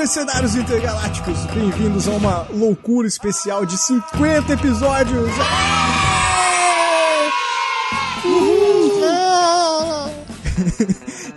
mercenários 0.00 0.56
intergalácticos, 0.56 1.44
bem-vindos 1.52 2.08
a 2.08 2.12
uma 2.12 2.48
loucura 2.50 3.06
especial 3.06 3.66
de 3.66 3.76
50 3.76 4.54
episódios! 4.54 5.30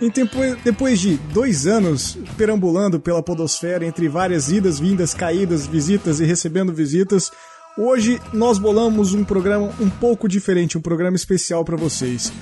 em 0.00 0.10
tempo, 0.10 0.38
depois 0.64 0.98
de 0.98 1.18
dois 1.34 1.66
anos 1.66 2.16
perambulando 2.38 2.98
pela 2.98 3.22
podosfera 3.22 3.84
entre 3.84 4.08
várias 4.08 4.50
idas, 4.50 4.80
vindas, 4.80 5.12
caídas, 5.12 5.66
visitas 5.66 6.20
e 6.20 6.24
recebendo 6.24 6.72
visitas, 6.72 7.30
hoje 7.76 8.18
nós 8.32 8.56
bolamos 8.56 9.12
um 9.12 9.24
programa 9.24 9.74
um 9.78 9.90
pouco 9.90 10.26
diferente, 10.26 10.78
um 10.78 10.80
programa 10.80 11.16
especial 11.16 11.66
para 11.66 11.76
vocês. 11.76 12.32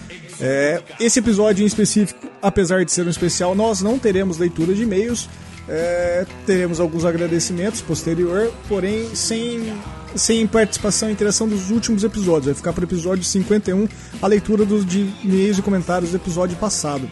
É, 0.41 0.80
esse 1.01 1.19
episódio 1.19 1.65
em 1.65 1.66
específico, 1.66 2.29
apesar 2.41 2.84
de 2.84 2.93
ser 2.93 3.05
um 3.09 3.11
especial, 3.11 3.57
nós 3.57 3.83
não 3.83 3.98
teremos 3.98 4.39
leitura 4.39 4.73
de 4.73 4.84
e-mails, 4.84 5.29
é, 5.75 6.27
teremos 6.45 6.79
alguns 6.79 7.07
agradecimentos 7.07 7.80
posterior, 7.80 8.53
porém 8.69 9.15
sem, 9.15 9.73
sem 10.15 10.47
participação 10.47 11.09
e 11.09 11.13
interação 11.13 11.49
dos 11.49 11.71
últimos 11.71 12.05
episódios. 12.05 12.45
Vai 12.45 12.55
ficar 12.55 12.75
para 12.75 12.83
o 12.83 12.85
episódio 12.85 13.25
51 13.25 13.89
a 14.21 14.27
leitura 14.27 14.66
dos 14.66 14.85
de 14.85 15.11
e-mails 15.25 15.59
e 15.59 15.63
comentários 15.63 16.11
do 16.11 16.16
episódio 16.19 16.59
passado. 16.59 17.11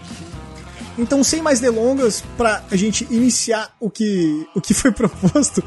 Então, 0.98 1.24
sem 1.24 1.40
mais 1.40 1.58
delongas, 1.58 2.22
para 2.36 2.62
a 2.70 2.76
gente 2.76 3.06
iniciar 3.10 3.74
o 3.80 3.88
que, 3.88 4.46
o 4.54 4.60
que 4.60 4.74
foi 4.74 4.92
proposto, 4.92 5.64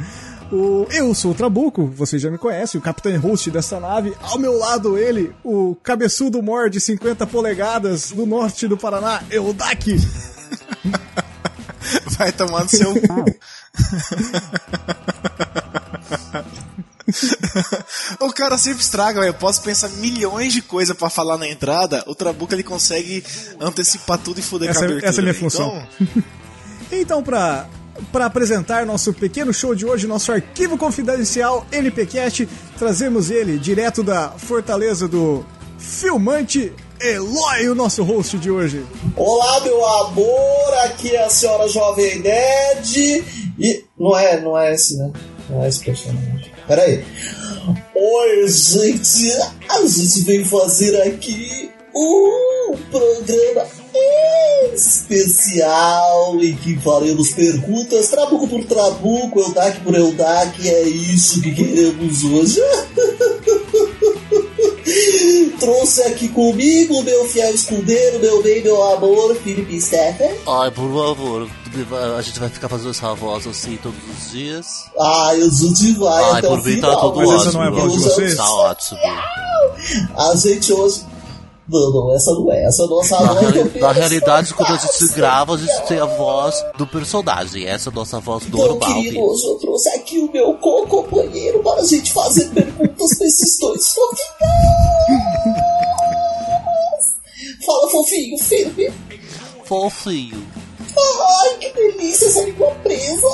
o, 0.52 0.86
eu 0.92 1.16
sou 1.16 1.32
o 1.32 1.34
Trabuco, 1.34 1.88
você 1.88 2.20
já 2.20 2.30
me 2.30 2.38
conhece, 2.38 2.78
o 2.78 2.82
capitão 2.82 3.20
host 3.20 3.50
dessa 3.50 3.80
nave. 3.80 4.14
Ao 4.22 4.38
meu 4.38 4.56
lado, 4.56 5.00
ele, 5.00 5.34
o 5.44 5.76
cabeçudo 5.82 6.44
mor 6.44 6.70
de 6.70 6.80
50 6.80 7.26
polegadas 7.26 8.12
do 8.12 8.28
norte 8.28 8.68
do 8.68 8.78
Paraná, 8.78 9.24
Eudak. 9.32 9.98
Vai 12.18 12.32
tomar 12.32 12.64
no 12.64 12.70
seu 12.70 12.94
cu. 12.94 13.26
o 18.20 18.34
cara 18.34 18.58
sempre 18.58 18.82
estraga, 18.82 19.20
velho. 19.20 19.30
Eu 19.30 19.36
posso 19.36 19.62
pensar 19.62 19.90
milhões 19.90 20.54
de 20.54 20.62
coisas 20.62 20.96
para 20.96 21.10
falar 21.10 21.38
na 21.38 21.48
entrada. 21.48 22.04
O 22.08 22.16
Trabuco 22.16 22.54
ele 22.54 22.64
consegue 22.64 23.24
antecipar 23.60 24.18
tudo 24.18 24.40
e 24.40 24.44
foder 24.44 24.70
essa, 24.70 24.80
com 24.80 24.86
a 24.86 24.88
abertura. 24.88 25.10
Essa 25.10 25.20
é 25.20 25.22
a 25.22 25.24
minha 25.24 25.34
função. 25.34 25.88
Então, 26.00 26.20
então 26.92 27.24
pra, 27.24 27.68
pra 28.12 28.26
apresentar 28.26 28.86
nosso 28.86 29.14
pequeno 29.14 29.54
show 29.54 29.76
de 29.76 29.86
hoje, 29.86 30.08
nosso 30.08 30.32
arquivo 30.32 30.78
confidencial 30.78 31.66
NPCast, 31.72 32.48
trazemos 32.78 33.30
ele 33.30 33.58
direto 33.58 34.04
da 34.04 34.30
fortaleza 34.30 35.08
do 35.08 35.46
filmante 35.78 36.72
Eloy, 37.04 37.68
o 37.68 37.76
nosso 37.76 38.02
host 38.02 38.38
de 38.38 38.50
hoje. 38.50 38.86
Olá, 39.18 39.60
meu 39.60 39.86
amor, 39.86 40.74
aqui 40.86 41.14
é 41.14 41.26
a 41.26 41.30
senhora 41.30 41.68
Jovem 41.68 42.20
Nerd. 42.20 43.26
E. 43.60 43.84
Não 44.00 44.18
é, 44.18 44.40
não 44.40 44.58
é 44.58 44.74
esse, 44.74 44.96
né? 44.96 45.12
Não 45.50 45.62
é 45.62 45.68
esse 45.68 45.84
personagem. 45.84 46.50
Peraí. 46.66 47.04
Oi, 47.94 48.48
gente! 48.48 49.34
A 49.68 49.86
gente 49.86 50.22
veio 50.22 50.46
fazer 50.46 50.96
aqui 51.02 51.70
um 51.94 52.78
programa 52.90 53.68
especial 54.74 56.38
em 56.42 56.56
que 56.56 56.78
faremos 56.78 57.34
perguntas 57.34 58.08
trabuco 58.08 58.48
por 58.48 58.64
trabuco, 58.64 59.42
Eldak 59.42 59.82
por 59.82 59.94
Eldak. 59.94 60.70
É 60.70 60.84
isso 60.84 61.42
que 61.42 61.54
queremos 61.54 62.24
hoje. 62.24 62.62
Trouxe 65.60 66.02
aqui 66.04 66.28
comigo 66.30 67.02
meu 67.04 67.26
fiel 67.30 67.54
escudeiro, 67.54 68.20
meu 68.20 68.42
bem, 68.44 68.62
meu 68.64 68.82
amor, 68.84 69.36
Felipe 69.36 69.80
Steffen. 69.82 70.32
Ai, 70.48 70.72
por 70.72 70.92
favor, 70.94 71.48
a 72.18 72.22
gente 72.22 72.40
vai 72.40 72.50
ficar 72.50 72.68
fazendo 72.70 72.90
essa 72.92 73.14
voz 73.14 73.48
assim 73.48 73.78
todos 73.82 73.98
os 74.18 74.32
dias. 74.32 74.66
Ai, 75.00 75.42
a 75.42 75.50
gente 75.50 75.92
vai. 75.94 76.24
Ai, 76.34 76.42
por 76.42 76.64
mim 76.64 76.80
tá 76.82 76.96
todo 76.96 77.18
Mas 77.18 77.30
ótimo. 77.30 77.42
essa 77.42 77.52
não 77.54 77.64
é 77.64 77.68
a 77.68 77.72
voz 77.72 77.94
de 77.94 78.00
vocês? 78.00 78.36
Tá 78.36 78.52
ótimo. 78.52 79.00
A 80.18 80.36
gente 80.36 80.74
hoje. 80.74 81.13
Não, 81.68 81.92
não, 81.92 82.14
essa 82.14 82.32
não 82.32 82.52
é. 82.52 82.66
Essa 82.66 82.86
nossa 82.88 83.20
Na, 83.22 83.34
voz 83.34 83.56
eu 83.56 83.64
reali- 83.64 83.80
na 83.80 83.92
realidade, 83.94 84.54
quando 84.54 84.74
a 84.74 84.78
gente 84.78 85.08
grava, 85.14 85.56
a 85.56 85.58
gente 85.58 85.82
tem 85.88 85.98
a 86.00 86.06
voz 86.06 86.64
do 86.78 86.86
personagem. 86.86 87.66
Essa 87.66 87.90
é 87.90 87.92
a 87.92 87.96
nossa 87.96 88.20
voz 88.20 88.44
Então, 88.46 88.60
normal. 88.60 88.94
querido, 88.94 89.20
hoje 89.22 89.46
eu 89.46 89.56
trouxe 89.56 89.90
aqui 89.90 90.20
o 90.20 90.32
meu 90.32 90.54
co-companheiro 90.56 91.64
para 91.64 91.82
a 91.82 91.86
gente 91.86 92.12
fazer 92.12 92.50
perguntas 92.50 93.18
para 93.18 93.28
esses 93.28 93.58
dois 93.60 93.88
fofinhos. 93.94 94.34
Fala, 97.66 97.90
fofinho, 97.90 98.38
firme. 98.40 98.94
Fofinho. 99.66 100.46
Ai, 100.98 101.58
que 101.60 101.74
delícia 101.74 102.28
essa 102.28 102.42
língua 102.44 102.72
presa. 102.84 103.28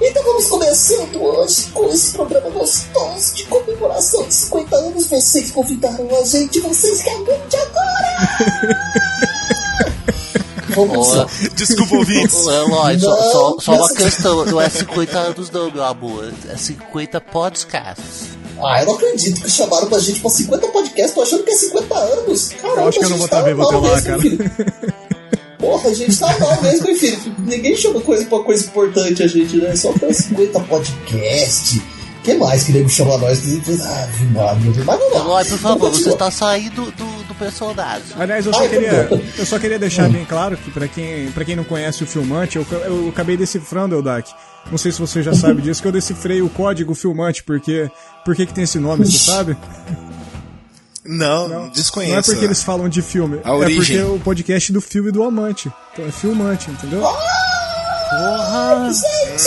Então 0.00 0.22
vamos 0.24 0.46
começando 0.46 1.22
hoje 1.22 1.66
com 1.72 1.88
esse 1.90 2.12
programa 2.12 2.50
gostoso 2.50 3.34
de 3.34 3.44
comemoração 3.44 4.26
de 4.26 4.34
50 4.34 4.76
anos. 4.76 5.06
Vocês 5.06 5.50
convidaram 5.52 6.08
a 6.16 6.24
gente, 6.24 6.58
vocês 6.60 7.02
que 7.02 7.10
de 7.10 7.56
agora. 7.56 8.16
Vamos 10.74 11.08
lá. 11.08 11.26
Desculpa, 11.54 11.96
ouvintes. 11.96 12.44
Ô, 12.44 12.50
Eloy, 12.50 12.98
só, 12.98 13.08
Não, 13.08 13.32
só, 13.32 13.56
só 13.60 13.74
uma 13.76 13.94
questão. 13.94 14.44
Não 14.44 14.60
é 14.60 14.68
50 14.68 15.18
anos 15.18 15.50
não, 15.50 15.70
meu 15.70 15.84
amor. 15.84 16.34
É 16.50 16.56
50 16.56 17.20
podcasts. 17.20 18.36
Ah, 18.62 18.80
eu 18.80 18.86
não 18.86 18.94
acredito 18.94 19.40
que 19.42 19.50
chamaram 19.50 19.86
pra 19.86 19.98
gente 19.98 20.20
pra 20.20 20.30
50 20.30 20.68
podcasts. 20.68 21.14
Tô 21.14 21.22
achando 21.22 21.44
que 21.44 21.50
é 21.50 21.56
50 21.56 21.94
anos. 21.94 22.48
Caramba, 22.48 22.80
Eu 22.80 22.88
acho 22.88 22.98
que 22.98 23.04
eu 23.04 23.10
não 23.10 23.18
vou 23.18 23.28
tá 23.28 23.36
tá 23.36 23.42
vivo 23.42 23.62
até 23.62 23.76
lá, 23.76 24.00
mesmo, 24.00 24.38
cara. 24.38 24.92
Porra, 25.66 25.90
a 25.90 25.94
gente 25.94 26.16
tá 26.16 26.38
mal 26.38 26.62
mesmo, 26.62 26.88
hein, 26.88 26.94
filho? 26.96 27.34
Ninguém 27.40 27.76
chama 27.76 28.00
coisa 28.00 28.24
pra 28.26 28.38
coisa 28.38 28.64
importante 28.64 29.20
a 29.24 29.26
gente, 29.26 29.56
né? 29.56 29.74
Só 29.74 29.92
pra 29.92 30.12
50 30.12 30.60
podcast. 30.60 31.78
O 31.78 32.22
que 32.22 32.34
mais 32.34 32.62
que 32.62 32.72
nego 32.72 32.88
chama 32.88 33.18
nós? 33.18 33.42
Ah, 33.84 34.08
Maria, 34.32 34.84
mas 34.84 35.00
lá. 35.00 35.20
Eloy, 35.20 35.44
por 35.44 35.58
favor, 35.58 35.90
você 35.90 36.08
está 36.10 36.30
saindo 36.30 36.84
do, 36.92 37.24
do 37.24 37.34
personagem. 37.34 38.06
Aliás, 38.16 38.46
eu 38.46 38.54
só 38.54 38.60
Ai, 38.60 38.68
queria, 38.68 39.08
eu 39.38 39.46
só 39.46 39.58
queria 39.58 39.78
deixar 39.78 40.08
bem 40.08 40.24
claro 40.24 40.56
que 40.56 40.70
pra 40.70 40.86
quem, 40.86 41.30
pra 41.32 41.44
quem 41.44 41.56
não 41.56 41.64
conhece 41.64 42.04
o 42.04 42.06
filmante, 42.06 42.56
eu, 42.56 42.66
eu 42.84 43.08
acabei 43.08 43.36
decifrando, 43.36 43.96
Eldak. 43.96 44.30
Não 44.70 44.78
sei 44.78 44.92
se 44.92 45.00
você 45.00 45.20
já 45.20 45.34
sabe 45.34 45.62
disso, 45.62 45.82
que 45.82 45.88
eu 45.88 45.92
decifrei 45.92 46.42
o 46.42 46.48
código 46.48 46.94
filmante, 46.94 47.42
porque. 47.42 47.90
Por 48.24 48.34
que, 48.34 48.46
que 48.46 48.54
tem 48.54 48.64
esse 48.64 48.78
nome, 48.78 49.04
você 49.04 49.18
sabe? 49.18 49.56
Não, 51.08 51.68
desconheço. 51.68 52.12
Não 52.12 52.18
é 52.18 52.22
porque 52.22 52.44
eles 52.44 52.62
falam 52.62 52.88
de 52.88 53.02
filme, 53.02 53.40
A 53.44 53.50
é 53.50 53.52
origem. 53.52 53.76
porque 53.76 53.96
é 53.98 54.04
o 54.04 54.18
podcast 54.20 54.72
do 54.72 54.80
filme 54.80 55.10
do 55.12 55.22
amante. 55.22 55.70
Então 55.92 56.04
é 56.06 56.10
filmante, 56.12 56.70
entendeu? 56.70 57.00
Porra! 57.00 58.92
Gente, 58.92 59.42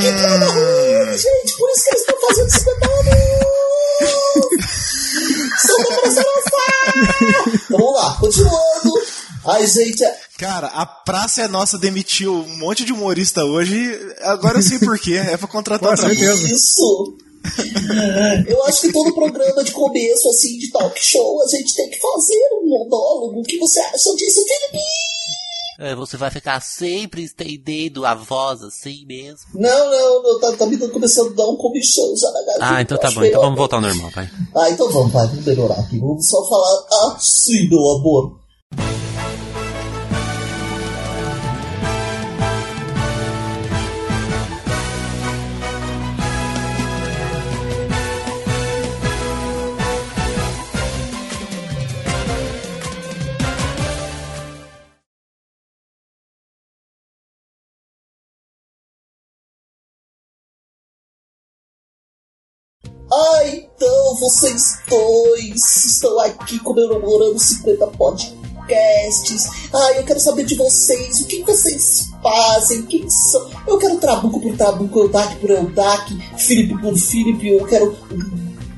que 0.00 0.12
piada 0.12 0.46
ruim, 0.46 1.18
gente. 1.18 1.56
Por 1.56 1.70
isso 1.70 1.84
que 1.84 1.90
eles 1.90 2.00
estão 2.00 2.16
fazendo 2.28 2.50
50 2.50 2.86
anos. 2.86 3.04
São 5.60 5.76
comemoração 5.84 6.24
lançar. 6.24 6.94
Então 7.54 7.78
vamos 7.78 7.94
lá, 7.94 8.16
continuando. 8.18 9.02
Ai, 9.46 9.66
gente, 9.66 10.02
é- 10.04 10.18
Cara, 10.38 10.66
a 10.68 10.84
Praça 10.86 11.42
é 11.42 11.48
Nossa 11.48 11.78
demitiu 11.78 12.34
um 12.34 12.56
monte 12.58 12.84
de 12.84 12.92
humorista 12.92 13.44
hoje. 13.44 13.76
Agora 14.22 14.58
eu 14.58 14.62
sei 14.62 14.78
porquê. 14.78 15.14
É 15.14 15.36
pra 15.36 15.46
contratar 15.46 15.86
Com 15.88 15.94
outra 15.94 16.08
certeza. 16.08 16.48
Isso! 16.48 17.18
Eu 18.48 18.64
acho 18.64 18.82
que 18.82 18.92
todo 18.92 19.14
programa 19.14 19.62
de 19.62 19.72
começo, 19.72 20.28
assim, 20.28 20.58
de 20.58 20.70
talk 20.70 20.98
show, 20.98 21.42
a 21.42 21.48
gente 21.48 21.74
tem 21.74 21.90
que 21.90 21.98
fazer 22.00 22.48
um 22.62 22.68
monólogo. 22.68 23.40
O 23.40 23.42
que 23.42 23.58
você 23.58 23.80
acha 23.80 24.14
disso, 24.16 24.44
Felipe? 24.46 24.84
É, 25.78 25.94
você 25.94 26.16
vai 26.16 26.30
ficar 26.30 26.60
sempre 26.60 27.24
estendendo 27.24 28.06
a 28.06 28.14
voz 28.14 28.62
assim 28.62 29.04
mesmo. 29.06 29.40
Não, 29.54 29.90
não, 29.90 30.22
não 30.22 30.40
tá, 30.40 30.52
tá 30.56 30.66
me 30.66 30.78
começando 30.78 31.32
a 31.32 31.34
dar 31.34 31.48
um 31.48 31.56
comichão 31.56 32.16
já 32.16 32.30
na 32.30 32.44
garganta. 32.44 32.76
Ah, 32.76 32.82
então 32.82 32.96
tá 32.96 33.08
bom. 33.08 33.14
Então 33.14 33.22
melhor. 33.22 33.40
vamos 33.42 33.58
voltar 33.58 33.76
ao 33.76 33.82
normal, 33.82 34.10
vai. 34.14 34.30
Ah, 34.54 34.70
então 34.70 34.88
vamos, 34.88 35.12
pai, 35.12 35.26
vamos 35.26 35.44
melhorar 35.44 35.80
aqui. 35.80 35.98
Vamos 35.98 36.28
só 36.28 36.48
falar 36.48 37.16
assim, 37.16 37.68
meu 37.68 37.90
amor. 37.90 38.43
Ah, 63.16 63.46
então 63.46 64.16
vocês 64.16 64.78
dois 64.88 65.84
estão 65.84 66.18
aqui 66.18 66.58
comemorando 66.58 67.38
50 67.38 67.86
podcasts. 67.86 69.48
Ah, 69.72 69.92
eu 69.92 70.02
quero 70.02 70.18
saber 70.18 70.44
de 70.44 70.56
vocês, 70.56 71.20
o 71.20 71.26
que 71.26 71.44
vocês 71.44 72.08
fazem, 72.20 72.82
quem 72.82 73.08
são. 73.08 73.48
Eu 73.68 73.78
quero 73.78 73.98
Trabuco 73.98 74.40
por 74.40 74.56
Trabuco, 74.56 74.98
Eldak 74.98 75.36
por 75.36 75.50
Eldak, 75.50 76.18
Felipe 76.38 76.76
por 76.80 76.98
Felipe, 76.98 77.50
eu 77.50 77.64
quero 77.66 77.96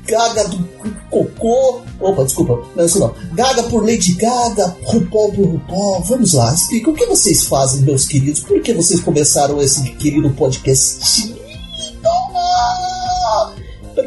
Gaga 0.05 0.47
do 0.49 0.63
Cocô. 1.09 1.81
Opa, 1.99 2.23
desculpa, 2.23 2.63
não 2.75 2.83
é 2.83 2.85
isso 2.85 2.99
não. 2.99 3.15
Gaga 3.33 3.63
por 3.63 3.83
Lady 3.83 4.13
Gaga, 4.13 4.77
RuPaul 4.83 5.33
por 5.33 5.45
RuPaul. 5.47 6.03
Vamos 6.03 6.33
lá, 6.33 6.53
explica 6.53 6.91
o 6.91 6.93
que 6.93 7.07
vocês 7.07 7.47
fazem, 7.47 7.81
meus 7.81 8.05
queridos. 8.05 8.41
Por 8.41 8.61
que 8.61 8.71
vocês 8.71 8.99
começaram 8.99 9.59
esse 9.59 9.81
querido 9.93 10.29
podcast? 10.29 11.35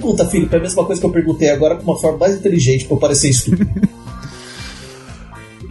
Pergunta, 0.01 0.27
Felipe, 0.27 0.55
é 0.55 0.59
a 0.59 0.63
mesma 0.63 0.87
coisa 0.87 0.99
que 0.99 1.07
eu 1.07 1.13
perguntei 1.13 1.51
agora 1.51 1.77
com 1.77 1.83
uma 1.83 1.99
forma 1.99 2.17
mais 2.17 2.35
inteligente 2.35 2.87
eu 2.91 2.97
parecer 2.97 3.29
estúpido. 3.29 3.71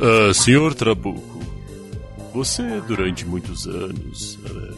Ah, 0.02 0.34
senhor 0.34 0.74
Trabuco, 0.74 1.42
você 2.34 2.64
durante 2.88 3.26
muitos 3.26 3.68
anos 3.68 4.40
eh, 4.46 4.74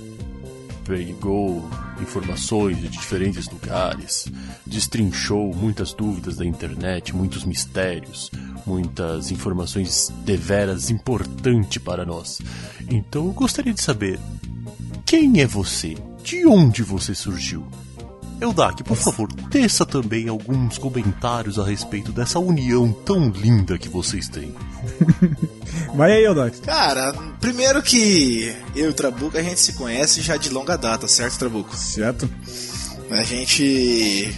pegou 0.83 1.63
informações 2.01 2.81
de 2.81 2.87
diferentes 2.87 3.47
lugares, 3.47 4.25
destrinchou 4.65 5.53
muitas 5.53 5.93
dúvidas 5.93 6.37
da 6.37 6.43
internet, 6.43 7.15
muitos 7.15 7.45
mistérios, 7.45 8.31
muitas 8.65 9.29
informações 9.29 10.11
deveras 10.25 10.89
importantes 10.89 11.77
para 11.77 12.03
nós. 12.03 12.41
Então 12.89 13.27
eu 13.27 13.31
gostaria 13.31 13.75
de 13.75 13.81
saber 13.83 14.19
quem 15.05 15.39
é 15.39 15.45
você? 15.45 15.95
De 16.23 16.47
onde 16.47 16.81
você 16.81 17.13
surgiu? 17.13 17.63
Eudak, 18.41 18.83
por 18.83 18.97
favor, 18.97 19.31
teça 19.51 19.85
também 19.85 20.27
alguns 20.27 20.77
comentários 20.79 21.59
a 21.59 21.63
respeito 21.63 22.11
dessa 22.11 22.39
união 22.39 22.91
tão 22.91 23.29
linda 23.29 23.77
que 23.77 23.87
vocês 23.87 24.27
têm. 24.27 24.53
Vai 25.95 26.11
aí, 26.13 26.23
Eldox. 26.25 26.59
Cara, 26.61 27.13
primeiro 27.39 27.81
que 27.83 28.53
eu 28.75 28.87
e 28.87 28.89
o 28.89 28.93
Trabuco 28.93 29.37
a 29.37 29.43
gente 29.43 29.59
se 29.59 29.73
conhece 29.73 30.21
já 30.21 30.37
de 30.37 30.49
longa 30.49 30.75
data, 30.75 31.07
certo, 31.07 31.37
Trabuco? 31.37 31.75
Certo? 31.77 32.27
A 33.11 33.23
gente. 33.23 34.35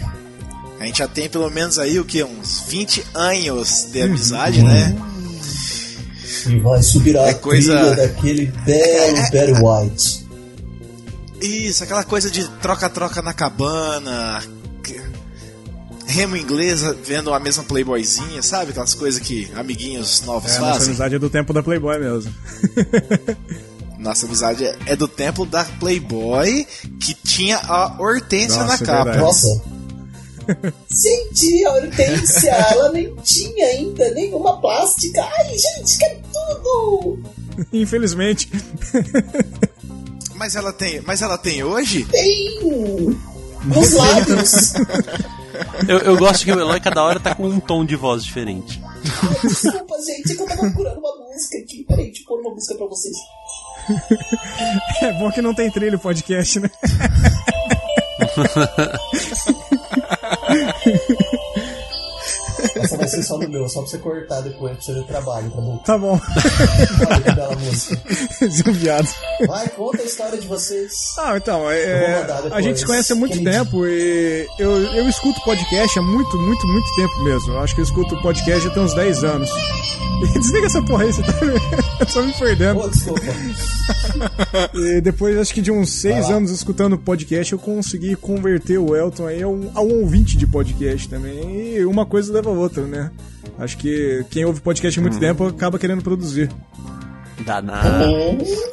A 0.80 0.86
gente 0.86 0.98
já 0.98 1.08
tem 1.08 1.28
pelo 1.28 1.48
menos 1.50 1.78
aí 1.78 1.98
o 1.98 2.04
que? 2.04 2.22
Uns 2.22 2.64
20 2.68 3.04
anos 3.14 3.88
de 3.90 4.02
amizade, 4.02 4.62
né? 4.62 4.94
E 6.46 6.58
vai 6.58 6.82
subir 6.82 7.16
a 7.16 7.28
É 7.28 7.34
coisa- 7.34 7.94
daquele 7.96 8.46
belo 8.66 9.16
Barry 9.32 9.52
White. 9.52 10.23
Isso, 11.46 11.84
aquela 11.84 12.04
coisa 12.04 12.30
de 12.30 12.46
troca-troca 12.60 13.20
na 13.22 13.32
cabana. 13.32 14.42
Remo 16.06 16.36
inglesa 16.36 16.96
vendo 17.04 17.32
a 17.32 17.40
mesma 17.40 17.64
playboyzinha, 17.64 18.42
sabe? 18.42 18.70
Aquelas 18.70 18.92
coisas 18.94 19.20
que 19.20 19.50
amiguinhos 19.54 20.20
novos 20.22 20.52
É, 20.52 20.58
nossa 20.58 20.72
fazem. 20.74 20.88
amizade 20.88 21.14
é 21.14 21.18
do 21.18 21.30
tempo 21.30 21.52
da 21.52 21.62
Playboy 21.62 21.98
mesmo. 21.98 22.32
Nossa 23.98 24.26
amizade 24.26 24.66
é- 24.66 24.76
é 24.86 24.96
do 24.96 25.08
tempo 25.08 25.46
da 25.46 25.64
Playboy 25.64 26.66
que 27.00 27.14
tinha 27.14 27.56
a 27.56 27.96
Hortência 27.98 28.62
Nossa, 28.62 28.68
na 28.68 28.74
é 28.74 28.78
capa. 28.86 29.04
verdade. 29.04 29.24
Nossa. 29.24 29.62
Senti 30.92 31.64
a 31.64 31.72
Hortência, 31.72 32.50
ela 32.50 32.92
nem 32.92 33.14
tinha 33.24 33.64
ainda 33.66 34.10
nenhuma 34.10 34.60
plástica. 34.60 35.22
Ai, 35.22 35.56
gente, 35.56 35.96
quero 35.96 36.20
tudo! 36.30 37.18
Infelizmente. 37.72 38.50
Mas 40.44 40.56
ela 40.56 40.72
tem, 40.74 41.00
mas 41.00 41.22
ela 41.22 41.38
tem 41.38 41.64
hoje? 41.64 42.04
Tem! 42.04 42.60
Nos 43.64 43.92
lábios! 43.94 44.74
Eu, 45.86 45.98
eu 45.98 46.16
gosto 46.16 46.44
que 46.44 46.50
o 46.50 46.58
Eloy 46.58 46.80
cada 46.80 47.02
hora 47.02 47.20
tá 47.20 47.32
com 47.32 47.46
um 47.46 47.60
tom 47.60 47.84
de 47.84 47.94
voz 47.94 48.24
diferente. 48.24 48.82
Ai, 48.82 49.38
desculpa, 49.44 49.96
gente, 50.04 50.32
é 50.32 50.34
que 50.34 50.42
eu 50.42 50.46
tava 50.46 50.60
procurando 50.62 50.98
uma 50.98 51.16
música 51.16 51.58
aqui. 51.58 51.84
Peraí, 51.86 52.06
deixa 52.06 52.22
eu 52.22 52.26
pôr 52.26 52.40
uma 52.40 52.50
música 52.50 52.74
pra 52.74 52.86
vocês. 52.86 53.16
É 55.00 55.12
bom 55.12 55.30
que 55.30 55.40
não 55.40 55.54
tem 55.54 55.70
trilho 55.70 55.96
podcast, 55.98 56.58
né? 56.58 56.68
Essa 62.76 62.96
vai 62.96 63.08
ser 63.08 63.22
só 63.22 63.38
no 63.38 63.48
meu, 63.48 63.68
só 63.68 63.80
pra 63.80 63.90
você 63.90 63.98
cortar 63.98 64.40
depois, 64.40 64.72
pra 64.72 64.82
você 64.82 64.94
ter 64.94 65.06
trabalho, 65.06 65.50
tá 65.50 65.60
bom? 65.60 65.76
Tá 65.78 65.98
bom. 65.98 66.20
Olha 67.08 67.20
que 67.20 67.32
bela 67.32 67.56
música. 67.56 68.02
Esse 68.44 68.62
é. 68.88 69.46
Vai, 69.46 69.68
conta 69.68 70.02
a 70.02 70.04
história 70.04 70.38
de 70.38 70.46
vocês. 70.46 70.92
Ah, 71.18 71.36
então, 71.36 71.70
é, 71.70 72.26
a 72.50 72.60
gente 72.60 72.80
se 72.80 72.86
conhece 72.86 73.12
há 73.12 73.16
muito 73.16 73.42
tempo 73.42 73.86
e 73.86 74.46
eu, 74.58 74.70
eu 74.94 75.08
escuto 75.08 75.40
podcast 75.44 75.98
há 75.98 76.02
muito, 76.02 76.36
muito, 76.38 76.66
muito 76.66 76.94
tempo 76.96 77.24
mesmo. 77.24 77.52
Eu 77.52 77.60
acho 77.60 77.74
que 77.74 77.80
eu 77.80 77.84
escuto 77.84 78.20
podcast 78.22 78.64
já 78.64 78.70
tem 78.70 78.82
uns 78.82 78.94
10 78.94 79.24
anos. 79.24 79.50
Desliga 80.34 80.66
essa 80.66 80.82
porra 80.82 81.04
aí, 81.04 81.12
você 81.12 81.22
tá 81.22 82.06
só 82.08 82.22
me 82.22 82.32
perdendo. 82.32 82.80
Ô, 82.80 82.88
desculpa. 82.88 83.20
E 84.74 85.00
depois, 85.00 85.36
acho 85.36 85.52
que 85.52 85.60
de 85.60 85.70
uns 85.70 86.02
Vai 86.02 86.12
6 86.12 86.28
lá. 86.28 86.36
anos 86.36 86.50
escutando 86.50 86.96
podcast, 86.96 87.52
eu 87.52 87.58
consegui 87.58 88.16
converter 88.16 88.78
o 88.78 88.96
Elton 88.96 89.26
aí 89.26 89.42
a 89.42 89.48
um, 89.48 89.70
a 89.74 89.80
um 89.82 90.00
ouvinte 90.00 90.38
de 90.38 90.46
podcast 90.46 91.08
também. 91.08 91.74
E 91.76 91.84
uma 91.84 92.06
coisa 92.06 92.32
leva 92.32 92.50
a 92.54 92.58
outra, 92.58 92.84
né? 92.84 93.10
Acho 93.58 93.76
que 93.78 94.24
quem 94.30 94.44
ouve 94.44 94.60
podcast 94.60 94.98
há 94.98 95.02
muito 95.02 95.18
tempo 95.18 95.46
acaba 95.46 95.78
querendo 95.78 96.02
produzir. 96.02 96.50
Danado. 97.44 98.04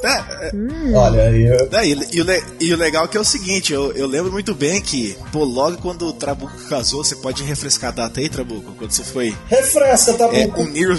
É, 0.02 0.48
é, 0.48 0.52
Olha, 0.94 1.30
eu, 1.32 1.68
é, 1.72 1.86
e, 1.86 1.92
e 2.12 2.22
o 2.22 2.26
e 2.60 2.72
o 2.72 2.76
legal 2.76 3.04
é 3.04 3.08
que 3.08 3.16
é 3.16 3.20
o 3.20 3.24
seguinte, 3.24 3.72
eu, 3.72 3.92
eu 3.92 4.06
lembro 4.06 4.30
muito 4.32 4.54
bem 4.54 4.80
que, 4.80 5.16
pô, 5.32 5.44
logo 5.44 5.76
quando 5.78 6.06
o 6.06 6.12
Trabuco 6.12 6.56
casou, 6.68 7.04
você 7.04 7.16
pode 7.16 7.42
refrescar 7.42 7.90
a 7.90 7.94
data 7.94 8.20
aí, 8.20 8.28
Trabuco? 8.28 8.72
Quando 8.78 8.90
você 8.92 9.02
foi 9.02 9.36
refresca, 9.48 10.14
tá 10.14 10.24
é, 10.32 10.46
unir. 10.56 10.96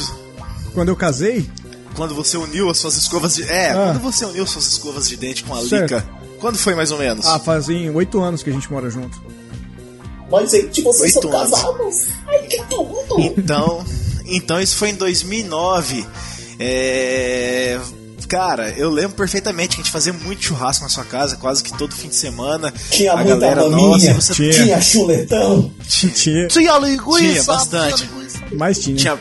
Quando 0.73 0.89
eu 0.89 0.95
casei, 0.95 1.49
Quando 1.95 2.13
você 2.15 2.37
uniu 2.37 2.69
as 2.69 2.77
suas 2.77 2.97
escovas 2.97 3.35
de. 3.35 3.43
É, 3.43 3.69
Ah. 3.71 3.91
quando 3.93 4.01
você 4.01 4.25
uniu 4.25 4.45
suas 4.45 4.65
escovas 4.67 5.07
de 5.07 5.15
dente 5.15 5.43
com 5.43 5.53
a 5.55 5.61
Certo. 5.61 5.83
Lica. 5.93 6.05
Quando 6.39 6.57
foi 6.57 6.75
mais 6.75 6.91
ou 6.91 6.97
menos? 6.99 7.25
ah, 7.25 7.39
fazem 7.39 7.89
8 7.89 8.19
anos 8.21 8.43
que 8.43 8.49
a 8.49 8.53
gente 8.53 8.69
mora 8.71 8.89
junto. 8.89 9.21
Mas, 10.33 10.51
gente, 10.51 10.81
vocês 10.81 11.15
Oito 11.15 11.29
são 11.29 11.39
anos. 11.39 11.51
casados? 11.51 12.07
Ai, 12.27 12.39
que 12.47 12.63
tudo! 12.65 13.19
Então, 13.19 13.85
então 14.25 14.59
isso 14.59 14.75
foi 14.75 14.89
em 14.89 14.95
2009. 14.95 16.05
É, 16.59 17.79
Cara, 18.27 18.71
eu 18.71 18.89
lembro 18.89 19.15
perfeitamente 19.15 19.75
que 19.75 19.81
a 19.81 19.83
gente 19.83 19.91
fazia 19.91 20.11
muito 20.11 20.43
churrasco 20.43 20.83
na 20.83 20.89
sua 20.89 21.03
casa, 21.03 21.35
quase 21.37 21.61
que 21.61 21.71
todo 21.77 21.93
fim 21.93 22.07
de 22.07 22.15
semana. 22.15 22.73
Tinha 22.89 23.13
a 23.13 23.17
muita 23.17 23.35
galera 23.37 23.69
maminha, 23.69 23.87
nossa, 23.89 24.09
e 24.09 24.13
você 24.13 24.33
Tinha. 24.33 24.51
tinha 24.53 24.81
chuletão. 24.81 25.71
Tinha, 25.87 26.47
Tinha 26.47 26.77
linguiça! 26.79 27.19
Tinha 27.19 27.43
bastante. 27.43 28.09
mais 28.53 28.79
tinha. 28.79 28.95
tinha. 28.97 29.19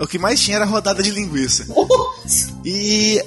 O 0.00 0.06
que 0.08 0.18
mais 0.18 0.40
tinha 0.40 0.56
era 0.56 0.64
rodada 0.64 1.00
de 1.00 1.12
linguiça. 1.12 1.64
E. 2.64 3.22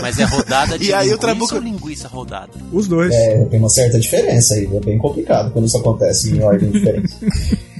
Mas 0.00 0.18
é 0.18 0.24
rodada 0.24 0.78
de 0.78 0.86
E 0.86 0.92
aí 0.94 1.00
o 1.00 1.10
linguiça 1.12 1.18
Trabuco- 1.18 1.54
ou 1.54 1.60
linguiça 1.60 2.08
rodada? 2.08 2.52
Os 2.72 2.86
dois. 2.88 3.12
É, 3.12 3.44
tem 3.46 3.58
uma 3.58 3.68
certa 3.68 3.98
diferença 3.98 4.54
aí, 4.54 4.66
é 4.74 4.80
bem 4.80 4.98
complicado 4.98 5.50
quando 5.52 5.66
isso 5.66 5.78
acontece 5.78 6.30
em 6.30 6.42
ordem 6.42 6.70
diferente. 6.70 7.12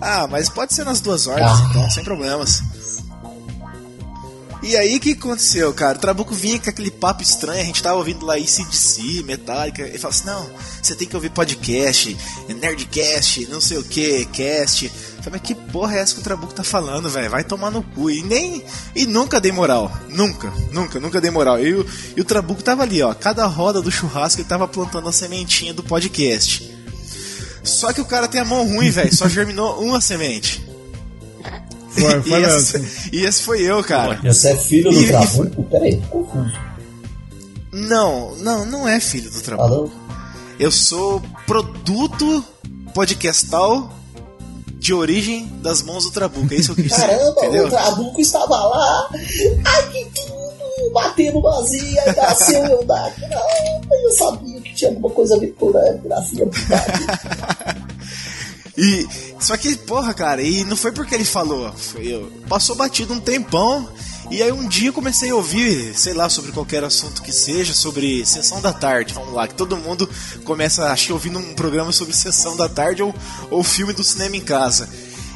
Ah, 0.00 0.26
mas 0.30 0.48
pode 0.50 0.74
ser 0.74 0.84
nas 0.84 1.00
duas 1.00 1.26
ordens, 1.26 1.50
Ah. 1.50 1.66
então, 1.70 1.90
sem 1.90 2.04
problemas. 2.04 2.62
E 4.62 4.76
aí, 4.76 4.96
o 4.96 5.00
que 5.00 5.12
aconteceu, 5.12 5.72
cara? 5.74 5.96
O 5.98 6.00
Trabuco 6.00 6.34
vinha 6.34 6.58
com 6.58 6.70
aquele 6.70 6.90
papo 6.90 7.22
estranho, 7.22 7.60
a 7.62 7.64
gente 7.64 7.82
tava 7.82 7.96
ouvindo 7.96 8.24
lá 8.24 8.38
ICDC, 8.38 9.22
Metallica, 9.24 9.82
ele 9.82 9.98
falou 9.98 10.14
assim, 10.14 10.26
não, 10.26 10.46
você 10.82 10.94
tem 10.94 11.06
que 11.06 11.14
ouvir 11.14 11.30
podcast, 11.30 12.16
Nerdcast, 12.48 13.46
não 13.50 13.60
sei 13.60 13.76
o 13.78 13.84
que, 13.84 14.24
cast. 14.26 14.90
Falei, 15.24 15.40
mas 15.40 15.48
que 15.48 15.54
porra 15.54 15.96
é 15.96 16.00
essa 16.00 16.14
que 16.14 16.20
o 16.20 16.22
Trabuco 16.22 16.52
tá 16.52 16.62
falando, 16.62 17.08
velho? 17.08 17.30
Vai 17.30 17.42
tomar 17.42 17.70
no 17.70 17.82
cu. 17.82 18.10
E 18.10 18.22
nem. 18.22 18.62
E 18.94 19.06
nunca 19.06 19.40
dei 19.40 19.50
moral. 19.50 19.90
Nunca, 20.10 20.52
nunca, 20.70 21.00
nunca 21.00 21.18
dei 21.20 21.30
moral. 21.30 21.58
E 21.58 21.72
o, 21.72 21.86
e 22.14 22.20
o 22.20 22.24
Trabuco 22.24 22.62
tava 22.62 22.82
ali, 22.82 23.00
ó. 23.02 23.14
Cada 23.14 23.46
roda 23.46 23.80
do 23.80 23.90
churrasco 23.90 24.40
ele 24.42 24.48
tava 24.48 24.68
plantando 24.68 25.08
a 25.08 25.12
sementinha 25.12 25.72
do 25.72 25.82
podcast. 25.82 26.70
Só 27.62 27.90
que 27.94 28.02
o 28.02 28.04
cara 28.04 28.28
tem 28.28 28.40
a 28.42 28.44
mão 28.44 28.68
ruim, 28.68 28.90
velho. 28.90 29.14
Só 29.16 29.26
germinou 29.26 29.80
uma 29.82 29.98
semente. 29.98 30.62
Foi, 31.88 32.20
foi 32.22 32.40
e, 32.40 32.44
esse, 32.44 33.08
e 33.12 33.24
esse 33.24 33.42
foi 33.42 33.62
eu, 33.62 33.82
cara. 33.82 34.20
Você 34.22 34.50
é 34.52 34.56
filho 34.58 34.90
do 34.90 35.00
E- 35.02 35.06
Trabuco? 35.06 35.62
Peraí, 35.64 35.96
tô 36.02 36.18
confuso. 36.18 36.52
Não, 37.72 38.36
não, 38.36 38.64
não 38.66 38.86
é 38.86 39.00
filho 39.00 39.30
do 39.30 39.40
Trabuco. 39.40 39.68
não? 39.70 40.04
Eu 40.58 40.70
sou 40.70 41.20
produto 41.46 42.44
podcastal 42.94 43.92
de 44.84 44.92
origem 44.92 45.46
das 45.62 45.80
mãos 45.80 46.04
do 46.04 46.10
Trabuco. 46.10 46.52
É 46.52 46.58
isso 46.58 46.74
que 46.74 46.82
eu 46.82 46.84
quis 46.84 46.94
dizer, 46.94 47.06
Caramba, 47.08 47.40
entendeu? 47.40 47.66
o 47.66 47.70
Trabuco 47.70 48.20
estava 48.20 48.54
lá. 48.54 49.08
Ai, 49.64 49.88
que 49.88 50.04
tudo! 50.14 50.92
Batendo 50.92 51.40
vazia, 51.40 52.02
aí 52.02 52.14
nasceu 52.14 52.62
o 52.64 52.66
Eudak. 52.66 53.18
Não, 53.22 53.98
eu 54.02 54.12
sabia 54.12 54.60
que 54.60 54.74
tinha 54.74 54.90
alguma 54.90 55.08
coisa 55.08 55.36
a 55.36 55.38
ver 55.38 55.54
com 55.54 55.70
a 55.70 55.92
gracinha. 55.94 56.44
E 58.76 59.06
só 59.38 59.56
que, 59.56 59.74
porra, 59.76 60.12
cara, 60.12 60.42
e 60.42 60.64
não 60.64 60.76
foi 60.76 60.92
porque 60.92 61.14
ele 61.14 61.24
falou, 61.24 61.72
foi 61.72 62.08
eu. 62.08 62.30
Passou 62.48 62.76
batido 62.76 63.14
um 63.14 63.20
tempão. 63.20 63.88
E 64.30 64.42
aí 64.42 64.50
um 64.50 64.66
dia 64.66 64.88
eu 64.88 64.92
comecei 64.92 65.30
a 65.30 65.34
ouvir, 65.34 65.94
sei 65.94 66.14
lá, 66.14 66.28
sobre 66.28 66.50
qualquer 66.50 66.82
assunto 66.82 67.22
que 67.22 67.32
seja, 67.32 67.74
sobre 67.74 68.24
sessão 68.24 68.60
da 68.60 68.72
tarde, 68.72 69.14
vamos 69.14 69.34
lá, 69.34 69.46
que 69.46 69.54
todo 69.54 69.76
mundo 69.76 70.08
começa, 70.44 70.90
acho 70.90 71.06
que 71.06 71.12
ouvindo 71.12 71.38
um 71.38 71.54
programa 71.54 71.92
sobre 71.92 72.14
sessão 72.16 72.56
da 72.56 72.68
tarde 72.68 73.02
ou, 73.02 73.14
ou 73.50 73.62
filme 73.62 73.92
do 73.92 74.02
cinema 74.02 74.36
em 74.36 74.40
casa. 74.40 74.88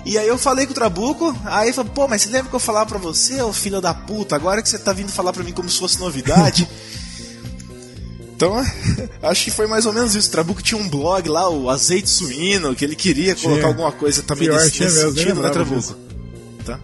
E 0.04 0.16
aí 0.16 0.26
eu 0.26 0.38
falei 0.38 0.64
com 0.64 0.72
o 0.72 0.74
Trabuco, 0.74 1.36
aí 1.44 1.68
ele 1.68 1.74
falou, 1.74 1.92
pô, 1.92 2.08
mas 2.08 2.22
você 2.22 2.30
lembra 2.30 2.48
que 2.48 2.56
eu 2.56 2.60
falava 2.60 2.86
pra 2.86 2.98
você, 2.98 3.42
ô 3.42 3.52
filho 3.52 3.80
da 3.80 3.92
puta, 3.92 4.34
agora 4.34 4.62
que 4.62 4.68
você 4.68 4.78
tá 4.78 4.92
vindo 4.92 5.12
falar 5.12 5.32
pra 5.32 5.44
mim 5.44 5.52
como 5.52 5.68
se 5.68 5.78
fosse 5.78 6.00
novidade? 6.00 6.68
Então, 8.38 8.54
acho 9.20 9.46
que 9.46 9.50
foi 9.50 9.66
mais 9.66 9.84
ou 9.84 9.92
menos 9.92 10.14
isso. 10.14 10.28
O 10.28 10.30
Trabuco 10.30 10.62
tinha 10.62 10.80
um 10.80 10.88
blog 10.88 11.28
lá, 11.28 11.50
o 11.50 11.68
Azeite 11.68 12.08
Suíno, 12.08 12.72
que 12.72 12.84
ele 12.84 12.94
queria 12.94 13.34
colocar 13.34 13.66
alguma 13.66 13.90
coisa 13.90 14.22
também 14.22 14.46
Pior, 14.46 14.60
nesse, 14.60 14.70
tinha 14.70 14.88
nesse 14.88 15.00
sentido, 15.00 15.42
né, 15.42 15.50
Trabuco? 15.50 15.96
Tá? 16.64 16.78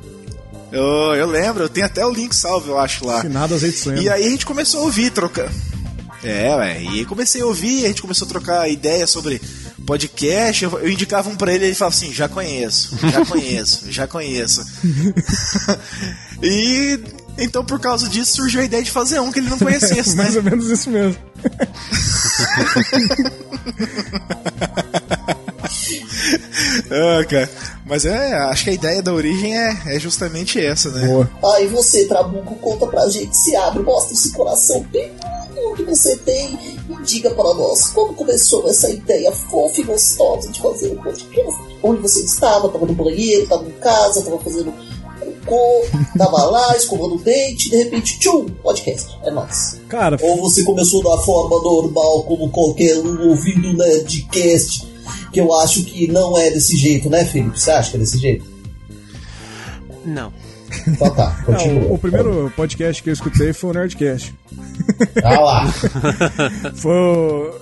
Eu, 0.75 1.14
eu 1.14 1.26
lembro, 1.28 1.62
eu 1.62 1.69
tenho 1.69 1.87
até 1.87 2.04
o 2.04 2.11
link 2.11 2.35
salvo, 2.35 2.73
eu 2.73 2.78
acho 2.81 3.07
lá. 3.07 3.21
Finado 3.21 3.54
azeite. 3.54 3.88
E 3.90 4.09
aí 4.09 4.26
a 4.26 4.31
gente 4.31 4.45
começou 4.45 4.81
a 4.81 4.85
ouvir, 4.85 5.12
trocar. 5.12 5.49
É, 6.25 6.52
ué, 6.57 6.83
e 6.83 7.04
comecei 7.04 7.43
a 7.43 7.47
ouvir, 7.47 7.85
a 7.85 7.88
gente 7.88 8.02
começou 8.02 8.26
a 8.26 8.28
trocar 8.28 8.69
ideias 8.69 9.09
sobre 9.09 9.40
podcast. 9.87 10.64
Eu, 10.64 10.76
eu 10.81 10.90
indicava 10.90 11.31
um 11.31 11.37
pra 11.37 11.54
ele 11.54 11.64
e 11.64 11.69
ele 11.69 11.75
falava 11.76 11.95
assim: 11.95 12.12
já 12.12 12.28
conheço, 12.28 12.99
já 13.09 13.23
conheço, 13.25 13.93
já 13.93 14.09
conheço. 14.09 14.64
e 16.43 16.99
então 17.38 17.64
por 17.64 17.78
causa 17.78 18.09
disso 18.09 18.35
surgiu 18.35 18.61
a 18.61 18.64
ideia 18.64 18.83
de 18.83 18.90
fazer 18.90 19.21
um 19.21 19.31
que 19.31 19.38
ele 19.38 19.50
não 19.50 19.59
conhecesse, 19.61 20.11
né? 20.16 20.25
Mais 20.25 20.35
ou 20.35 20.43
menos 20.43 20.69
isso 20.69 20.90
mesmo. 20.90 21.16
Ah, 26.90 27.25
cara. 27.28 27.74
Mas 27.85 28.05
é, 28.05 28.35
acho 28.35 28.64
que 28.64 28.71
a 28.71 28.75
ideia 28.75 29.03
da 29.03 29.12
origem 29.12 29.57
é, 29.57 29.76
é 29.87 30.00
justamente 30.00 30.59
essa, 30.59 30.91
né? 30.91 31.07
Boa. 31.07 31.31
Ah, 31.43 31.61
e 31.61 31.67
você, 31.67 32.07
Trabuco, 32.07 32.55
conta 32.57 32.87
pra 32.87 33.09
gente, 33.09 33.37
se 33.37 33.55
abre, 33.57 33.83
mostra 33.83 34.14
esse 34.14 34.33
coração 34.33 34.81
bem 34.91 35.11
que 35.75 35.83
você 35.83 36.17
tem 36.19 36.59
e 36.88 37.03
diga 37.05 37.31
para 37.31 37.55
nós 37.55 37.88
como 37.88 38.14
começou 38.14 38.69
essa 38.69 38.91
ideia 38.91 39.33
fofa 39.33 39.81
e 39.81 39.85
gostosa 39.85 40.50
de 40.50 40.61
fazer 40.61 40.93
um 40.93 41.03
podcast. 41.03 41.61
Onde 41.83 42.00
você 42.00 42.21
estava? 42.25 42.67
Estava 42.67 42.87
no 42.87 42.95
banheiro, 42.95 43.43
estava 43.43 43.67
em 43.67 43.73
casa, 43.73 44.21
estava 44.21 44.38
fazendo 44.38 44.73
cocô, 45.21 45.85
tava 46.17 46.45
lá 46.45 46.76
escovando 46.76 47.17
o 47.17 47.19
dente, 47.19 47.71
de 47.71 47.76
repente, 47.76 48.19
tchum, 48.19 48.47
podcast. 48.62 49.19
É 49.25 49.31
nóis. 49.31 49.81
Cara, 49.88 50.17
Ou 50.23 50.37
você 50.41 50.62
começou 50.62 51.03
da 51.03 51.23
forma 51.23 51.61
normal, 51.62 52.23
como 52.25 52.50
qualquer 52.50 52.97
um 52.99 53.29
ouvindo 53.29 53.69
um 53.69 53.75
Nerdcast, 53.75 54.87
que 55.35 55.41
eu 55.41 55.53
acho 55.55 55.85
que 55.85 56.07
não 56.09 56.38
é 56.38 56.50
desse 56.50 56.76
jeito, 56.76 57.11
né, 57.11 57.25
Felipe? 57.25 57.59
Você 57.61 57.71
acha 57.71 57.91
que 57.91 57.97
é 57.97 58.00
desse 58.00 58.19
jeito? 58.19 58.45
Não. 60.05 60.33
Então 60.88 61.14
tá, 61.14 61.37
não, 61.47 61.55
continua. 61.55 61.83
o, 61.85 61.95
o 61.95 61.99
primeiro 61.99 62.53
podcast 62.57 63.03
que 63.03 63.09
eu 63.09 63.12
escutei 63.12 63.53
foi 63.53 63.71
o 63.71 63.73
Nerdcast. 63.75 64.35
Ah 65.23 65.41
lá. 65.41 65.73
Foi, 66.75 66.93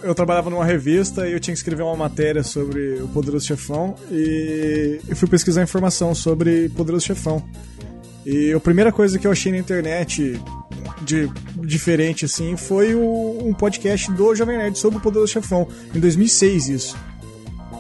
eu 0.03 0.15
trabalhava 0.15 0.49
numa 0.49 0.65
revista 0.65 1.29
e 1.29 1.33
eu 1.33 1.39
tinha 1.41 1.53
que 1.53 1.59
escrever 1.59 1.83
uma 1.83 1.95
matéria 1.97 2.43
sobre 2.43 2.95
o 3.03 3.09
Poderoso 3.09 3.47
Chefão 3.47 3.95
e 4.11 4.99
eu 5.07 5.15
fui 5.15 5.29
pesquisar 5.29 5.63
informação 5.63 6.15
sobre 6.15 6.69
Poderoso 6.71 7.05
Chefão. 7.05 7.43
E 8.25 8.53
a 8.53 8.61
primeira 8.61 8.91
coisa 8.91 9.19
que 9.19 9.27
eu 9.27 9.33
achei 9.33 9.53
na 9.53 9.59
internet 9.59 10.41
de 11.03 11.29
diferente 11.61 12.25
assim 12.25 12.57
foi 12.57 12.95
o- 12.95 13.39
um 13.45 13.53
podcast 13.53 14.11
do 14.13 14.35
Jovem 14.35 14.57
Nerd 14.57 14.79
sobre 14.79 14.99
o 14.99 15.03
Poderoso 15.03 15.33
Chefão, 15.33 15.69
em 15.95 16.01
2006 16.01 16.69
isso. 16.69 16.97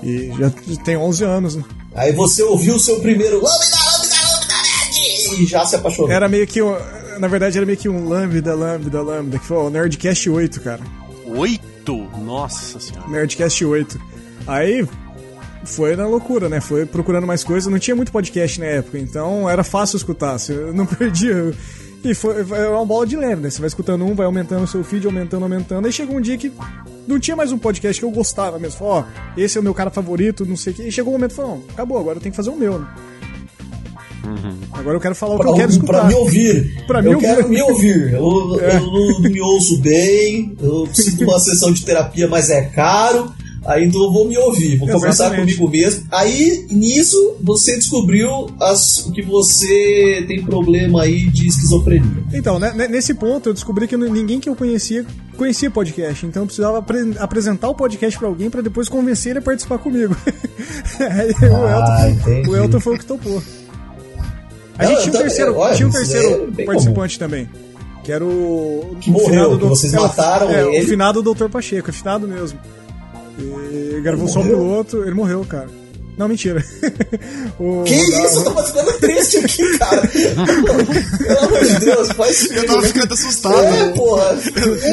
E 0.02 0.32
já 0.38 0.50
tem 0.84 0.96
11 0.96 1.24
anos, 1.24 1.56
né? 1.56 1.64
Aí 1.94 2.12
você 2.12 2.42
ouviu 2.42 2.74
o 2.74 2.80
seu 2.80 3.00
primeiro 3.00 3.36
Lambda, 3.36 3.48
Lambda, 3.48 4.16
Lambda 4.34 4.54
Nerd 4.62 5.42
e 5.42 5.46
já 5.46 5.64
se 5.64 5.76
apaixonou. 5.76 6.10
Era 6.10 6.28
meio 6.28 6.46
que 6.46 6.62
um, 6.62 6.74
na 7.18 7.28
verdade 7.28 7.56
era 7.56 7.66
meio 7.66 7.78
que 7.78 7.88
um 7.88 8.08
lambda, 8.08 8.54
lambda, 8.54 9.02
lambda, 9.02 9.38
que 9.38 9.46
foi 9.46 9.56
o 9.56 9.70
Nerdcast 9.70 10.28
8, 10.28 10.60
cara. 10.60 10.80
Oito? 11.26 11.96
Nossa 12.24 12.80
senhora. 12.80 13.08
Nerdcast 13.08 13.64
8. 13.64 14.00
Aí 14.46 14.86
foi 15.64 15.94
na 15.94 16.06
loucura, 16.06 16.48
né? 16.48 16.60
Foi 16.60 16.84
procurando 16.86 17.26
mais 17.26 17.44
coisas. 17.44 17.70
Não 17.70 17.78
tinha 17.78 17.94
muito 17.94 18.10
podcast 18.10 18.58
na 18.58 18.66
época, 18.66 18.98
então 18.98 19.48
era 19.48 19.62
fácil 19.62 19.96
escutar. 19.96 20.38
Você 20.38 20.52
não 20.74 20.84
perdia. 20.86 21.52
E 22.04 22.14
foi, 22.14 22.44
foi 22.44 22.66
uma 22.68 22.84
bola 22.84 23.06
de 23.06 23.16
leve, 23.16 23.42
né? 23.42 23.50
Você 23.50 23.60
vai 23.60 23.68
escutando 23.68 24.04
um, 24.04 24.14
vai 24.14 24.26
aumentando 24.26 24.64
o 24.64 24.66
seu 24.66 24.82
feed, 24.82 25.06
aumentando, 25.06 25.44
aumentando. 25.44 25.86
Aí 25.86 25.92
chegou 25.92 26.16
um 26.16 26.20
dia 26.20 26.36
que 26.36 26.52
não 27.06 27.18
tinha 27.18 27.36
mais 27.36 27.52
um 27.52 27.58
podcast 27.58 28.00
que 28.00 28.04
eu 28.06 28.10
gostava 28.10 28.58
mesmo. 28.58 28.78
Ó, 28.86 29.04
esse 29.36 29.56
é 29.56 29.60
o 29.60 29.64
meu 29.64 29.74
cara 29.74 29.90
favorito, 29.90 30.44
não 30.46 30.56
sei 30.56 30.72
o 30.72 30.76
quê. 30.76 30.82
E 30.84 30.92
chegou 30.92 31.12
um 31.12 31.16
momento 31.16 31.32
e 31.32 31.34
falou, 31.34 31.56
não, 31.58 31.64
acabou, 31.70 31.98
agora 31.98 32.16
eu 32.18 32.20
tenho 32.22 32.32
que 32.32 32.36
fazer 32.36 32.50
o 32.50 32.56
meu, 32.56 32.78
né? 32.78 32.86
Agora 34.72 34.96
eu 34.96 35.00
quero 35.00 35.14
falar 35.14 35.34
o 35.34 35.40
que 35.40 35.46
eu 35.48 35.54
quero 35.54 35.68
pra 35.68 35.76
escutar. 35.98 36.06
me 36.08 36.14
ouvir. 36.14 36.84
Pra 36.86 37.02
me 37.02 37.08
eu 37.08 37.14
ouvir. 37.14 37.26
quero 37.26 37.48
me 37.48 37.62
ouvir. 37.62 38.12
Eu, 38.12 38.60
É. 38.60 38.76
eu 38.76 38.80
não 39.20 39.20
me 39.20 39.40
ouço 39.40 39.78
bem, 39.80 40.56
eu 40.62 40.84
preciso 40.86 41.16
de 41.18 41.24
uma 41.24 41.38
sessão 41.40 41.72
de 41.72 41.84
terapia, 41.84 42.28
mas 42.28 42.48
é 42.48 42.62
caro. 42.62 43.32
Aí 43.64 43.84
então 43.84 44.02
eu 44.02 44.12
vou 44.12 44.26
me 44.28 44.36
ouvir, 44.36 44.76
vou 44.76 44.88
conversar 44.88 45.26
Exatamente. 45.26 45.56
comigo 45.56 45.70
mesmo. 45.70 46.04
Aí, 46.10 46.66
nisso, 46.70 47.36
você 47.40 47.76
descobriu 47.76 48.48
as, 48.60 49.08
que 49.14 49.22
você 49.22 50.24
tem 50.26 50.42
problema 50.44 51.02
aí 51.02 51.28
de 51.30 51.46
esquizofrenia. 51.46 52.24
Então, 52.34 52.58
né, 52.58 52.72
nesse 52.88 53.14
ponto 53.14 53.48
eu 53.50 53.54
descobri 53.54 53.86
que 53.86 53.96
ninguém 53.96 54.40
que 54.40 54.48
eu 54.48 54.56
conhecia 54.56 55.06
conhecia 55.36 55.70
podcast, 55.70 56.26
então 56.26 56.42
eu 56.42 56.46
precisava 56.46 56.78
apre- 56.78 57.14
apresentar 57.18 57.68
o 57.68 57.74
podcast 57.74 58.18
pra 58.18 58.28
alguém 58.28 58.50
pra 58.50 58.60
depois 58.62 58.88
convencer 58.88 59.30
ele 59.30 59.38
a 59.38 59.42
participar 59.42 59.78
comigo. 59.78 60.14
Aí 61.00 61.30
o, 61.48 61.66
Ah, 61.66 62.08
Elton, 62.08 62.20
entendi. 62.20 62.50
o 62.50 62.56
Elton 62.56 62.80
foi 62.80 62.94
o 62.96 62.98
que 62.98 63.04
topou. 63.06 63.42
A 64.78 64.84
Não, 64.84 64.90
gente 64.90 65.02
tinha 65.02 65.06
um 65.06 65.08
então, 65.10 65.20
terceiro, 65.22 65.56
olha, 65.56 65.74
tinha 65.76 65.88
um 65.88 65.92
terceiro 65.92 66.52
é 66.58 66.64
participante 66.64 67.18
também. 67.18 67.48
Que 68.04 68.10
era 68.10 68.24
o. 68.24 68.96
Que 69.00 69.10
o 69.10 69.12
morreu, 69.12 69.58
que 69.58 69.64
vocês 69.66 69.94
é, 69.94 69.98
o- 69.98 70.02
mataram 70.02 70.50
é, 70.50 70.74
ele. 70.76 70.84
O 70.84 70.88
finado 70.88 71.22
Dr. 71.22 71.48
Pacheco, 71.48 71.88
é 71.90 71.92
finado 71.92 72.26
mesmo. 72.26 72.58
E 73.38 74.00
gravou 74.02 74.28
só 74.28 74.40
o 74.40 74.44
Morreu? 74.44 74.58
piloto, 74.58 75.02
ele 75.02 75.14
morreu, 75.14 75.44
cara. 75.44 75.68
Não, 76.16 76.28
mentira. 76.28 76.62
O- 77.58 77.84
Que 77.84 77.94
isso? 77.94 78.40
Eu 78.44 78.52
tô 78.54 78.62
ficando 78.64 78.92
triste 78.98 79.38
aqui, 79.38 79.78
cara. 79.78 80.02
Pelo 80.06 81.38
amor 81.38 81.64
de 81.64 81.78
Deus, 81.80 82.08
faz 82.12 82.50
Eu 82.50 82.66
tava 82.66 82.82
ficando 82.82 83.14
assustado. 83.14 83.54
É, 83.74 83.92
porra. 83.92 84.36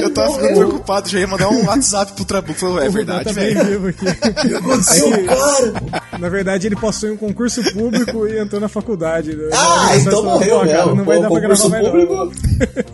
Eu 0.02 0.10
tava 0.12 0.34
ficando 0.34 0.56
preocupado, 0.56 1.10
já 1.10 1.20
ia 1.20 1.28
mandar 1.28 1.50
um 1.50 1.66
WhatsApp 1.66 2.14
pro 2.14 2.24
Trabuco. 2.26 2.80
É 2.80 2.88
o 2.88 2.92
verdade, 2.92 3.26
tá 3.26 3.32
velho. 3.34 3.66
vivo 3.66 3.88
aqui. 3.90 4.06
Aí- 4.08 5.26
cara. 5.26 5.74
Na 6.20 6.30
verdade, 6.30 6.68
ele 6.68 6.76
passou 6.78 7.10
em 7.10 7.12
um 7.14 7.18
concurso 7.18 7.62
público 7.74 8.26
e 8.26 8.40
entrou 8.40 8.62
na 8.62 8.70
faculdade. 8.70 9.38
Ah, 9.54 9.98
então 9.98 10.24
morreu 10.24 10.64
mesmo. 10.64 10.96
Não 10.96 11.04
vai 11.04 11.18
Pô, 11.18 11.24
dar 11.24 11.30
pra 11.32 11.40
gravar 11.42 11.70
mais 11.70 11.84
não. 11.84 12.32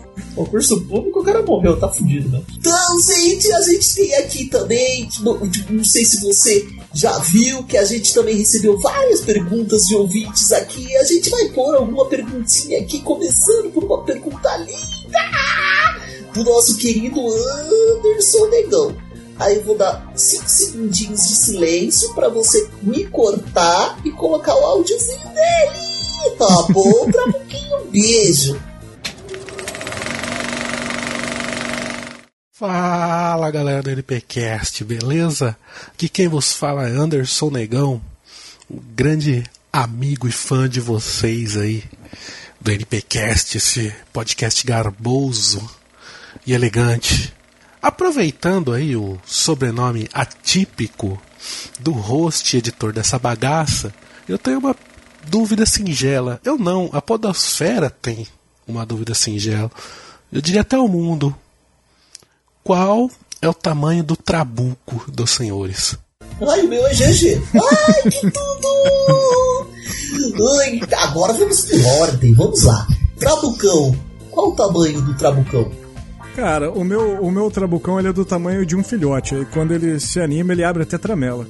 Concurso 0.36 0.82
público, 0.82 1.20
o 1.20 1.24
cara 1.24 1.42
morreu, 1.42 1.80
tá 1.80 1.88
fudido, 1.88 2.28
né? 2.28 2.42
Então, 2.58 3.00
gente, 3.00 3.50
a 3.50 3.62
gente 3.62 3.94
tem 3.94 4.14
aqui 4.16 4.44
também, 4.44 5.08
não, 5.20 5.40
não 5.70 5.82
sei 5.82 6.04
se 6.04 6.20
você 6.20 6.68
já 6.92 7.18
viu, 7.20 7.64
que 7.64 7.78
a 7.78 7.84
gente 7.86 8.12
também 8.12 8.36
recebeu 8.36 8.78
várias 8.78 9.22
perguntas 9.22 9.86
de 9.86 9.96
ouvintes 9.96 10.52
aqui. 10.52 10.94
A 10.98 11.04
gente 11.04 11.30
vai 11.30 11.48
pôr 11.48 11.74
alguma 11.74 12.04
perguntinha 12.04 12.78
aqui, 12.80 13.00
começando 13.00 13.72
por 13.72 13.82
uma 13.84 14.04
pergunta 14.04 14.54
linda 14.58 15.18
do 16.34 16.44
nosso 16.44 16.76
querido 16.76 17.18
Anderson 17.18 18.46
Negão. 18.48 18.94
Aí 19.38 19.56
eu 19.56 19.64
vou 19.64 19.76
dar 19.76 20.12
5 20.14 20.48
segundinhos 20.48 21.28
de 21.28 21.34
silêncio 21.34 22.14
pra 22.14 22.28
você 22.28 22.68
me 22.82 23.06
cortar 23.06 23.98
e 24.04 24.10
colocar 24.10 24.54
o 24.54 24.64
áudiozinho 24.64 25.28
dele. 25.28 26.36
Tá 26.38 26.66
bom? 26.70 27.10
Pra 27.10 27.22
pouquinho. 27.32 27.76
Um 27.86 27.90
beijo. 27.90 28.60
Fala 32.58 33.50
galera 33.50 33.82
do 33.82 33.90
NPcast, 33.90 34.82
beleza? 34.82 35.54
Aqui 35.88 36.08
quem 36.08 36.26
vos 36.26 36.54
fala 36.54 36.88
é 36.88 36.90
Anderson 36.90 37.50
Negão, 37.50 38.00
um 38.70 38.80
grande 38.94 39.44
amigo 39.70 40.26
e 40.26 40.32
fã 40.32 40.66
de 40.66 40.80
vocês 40.80 41.54
aí 41.54 41.84
do 42.58 42.70
NPcast, 42.70 43.58
esse 43.58 43.94
podcast 44.10 44.66
garboso 44.66 45.68
e 46.46 46.54
elegante. 46.54 47.30
Aproveitando 47.82 48.72
aí 48.72 48.96
o 48.96 49.20
sobrenome 49.26 50.08
atípico 50.10 51.20
do 51.78 51.92
host 51.92 52.56
editor 52.56 52.90
dessa 52.90 53.18
bagaça, 53.18 53.92
eu 54.26 54.38
tenho 54.38 54.60
uma 54.60 54.74
dúvida 55.28 55.66
singela. 55.66 56.40
Eu 56.42 56.56
não, 56.56 56.88
a 56.94 57.02
Podosfera 57.02 57.90
tem 57.90 58.26
uma 58.66 58.86
dúvida 58.86 59.12
singela. 59.12 59.70
Eu 60.32 60.40
diria 60.40 60.62
até 60.62 60.78
o 60.78 60.88
mundo. 60.88 61.36
Qual 62.66 63.08
é 63.40 63.48
o 63.48 63.54
tamanho 63.54 64.02
do 64.02 64.16
trabuco 64.16 65.08
dos 65.08 65.30
senhores? 65.30 65.96
Ai, 66.50 66.62
o 66.62 66.68
meu 66.68 66.84
é 66.84 66.92
GG. 66.92 67.40
Ai, 67.54 68.10
que 68.10 68.28
tudo! 68.32 69.68
Ai, 70.58 70.80
agora 70.96 71.32
vamos 71.32 71.60
por 71.60 71.86
ordem, 72.00 72.34
vamos 72.34 72.64
lá. 72.64 72.84
Trabucão. 73.20 73.96
Qual 74.32 74.48
o 74.48 74.56
tamanho 74.56 75.00
do 75.00 75.14
trabucão? 75.14 75.70
Cara, 76.34 76.72
o 76.72 76.82
meu, 76.82 77.22
o 77.22 77.30
meu 77.30 77.48
trabucão 77.52 78.00
ele 78.00 78.08
é 78.08 78.12
do 78.12 78.24
tamanho 78.24 78.66
de 78.66 78.74
um 78.74 78.82
filhote. 78.82 79.36
Aí 79.36 79.44
quando 79.44 79.70
ele 79.70 80.00
se 80.00 80.18
anima, 80.18 80.52
ele 80.52 80.64
abre 80.64 80.82
até 80.82 80.98
tramela. 80.98 81.46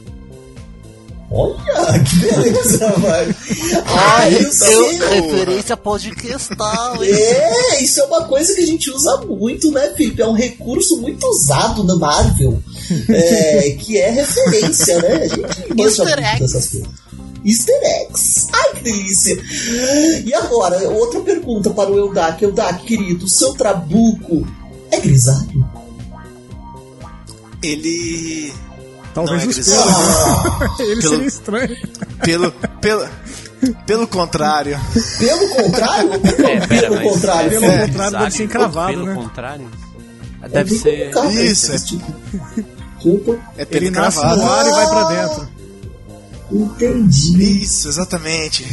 Olha, 1.30 2.04
que 2.04 2.16
beleza, 2.16 2.88
vai. 2.98 3.34
Ai, 3.84 4.34
eu 4.36 4.42
Eu, 4.42 4.52
sei. 4.52 4.98
referência 4.98 5.76
podcastal, 5.76 7.02
hein? 7.02 7.12
É, 7.12 7.82
isso 7.82 8.00
é 8.00 8.04
uma 8.04 8.24
coisa 8.26 8.54
que 8.54 8.60
a 8.60 8.66
gente 8.66 8.90
usa 8.90 9.16
muito, 9.22 9.70
né, 9.72 9.92
Felipe? 9.96 10.22
É 10.22 10.26
um 10.26 10.32
recurso 10.34 10.98
muito 10.98 11.26
usado 11.26 11.82
na 11.82 11.96
Marvel, 11.96 12.62
é, 13.08 13.70
que 13.80 13.98
é 13.98 14.10
referência, 14.10 15.00
né? 15.02 15.14
A 15.14 15.26
gente 15.28 15.74
manja 15.74 16.02
Easter 16.04 16.22
muito 16.22 16.38
dessas 16.40 16.68
coisas. 16.68 16.88
Easter 17.44 17.80
eggs. 17.82 18.46
Ai, 18.52 18.74
que 18.74 18.82
delícia. 18.82 19.36
E 20.24 20.34
agora, 20.34 20.88
outra 20.90 21.20
pergunta 21.20 21.70
para 21.70 21.90
o 21.90 21.98
Eldak. 21.98 22.42
Eldak, 22.44 22.84
querido, 22.84 23.24
o 23.24 23.28
seu 23.28 23.52
trabuco 23.54 24.46
é 24.90 25.00
grisalho? 25.00 25.64
ele. 27.62 28.52
Talvez 29.16 29.42
não 29.42 29.48
é 29.48 29.50
os 29.50 29.58
pelos. 29.58 30.80
Ele 30.80 31.00
Pelo- 31.00 31.14
seria 31.14 31.26
estranho. 31.26 31.76
Pelo, 32.22 32.52
pelo, 32.80 33.08
pelo 33.86 34.06
contrário. 34.06 34.78
Pelo 35.18 35.48
contrário? 35.48 36.12
É, 36.14 36.18
pera, 36.18 36.66
pelo 36.66 36.94
mas- 36.96 37.12
contrário? 37.12 37.50
Pelo 37.50 37.62
Fred? 37.66 37.86
contrário, 37.92 38.18
deve 38.18 38.30
ser 38.30 38.44
encravado, 38.44 38.92
Pelo 38.92 39.06
né? 39.06 39.14
contrário. 39.14 39.70
É 40.42 40.48
Deve 40.48 40.70
bem 40.70 40.78
ser. 40.78 41.10
Isso, 41.32 41.72
esse 41.72 41.86
tipo. 41.86 42.14
É 43.56 43.64
pelo 43.64 43.84
Ele 43.84 43.90
nasce 43.90 44.20
cravado. 44.20 44.40
no 44.42 44.50
ar 44.52 44.66
e 44.66 44.70
vai 44.70 44.86
pra 44.88 45.04
dentro. 45.08 45.48
Entendi. 46.52 47.62
Isso, 47.62 47.88
exatamente. 47.88 48.64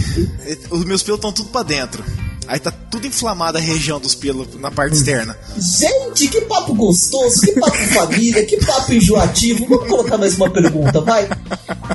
Os 0.69 0.83
meus 0.85 1.01
pelos 1.01 1.17
estão 1.17 1.31
tudo 1.31 1.49
pra 1.49 1.63
dentro. 1.63 2.03
Aí 2.47 2.59
tá 2.59 2.71
tudo 2.71 3.07
inflamado 3.07 3.57
a 3.57 3.61
região 3.61 3.99
dos 3.99 4.13
pelos 4.15 4.47
na 4.59 4.69
parte 4.69 4.95
externa. 4.95 5.37
Gente, 5.57 6.27
que 6.27 6.41
papo 6.41 6.73
gostoso, 6.73 7.41
que 7.41 7.51
papo 7.59 7.77
família, 7.93 8.45
que 8.45 8.57
papo 8.65 8.93
enjoativo. 8.93 9.65
Vamos 9.67 9.87
colocar 9.87 10.17
mais 10.17 10.35
uma 10.35 10.49
pergunta, 10.49 11.01
vai? 11.01 11.27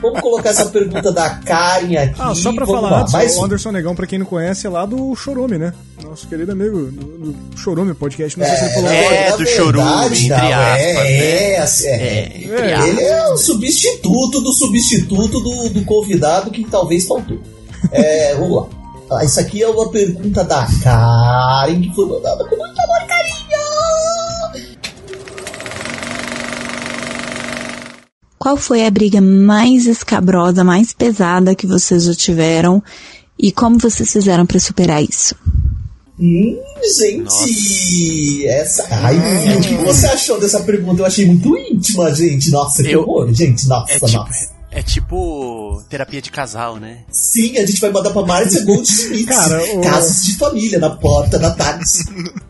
Vamos 0.00 0.21
colocar 0.21 0.50
essa 0.50 0.67
pergunta 0.67 1.12
da 1.12 1.31
Karen 1.31 1.97
aqui. 1.97 2.14
Ah, 2.19 2.35
só 2.35 2.52
pra 2.52 2.64
Vamos 2.64 2.81
falar 2.81 3.00
antes, 3.02 3.12
mais 3.12 3.37
o 3.37 3.40
um. 3.40 3.45
Anderson 3.45 3.73
Negão, 3.73 3.95
pra 3.95 4.07
quem 4.07 4.19
não 4.19 4.26
conhece, 4.26 4.67
é 4.67 4.71
lá 4.71 4.85
do 4.87 5.14
Chorume, 5.14 5.59
né? 5.59 5.73
Nosso 6.02 6.26
querido 6.28 6.52
amigo 6.52 6.87
do, 6.90 7.33
do 7.33 7.59
Chorume 7.59 7.93
Podcast. 7.95 8.38
Não 8.38 8.47
sei 8.47 8.57
se 8.57 8.64
ele 8.64 8.75
falou. 8.75 8.90
É, 8.90 9.31
na 9.31 9.37
do 9.37 9.47
chorume, 9.47 10.17
entre 10.17 10.28
não, 10.28 10.37
aspas, 10.37 10.81
É, 10.81 10.95
né? 10.95 11.50
é, 11.52 11.59
assim, 11.59 11.87
é. 11.87 11.93
É, 11.93 12.49
É. 12.71 12.75
aspas. 12.75 12.88
Ele 12.88 13.02
é 13.02 13.28
o 13.28 13.37
substituto 13.37 14.40
do 14.40 14.52
substituto 14.52 15.40
do, 15.40 15.69
do 15.71 15.85
convidado 15.85 16.50
que 16.50 16.64
talvez 16.64 17.07
faltou. 17.07 17.38
É, 17.93 18.35
vamos 18.35 18.57
lá. 18.57 18.77
Ah, 19.10 19.24
Isso 19.24 19.40
aqui 19.40 19.62
é 19.62 19.68
uma 19.68 19.90
pergunta 19.90 20.44
da 20.44 20.66
Karen 20.82 21.80
que 21.80 21.94
foi 21.94 22.06
mandada 22.06 22.44
com 22.44 22.56
muito 22.56 22.78
amor 22.80 22.96
e 23.02 23.06
carinho. 23.06 23.38
Qual 28.38 28.56
foi 28.56 28.86
a 28.86 28.90
briga 28.90 29.20
mais 29.20 29.86
escabrosa, 29.86 30.62
mais 30.62 30.92
pesada 30.92 31.54
que 31.54 31.66
vocês 31.66 32.04
já 32.04 32.14
tiveram? 32.14 32.82
E 33.38 33.50
como 33.52 33.78
vocês 33.78 34.10
fizeram 34.12 34.46
pra 34.46 34.60
superar 34.60 35.02
isso? 35.02 35.34
Hum, 36.20 36.56
gente, 36.98 38.46
essa. 38.46 38.86
Ai, 38.90 39.16
o 39.56 39.60
que 39.60 39.74
você 39.76 40.06
achou 40.08 40.38
dessa 40.40 40.60
pergunta? 40.60 41.02
Eu 41.02 41.06
achei 41.06 41.24
muito 41.26 41.56
íntima, 41.56 42.12
gente. 42.14 42.50
Nossa, 42.50 42.82
que 42.82 42.90
Eu- 42.90 43.02
horror, 43.02 43.32
gente. 43.32 43.66
Nossa, 43.68 43.92
É 43.92 43.94
tipo, 44.00 44.08
nossa. 44.12 44.57
É 44.70 44.82
tipo 44.82 45.82
terapia 45.88 46.20
de 46.22 46.30
casal, 46.30 46.76
né? 46.76 47.04
Sim, 47.10 47.56
a 47.58 47.66
gente 47.66 47.80
vai 47.80 47.90
mandar 47.90 48.10
pra 48.10 48.22
Márcia 48.22 48.62
Goldsmith. 48.66 49.26
Cara, 49.26 49.62
o- 49.76 49.80
Casas 49.80 50.25
de 50.26 50.37
família 50.37 50.78
na 50.78 50.90
porta 50.90 51.38
da 51.38 51.50
Thales. 51.52 52.04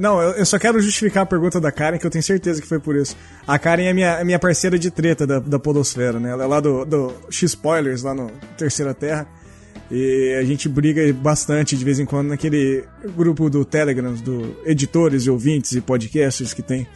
Não, 0.00 0.20
eu, 0.20 0.44
só 0.44 0.58
quero 0.58 0.80
justificar 0.80 1.22
a 1.22 1.26
pergunta 1.26 1.60
da 1.60 1.70
Karen, 1.70 1.98
que 1.98 2.04
eu 2.06 2.10
tenho 2.10 2.22
certeza 2.24 2.60
que 2.60 2.66
foi 2.66 2.80
por 2.80 2.96
isso. 2.96 3.16
A 3.46 3.56
Karen 3.60 3.84
é 3.84 3.92
minha, 3.92 4.08
é 4.14 4.24
minha 4.24 4.40
parceira 4.40 4.76
de 4.76 4.90
treta 4.90 5.24
da, 5.24 5.38
da 5.38 5.56
Podosfera, 5.56 6.18
né? 6.18 6.30
Ela 6.32 6.42
é 6.42 6.46
lá 6.48 6.58
do, 6.58 6.84
do 6.84 7.12
X-Spoilers, 7.30 8.02
lá 8.02 8.12
no 8.12 8.28
Terceira 8.58 8.92
Terra. 8.92 9.24
E 9.88 10.36
a 10.40 10.44
gente 10.44 10.68
briga 10.68 11.00
bastante 11.12 11.76
de 11.76 11.84
vez 11.84 12.00
em 12.00 12.04
quando 12.06 12.26
naquele 12.28 12.82
grupo 13.16 13.48
do 13.48 13.64
Telegram, 13.64 14.14
do 14.14 14.56
editores 14.64 15.26
e 15.26 15.30
ouvintes 15.30 15.70
e 15.72 15.80
podcasters 15.80 16.52
que 16.52 16.62
tem. 16.62 16.88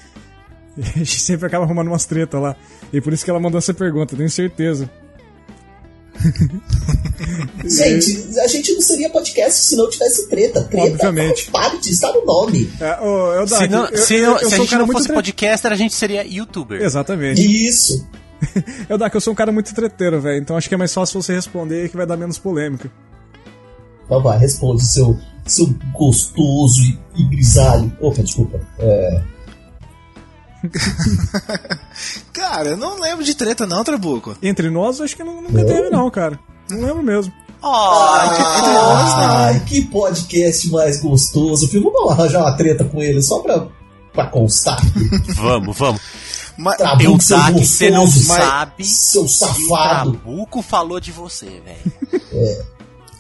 A 0.95 0.99
gente 0.99 1.21
sempre 1.21 1.47
acaba 1.47 1.65
arrumando 1.65 1.89
umas 1.89 2.05
tretas 2.07 2.41
lá. 2.41 2.55
E 2.93 3.01
por 3.01 3.13
isso 3.13 3.25
que 3.25 3.31
ela 3.31 3.41
mandou 3.41 3.59
essa 3.59 3.75
pergunta, 3.75 4.15
tenho 4.17 4.31
certeza. 4.31 4.89
Gente, 7.65 8.39
a 8.41 8.47
gente 8.49 8.73
não 8.75 8.81
seria 8.81 9.11
podcast 9.11 9.65
se 9.67 9.77
não 9.77 9.89
tivesse 9.91 10.29
treta. 10.29 10.63
Treta 10.65 10.87
Obviamente. 10.95 11.51
faz 11.51 11.71
parte, 11.71 11.91
está 11.91 12.13
no 12.13 12.25
nome. 12.25 12.71
É, 12.81 13.01
ô, 13.01 13.35
eu, 13.35 13.47
Se, 13.49 13.69
não, 13.69 13.87
eu, 13.87 13.97
se, 13.99 14.15
eu- 14.17 14.27
não- 14.31 14.39
eu 14.39 14.49
se 14.49 14.55
a 14.55 14.59
um 14.59 14.61
gente 14.63 14.75
não 14.77 14.87
fosse 14.87 15.07
tre- 15.07 15.15
podcaster, 15.15 15.73
a 15.73 15.77
gente 15.77 15.95
seria 15.95 16.25
youtuber. 16.27 16.81
Exatamente. 16.83 17.41
Isso. 17.41 18.07
Eu 18.89 18.97
dá 18.97 19.11
que 19.11 19.17
eu 19.17 19.21
sou 19.21 19.33
um 19.33 19.37
cara 19.37 19.51
muito 19.51 19.75
treteiro, 19.75 20.21
velho. 20.21 20.41
Então 20.41 20.57
acho 20.57 20.69
que 20.69 20.75
é 20.75 20.79
mais 20.79 20.95
fácil 20.95 21.21
você 21.21 21.35
responder 21.35 21.89
que 21.89 21.97
vai 21.97 22.07
dar 22.07 22.17
menos 22.17 22.39
polêmica. 22.39 22.89
Então 24.07 24.23
vai, 24.23 24.39
responde, 24.39 24.85
seu, 24.87 25.19
seu 25.45 25.67
gostoso 25.93 26.81
e, 26.83 26.97
e 27.21 27.25
grisalho. 27.31 27.93
Opa, 28.01 28.23
desculpa. 28.23 28.61
É, 28.79 29.21
Cara, 32.33 32.71
eu 32.71 32.77
não 32.77 33.01
lembro 33.01 33.25
de 33.25 33.35
treta 33.35 33.67
não, 33.67 33.85
Trabuco. 33.85 34.37
Entre 34.43 34.71
nós, 34.71 35.01
acho 35.01 35.17
que 35.17 35.25
não, 35.25 35.41
nunca 35.43 35.65
teve, 35.65 35.91
não, 35.91 36.11
cara. 36.11 36.39
Não 36.71 36.81
lembro 36.81 37.03
mesmo. 37.03 37.33
Ai, 37.63 39.61
que 39.67 39.83
podcast 39.87 40.69
mais 40.71 41.01
gostoso. 41.01 41.69
Filho, 41.69 41.91
vamos 41.93 42.13
arranjar 42.13 42.41
uma 42.41 42.57
treta 42.57 42.85
com 42.85 43.03
ele 43.03 43.21
só 43.23 43.41
pra, 43.41 43.67
pra 44.13 44.27
constar. 44.27 44.79
Vamos, 45.35 45.77
vamos. 45.77 46.01
Mas, 46.57 46.77
Trabuco, 46.77 47.03
Eu 47.05 47.19
tá 47.19 47.53
que 47.53 47.65
você 47.65 47.91
não 47.91 48.07
sabe 48.07 48.85
Seu 48.85 49.23
que 49.23 49.27
o 49.27 49.31
safado. 49.31 50.13
Trabuco 50.13 50.61
falou 50.61 50.99
de 51.01 51.13
você, 51.13 51.47
velho. 51.65 52.65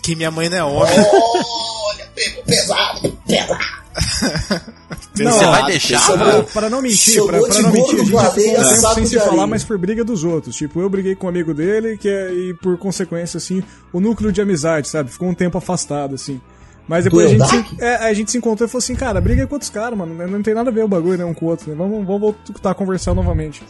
que 0.02 0.16
minha 0.16 0.30
mãe 0.30 0.48
não 0.48 0.56
é 0.56 0.64
homem. 0.64 0.98
Olha, 0.98 2.06
pego 2.14 2.42
pesado, 2.44 3.18
pesado. 3.26 3.64
Não, 5.24 5.32
você 5.32 5.44
vai 5.46 5.62
ó, 5.62 5.66
deixar, 5.66 5.98
chamou- 6.00 6.44
Pra, 6.44 6.60
pra 6.60 6.70
não 6.70 6.82
mentir, 6.82 7.22
pra, 7.24 7.38
pra 7.40 7.62
não 7.62 7.72
mentir, 7.72 7.94
a 7.94 7.98
gente 7.98 8.06
ficou 8.06 8.20
um 8.20 8.30
tempo 8.30 8.94
sem 8.94 9.06
se 9.06 9.18
falar, 9.20 9.46
mas 9.46 9.64
por 9.64 9.78
briga 9.78 10.04
dos 10.04 10.24
outros. 10.24 10.56
Tipo, 10.56 10.80
eu 10.80 10.88
briguei 10.90 11.14
com 11.14 11.26
um 11.26 11.30
amigo 11.30 11.52
dele, 11.54 11.96
que 11.96 12.08
é, 12.08 12.32
e 12.32 12.54
por 12.54 12.76
consequência, 12.78 13.38
assim, 13.38 13.62
o 13.92 14.00
núcleo 14.00 14.30
de 14.32 14.40
amizade, 14.40 14.88
sabe? 14.88 15.10
Ficou 15.10 15.28
um 15.28 15.34
tempo 15.34 15.56
afastado, 15.58 16.14
assim. 16.14 16.40
Mas 16.86 17.04
depois 17.04 17.26
a 17.26 17.46
gente, 17.46 17.68
se, 17.68 17.82
é, 17.84 17.96
a 17.96 18.14
gente 18.14 18.30
se 18.30 18.38
encontrou 18.38 18.66
e 18.66 18.70
falou 18.70 18.78
assim, 18.82 18.94
cara, 18.94 19.20
briga 19.20 19.46
com 19.46 19.54
outros 19.54 19.70
caras, 19.70 19.98
mano. 19.98 20.14
Não 20.26 20.42
tem 20.42 20.54
nada 20.54 20.70
a 20.70 20.72
ver 20.72 20.84
o 20.84 20.88
bagulho, 20.88 21.18
né, 21.18 21.24
um 21.24 21.34
com 21.34 21.44
o 21.44 21.48
outro. 21.50 21.68
Né? 21.70 21.76
Vamos, 21.76 22.06
vamos 22.06 22.20
voltar 22.20 22.70
a 22.70 22.74
conversar 22.74 23.14
novamente. 23.14 23.62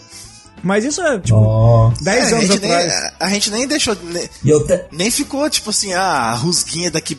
Mas 0.63 0.85
isso 0.85 1.01
é, 1.03 1.19
tipo, 1.19 1.37
Ó. 1.37 1.93
10 2.01 2.17
É, 2.17 2.35
a, 2.35 2.37
anos 2.37 2.49
gente 2.49 2.61
nem, 2.63 2.73
atrás. 2.75 3.13
a 3.21 3.29
gente 3.31 3.51
nem 3.51 3.67
deixou. 3.69 3.97
Nem, 4.05 4.29
eu 4.45 4.65
te... 4.67 4.81
nem 4.93 5.11
ficou 5.11 5.49
tipo 5.51 5.71
assim, 5.71 5.93
ah, 5.95 6.33
rusguinha 6.35 6.91
daqui 6.91 7.17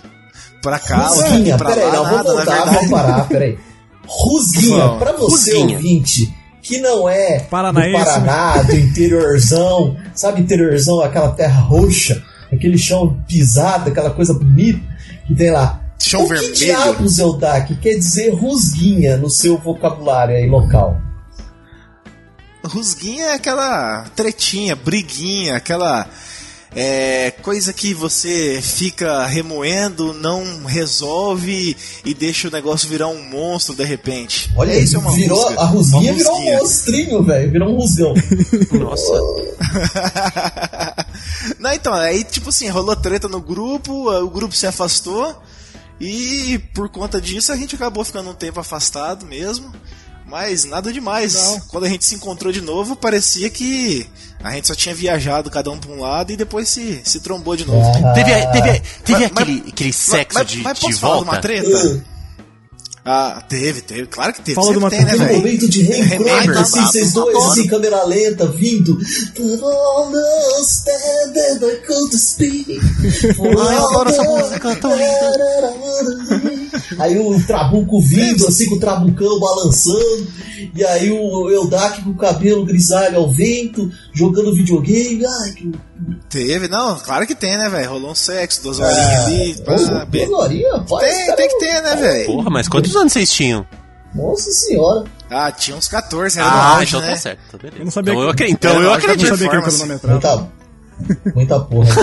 pra 0.61 0.77
cá, 0.79 1.07
Rusguinha, 1.07 1.57
daqui 1.57 1.63
pra 1.63 1.73
peraí, 1.73 1.85
lá, 1.87 1.93
não, 1.93 2.03
nada, 2.03 2.15
na 2.17 2.23
voltar, 2.23 2.45
verdade. 2.45 2.75
vamos 2.75 2.89
parar, 2.91 3.27
peraí. 3.29 3.59
Rusguinha, 4.09 4.77
Vamos. 4.87 4.97
pra 4.99 5.11
você 5.13 5.53
Rusguinha. 5.53 5.75
ouvinte, 5.77 6.33
que 6.61 6.79
não 6.79 7.07
é 7.07 7.39
Paranaense, 7.41 7.91
do 7.91 8.05
Paraná, 8.05 8.63
do 8.63 8.75
interiorzão, 8.75 9.95
sabe 10.15 10.41
interiorzão, 10.41 10.99
aquela 11.01 11.29
terra 11.31 11.61
roxa, 11.61 12.23
aquele 12.51 12.77
chão 12.77 13.21
pisado, 13.27 13.89
aquela 13.89 14.09
coisa 14.09 14.33
bonita 14.33 14.81
que 15.27 15.35
tem 15.35 15.51
lá. 15.51 15.79
Chão 16.01 16.23
o 16.23 16.27
vermelho. 16.27 16.53
que 16.53 16.65
diabos, 16.65 17.19
Eldak, 17.19 17.75
quer 17.75 17.95
dizer 17.95 18.33
rusguinha 18.33 19.17
no 19.17 19.29
seu 19.29 19.57
vocabulário 19.57 20.35
aí 20.35 20.47
local? 20.47 20.99
Rusguinha 22.63 23.25
é 23.25 23.33
aquela 23.35 24.05
tretinha, 24.15 24.75
briguinha, 24.75 25.55
aquela 25.55 26.07
é, 26.75 27.31
coisa 27.41 27.73
que 27.73 27.93
você 27.93 28.59
fica 28.61 29.25
remoendo, 29.25 30.13
não 30.13 30.65
resolve 30.65 31.75
e 32.05 32.13
deixa 32.13 32.47
o 32.47 32.51
negócio 32.51 32.87
virar 32.87 33.07
um 33.07 33.23
monstro 33.23 33.75
de 33.75 33.83
repente. 33.83 34.51
Olha 34.55 34.77
isso 34.77 34.95
é 34.95 34.99
uma 34.99 35.11
virou, 35.11 35.41
rusga. 35.41 35.61
a 35.61 35.65
rusguinha 35.65 36.11
Uma 36.11 36.17
virou 36.17 36.37
um 36.37 36.59
monstrinho, 36.59 37.23
velho, 37.23 37.51
virou 37.51 37.69
um 37.69 37.75
rusgão. 37.75 38.13
Nossa. 38.79 39.13
Não, 41.57 41.73
então, 41.73 41.93
aí 41.93 42.23
tipo 42.23 42.49
assim, 42.49 42.69
rolou 42.69 42.95
treta 42.95 43.27
no 43.27 43.41
grupo, 43.41 44.11
o 44.11 44.29
grupo 44.29 44.55
se 44.55 44.67
afastou 44.67 45.35
e 45.99 46.59
por 46.73 46.87
conta 46.89 47.19
disso 47.19 47.51
a 47.51 47.57
gente 47.57 47.75
acabou 47.75 48.05
ficando 48.05 48.29
um 48.29 48.35
tempo 48.35 48.59
afastado 48.59 49.25
mesmo. 49.25 49.73
Mas 50.29 50.63
nada 50.65 50.93
demais. 50.93 51.33
Não. 51.33 51.59
Quando 51.61 51.85
a 51.85 51.89
gente 51.89 52.05
se 52.05 52.15
encontrou 52.15 52.51
de 52.51 52.61
novo, 52.61 52.95
parecia 52.95 53.49
que 53.49 54.07
a 54.43 54.51
gente 54.51 54.67
só 54.67 54.75
tinha 54.75 54.93
viajado 54.93 55.49
cada 55.49 55.71
um 55.71 55.77
pra 55.79 55.91
um 55.91 55.99
lado 56.01 56.31
e 56.31 56.37
depois 56.37 56.69
se, 56.69 57.01
se 57.03 57.19
trombou 57.19 57.55
de 57.55 57.65
novo. 57.65 57.81
Ah, 58.05 58.13
Teve, 58.13 58.31
teve, 58.51 58.79
teve 59.03 59.19
Mas- 59.19 59.31
aquele, 59.31 59.63
aquele 59.69 59.93
sexo 59.93 60.37
mas, 60.37 60.47
de, 60.47 60.57
mas 60.59 60.79
de 60.79 60.85
posso 60.85 60.99
falar 60.99 61.15
de 61.17 61.23
uma 61.23 61.31
volta? 61.33 61.41
treta? 61.41 62.05
Ah, 63.11 63.43
teve, 63.49 63.81
teve. 63.81 64.05
Claro 64.05 64.33
que 64.33 64.41
teve. 64.41 64.53
Fala 64.53 64.71
de 64.71 64.77
uma 64.77 64.89
tem, 64.89 65.03
né, 65.03 65.15
velho? 65.15 65.37
momento 65.37 65.67
de 65.67 65.81
reencontro, 65.81 66.25
Remember. 66.25 66.57
assim, 66.59 66.79
vocês 66.81 67.11
dois, 67.13 67.35
Adoro. 67.35 67.51
assim, 67.51 67.65
câmera 67.67 68.03
lenta, 68.03 68.45
vindo. 68.45 68.99
I 69.01 69.47
speak. 72.17 72.79
Ai, 73.39 73.77
eu 73.77 73.87
adoro 73.87 74.09
essa 74.09 74.23
música, 74.23 74.75
tão 74.75 74.91
Aí 76.99 77.17
o 77.19 77.41
Trabuco 77.45 78.01
vindo, 78.01 78.47
assim, 78.47 78.67
com 78.67 78.75
o 78.75 78.79
Trabucão 78.79 79.39
balançando. 79.39 80.27
E 80.75 80.83
aí 80.83 81.09
o 81.09 81.49
Eldak 81.49 82.03
com 82.03 82.09
o 82.11 82.17
cabelo 82.17 82.65
grisalho 82.65 83.17
ao 83.17 83.31
vento, 83.31 83.89
jogando 84.13 84.53
videogame. 84.53 85.25
Ai, 85.25 85.51
que. 85.53 85.71
Teve, 86.29 86.67
não, 86.67 86.97
claro 86.99 87.25
que 87.27 87.35
tem, 87.35 87.57
né, 87.57 87.67
velho? 87.69 87.89
Rolou 87.89 88.11
um 88.11 88.15
sexo, 88.15 88.63
duas 88.63 88.79
horinhas 88.79 89.25
ali. 89.25 89.55
Nossa, 89.67 90.05
be- 90.05 90.25
duas 90.25 90.43
horinhas? 90.43 90.83
Pode, 90.87 91.05
Tem, 91.05 91.35
tem 91.35 91.47
que 91.49 91.59
ter, 91.59 91.81
né, 91.81 91.95
velho? 91.95 92.25
Porra, 92.27 92.49
mas 92.49 92.67
quantos 92.69 92.95
anos 92.99 93.13
vocês 93.13 93.31
tinham? 93.31 93.65
Nossa 94.13 94.51
senhora. 94.51 95.05
Ah, 95.29 95.51
tinha 95.51 95.77
uns 95.77 95.87
14, 95.87 96.39
era 96.39 96.49
no 96.49 96.55
Ah, 96.55 96.69
auge, 96.77 96.85
então 96.89 97.01
né? 97.01 97.09
tá 97.11 97.15
certo, 97.17 97.39
tá 97.51 97.57
beleza. 97.57 97.77
Eu 97.79 97.85
não 97.85 97.91
sabia 97.91 98.13
então 98.13 98.21
que- 98.21 98.27
eu 98.27 98.31
acredito. 98.31 98.55
Então 98.57 98.71
eu 98.73 98.77
eu 98.81 98.83
Eu 98.89 98.93
acredito. 98.93 99.29
não 99.29 99.37
sabia 99.37 99.49
que 99.49 99.55
ele 99.55 99.61
Performance. 99.63 100.01
cronometrava. 100.01 100.51
Muita, 101.35 101.35
muita 101.35 101.59
porra. 101.59 101.95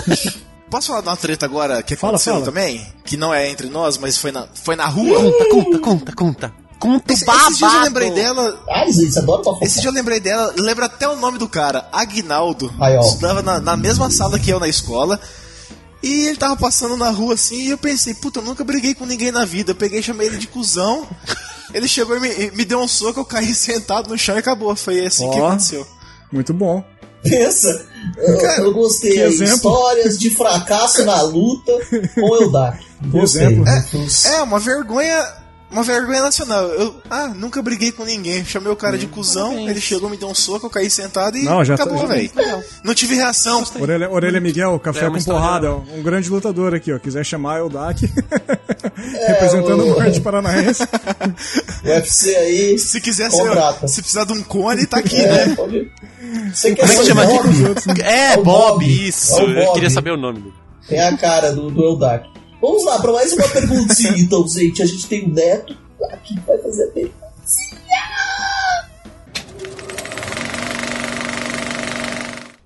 Posso 0.71 0.89
falar 0.89 1.01
de 1.01 1.09
uma 1.09 1.17
treta 1.17 1.47
agora 1.47 1.83
que 1.83 1.97
Fala, 1.97 2.13
aconteceu 2.15 2.35
fala. 2.35 2.45
também? 2.45 2.87
Que 3.05 3.17
não 3.17 3.33
é 3.35 3.49
entre 3.51 3.69
nós, 3.69 3.99
mas 3.99 4.17
foi 4.19 4.33
na, 4.33 4.47
foi 4.55 4.75
na 4.77 4.87
rua? 4.87 5.21
Conta, 5.21 5.49
conta, 5.49 5.79
conta, 5.79 6.13
conta. 6.15 6.53
Conto 6.79 7.11
Esse, 7.13 7.25
babado. 7.25 7.49
esse 7.53 7.59
dia 7.59 7.69
eu 7.69 7.83
lembrei 7.83 8.11
dela. 8.11 8.61
Ai, 8.69 8.93
gente, 8.93 9.19
adoro 9.19 9.43
uma 9.51 9.59
Esse 9.65 9.81
dia 9.81 9.89
eu 9.89 9.95
lembrei 9.95 10.21
dela, 10.21 10.53
lembro 10.59 10.85
até 10.85 11.09
o 11.09 11.17
nome 11.17 11.39
do 11.39 11.49
cara, 11.49 11.89
Agnaldo. 11.93 12.73
Aí, 12.79 12.95
ó. 12.97 13.01
Estudava 13.01 13.43
na, 13.43 13.59
na 13.61 13.77
mesma 13.77 14.11
sala 14.11 14.39
que 14.39 14.51
eu 14.51 14.61
na 14.61 14.69
escola. 14.69 15.19
E 16.03 16.29
ele 16.29 16.37
tava 16.37 16.57
passando 16.57 16.97
na 16.97 17.11
rua 17.11 17.35
assim, 17.35 17.63
e 17.63 17.71
eu 17.71 17.79
pensei, 17.79 18.15
puta, 18.15 18.39
eu 18.41 18.45
nunca 18.45 18.63
briguei 18.63 18.95
com 18.95 19.07
ninguém 19.07 19.33
na 19.33 19.45
vida. 19.45 19.73
Eu 19.73 19.77
peguei 19.77 20.01
e 20.01 20.03
chamei 20.03 20.27
ele 20.29 20.39
de 20.39 20.47
cuzão. 20.47 21.07
Ele 21.75 21.89
chegou 21.89 22.17
e 22.17 22.21
me, 22.21 22.51
me 22.53 22.65
deu 22.65 22.79
um 22.81 22.87
soco, 22.89 23.21
eu 23.21 23.25
caí 23.25 23.53
sentado 23.55 24.09
no 24.09 24.19
chão 24.19 24.37
e 24.37 24.39
acabou. 24.39 24.75
Foi 24.77 25.05
assim 25.05 25.29
que 25.31 25.41
Ó. 25.41 25.49
aconteceu. 25.49 25.87
Muito 26.33 26.53
bom. 26.55 26.85
Pensa, 27.23 27.87
eu, 28.19 28.39
Cara, 28.41 28.63
eu 28.63 28.73
gostei. 28.73 29.13
que. 29.13 29.45
Histórias 29.45 30.19
de 30.19 30.31
fracasso 30.31 31.05
na 31.05 31.23
luta 31.23 31.73
com 32.15 32.21
o 32.21 32.37
Eldak. 32.37 32.85
Gostei. 33.07 33.47
exemplo. 33.47 33.65
É, 34.27 34.43
uma 34.43 34.61
vergonha. 34.61 35.25
Uma 35.70 35.83
vergonha 35.83 36.22
nacional. 36.22 36.64
Eu, 36.68 36.94
ah, 37.11 37.29
nunca 37.29 37.61
briguei 37.61 37.90
com 37.92 38.05
ninguém. 38.05 38.44
Chamei 38.44 38.72
o 38.72 38.76
cara 38.76 38.96
de 38.96 39.07
cuzão, 39.09 39.68
ele 39.68 39.81
chegou, 39.81 40.09
me 40.09 40.16
deu 40.16 40.29
um 40.29 40.35
soco, 40.35 40.66
eu 40.66 40.70
caí 40.70 40.88
sentado 40.88 41.37
e 41.37 41.42
Não, 41.42 41.64
já 41.64 41.76
tá- 41.76 41.83
acabou, 41.83 42.02
já- 42.02 42.14
velho. 42.14 42.31
Não 42.85 42.94
tive 42.94 43.16
reação. 43.16 43.64
Orelha, 43.81 44.09
Orelha 44.11 44.40
Miguel, 44.40 44.79
café 44.79 45.07
É 45.07 45.11
com 45.11 45.20
porrada, 45.22 45.72
um 45.74 46.02
grande 46.02 46.31
lutador 46.31 46.72
aqui, 46.74 46.92
ó. 46.92 46.98
Quiser 46.98 47.24
chamar 47.24 47.59
é 47.59 47.62
o 47.62 47.68
Dak, 47.68 48.00
representando 49.26 49.81
o 49.83 49.87
o- 49.96 50.00
Norte 50.00 50.20
Paranaense. 50.20 50.83
UFC 51.85 52.35
aí. 52.37 52.79
Se 52.79 53.00
quiser 53.00 53.31
ser, 53.31 53.88
se 53.88 54.00
precisar 54.00 54.24
de 54.24 54.33
um 54.33 54.42
cone, 54.42 54.87
tá 54.87 54.98
aqui, 54.98 55.16
É, 55.20 55.46
né? 55.46 55.55
pode. 55.57 55.90
Você 56.55 56.74
quer 56.74 56.83
Como 56.83 56.92
é 56.92 56.96
que 56.96 57.02
ser 57.02 57.09
chama 57.09 57.26
Bob? 57.26 57.48
aqui? 57.48 58.02
É, 58.02 58.33
É 58.33 58.37
Bob, 58.37 58.44
Bob. 58.44 59.09
isso. 59.09 59.35
É 59.38 59.42
o 59.44 59.50
Eu 59.50 59.64
Bob. 59.66 59.74
queria 59.74 59.90
saber 59.90 60.11
o 60.12 60.16
nome 60.16 60.40
dele. 60.40 60.55
Tem 60.88 61.00
a 61.00 61.16
cara 61.16 61.52
do, 61.52 61.70
do 61.70 61.83
Eldak. 61.85 62.29
Vamos 62.66 62.85
lá, 62.85 62.98
para 62.98 63.12
mais 63.12 63.33
uma 63.33 63.48
perguntinha, 63.48 64.18
então, 64.18 64.44
gente. 64.48 64.83
A 64.83 64.87
gente 64.87 65.07
tem 65.07 65.22
o 65.22 65.29
Neto 65.29 65.76
aqui 66.11 66.35
que 66.35 66.40
vai 66.40 66.59
fazer 66.59 66.83
a 66.83 66.88
pergunta. 66.88 67.26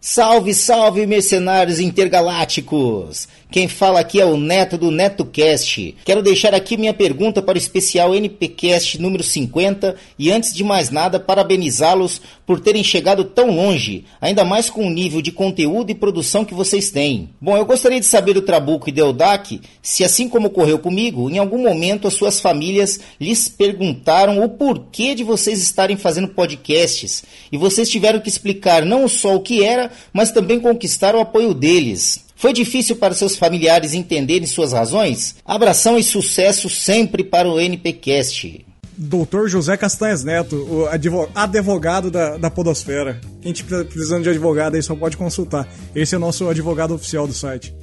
Salve, 0.00 0.54
salve, 0.54 1.06
mercenários 1.06 1.80
intergalácticos! 1.80 3.28
Quem 3.50 3.66
fala 3.66 3.98
aqui 3.98 4.20
é 4.20 4.24
o 4.24 4.36
Neto 4.36 4.78
do 4.78 4.92
NetoCast. 4.92 5.96
Quero 6.04 6.22
deixar 6.22 6.54
aqui 6.54 6.76
minha 6.76 6.94
pergunta 6.94 7.42
para 7.42 7.56
o 7.56 7.58
especial 7.58 8.14
NPcast 8.14 9.02
número 9.02 9.24
50 9.24 9.96
e 10.16 10.30
antes 10.30 10.54
de 10.54 10.62
mais 10.62 10.90
nada 10.90 11.18
parabenizá-los 11.18 12.20
por 12.46 12.60
terem 12.60 12.84
chegado 12.84 13.24
tão 13.24 13.50
longe, 13.50 14.04
ainda 14.20 14.44
mais 14.44 14.70
com 14.70 14.86
o 14.86 14.90
nível 14.90 15.20
de 15.20 15.32
conteúdo 15.32 15.90
e 15.90 15.96
produção 15.96 16.44
que 16.44 16.54
vocês 16.54 16.92
têm. 16.92 17.30
Bom, 17.40 17.56
eu 17.56 17.66
gostaria 17.66 17.98
de 17.98 18.06
saber 18.06 18.34
do 18.34 18.42
Trabuco 18.42 18.88
e 18.88 18.92
do 18.92 19.00
Eldak 19.00 19.60
se 19.82 20.04
assim 20.04 20.28
como 20.28 20.46
ocorreu 20.46 20.78
comigo, 20.78 21.28
em 21.28 21.38
algum 21.38 21.58
momento 21.58 22.06
as 22.06 22.14
suas 22.14 22.38
famílias 22.38 23.00
lhes 23.20 23.48
perguntaram 23.48 24.44
o 24.44 24.48
porquê 24.48 25.12
de 25.12 25.24
vocês 25.24 25.60
estarem 25.60 25.96
fazendo 25.96 26.28
podcasts 26.28 27.24
e 27.50 27.56
vocês 27.56 27.90
tiveram 27.90 28.20
que 28.20 28.28
explicar 28.28 28.84
não 28.84 29.08
só 29.08 29.34
o 29.34 29.40
que 29.40 29.64
era, 29.64 29.90
mas 30.12 30.30
também 30.30 30.60
conquistar 30.60 31.16
o 31.16 31.20
apoio 31.20 31.52
deles. 31.52 32.29
Foi 32.40 32.54
difícil 32.54 32.96
para 32.96 33.12
seus 33.14 33.36
familiares 33.36 33.92
entenderem 33.92 34.46
suas 34.46 34.72
razões? 34.72 35.36
Abração 35.44 35.98
e 35.98 36.02
sucesso 36.02 36.70
sempre 36.70 37.22
para 37.22 37.46
o 37.46 37.60
NPcast. 37.60 38.64
Doutor 38.96 39.46
José 39.48 39.76
Castanhas 39.76 40.24
Neto, 40.24 40.56
o 40.56 40.86
advo- 40.86 41.28
advogado 41.34 42.10
da, 42.10 42.38
da 42.38 42.50
Podosfera. 42.50 43.20
Quem 43.42 43.52
tiver 43.52 43.84
precisando 43.84 44.22
de 44.22 44.30
advogado 44.30 44.74
aí 44.74 44.82
só 44.82 44.94
pode 44.96 45.18
consultar. 45.18 45.68
Esse 45.94 46.14
é 46.14 46.18
o 46.18 46.20
nosso 46.20 46.48
advogado 46.48 46.94
oficial 46.94 47.26
do 47.26 47.32
site. 47.34 47.74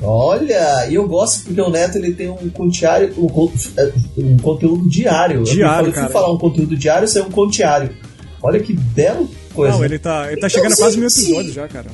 Olha, 0.00 0.86
e 0.88 0.94
eu 0.94 1.06
gosto 1.08 1.44
porque 1.44 1.60
o 1.60 1.68
Neto 1.70 1.96
ele 1.98 2.14
tem 2.14 2.28
um 2.30 2.48
conteário, 2.50 3.12
um, 3.18 3.26
con- 3.26 3.52
um 4.16 4.36
conteúdo 4.38 4.88
diário. 4.88 5.42
Diário, 5.42 5.88
eu 5.88 5.92
falei, 5.92 5.92
cara. 5.92 6.08
falar 6.08 6.32
um 6.32 6.38
conteúdo 6.38 6.76
diário, 6.76 7.04
isso 7.04 7.18
é 7.18 7.22
um 7.22 7.30
conteário. 7.30 7.90
Olha 8.40 8.60
que 8.60 8.72
belo 8.72 9.28
coisa. 9.52 9.76
Não, 9.76 9.84
ele 9.84 9.98
tá, 9.98 10.26
ele 10.30 10.40
tá 10.40 10.46
Então, 10.46 10.50
chegando 10.50 10.72
a 10.74 10.76
quase 10.76 10.96
mil 10.96 11.08
episódios 11.08 11.52
já, 11.52 11.66
cara. 11.66 11.90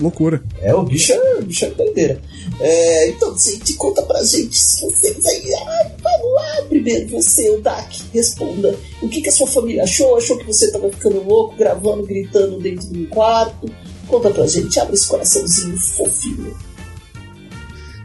Loucura. 0.00 0.42
É, 0.60 0.74
o 0.74 0.82
bicho 0.82 1.12
é, 1.12 1.34
o 1.38 1.42
bicho 1.42 1.64
é 1.66 1.70
doideira. 1.70 2.20
É, 2.58 3.08
então, 3.10 3.36
gente, 3.36 3.74
conta 3.74 4.02
pra 4.02 4.22
gente 4.24 4.56
se 4.56 4.80
vocês 4.80 5.24
aí. 5.26 5.54
Ah, 5.54 5.90
vamos 6.02 6.34
lá, 6.34 6.62
primeiro 6.68 7.08
você, 7.10 7.50
o 7.50 7.60
Dak, 7.60 8.02
responda. 8.12 8.74
O 9.02 9.08
que, 9.08 9.20
que 9.20 9.28
a 9.28 9.32
sua 9.32 9.46
família 9.46 9.84
achou? 9.84 10.16
Achou 10.16 10.38
que 10.38 10.44
você 10.46 10.72
tava 10.72 10.90
ficando 10.90 11.22
louco, 11.22 11.54
gravando, 11.56 12.04
gritando 12.06 12.58
dentro 12.58 12.88
de 12.88 12.98
um 12.98 13.06
quarto? 13.06 13.70
Conta 14.08 14.30
pra 14.30 14.46
gente, 14.46 14.80
abre 14.80 14.94
esse 14.94 15.06
coraçãozinho 15.06 15.78
fofinho. 15.78 16.56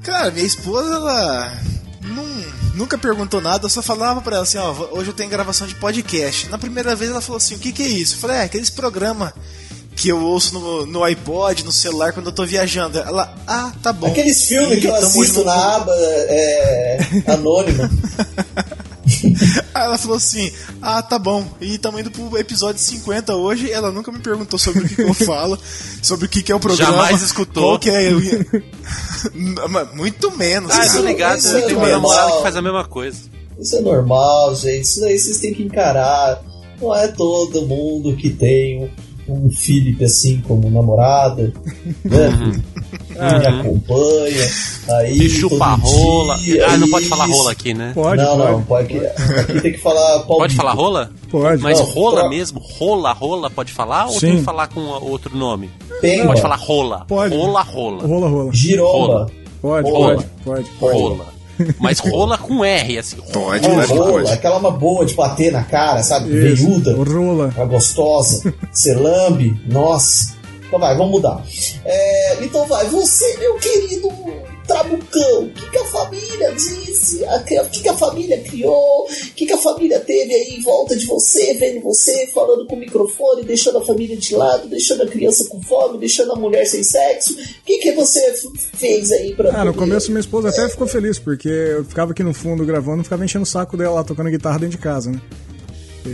Cara, 0.04 0.30
minha 0.32 0.46
esposa, 0.46 0.94
ela 0.94 1.62
nun- 2.04 2.46
nunca 2.76 2.98
perguntou 2.98 3.42
nada, 3.42 3.66
eu 3.66 3.70
só 3.70 3.82
falava 3.82 4.22
pra 4.22 4.36
ela 4.36 4.44
assim, 4.44 4.58
ó, 4.60 4.72
hoje 4.92 5.10
eu 5.10 5.14
tenho 5.16 5.30
gravação 5.30 5.66
de 5.66 5.74
podcast. 5.76 6.48
Na 6.50 6.58
primeira 6.60 6.96
vez 6.96 7.10
ela 7.10 7.22
falou 7.22 7.38
assim, 7.38 7.56
o 7.56 7.60
que 7.60 7.72
que 7.72 7.82
é 7.84 7.88
isso? 7.88 8.16
Eu 8.16 8.20
falei, 8.20 8.38
é, 8.38 8.42
aqueles 8.44 8.70
programas 8.70 9.34
que 9.96 10.10
eu 10.10 10.22
ouço 10.22 10.54
no, 10.54 10.86
no 10.86 11.04
iPod, 11.04 11.64
no 11.64 11.72
celular, 11.72 12.12
quando 12.12 12.28
eu 12.28 12.32
tô 12.34 12.46
viajando. 12.46 13.00
Ela, 13.00 13.34
ah, 13.48 13.72
tá 13.82 13.94
bom. 13.94 14.08
Aqueles 14.08 14.44
filmes 14.46 14.80
que 14.80 14.88
eu 14.88 14.94
Tamo 14.94 15.06
assisto 15.06 15.44
na 15.44 15.76
aba 15.76 15.94
é, 15.96 17.00
anônima. 17.28 17.90
Aí 19.74 19.86
ela 19.86 19.98
falou 19.98 20.18
assim, 20.18 20.52
ah, 20.82 21.02
tá 21.02 21.18
bom. 21.18 21.48
E 21.62 21.76
estamos 21.76 22.02
indo 22.02 22.12
pro 22.12 22.38
episódio 22.38 22.82
50 22.82 23.36
hoje. 23.36 23.72
Ela 23.72 23.90
nunca 23.90 24.12
me 24.12 24.20
perguntou 24.20 24.60
sobre 24.60 24.84
o 24.84 24.88
que, 24.90 24.96
que 24.96 25.02
eu 25.02 25.14
falo, 25.26 25.58
sobre 26.02 26.26
o 26.26 26.30
que, 26.30 26.44
que 26.44 26.52
é 26.52 26.56
o 26.56 26.60
programa. 26.60 26.92
Jamais 26.92 27.22
escutou. 27.22 27.64
Qual 27.64 27.80
que 27.80 27.90
é? 27.90 28.12
Eu 28.12 28.20
muito 29.96 30.36
menos. 30.36 30.72
Ah, 30.72 30.76
eu 30.76 30.88
cara. 30.88 31.00
tô 31.00 31.08
ligado. 31.08 31.38
isso 31.38 31.54
Tem 31.54 31.62
é 31.62 31.66
uma 31.68 31.74
normal. 31.74 31.92
namorada 31.92 32.32
que 32.36 32.42
faz 32.42 32.56
a 32.58 32.62
mesma 32.62 32.86
coisa. 32.86 33.20
Isso 33.58 33.78
é 33.78 33.82
normal, 33.82 34.54
gente. 34.56 34.84
Isso 34.84 35.00
daí 35.00 35.18
vocês 35.18 35.38
têm 35.38 35.54
que 35.54 35.64
encarar. 35.64 36.44
Não 36.82 36.94
é 36.94 37.08
todo 37.08 37.66
mundo 37.66 38.18
que 38.18 38.30
tem 38.30 38.92
um, 39.28 39.50
Felipe 39.50 40.04
assim 40.06 40.42
como 40.42 40.70
namorada, 40.70 41.52
né? 42.04 42.62
Que 43.08 43.40
me 43.40 43.48
acompanha. 43.60 44.50
Aí, 44.98 45.18
Que 45.18 45.30
chupa 45.30 45.78
todo 45.82 45.88
rola. 45.92 46.38
dia, 46.38 46.68
Ah, 46.68 46.78
não 46.78 46.90
pode 46.90 47.08
falar 47.08 47.26
rola 47.26 47.52
aqui, 47.52 47.74
né? 47.74 47.92
Pode, 47.96 48.22
não, 48.22 48.38
pode. 48.38 48.52
não, 48.52 48.64
pode. 48.64 48.98
Aqui 49.08 49.62
tem 49.62 49.72
que 49.72 49.78
falar 49.80 50.20
pau 50.20 50.38
Pode 50.38 50.56
falar 50.56 50.74
rola? 50.74 51.12
Pode. 51.32 51.62
Mas 51.62 51.80
Não, 51.80 51.86
rola 51.88 52.20
pra- 52.22 52.30
mesmo? 52.30 52.60
Rola, 52.78 53.12
rola, 53.14 53.50
pode 53.50 53.72
falar? 53.72 54.06
Ou 54.08 54.12
Sim. 54.14 54.20
tem 54.28 54.38
que 54.38 54.44
falar 54.44 54.68
com 54.68 54.82
outro 54.82 55.36
nome? 55.36 55.70
Pemba, 56.02 56.28
Pode 56.28 56.42
falar 56.42 56.58
rola. 56.58 57.06
Pode. 57.08 57.36
Rola, 57.36 57.62
rola. 57.62 58.06
Rola, 58.06 58.28
rola. 58.30 58.54
giromba, 58.54 59.08
Rola. 59.08 59.32
Pode, 59.62 59.90
Rola. 59.92 60.26
pode, 60.44 60.70
pode. 60.80 61.00
Rola. 61.00 61.35
Mas 61.80 62.00
rola 62.00 62.38
com 62.38 62.64
R, 62.64 62.98
assim. 62.98 63.18
Pode, 63.32 63.68
rola, 63.68 63.88
pode, 63.88 64.00
pode. 64.00 64.32
aquela 64.32 64.58
uma 64.58 64.72
boa 64.72 65.06
de 65.06 65.14
bater 65.14 65.52
na 65.52 65.64
cara, 65.64 66.04
sabe? 66.04 66.30
Isso. 66.30 66.66
Veiuda, 66.66 66.96
Rola. 66.96 67.54
uma 67.56 67.66
gostosa, 67.66 68.54
você 68.72 68.94
lambe, 68.94 69.60
nossa. 69.70 70.36
Então 70.68 70.80
vai, 70.80 70.96
vamos 70.98 71.12
mudar. 71.12 71.44
É, 71.86 72.05
então 72.44 72.66
vai, 72.68 72.86
você, 72.88 73.38
meu 73.38 73.56
querido 73.56 74.10
Trabucão, 74.68 75.44
o 75.44 75.50
que, 75.54 75.70
que 75.70 75.78
a 75.78 75.86
família 75.86 76.52
disse? 76.54 77.24
O 77.24 77.70
que, 77.70 77.82
que 77.84 77.90
a 77.90 77.94
família 77.96 78.42
criou? 78.42 79.04
O 79.04 79.34
que, 79.36 79.46
que 79.46 79.54
a 79.54 79.58
família 79.60 80.00
teve 80.00 80.34
aí 80.34 80.56
em 80.58 80.62
volta 80.64 80.96
de 80.96 81.06
você, 81.06 81.54
vendo 81.54 81.82
você, 81.82 82.26
falando 82.34 82.66
com 82.66 82.76
o 82.76 82.80
microfone, 82.80 83.44
deixando 83.44 83.78
a 83.78 83.86
família 83.86 84.18
de 84.18 84.36
lado, 84.36 84.68
deixando 84.68 85.04
a 85.04 85.08
criança 85.08 85.48
com 85.50 85.62
fome, 85.62 86.00
deixando 86.00 86.32
a 86.32 86.36
mulher 86.36 86.66
sem 86.66 86.84
sexo? 86.84 87.34
O 87.34 87.66
que, 87.66 87.78
que 87.78 87.92
você 87.92 88.34
fez 88.76 89.12
aí 89.12 89.36
pra 89.36 89.50
Ah, 89.50 89.64
no 89.64 89.72
poder- 89.72 89.78
começo 89.88 90.10
minha 90.10 90.20
esposa 90.22 90.50
até 90.50 90.68
ficou 90.68 90.88
feliz, 90.88 91.20
porque 91.20 91.48
eu 91.48 91.86
ficava 91.86 92.12
aqui 92.12 92.24
no 92.24 92.34
fundo 92.34 92.66
gravando, 92.66 93.04
ficava 93.04 93.24
enchendo 93.24 93.44
o 93.44 93.48
saco 93.48 93.78
dela 93.78 93.96
lá 93.96 94.04
tocando 94.04 94.32
guitarra 94.32 94.58
dentro 94.58 94.78
de 94.78 94.82
casa, 94.84 95.12
né? 95.12 95.22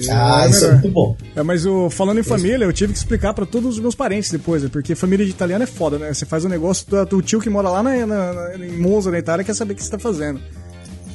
Ah, 0.09 0.41
era 0.43 0.49
isso 0.49 0.59
é 0.65 0.67
melhor. 0.67 0.81
muito 0.81 0.93
bom. 0.93 1.17
É, 1.35 1.43
mas 1.43 1.65
o, 1.65 1.89
falando 1.89 2.19
em 2.19 2.23
família, 2.23 2.65
eu 2.65 2.73
tive 2.73 2.93
que 2.93 2.99
explicar 2.99 3.33
pra 3.33 3.45
todos 3.45 3.73
os 3.75 3.79
meus 3.79 3.95
parentes 3.95 4.31
depois, 4.31 4.63
né? 4.63 4.69
porque 4.71 4.95
família 4.95 5.25
de 5.25 5.31
italiano 5.31 5.63
é 5.63 5.67
foda, 5.67 5.97
né? 5.99 6.13
Você 6.13 6.25
faz 6.25 6.45
um 6.45 6.49
negócio 6.49 6.85
do, 6.89 7.05
do 7.05 7.21
tio 7.21 7.39
que 7.39 7.49
mora 7.49 7.69
lá 7.69 7.83
na, 7.83 8.05
na- 8.05 8.33
na- 8.33 8.55
em 8.65 8.77
Monza, 8.77 9.11
na 9.11 9.19
Itália, 9.19 9.43
quer 9.43 9.53
saber 9.53 9.73
o 9.73 9.75
que 9.75 9.83
você 9.83 9.91
tá 9.91 9.99
fazendo. 9.99 10.39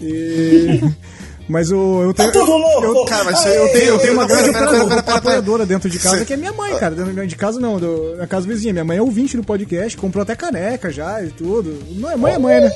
E. 0.01 0.81
Mas 1.49 1.71
o, 1.71 2.03
eu 2.03 2.13
tenho. 2.13 2.33
Tá 2.33 2.41
tudo 2.41 2.57
louco! 2.57 2.85
Eu, 2.85 3.05
Cara, 3.05 3.23
mas 3.23 3.47
eu, 3.47 3.53
eu 3.53 3.69
tenho, 3.73 3.85
eu 3.91 3.99
tenho 4.01 4.15
uma 4.15 4.27
Pera, 4.27 4.43
grande 4.43 4.57
apoiadora, 4.59 4.79
pera, 4.79 4.89
pera, 4.89 5.03
pera. 5.05 5.19
apoiadora 5.19 5.65
dentro 5.65 5.89
de 5.89 5.97
casa, 6.01 6.25
que 6.25 6.33
é 6.33 6.37
minha 6.37 6.53
mãe, 6.53 6.77
cara. 6.77 6.93
Dentro 6.97 7.25
de 7.25 7.37
casa 7.37 7.61
não, 7.61 7.79
do, 7.79 8.17
na 8.17 8.27
casa 8.27 8.49
vizinha. 8.49 8.73
Minha 8.73 8.85
mãe 8.85 8.99
é 8.99 9.01
ouvinte 9.01 9.37
do 9.37 9.45
podcast, 9.45 9.97
comprou 9.97 10.23
até 10.23 10.35
caneca 10.35 10.91
já 10.91 11.23
e 11.23 11.29
tudo. 11.31 11.79
Não 11.93 12.11
é 12.11 12.17
mãe, 12.17 12.35
é 12.35 12.39
mãe, 12.41 12.61
né? 12.63 12.73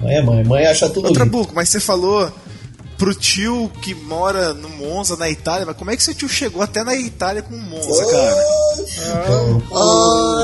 Mãe 0.00 0.16
é 0.16 0.22
mãe, 0.22 0.42
mãe 0.44 0.66
acha 0.66 0.88
tudo 0.90 1.06
Outra. 1.06 1.24
Buco, 1.24 1.52
mas 1.54 1.68
você 1.68 1.78
falou 1.78 2.28
pro 2.96 3.14
tio 3.14 3.70
que 3.82 3.94
mora 3.94 4.54
no 4.54 4.68
Monza, 4.68 5.16
na 5.16 5.28
Itália, 5.28 5.66
mas 5.66 5.76
como 5.76 5.90
é 5.90 5.96
que 5.96 6.02
seu 6.02 6.14
tio 6.14 6.28
chegou 6.28 6.62
até 6.62 6.82
na 6.84 6.94
Itália 6.94 7.42
com 7.42 7.54
o 7.54 7.60
Monza, 7.60 8.04
cara? 8.06 8.36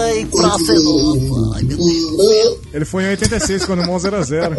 Ai, 0.03 0.27
próximo. 0.31 1.53
Ai, 1.55 1.63
meu 1.63 1.77
Deus. 1.77 2.59
Ele 2.73 2.85
foi 2.85 3.05
em 3.05 3.11
86, 3.11 3.65
quando 3.65 3.83
o 3.83 3.87
Monza 3.87 4.09
era 4.09 4.23
zero. 4.23 4.57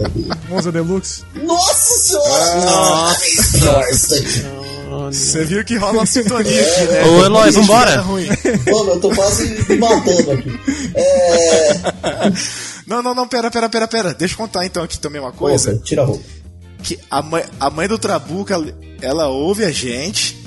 Monza 0.49 0.71
Deluxe. 0.71 1.23
Nossa 1.43 2.19
senhora! 2.19 3.17
Nossa! 3.65 4.71
Você 5.11 5.45
viu 5.45 5.63
que 5.63 5.77
rola 5.77 5.99
uma 5.99 6.05
sintonia 6.05 6.61
aqui, 6.61 6.91
né? 6.91 7.05
Ô, 7.05 7.25
Eloy, 7.25 7.51
vambora. 7.51 8.03
Mano, 8.03 8.91
eu 8.91 8.99
tô 8.99 9.09
quase 9.09 9.47
me 9.69 9.77
matando 9.77 10.31
aqui. 10.31 10.59
É. 10.95 11.79
Não, 12.85 13.01
não, 13.01 13.15
não, 13.15 13.27
pera, 13.27 13.49
pera, 13.49 13.69
pera, 13.69 13.87
pera. 13.87 14.13
Deixa 14.13 14.33
eu 14.33 14.37
contar 14.37 14.65
então 14.65 14.83
aqui 14.83 14.99
também 14.99 15.21
uma 15.21 15.31
coisa. 15.31 15.71
Coisa, 15.71 15.83
tira 15.83 16.01
a 16.01 16.05
roupa. 16.05 16.40
Que 16.81 16.99
a 17.09 17.21
mãe, 17.21 17.43
a 17.59 17.69
mãe 17.69 17.87
do 17.87 17.97
Trabuco, 17.97 18.51
ela, 18.51 18.73
ela 19.01 19.27
ouve 19.27 19.63
a 19.63 19.71
gente 19.71 20.41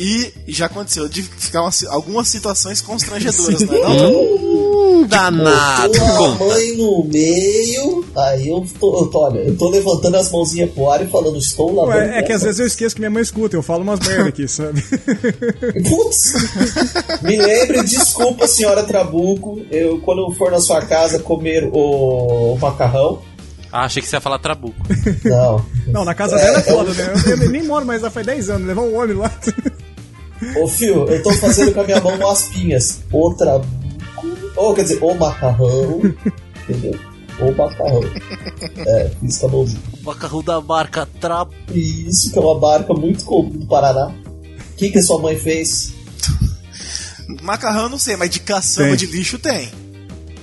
e 0.00 0.32
já 0.48 0.66
aconteceu 0.66 1.08
de 1.08 1.22
ficar 1.22 1.60
uma, 1.60 1.70
algumas 1.90 2.26
situações 2.28 2.80
constrangedoras, 2.80 3.60
não 3.60 3.74
é 3.74 3.80
não, 3.82 3.98
Trabuco? 3.98 4.34
Hum, 4.40 5.06
danado. 5.06 6.02
A 6.02 6.28
mãe 6.42 6.76
no 6.76 7.04
meio, 7.04 8.04
aí 8.16 8.48
eu 8.48 8.66
tô, 8.78 8.98
eu 8.98 9.06
tô, 9.08 9.18
olha, 9.18 9.40
eu 9.40 9.56
tô 9.58 9.68
levantando 9.68 10.16
as 10.16 10.30
mãozinhas 10.30 10.70
pro 10.70 10.90
ar 10.90 11.04
e 11.04 11.08
falando, 11.08 11.36
estou 11.36 11.74
lavando. 11.74 11.98
Ué, 11.98 12.18
é 12.18 12.22
que 12.22 12.32
às 12.32 12.42
vezes 12.42 12.60
eu 12.60 12.66
esqueço 12.66 12.94
que 12.94 13.00
minha 13.02 13.10
mãe 13.10 13.22
escuta, 13.22 13.56
eu 13.56 13.62
falo 13.62 13.82
umas 13.82 14.00
merda 14.00 14.30
aqui, 14.30 14.48
sabe? 14.48 14.82
Putz! 15.86 16.32
Me 17.20 17.36
lembre, 17.36 17.82
desculpa, 17.84 18.48
senhora 18.48 18.84
Trabuco, 18.84 19.60
eu 19.70 20.00
quando 20.00 20.22
eu 20.22 20.30
for 20.32 20.50
na 20.50 20.60
sua 20.60 20.80
casa 20.80 21.18
comer 21.18 21.64
o, 21.64 22.54
o 22.54 22.58
macarrão. 22.58 23.20
Ah, 23.72 23.84
achei 23.84 24.02
que 24.02 24.08
você 24.08 24.16
ia 24.16 24.20
falar 24.20 24.38
trabuco. 24.38 24.76
Não. 25.24 25.64
Não, 25.88 26.04
na 26.04 26.14
casa 26.14 26.36
dela 26.36 26.58
é 26.58 26.62
foda, 26.62 26.92
né? 26.92 27.12
Eu, 27.26 27.42
eu 27.42 27.50
nem 27.50 27.62
moro 27.62 27.86
mais 27.86 28.02
lá 28.02 28.10
faz 28.10 28.26
10 28.26 28.50
anos, 28.50 28.66
levar 28.66 28.82
um 28.82 28.96
homem 28.96 29.16
lá. 29.16 29.30
Ô 30.56 30.66
fio, 30.66 31.06
eu 31.08 31.22
tô 31.22 31.32
fazendo 31.34 31.72
com 31.74 31.80
a 31.80 31.84
minha 31.84 32.00
mão 32.00 32.14
umas 32.16 32.42
pinhas. 32.44 33.00
O 33.12 33.34
Trabuco. 33.34 33.68
Ou 34.56 34.74
quer 34.74 34.82
dizer, 34.82 34.98
o 35.02 35.14
macarrão. 35.14 36.00
Entendeu? 36.68 36.98
O 37.38 37.52
macarrão. 37.52 38.00
É, 38.78 39.10
com 39.38 39.46
a 39.46 39.50
mãozinha. 39.50 39.82
Macarrão 40.02 40.42
da 40.42 40.60
marca 40.60 41.08
Trabuco. 41.20 41.56
Isso, 41.72 42.32
que 42.32 42.38
é 42.38 42.42
uma 42.42 42.58
barca 42.58 42.92
muito 42.94 43.24
comum 43.24 43.50
do 43.50 43.66
Paraná. 43.66 44.06
O 44.08 44.76
que, 44.76 44.90
que 44.90 44.98
a 44.98 45.02
sua 45.02 45.20
mãe 45.20 45.38
fez? 45.38 45.92
Macarrão 47.42 47.88
não 47.88 47.98
sei, 47.98 48.16
mas 48.16 48.30
de 48.30 48.40
caçamba 48.40 48.88
Tem. 48.88 48.96
de 48.96 49.06
lixo 49.06 49.38
tem. 49.38 49.70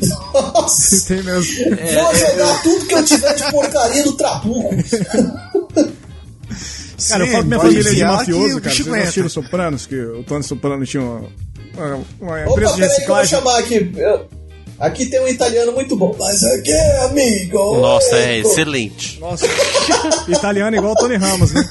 Nossa! 0.02 1.08
Tem 1.08 1.24
mesmo. 1.24 1.54
Vou 1.70 2.16
jogar 2.16 2.62
tudo 2.64 2.86
que 2.86 2.94
eu 2.96 3.06
tiver 3.06 3.34
de 3.36 3.52
porcaria 3.52 4.06
no 4.06 4.14
Trabuco. 4.14 4.70
Cara, 7.10 7.26
eu 7.26 7.32
falo 7.32 7.44
que 7.44 7.48
minha 7.48 7.60
família 7.60 7.90
é 7.90 7.94
de 7.94 8.04
mafioso, 8.04 8.58
o 8.58 8.62
cara. 8.62 8.76
Vocês 8.76 8.88
assistiram 8.94 9.30
Sopranos, 9.30 9.86
que 9.86 9.96
o 10.00 10.24
Tony 10.24 10.44
Soprano 10.44 10.86
tinha 10.86 11.04
uma, 11.04 11.22
uma, 11.78 11.96
uma 12.20 12.42
Opa, 12.42 12.52
empresa 12.52 12.74
de 12.74 12.82
peraí 12.82 12.96
que 13.06 13.12
eu 13.12 13.16
vou 13.16 13.26
chamar 13.26 13.60
aqui. 13.60 13.92
Eu- 13.96 14.38
Aqui 14.80 15.08
tem 15.08 15.20
um 15.20 15.28
italiano 15.28 15.72
muito 15.72 15.96
bom. 15.98 16.16
Mas 16.20 16.44
aqui 16.44 16.70
é 16.72 17.06
amigo. 17.06 17.80
Nossa, 17.82 18.16
é 18.16 18.38
excelente. 18.42 19.20
Nossa, 19.20 19.44
italiano 20.30 20.76
igual 20.78 20.92
o 20.92 20.96
Tony 20.96 21.16
Ramos, 21.16 21.52
né? 21.52 21.68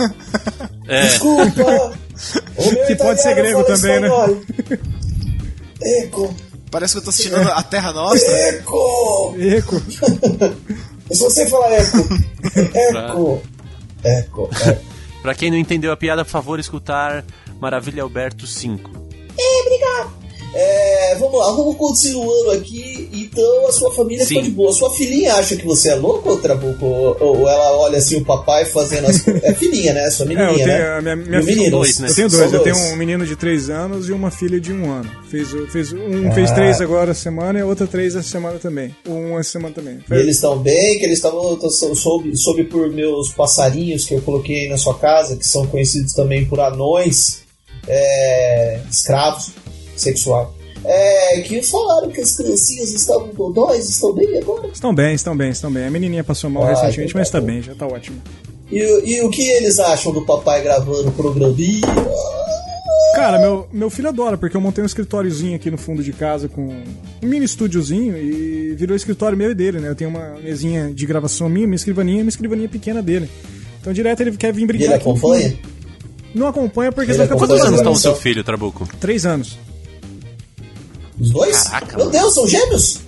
É, 0.89 1.03
Desculpa. 1.07 1.93
Que 2.89 2.97
pode 2.97 3.23
ser 3.23 3.35
grego 3.37 3.62
também, 3.62 4.01
né? 4.01 4.09
espanhol. 4.09 4.41
Eco, 5.83 6.35
Parece 6.77 6.93
que 6.93 6.99
eu 6.99 7.05
tô 7.05 7.09
assistindo 7.09 7.37
a 7.37 7.62
Terra 7.62 7.91
Nostra. 7.91 8.31
eco. 8.51 9.35
Eco. 9.39 9.81
Se 11.11 11.23
você 11.23 11.49
falar 11.49 11.73
eco, 11.73 11.97
eco, 12.75 13.43
eco, 14.05 14.51
eco. 14.53 14.81
pra 15.23 15.35
quem 15.35 15.51
não 15.51 15.57
entendeu 15.57 15.91
a 15.91 15.97
piada, 15.97 16.23
por 16.23 16.31
favor, 16.31 16.61
escutar 16.61 17.25
Maravilha 17.59 18.03
Alberto 18.03 18.47
5. 18.47 18.91
É, 19.39 20.26
vamos 21.19 21.38
lá, 21.38 21.51
vamos 21.53 21.77
continuando 21.77 22.51
aqui. 22.53 23.09
Então 23.12 23.69
a 23.69 23.73
sua 23.73 23.92
família 23.95 24.25
ficou 24.27 24.42
Sim. 24.42 24.49
de 24.51 24.55
boa. 24.55 24.73
Sua 24.73 24.90
filhinha 24.95 25.35
acha 25.35 25.57
que 25.57 25.64
você 25.66 25.90
é 25.90 25.95
louco, 25.95 26.31
ou 26.31 26.38
Trabuco? 26.38 26.85
Ou, 26.85 27.16
ou 27.21 27.49
ela 27.49 27.77
olha 27.79 27.99
assim 27.99 28.16
o 28.16 28.25
papai 28.25 28.64
fazendo 28.66 29.07
as 29.07 29.21
coisas. 29.23 29.42
É 29.45 29.53
filhinha, 29.55 29.92
né? 29.92 30.11
Sua 30.11 30.25
É, 30.27 30.29
eu 30.33 30.37
menininha, 30.37 30.64
tenho, 30.66 31.03
né? 31.03 31.12
a 31.12 31.16
minha, 31.16 31.42
filha, 31.42 31.57
menino? 31.57 31.71
dois, 31.79 31.99
né? 31.99 32.09
Eu 32.09 32.14
tenho 32.14 32.31
São 32.31 32.38
dois, 32.40 32.53
eu 32.53 32.61
tenho 32.62 32.77
um 32.77 32.97
menino 32.97 33.27
de 33.27 33.37
3 33.37 33.71
anos 33.71 34.09
e 34.09 34.12
uma 34.12 34.31
filha 34.31 34.61
de 34.61 34.73
um 34.73 34.90
ano. 34.90 35.11
Fez, 35.29 35.49
fez, 35.71 35.92
um 35.92 36.31
fez 36.33 36.51
Ah. 36.51 36.55
3 36.55 36.81
agora 36.81 37.11
essa 37.11 37.23
semana 37.23 37.59
e 37.59 37.62
a 37.62 37.66
outra 37.66 37.87
3 37.87 38.16
essa 38.16 38.29
semana 38.29 38.59
também. 38.59 38.95
Um 39.09 39.38
essa 39.38 39.51
semana 39.51 39.75
também. 39.75 39.99
E 40.11 40.14
eles 40.14 40.37
estão 40.37 40.59
bem, 40.59 40.99
que 40.99 41.05
eles 41.05 41.19
estavam. 41.19 41.59
Soube, 41.95 42.37
soube 42.37 42.64
por 42.64 42.88
meus 42.90 43.31
passarinhos 43.33 44.07
que 44.07 44.14
eu 44.14 44.23
coloquei 44.23 44.69
na 44.69 44.77
sua 44.79 44.97
casa, 44.99 45.37
que 45.37 45.47
são 45.47 45.66
conhecidos 45.66 46.12
também 46.12 46.45
por 46.47 46.61
anões 46.61 47.40
é, 47.88 48.81
escravos 48.90 49.51
sexuais. 49.97 50.49
É, 50.85 51.41
que 51.41 51.61
falaram 51.63 52.11
que 52.11 52.21
as 52.21 52.37
criancinhas 52.37 52.93
estavam 52.93 53.29
dodóis, 53.35 53.89
estão 53.89 54.13
bem 54.15 54.39
agora. 54.39 54.69
Estão 54.73 54.95
bem, 54.95 55.15
estão 55.15 55.37
bem, 55.37 55.51
estão 55.51 55.73
bem. 55.73 55.87
A 55.87 55.91
menininha 55.91 56.23
passou 56.23 56.49
mal 56.49 56.63
Ah, 56.65 56.69
recentemente, 56.71 57.11
então 57.11 57.21
mas 57.21 57.31
tá 57.31 57.41
tá 57.41 57.47
bem, 57.47 57.61
já 57.63 57.75
tá 57.75 57.87
ótimo. 57.87 58.23
E, 58.71 58.79
e 58.79 59.23
o 59.23 59.31
que 59.31 59.43
eles 59.49 59.81
acham 59.81 60.13
do 60.13 60.25
papai 60.25 60.63
gravando 60.63 61.09
o 61.09 61.13
programinha? 61.13 61.81
Cara, 63.15 63.39
meu, 63.39 63.67
meu 63.73 63.89
filho 63.91 64.09
adora, 64.09 64.37
porque 64.37 64.57
eu 64.57 64.61
montei 64.61 64.83
um 64.83 64.87
escritóriozinho 64.87 65.57
aqui 65.57 65.71
no 65.71 65.79
fundo 65.79 66.03
de 66.03 66.13
casa 66.13 66.49
com 66.49 66.63
um 66.69 66.85
mini 67.27 67.47
estúdiozinho 67.47 68.17
e 68.17 68.75
virou 68.75 68.95
escritório 68.95 69.37
meu 69.39 69.51
e 69.51 69.55
dele, 69.55 69.81
né? 69.81 69.89
Eu 69.89 69.95
tenho 69.95 70.11
uma 70.11 70.37
mesinha 70.43 70.93
de 70.93 71.07
gravação 71.07 71.49
minha, 71.49 71.67
minha 71.67 71.77
escrivaninha 71.77 72.19
e 72.19 72.23
uma 72.23 72.29
escrivaninha 72.29 72.69
pequena 72.69 73.03
dele. 73.03 73.29
Então 73.81 73.93
direto 73.93 74.21
ele 74.21 74.37
quer 74.37 74.53
vir 74.53 74.65
E 74.65 74.67
brincar 74.67 74.85
ele 74.85 74.95
aqui 74.95 75.05
no 75.07 75.13
acompanha? 75.13 75.51
fundo. 75.51 75.77
Não 76.35 76.47
acompanha 76.49 76.93
porque 76.93 77.11
Ele 77.11 77.15
senão 77.15 77.27
fica 77.27 77.35
acompanha 77.37 77.49
Quantos 77.61 77.67
anos 77.67 77.81
fazendo 77.81 77.97
está 77.97 78.11
o 78.11 78.15
seu 78.15 78.21
filho, 78.23 78.45
Trabuco? 78.45 78.87
Três 79.01 79.25
anos. 79.25 79.59
Os 81.18 81.31
dois? 81.31 81.62
Caraca, 81.64 81.96
Meu 81.96 82.07
mano. 82.07 82.18
Deus, 82.18 82.35
são 82.35 82.46
gêmeos? 82.46 82.98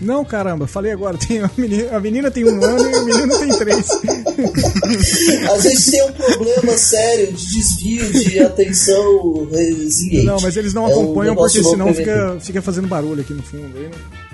Não, 0.00 0.24
caramba, 0.24 0.66
falei 0.66 0.92
agora. 0.92 1.16
Tem 1.16 1.40
a, 1.40 1.50
menina, 1.56 1.96
a 1.96 2.00
menina 2.00 2.30
tem 2.30 2.44
um 2.44 2.62
ano 2.62 2.90
e 2.90 2.96
o 2.96 3.04
menino 3.04 3.38
tem 3.38 3.48
três. 3.48 3.88
A 5.50 5.58
gente 5.58 5.90
tem 5.90 6.02
um 6.04 6.12
problema 6.12 6.76
sério 6.76 7.32
de 7.32 7.46
desvio 7.46 8.12
de 8.12 8.40
atenção 8.40 9.48
resiliente. 9.50 10.26
Não, 10.26 10.38
mas 10.40 10.56
eles 10.56 10.74
não 10.74 10.84
É 10.84 10.88
um 10.88 10.90
acompanham 10.90 11.34
negócio 11.34 11.62
porque 11.62 11.76
senão 11.76 11.94
fica, 11.94 12.36
fica 12.40 12.62
fazendo 12.62 12.88
barulho 12.88 13.22
aqui 13.22 13.32
no 13.32 13.42
fundo. 13.42 13.70
Aí 13.76 13.90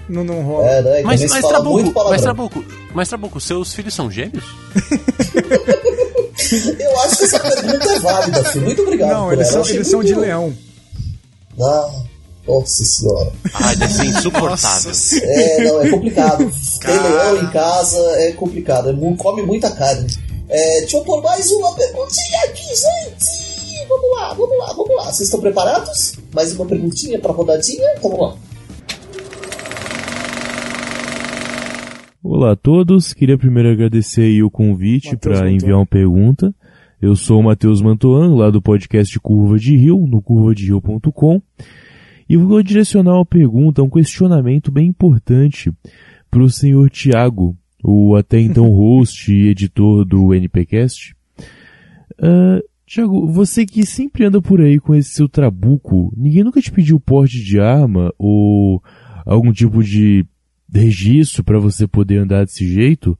não, 0.08 0.24
não, 0.24 0.34
não 0.34 0.42
rola. 0.42 0.68
É, 0.68 0.82
né? 0.82 1.02
Mas, 1.02 1.22
Mas, 1.22 1.46
Trabuco, 1.46 1.92
mas 2.10 2.22
Trabuco, 2.22 2.64
mas 2.94 3.08
Trabuco, 3.08 3.40
seus 3.40 3.72
filhos 3.74 3.94
são 3.94 4.10
gêmeos? 4.10 4.44
Eu 6.78 7.00
acho 7.00 7.16
que 7.16 7.24
essa 7.24 7.40
pergunta 7.40 7.92
é 7.92 7.98
válida, 7.98 8.44
filho. 8.44 8.64
Muito 8.66 8.82
obrigado. 8.82 9.08
Não, 9.10 9.32
eles 9.32 9.48
ela. 9.48 9.64
são, 9.64 9.74
eles 9.74 9.88
são 9.88 10.04
de 10.04 10.14
leão. 10.14 10.54
Ah, 11.60 11.90
nossa 12.46 12.84
senhora. 12.84 13.32
Ai, 13.54 13.76
deve 13.76 13.92
ser 13.92 14.06
insuportável. 14.06 14.92
É, 15.22 15.64
não, 15.64 15.82
é 15.82 15.90
complicado. 15.90 16.52
Cara. 16.80 17.08
leão 17.08 17.42
em 17.42 17.50
casa 17.50 17.98
é 18.20 18.32
complicado. 18.32 18.90
É, 18.90 19.16
come 19.16 19.42
muita 19.42 19.70
carne. 19.70 20.06
É, 20.48 20.80
deixa 20.80 20.96
eu 20.96 21.02
pôr 21.02 21.22
mais 21.22 21.50
uma 21.50 21.74
perguntinha 21.74 22.40
aqui, 22.44 22.62
gente. 22.62 23.86
Vamos 23.88 24.16
lá, 24.16 24.34
vamos 24.34 24.58
lá, 24.58 24.72
vamos 24.72 24.96
lá. 24.96 25.04
Vocês 25.04 25.28
estão 25.28 25.40
preparados? 25.40 26.16
Mais 26.34 26.52
uma 26.52 26.66
perguntinha 26.66 27.18
pra 27.18 27.32
rodadinha? 27.32 27.84
Então 27.96 28.10
vamos 28.10 28.26
lá. 28.26 28.36
Olá 32.22 32.52
a 32.52 32.56
todos, 32.56 33.14
queria 33.14 33.38
primeiro 33.38 33.70
agradecer 33.70 34.22
aí 34.22 34.42
o 34.42 34.50
convite 34.50 35.16
para 35.16 35.50
enviar 35.50 35.76
uma 35.78 35.86
pergunta. 35.86 36.52
Eu 37.00 37.14
sou 37.14 37.40
o 37.40 37.42
Matheus 37.42 37.80
Mantoan, 37.80 38.34
lá 38.34 38.50
do 38.50 38.60
podcast 38.60 39.18
Curva 39.20 39.56
de 39.58 39.76
Rio, 39.76 40.06
no 40.06 40.20
curvaderio.com. 40.20 41.40
E 42.28 42.36
vou 42.36 42.62
direcionar 42.62 43.14
uma 43.14 43.26
pergunta, 43.26 43.82
um 43.82 43.90
questionamento 43.90 44.70
bem 44.72 44.88
importante 44.88 45.72
para 46.30 46.42
o 46.42 46.50
senhor 46.50 46.90
Tiago, 46.90 47.56
o 47.82 48.16
até 48.16 48.40
então 48.40 48.68
host 48.74 49.32
e 49.32 49.48
editor 49.48 50.04
do 50.04 50.34
NPcast. 50.34 51.14
Ah, 52.18 52.60
Tiago, 52.86 53.26
você 53.26 53.66
que 53.66 53.84
sempre 53.84 54.24
anda 54.24 54.40
por 54.40 54.60
aí 54.60 54.78
com 54.78 54.94
esse 54.94 55.10
seu 55.10 55.28
trabuco, 55.28 56.12
ninguém 56.16 56.44
nunca 56.44 56.60
te 56.60 56.70
pediu 56.70 57.00
porte 57.00 57.42
de 57.42 57.58
arma 57.58 58.12
ou 58.18 58.82
algum 59.24 59.52
tipo 59.52 59.82
de 59.82 60.24
registro 60.72 61.42
para 61.42 61.58
você 61.58 61.86
poder 61.86 62.18
andar 62.18 62.44
desse 62.44 62.66
jeito? 62.66 63.18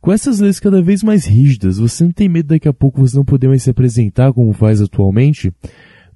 Com 0.00 0.12
essas 0.12 0.38
leis 0.38 0.60
cada 0.60 0.80
vez 0.80 1.02
mais 1.02 1.26
rígidas, 1.26 1.78
você 1.78 2.04
não 2.04 2.12
tem 2.12 2.28
medo 2.28 2.48
daqui 2.48 2.68
a 2.68 2.72
pouco 2.72 3.00
você 3.00 3.16
não 3.16 3.24
poder 3.24 3.48
mais 3.48 3.64
se 3.64 3.70
apresentar 3.70 4.32
como 4.32 4.52
faz 4.52 4.80
atualmente? 4.80 5.52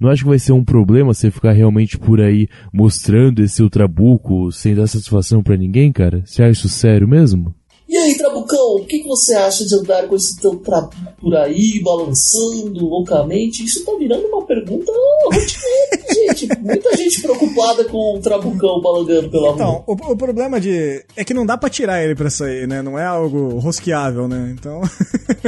Não 0.03 0.11
acho 0.11 0.25
que 0.25 0.29
vai 0.31 0.39
ser 0.41 0.51
um 0.51 0.65
problema 0.65 1.15
você 1.15 1.31
ficar 1.31 1.53
realmente 1.53 1.97
por 1.97 2.21
aí 2.21 2.49
mostrando 2.73 3.41
esse 3.41 3.55
seu 3.55 3.71
trabuco 3.71 4.51
sem 4.51 4.75
dar 4.75 4.89
satisfação 4.89 5.45
pra 5.45 5.57
ninguém, 5.57 5.93
cara? 5.93 6.25
Você 6.27 6.43
acha 6.43 6.51
isso 6.51 6.69
sério 6.69 7.07
mesmo? 7.07 7.55
E 7.89 7.97
aí, 7.97 8.17
Trabucão, 8.17 8.77
o 8.77 8.85
que, 8.85 8.99
que 8.99 9.07
você 9.07 9.35
acha 9.35 9.65
de 9.65 9.75
andar 9.77 10.09
com 10.09 10.17
esse 10.17 10.41
teu 10.41 10.57
trabuco 10.57 10.97
por 11.21 11.37
aí, 11.37 11.81
balançando 11.85 12.85
loucamente? 12.85 13.65
Isso 13.65 13.85
tá 13.85 13.93
virando 13.97 14.27
uma 14.27 14.45
pergunta 14.45 14.91
rotineira, 15.25 16.03
gente. 16.13 16.49
Muita 16.59 16.97
gente 16.97 17.23
preocupada 17.23 17.85
com 17.85 18.17
o 18.17 18.21
Trabucão 18.21 18.81
balangando 18.81 19.31
pela 19.31 19.53
rua. 19.53 19.55
Então, 19.55 19.85
o, 19.87 19.93
o 19.93 20.17
problema 20.17 20.61
de. 20.61 21.05
é 21.17 21.23
que 21.23 21.35
não 21.35 21.47
dá 21.47 21.57
pra 21.57 21.71
tirar 21.71 22.03
ele 22.03 22.17
pra 22.17 22.29
sair, 22.29 22.67
né? 22.67 22.83
Não 22.83 22.99
é 22.99 23.05
algo 23.05 23.59
rosqueável, 23.61 24.27
né? 24.27 24.53
Então. 24.59 24.81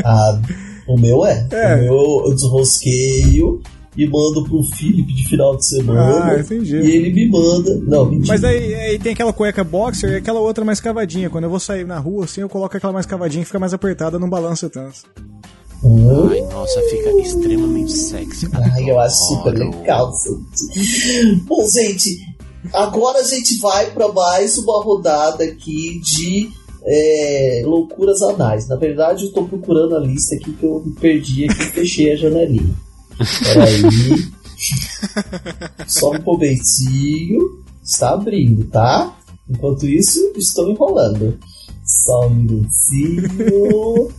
Ah, 0.05 0.41
o 0.89 0.99
meu 0.99 1.25
é. 1.25 1.47
É. 1.53 1.75
O 1.77 1.79
meu 1.79 2.23
eu 2.27 2.35
desrosqueio 2.35 3.63
e 3.97 4.07
mando 4.07 4.45
pro 4.45 4.63
Felipe 4.63 5.13
de 5.13 5.29
final 5.29 5.57
de 5.57 5.67
semana. 5.67 6.33
Ah, 6.33 6.41
entendi. 6.41 6.77
E 6.77 6.91
ele 6.91 7.13
me 7.13 7.29
manda. 7.29 7.79
Não, 7.83 8.07
mentira. 8.07 8.29
Mas 8.29 8.45
aí, 8.45 8.75
aí 8.75 8.99
tem 8.99 9.13
aquela 9.13 9.33
cueca 9.33 9.63
boxer 9.63 10.11
e 10.11 10.17
aquela 10.17 10.41
outra 10.41 10.65
mais 10.65 10.81
cavadinha. 10.81 11.31
Quando 11.31 11.45
eu 11.45 11.51
vou 11.51 11.61
sair 11.61 11.87
na 11.87 11.99
rua, 11.99 12.25
assim, 12.25 12.41
eu 12.41 12.49
coloco 12.49 12.77
aquela 12.77 12.93
mais 12.93 13.07
cavadinha 13.07 13.43
que 13.43 13.47
fica 13.47 13.59
mais 13.59 13.73
apertada, 13.73 14.19
não 14.19 14.29
balança 14.29 14.69
tanto. 14.69 15.03
Ai, 16.31 16.41
nossa, 16.51 16.81
fica 16.91 17.11
extremamente 17.21 17.93
sexy. 17.93 18.49
Ai, 18.55 18.91
eu 18.91 18.99
acho 18.99 19.17
super 19.17 19.53
legal. 19.53 20.13
gente. 20.13 21.43
Bom, 21.47 21.63
gente, 21.69 22.19
agora 22.73 23.19
a 23.19 23.25
gente 23.25 23.59
vai 23.61 23.91
para 23.91 24.09
mais 24.09 24.57
uma 24.57 24.83
rodada 24.83 25.45
aqui 25.45 26.01
de 26.01 26.49
é, 26.87 27.63
loucuras 27.65 28.23
anais. 28.23 28.67
Na 28.67 28.77
verdade, 28.77 29.27
eu 29.27 29.33
tô 29.33 29.45
procurando 29.45 29.97
a 29.97 30.01
lista 30.01 30.35
aqui 30.35 30.53
que 30.53 30.65
eu 30.65 30.85
perdi 31.01 31.45
aqui 31.45 31.63
e 31.63 31.67
fechei 31.67 32.13
a 32.13 32.17
janelinha. 32.17 32.75
Peraí. 33.45 34.33
Só 35.87 36.11
um 36.13 36.23
momentinho. 36.23 37.65
Está 37.83 38.11
abrindo, 38.15 38.65
tá? 38.65 39.15
Enquanto 39.49 39.87
isso, 39.87 40.33
estou 40.37 40.71
enrolando. 40.71 41.39
Só 41.85 42.29
um 42.29 42.31
minutinho. 42.31 44.11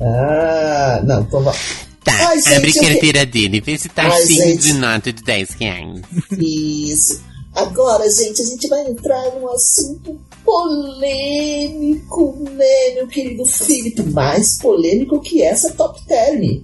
Ah, 0.00 1.00
não, 1.04 1.22
então 1.22 1.42
vai. 1.42 1.56
Tá, 2.04 2.28
Ai, 2.28 2.38
gente, 2.40 2.54
abre 2.54 2.70
eu 2.70 2.82
carteira 2.82 3.26
dele, 3.26 3.60
vê 3.60 3.76
se 3.76 3.88
tá 3.88 4.04
Ai, 4.04 4.26
cheio 4.26 4.44
gente. 4.52 4.62
de 4.62 4.72
nota 4.74 5.12
de 5.12 5.22
10 5.22 5.50
reais. 5.50 6.00
Isso. 6.38 7.20
Agora, 7.54 8.08
gente, 8.08 8.40
a 8.40 8.44
gente 8.44 8.68
vai 8.68 8.86
entrar 8.88 9.34
num 9.34 9.48
assunto 9.48 10.16
polêmico, 10.44 12.36
né, 12.52 12.94
meu 12.94 13.08
querido 13.08 13.44
Felipe? 13.44 14.02
Mais 14.10 14.58
polêmico 14.58 15.20
que 15.20 15.42
essa 15.42 15.72
top 15.72 16.00
term. 16.06 16.62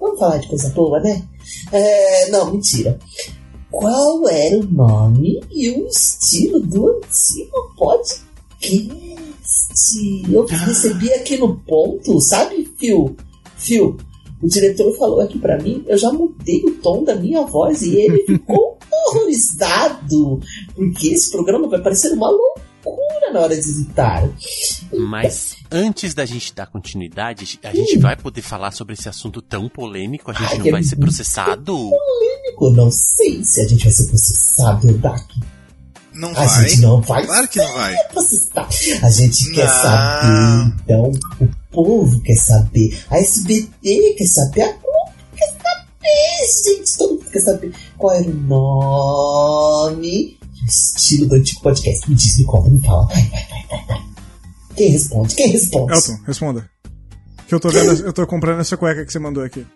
Vamos 0.00 0.18
falar 0.18 0.38
de 0.38 0.48
coisa 0.48 0.68
boa, 0.70 1.00
né? 1.00 1.26
É, 1.72 2.30
não, 2.30 2.52
mentira. 2.52 2.98
Qual 3.70 4.28
era 4.28 4.58
o 4.58 4.64
nome 4.64 5.40
e 5.50 5.70
o 5.70 5.86
estilo 5.86 6.60
do 6.60 6.88
antigo 6.88 7.74
podcast? 7.76 8.24
Eu 10.30 10.44
recebi 10.46 11.12
aqui 11.12 11.36
no 11.36 11.56
ponto, 11.56 12.20
sabe, 12.20 12.68
Phil? 12.78 13.16
Phil, 13.56 13.96
o 14.42 14.46
diretor 14.46 14.92
falou 14.96 15.20
aqui 15.20 15.38
pra 15.38 15.58
mim, 15.58 15.84
eu 15.86 15.96
já 15.96 16.12
mudei 16.12 16.62
o 16.64 16.74
tom 16.76 17.04
da 17.04 17.16
minha 17.16 17.42
voz 17.42 17.82
e 17.82 17.96
ele 17.96 18.24
ficou 18.24 18.78
horrorizado, 19.08 20.40
porque 20.74 21.08
esse 21.08 21.30
programa 21.30 21.68
vai 21.68 21.82
parecer 21.82 22.12
uma 22.12 22.30
loucura 22.30 22.65
na 23.32 23.40
hora 23.40 23.60
de 23.60 23.68
editar. 23.68 24.28
Mas 24.96 25.56
antes 25.70 26.14
da 26.14 26.24
gente 26.24 26.54
dar 26.54 26.66
continuidade, 26.66 27.58
a 27.62 27.74
gente 27.74 27.98
vai 27.98 28.16
poder 28.16 28.42
falar 28.42 28.70
sobre 28.70 28.94
esse 28.94 29.08
assunto 29.08 29.42
tão 29.42 29.68
polêmico? 29.68 30.30
A 30.30 30.34
gente 30.34 30.52
Ai, 30.52 30.58
não 30.58 30.66
é 30.66 30.70
vai 30.70 30.82
ser 30.82 30.96
muito 30.96 31.06
processado? 31.06 31.90
Eu 32.60 32.70
não 32.70 32.90
sei 32.90 33.44
se 33.44 33.60
a 33.60 33.68
gente 33.68 33.84
vai 33.84 33.92
ser 33.92 34.06
processado, 34.06 34.92
Dak. 34.98 35.24
Não 36.14 36.30
A 36.30 36.46
vai. 36.46 36.68
gente 36.68 36.80
não 36.80 37.00
vai 37.02 37.26
Claro 37.26 37.48
que 37.48 37.58
não 37.58 37.74
vai. 37.74 37.94
A 39.02 39.10
gente 39.10 39.52
quer 39.52 39.66
Não. 39.66 39.82
saber, 39.82 40.74
então. 40.82 41.12
O 41.40 41.48
povo 41.70 42.20
quer 42.22 42.36
saber. 42.36 42.98
A 43.10 43.18
SBT 43.18 44.14
quer 44.16 44.26
saber. 44.26 44.62
A 44.62 44.72
Globo 44.72 45.12
quer 45.36 45.52
saber, 45.52 46.74
gente. 46.78 46.96
Todo 46.96 47.14
mundo 47.16 47.30
quer 47.30 47.40
saber 47.40 47.72
qual 47.98 48.14
era 48.14 48.30
o 48.30 48.34
nome 48.34 50.38
estilo 50.66 51.26
do 51.26 51.36
antigo 51.36 51.60
podcast. 51.60 52.08
Me 52.08 52.16
diz, 52.16 52.38
me 52.38 52.44
conta, 52.44 52.70
me 52.70 52.80
fala. 52.80 53.06
Vai, 53.06 53.22
vai, 53.28 53.46
vai, 53.48 53.66
vai, 53.68 53.86
vai. 53.86 54.02
Quem 54.76 54.90
responde? 54.90 55.34
Quem 55.34 55.50
responde? 55.50 55.92
Elton, 55.92 56.18
responda. 56.26 56.70
Que 57.46 57.54
eu 57.54 57.60
tô 57.60 57.70
vendo, 57.70 58.04
eu 58.04 58.12
tô 58.12 58.26
comprando 58.26 58.60
essa 58.60 58.76
cueca 58.76 59.04
que 59.04 59.12
você 59.12 59.18
mandou 59.18 59.42
aqui. 59.42 59.66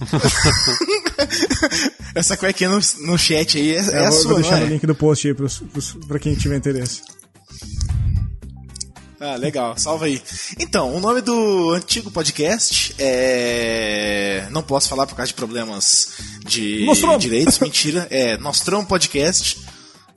Essa 2.14 2.36
cuequinha 2.36 2.70
no, 2.70 2.80
no 3.06 3.18
chat 3.18 3.58
aí 3.58 3.74
é, 3.74 3.78
é 3.78 3.98
eu 3.98 4.06
a 4.06 4.10
vou, 4.10 4.20
sua, 4.20 4.32
vou 4.32 4.40
deixar 4.40 4.56
não 4.56 4.60
no 4.60 4.66
é? 4.66 4.70
link 4.70 4.86
do 4.86 4.94
post 4.94 5.26
aí 5.26 5.34
pros, 5.34 5.58
pros, 5.58 5.92
pra 6.06 6.18
quem 6.18 6.34
tiver 6.34 6.56
interesse. 6.56 7.02
Ah, 9.20 9.34
legal, 9.34 9.76
salva 9.76 10.04
aí. 10.04 10.22
Então, 10.60 10.94
o 10.94 11.00
nome 11.00 11.20
do 11.20 11.72
antigo 11.72 12.08
podcast 12.08 12.94
é. 12.98 14.46
Não 14.50 14.62
posso 14.62 14.88
falar 14.88 15.08
por 15.08 15.16
causa 15.16 15.28
de 15.28 15.34
problemas 15.34 16.10
de 16.48 16.84
Nostromo. 16.86 17.18
direitos, 17.18 17.58
mentira. 17.58 18.06
É 18.10 18.36
Nostromo 18.38 18.86
Podcast. 18.86 19.58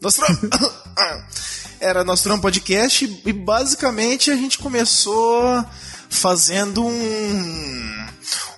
Nostromo! 0.01 0.37
Era 1.79 2.03
Nostromo 2.03 2.41
Podcast 2.41 3.21
e 3.25 3.33
basicamente 3.33 4.29
a 4.31 4.35
gente 4.35 4.57
começou 4.59 5.63
fazendo 6.09 6.85
um. 6.85 8.05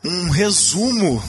um 0.03 0.29
resumo 0.29 1.23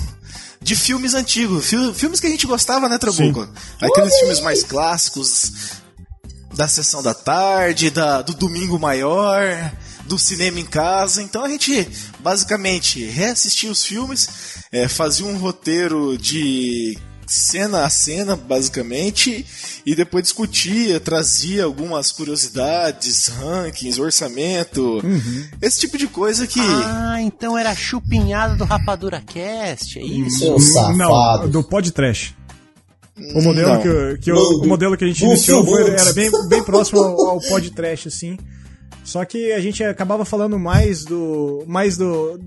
de 0.61 0.75
filmes 0.75 1.15
antigos. 1.15 1.67
Fil- 1.67 1.95
Filmes 1.95 2.21
que 2.21 2.27
a 2.27 2.31
gente 2.31 2.47
gostava, 2.47 2.89
né, 2.89 2.99
Trabuco? 2.99 3.49
Aqueles 3.81 4.15
filmes 4.19 4.41
mais 4.41 4.63
clássicos 4.65 5.53
da 6.55 6.67
sessão 6.69 7.03
da 7.03 7.13
tarde, 7.15 7.91
da, 7.91 8.23
do 8.23 8.33
domingo 8.35 8.79
maior, 8.79 9.43
do 10.05 10.19
cinema 10.19 10.59
em 10.59 10.65
casa. 10.65 11.23
Então 11.23 11.45
a 11.45 11.49
gente 11.49 11.89
basicamente 12.21 13.05
reassistia 13.05 13.71
os 13.71 13.85
filmes, 13.85 14.29
é, 14.75 14.89
fazia 14.89 15.25
um 15.27 15.37
roteiro 15.39 16.19
de 16.19 16.99
cena 17.27 17.85
a 17.87 17.89
cena, 17.91 18.37
basicamente, 18.37 19.47
e 19.87 19.95
depois 19.95 20.25
discutia, 20.25 21.01
trazia 21.01 21.65
algumas 21.65 22.13
curiosidades, 22.13 23.29
rankings, 23.29 23.99
orçamento, 24.01 25.01
esse 25.63 25.81
tipo 25.81 25.97
de 25.97 26.07
coisa 26.07 26.47
que. 26.47 26.61
Ah, 26.61 27.17
então 27.23 27.57
era 27.57 27.71
a 27.71 27.75
chupinhada 27.75 28.57
do 28.57 28.65
Rapadura 28.65 29.23
Cast, 29.23 29.99
é 29.99 30.03
isso? 30.03 30.59
Safado. 30.59 30.97
Não, 30.99 31.49
do 31.51 31.63
Pod 31.65 31.91
Trash. 31.93 32.35
O 33.17 33.41
modelo, 33.41 33.75
Não. 33.75 33.81
que, 33.81 34.19
que 34.23 34.31
eu- 34.31 34.35
Não, 34.35 34.61
o 34.63 34.67
modelo 34.67 34.97
que 34.97 35.05
a 35.05 35.07
gente 35.07 35.25
iniciou 35.25 35.65
foi, 35.65 35.89
era 35.89 36.13
bem, 36.13 36.31
bem 36.49 36.63
próximo 36.65 36.99
ao, 37.01 37.27
ao 37.31 37.41
Pod 37.41 37.71
Trash, 37.71 38.09
assim. 38.09 38.37
Só 39.05 39.25
que 39.25 39.53
a 39.53 39.61
gente 39.61 39.85
acabava 39.85 40.25
falando 40.25 40.59
mais 40.59 41.05
do. 41.05 41.63
mais 41.67 41.97
do. 41.97 42.41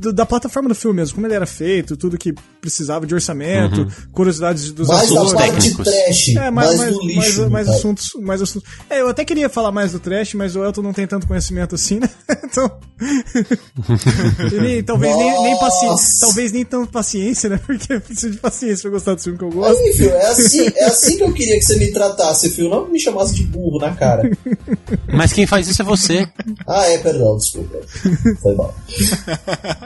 Do- 0.00 0.12
da 0.12 0.24
plataforma 0.26 0.68
do 0.68 0.74
filme 0.74 0.96
mesmo, 0.96 1.14
como 1.14 1.26
ele 1.26 1.34
era 1.34 1.46
feito, 1.46 1.96
tudo 1.96 2.16
que 2.18 2.34
precisava 2.60 3.06
de 3.06 3.14
orçamento, 3.14 3.86
curiosidades 4.12 4.72
dos 4.72 4.88
Mais 4.88 5.10
parte 5.12 5.36
técnicos. 5.36 5.84
trash, 5.84 6.28
É, 6.36 6.50
mais, 6.50 6.76
mais, 6.76 6.92
do 6.94 7.00
lixo. 7.06 7.38
mais, 7.42 7.50
mais 7.50 7.68
assuntos, 7.68 8.10
mais 8.20 8.42
assuntos. 8.42 8.68
É, 8.90 9.00
eu 9.00 9.08
até 9.08 9.24
queria 9.24 9.48
falar 9.48 9.70
mais 9.72 9.92
do 9.92 9.98
trash, 10.00 10.34
mas 10.34 10.56
o 10.56 10.64
Elton 10.64 10.82
não 10.82 10.92
tem 10.92 11.06
tanto 11.06 11.26
conhecimento 11.26 11.74
assim, 11.74 11.98
né? 12.00 12.08
Então. 12.46 12.70
Nem- 14.62 14.82
talvez 14.82 15.14
nem, 15.16 15.42
nem 15.42 15.58
paciência. 15.58 16.20
Talvez 16.20 16.52
nem 16.52 16.64
tanto 16.64 16.90
paciência, 16.90 17.50
né? 17.50 17.60
Porque 17.66 17.92
eu 17.92 18.00
preciso 18.00 18.30
de 18.32 18.38
paciência 18.38 18.82
pra 18.82 18.90
gostar 18.90 19.14
do 19.14 19.20
filme 19.22 19.38
que 19.38 19.44
eu 19.44 19.50
gosto. 19.50 19.78
Aí, 19.82 19.92
filho, 19.92 20.10
é 20.10 20.26
assim, 20.26 20.66
é 20.74 20.84
assim 20.84 21.16
que 21.16 21.22
eu 21.22 21.32
queria 21.32 21.56
que 21.58 21.62
você 21.64 21.76
me 21.76 21.90
tratasse, 21.92 22.48
filho. 22.50 22.70
Não 22.70 22.88
me 22.88 22.98
chamasse 22.98 23.34
de 23.34 23.42
burro 23.44 23.78
na 23.78 23.94
cara. 23.94 24.22
Mas 25.12 25.32
quem 25.32 25.46
faz 25.46 25.68
isso 25.68 25.82
é 25.82 25.84
você. 25.84 26.26
Ah, 26.66 26.86
é, 26.86 26.98
perdão, 26.98 27.36
desculpa. 27.36 27.76
Foi 28.40 28.54
mal. 28.54 28.74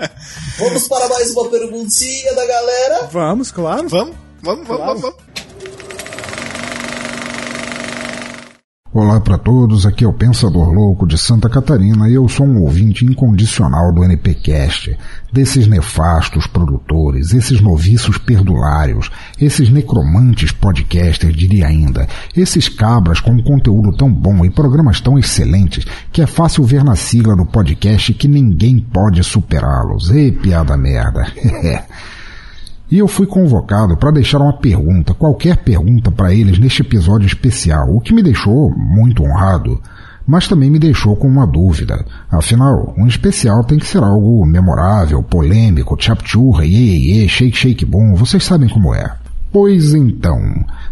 Vamos 0.58 0.88
para 0.88 1.08
mais 1.08 1.30
uma 1.32 1.48
perguntinha 1.48 2.34
da 2.34 2.46
galera. 2.46 3.08
Vamos, 3.10 3.50
claro. 3.50 3.88
Vamos, 3.88 4.16
vamos, 4.42 4.66
vamos, 4.66 4.86
vamos, 4.86 5.00
vamos. 5.02 5.16
Olá 8.92 9.20
para 9.20 9.38
todos, 9.38 9.86
aqui 9.86 10.02
é 10.02 10.08
o 10.08 10.12
Pensador 10.12 10.72
Louco 10.72 11.06
de 11.06 11.16
Santa 11.16 11.48
Catarina 11.48 12.08
e 12.08 12.14
eu 12.14 12.28
sou 12.28 12.44
um 12.44 12.60
ouvinte 12.60 13.04
incondicional 13.04 13.92
do 13.92 14.02
NPcast, 14.02 14.98
desses 15.32 15.68
nefastos 15.68 16.48
produtores, 16.48 17.32
esses 17.32 17.60
noviços 17.60 18.18
perdulários, 18.18 19.08
esses 19.40 19.70
necromantes 19.70 20.50
podcasters, 20.50 21.36
diria 21.36 21.68
ainda, 21.68 22.08
esses 22.36 22.68
cabras 22.68 23.20
com 23.20 23.30
um 23.30 23.42
conteúdo 23.44 23.96
tão 23.96 24.12
bom 24.12 24.44
e 24.44 24.50
programas 24.50 25.00
tão 25.00 25.16
excelentes 25.16 25.86
que 26.10 26.20
é 26.20 26.26
fácil 26.26 26.64
ver 26.64 26.82
na 26.82 26.96
sigla 26.96 27.36
do 27.36 27.46
podcast 27.46 28.12
que 28.14 28.26
ninguém 28.26 28.80
pode 28.80 29.22
superá-los. 29.22 30.10
Ei, 30.10 30.32
piada 30.32 30.76
merda. 30.76 31.32
E 32.90 32.98
eu 32.98 33.06
fui 33.06 33.24
convocado 33.24 33.96
para 33.96 34.10
deixar 34.10 34.40
uma 34.40 34.58
pergunta, 34.58 35.14
qualquer 35.14 35.58
pergunta 35.58 36.10
para 36.10 36.34
eles 36.34 36.58
neste 36.58 36.82
episódio 36.82 37.24
especial, 37.26 37.94
o 37.94 38.00
que 38.00 38.12
me 38.12 38.20
deixou 38.20 38.68
muito 38.76 39.22
honrado, 39.22 39.80
mas 40.26 40.48
também 40.48 40.68
me 40.68 40.78
deixou 40.78 41.14
com 41.14 41.28
uma 41.28 41.46
dúvida. 41.46 42.04
Afinal, 42.28 42.92
um 42.98 43.06
especial 43.06 43.62
tem 43.62 43.78
que 43.78 43.86
ser 43.86 44.02
algo 44.02 44.44
memorável, 44.44 45.22
polêmico, 45.22 45.96
chapchurra, 45.96 46.66
iê, 46.66 47.28
shake, 47.28 47.56
shake, 47.56 47.84
boom, 47.84 48.14
vocês 48.14 48.44
sabem 48.44 48.68
como 48.68 48.92
é. 48.92 49.08
Pois 49.52 49.94
então, 49.94 50.40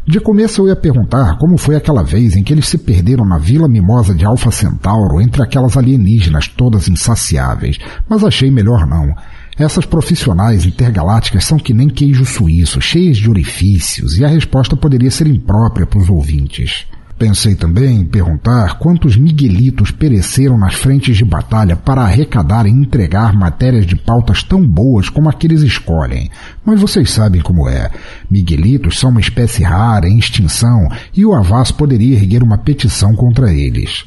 de 0.06 0.20
começo 0.20 0.62
eu 0.62 0.68
ia 0.68 0.76
perguntar 0.76 1.36
como 1.38 1.56
foi 1.56 1.76
aquela 1.76 2.02
vez 2.02 2.36
em 2.36 2.42
que 2.42 2.52
eles 2.52 2.68
se 2.68 2.78
perderam 2.78 3.24
na 3.24 3.38
Vila 3.38 3.68
Mimosa 3.68 4.14
de 4.14 4.24
Alpha 4.24 4.50
Centauro 4.50 5.20
entre 5.20 5.42
aquelas 5.42 5.76
alienígenas 5.76 6.48
todas 6.48 6.88
insaciáveis, 6.88 7.78
mas 8.08 8.24
achei 8.24 8.50
melhor 8.50 8.86
não. 8.86 9.14
Essas 9.58 9.84
profissionais 9.84 10.64
intergalácticas 10.64 11.44
são 11.44 11.58
que 11.58 11.74
nem 11.74 11.88
queijo 11.88 12.24
suíço, 12.24 12.80
cheias 12.80 13.16
de 13.16 13.28
orifícios, 13.28 14.16
e 14.16 14.24
a 14.24 14.28
resposta 14.28 14.76
poderia 14.76 15.10
ser 15.10 15.26
imprópria 15.26 15.84
para 15.84 15.98
os 15.98 16.08
ouvintes. 16.08 16.86
Pensei 17.18 17.56
também 17.56 17.96
em 17.96 18.04
perguntar 18.04 18.78
quantos 18.78 19.16
miguelitos 19.16 19.90
pereceram 19.90 20.56
nas 20.56 20.74
frentes 20.74 21.16
de 21.16 21.24
batalha 21.24 21.74
para 21.74 22.02
arrecadar 22.02 22.64
e 22.66 22.70
entregar 22.70 23.34
matérias 23.34 23.84
de 23.84 23.96
pautas 23.96 24.44
tão 24.44 24.64
boas 24.64 25.08
como 25.08 25.28
aqueles 25.28 25.62
escolhem. 25.62 26.30
Mas 26.64 26.80
vocês 26.80 27.10
sabem 27.10 27.40
como 27.40 27.68
é. 27.68 27.90
Miguelitos 28.30 29.00
são 29.00 29.10
uma 29.10 29.20
espécie 29.20 29.64
rara, 29.64 30.08
em 30.08 30.18
extinção, 30.18 30.86
e 31.12 31.26
o 31.26 31.34
Avaz 31.34 31.72
poderia 31.72 32.14
erguer 32.16 32.44
uma 32.44 32.58
petição 32.58 33.12
contra 33.16 33.52
eles. 33.52 34.04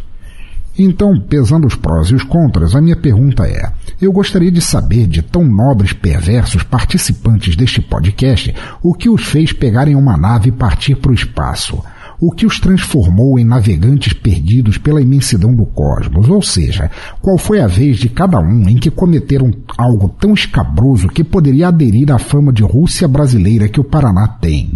Então, 0.83 1.19
pesando 1.19 1.67
os 1.67 1.75
prós 1.75 2.07
e 2.07 2.15
os 2.15 2.23
contras, 2.23 2.75
a 2.75 2.81
minha 2.81 2.95
pergunta 2.95 3.43
é: 3.43 3.71
eu 4.01 4.11
gostaria 4.11 4.51
de 4.51 4.61
saber 4.61 5.05
de 5.05 5.21
tão 5.21 5.45
nobres 5.45 5.93
perversos 5.93 6.63
participantes 6.63 7.55
deste 7.55 7.79
podcast 7.81 8.51
o 8.81 8.91
que 8.95 9.07
os 9.07 9.23
fez 9.23 9.53
pegarem 9.53 9.95
uma 9.95 10.17
nave 10.17 10.49
e 10.49 10.51
partir 10.51 10.95
para 10.95 11.11
o 11.11 11.15
espaço. 11.15 11.83
o 12.23 12.29
que 12.31 12.45
os 12.45 12.59
transformou 12.59 13.39
em 13.39 13.43
navegantes 13.43 14.13
perdidos 14.13 14.77
pela 14.77 15.01
imensidão 15.01 15.55
do 15.55 15.65
cosmos, 15.65 16.29
ou 16.29 16.39
seja, 16.39 16.91
qual 17.19 17.35
foi 17.35 17.59
a 17.59 17.65
vez 17.65 17.97
de 17.97 18.09
cada 18.09 18.39
um 18.39 18.69
em 18.69 18.77
que 18.77 18.91
cometeram 18.91 19.51
algo 19.75 20.07
tão 20.07 20.31
escabroso 20.31 21.07
que 21.07 21.23
poderia 21.23 21.69
aderir 21.69 22.11
à 22.11 22.19
fama 22.19 22.53
de 22.53 22.61
Rússia 22.61 23.07
brasileira 23.07 23.67
que 23.67 23.79
o 23.79 23.83
Paraná 23.83 24.27
tem. 24.27 24.75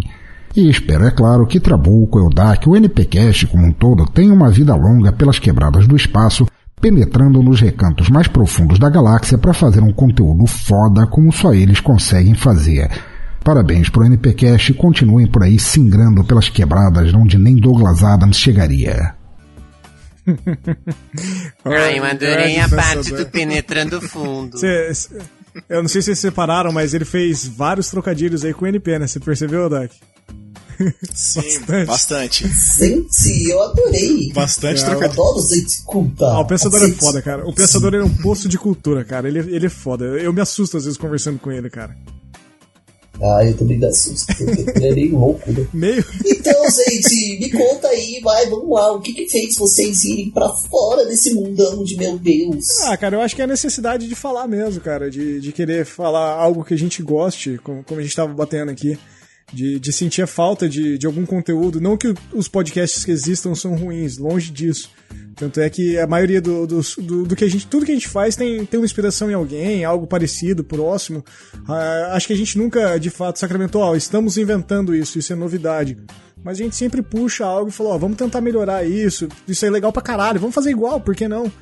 E 0.56 0.70
espero, 0.70 1.04
é 1.04 1.10
claro, 1.10 1.46
que 1.46 1.60
Trabuco, 1.60 2.18
Eldac, 2.18 2.66
o 2.66 2.74
NPcast 2.74 3.46
como 3.46 3.66
um 3.66 3.72
todo 3.72 4.06
tenha 4.06 4.32
uma 4.32 4.50
vida 4.50 4.74
longa 4.74 5.12
pelas 5.12 5.38
quebradas 5.38 5.86
do 5.86 5.94
espaço, 5.94 6.46
penetrando 6.80 7.42
nos 7.42 7.60
recantos 7.60 8.08
mais 8.08 8.26
profundos 8.26 8.78
da 8.78 8.88
galáxia 8.88 9.36
para 9.36 9.52
fazer 9.52 9.82
um 9.82 9.92
conteúdo 9.92 10.46
foda 10.46 11.06
como 11.06 11.30
só 11.30 11.52
eles 11.52 11.78
conseguem 11.78 12.34
fazer. 12.34 12.90
Parabéns 13.44 13.90
pro 13.90 14.04
NPcast 14.04 14.72
e 14.72 14.74
continuem 14.74 15.26
por 15.26 15.42
aí 15.42 15.58
singrando 15.58 16.24
pelas 16.24 16.48
quebradas 16.48 17.12
onde 17.12 17.36
nem 17.36 17.56
Douglas 17.56 18.02
Adams 18.02 18.38
chegaria. 18.38 19.14
Ai, 21.66 21.98
eu 21.98 22.04
adorei 22.04 22.58
a 22.60 22.68
parte 22.68 23.12
do 23.12 23.26
penetrando 23.26 24.00
fundo. 24.00 24.58
Cê, 24.58 24.90
eu 25.68 25.82
não 25.82 25.88
sei 25.88 26.00
se 26.00 26.06
vocês 26.06 26.18
separaram, 26.18 26.72
mas 26.72 26.94
ele 26.94 27.04
fez 27.04 27.46
vários 27.46 27.90
trocadilhos 27.90 28.42
aí 28.42 28.54
com 28.54 28.64
o 28.64 28.68
NP, 28.68 28.98
né? 28.98 29.06
Você 29.06 29.20
percebeu, 29.20 29.68
Doc? 29.68 29.92
Sim, 31.14 31.60
bastante. 31.86 31.86
bastante. 31.86 32.48
Gente, 32.78 33.50
eu 33.50 33.62
adorei. 33.62 34.32
Bastante 34.32 34.80
cara, 34.82 34.96
trocadilho. 34.96 35.20
Eu 35.20 35.28
adoro 35.30 35.48
gente 35.48 35.82
culta. 35.84 36.26
Ah, 36.26 36.40
o 36.40 36.46
Pensador 36.46 36.82
é 36.82 36.90
foda, 36.90 37.22
cara. 37.22 37.48
O 37.48 37.54
Pensador 37.54 37.94
é 37.94 38.02
um 38.02 38.14
poço 38.16 38.48
de 38.48 38.58
cultura, 38.58 39.04
cara. 39.04 39.28
Ele, 39.28 39.38
ele 39.38 39.66
é 39.66 39.70
foda. 39.70 40.04
Eu 40.04 40.32
me 40.32 40.40
assusto 40.40 40.76
às 40.76 40.84
vezes 40.84 40.98
conversando 40.98 41.38
com 41.38 41.50
ele, 41.50 41.70
cara. 41.70 41.96
Ah, 43.22 43.44
eu 43.44 43.56
também 43.56 43.78
me 43.78 43.86
assusto. 43.86 44.32
Ele 44.40 44.86
é 44.86 44.94
meio 44.94 45.18
louco, 45.18 45.50
né? 45.50 45.66
Meio. 45.72 46.04
Então, 46.24 46.70
gente, 46.70 47.38
me 47.40 47.50
conta 47.50 47.88
aí, 47.88 48.20
vai, 48.22 48.46
vamos 48.46 48.70
lá. 48.70 48.92
O 48.92 49.00
que 49.00 49.12
que 49.12 49.28
fez 49.28 49.56
vocês 49.56 50.04
irem 50.04 50.30
pra 50.30 50.48
fora 50.50 51.06
desse 51.06 51.32
mundão 51.32 51.82
de 51.82 51.96
meu 51.96 52.18
Deus? 52.18 52.80
Ah, 52.82 52.96
cara, 52.96 53.16
eu 53.16 53.20
acho 53.20 53.34
que 53.34 53.40
é 53.40 53.44
a 53.44 53.48
necessidade 53.48 54.06
de 54.06 54.14
falar 54.14 54.46
mesmo, 54.46 54.80
cara. 54.80 55.10
De, 55.10 55.40
de 55.40 55.52
querer 55.52 55.86
falar 55.86 56.34
algo 56.34 56.64
que 56.64 56.74
a 56.74 56.78
gente 56.78 57.02
goste, 57.02 57.58
como, 57.62 57.82
como 57.82 58.00
a 58.00 58.02
gente 58.02 58.14
tava 58.14 58.32
batendo 58.34 58.70
aqui. 58.70 58.98
De, 59.52 59.78
de 59.78 59.92
sentir 59.92 60.22
a 60.22 60.26
falta 60.26 60.68
de, 60.68 60.98
de 60.98 61.06
algum 61.06 61.24
conteúdo. 61.24 61.80
Não 61.80 61.96
que 61.96 62.12
os 62.32 62.48
podcasts 62.48 63.04
que 63.04 63.12
existam 63.12 63.54
são 63.54 63.76
ruins, 63.76 64.18
longe 64.18 64.50
disso. 64.50 64.90
Tanto 65.36 65.60
é 65.60 65.68
que 65.68 65.98
a 65.98 66.06
maioria 66.06 66.40
do, 66.40 66.66
do, 66.66 66.80
do, 66.80 67.24
do, 67.26 67.36
que 67.36 67.44
a 67.44 67.48
gente. 67.48 67.66
Tudo 67.66 67.84
que 67.84 67.92
a 67.92 67.94
gente 67.94 68.08
faz 68.08 68.34
tem, 68.34 68.64
tem 68.64 68.80
uma 68.80 68.86
inspiração 68.86 69.30
em 69.30 69.34
alguém, 69.34 69.84
algo 69.84 70.06
parecido, 70.06 70.64
próximo. 70.64 71.22
Ah, 71.68 72.12
acho 72.12 72.26
que 72.26 72.32
a 72.32 72.36
gente 72.36 72.56
nunca, 72.56 72.98
de 72.98 73.10
fato, 73.10 73.38
sacramentou, 73.38 73.82
ó, 73.82 73.94
estamos 73.94 74.38
inventando 74.38 74.94
isso, 74.94 75.18
isso 75.18 75.34
é 75.34 75.36
novidade. 75.36 75.98
Mas 76.42 76.58
a 76.58 76.62
gente 76.62 76.74
sempre 76.74 77.02
puxa 77.02 77.44
algo 77.44 77.68
e 77.68 77.72
fala, 77.72 77.90
ó, 77.90 77.98
vamos 77.98 78.16
tentar 78.16 78.40
melhorar 78.40 78.84
isso, 78.84 79.28
isso 79.46 79.66
é 79.66 79.70
legal 79.70 79.92
pra 79.92 80.00
caralho, 80.00 80.40
vamos 80.40 80.54
fazer 80.54 80.70
igual, 80.70 81.00
por 81.00 81.14
que 81.14 81.28
não? 81.28 81.52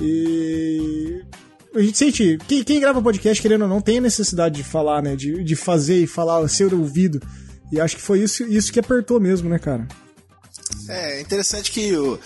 E. 0.00 1.22
A 1.74 1.80
gente 1.80 1.96
sente. 1.96 2.38
Quem, 2.48 2.64
quem 2.64 2.80
grava 2.80 3.00
podcast, 3.00 3.40
querendo 3.40 3.62
ou 3.62 3.68
não, 3.68 3.80
tem 3.80 3.98
a 3.98 4.02
necessidade 4.02 4.56
de 4.56 4.64
falar, 4.64 5.02
né? 5.02 5.14
De, 5.14 5.44
de 5.44 5.56
fazer 5.56 6.02
e 6.02 6.06
falar, 6.06 6.46
ser 6.48 6.74
ouvido. 6.74 7.20
E 7.72 7.80
acho 7.80 7.96
que 7.96 8.02
foi 8.02 8.20
isso, 8.20 8.42
isso 8.44 8.72
que 8.72 8.80
apertou 8.80 9.20
mesmo, 9.20 9.48
né, 9.48 9.58
cara? 9.58 9.86
É 10.88 11.20
interessante 11.20 11.70
que 11.70 11.96
o, 11.96 12.18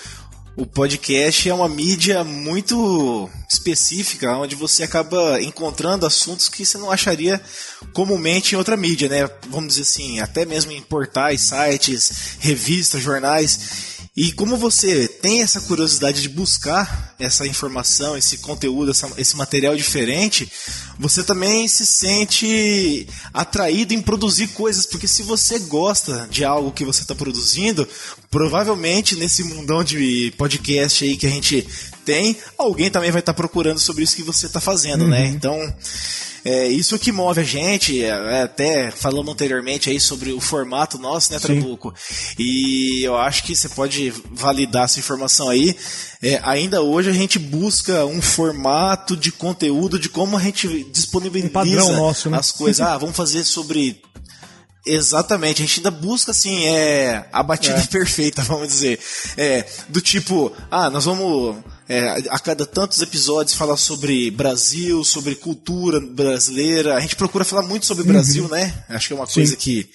o 0.57 0.65
podcast 0.65 1.49
é 1.49 1.53
uma 1.53 1.69
mídia 1.69 2.25
muito 2.25 3.29
específica, 3.51 4.37
onde 4.37 4.55
você 4.55 4.85
acaba 4.85 5.41
encontrando 5.43 6.07
assuntos 6.07 6.49
que 6.49 6.65
você 6.65 6.79
não 6.79 6.91
acharia 6.91 7.41
comumente 7.93 8.55
em 8.55 8.59
outra 8.59 8.77
mídia, 8.77 9.09
né? 9.09 9.29
Vamos 9.51 9.75
dizer 9.75 9.83
assim, 9.83 10.21
até 10.21 10.47
mesmo 10.47 10.73
em 10.73 10.81
portais, 10.81 11.43
sites, 11.43 12.39
revistas, 12.41 13.03
jornais. 13.03 13.94
E 14.17 14.31
como 14.31 14.57
você 14.57 15.09
tem 15.09 15.43
essa 15.43 15.61
curiosidade 15.63 16.23
de 16.23 16.29
buscar 16.29 17.17
essa 17.19 17.45
informação, 17.49 18.17
esse 18.17 18.39
conteúdo, 18.39 18.93
essa, 18.93 19.11
esse 19.17 19.37
material 19.37 19.75
diferente, 19.75 20.49
você 20.97 21.25
também 21.25 21.67
se 21.67 21.85
sente 21.85 23.09
atraído 23.33 23.93
em 23.93 24.01
produzir 24.01 24.49
coisas, 24.49 24.87
porque 24.87 25.09
se 25.09 25.25
você 25.25 25.59
gosta 25.59 26.29
de 26.31 26.45
algo 26.45 26.71
que 26.71 26.85
você 26.85 27.03
está 27.03 27.13
produzindo, 27.13 27.89
provavelmente 28.31 29.17
nesse 29.17 29.43
mundão 29.43 29.83
de 29.83 30.33
podcast 30.39 31.05
aí 31.05 31.17
que 31.17 31.27
a 31.27 31.31
gente 31.31 31.67
tem, 32.05 32.37
alguém 32.57 32.91
também 32.91 33.11
vai 33.11 33.21
estar 33.21 33.33
tá 33.33 33.37
procurando 33.37 33.81
sobre 33.81 34.05
isso 34.05 34.15
que 34.15 34.23
você 34.23 34.47
está 34.47 34.61
fazendo, 34.61 35.09
né? 35.09 35.23
uhum. 35.23 35.25
né? 35.25 35.35
Então 35.35 35.75
é 36.45 36.69
isso 36.69 36.99
que 36.99 37.11
move 37.11 37.41
a 37.41 37.45
gente, 37.45 38.05
é, 38.05 38.43
até 38.43 38.91
falamos 38.91 39.33
anteriormente 39.33 39.89
aí 39.89 39.99
sobre 39.99 40.31
o 40.31 40.41
formato 40.41 40.99
nosso, 40.99 41.33
né, 41.33 41.39
Trabuco? 41.39 41.95
E 42.39 43.03
eu 43.03 43.17
acho 43.17 43.45
que 43.45 43.57
você 43.57 43.69
pode 43.69 44.13
validar 44.31 44.85
essa 44.85 44.99
informação 44.99 45.49
aí. 45.49 45.75
É, 46.23 46.39
ainda 46.43 46.83
hoje 46.83 47.09
a 47.09 47.15
gente 47.15 47.39
busca 47.39 48.05
um 48.05 48.21
formato 48.21 49.17
de 49.17 49.33
conteúdo 49.33 49.99
de 49.99 50.11
como 50.11 50.37
a 50.37 50.41
gente 50.41 50.85
disponibiliza 50.85 51.85
um 51.85 51.97
nosso, 51.97 52.29
né? 52.29 52.39
as 52.39 52.53
coisas. 52.53 52.87
Ah, 52.87 52.99
vamos 52.99 53.17
fazer 53.17 53.43
sobre 53.45 54.03
Exatamente, 54.87 55.63
a 55.63 55.67
gente 55.67 55.81
ainda 55.81 55.91
busca 55.91 56.31
assim, 56.31 56.67
é, 56.67 57.27
a 57.33 57.43
batida 57.43 57.79
é. 57.79 57.87
perfeita, 57.89 58.43
vamos 58.43 58.69
dizer. 58.69 59.01
É, 59.35 59.65
do 59.89 59.99
tipo, 60.01 60.53
ah, 60.71 60.91
nós 60.91 61.07
vamos 61.07 61.57
é, 61.89 62.23
a 62.31 62.39
cada 62.39 62.65
tantos 62.65 63.01
episódios 63.03 63.57
falar 63.57 63.77
sobre 63.77 64.31
Brasil, 64.31 65.05
sobre 65.05 65.35
cultura 65.35 66.01
brasileira. 66.01 66.97
A 66.97 67.01
gente 67.01 67.17
procura 67.17 67.45
falar 67.45 67.63
muito 67.63 67.87
sobre 67.87 68.05
uhum. 68.05 68.13
Brasil, 68.13 68.49
né? 68.49 68.85
Acho 68.89 69.09
que 69.09 69.13
é 69.13 69.17
uma 69.17 69.27
Sim. 69.27 69.35
coisa 69.35 69.57
que 69.57 69.89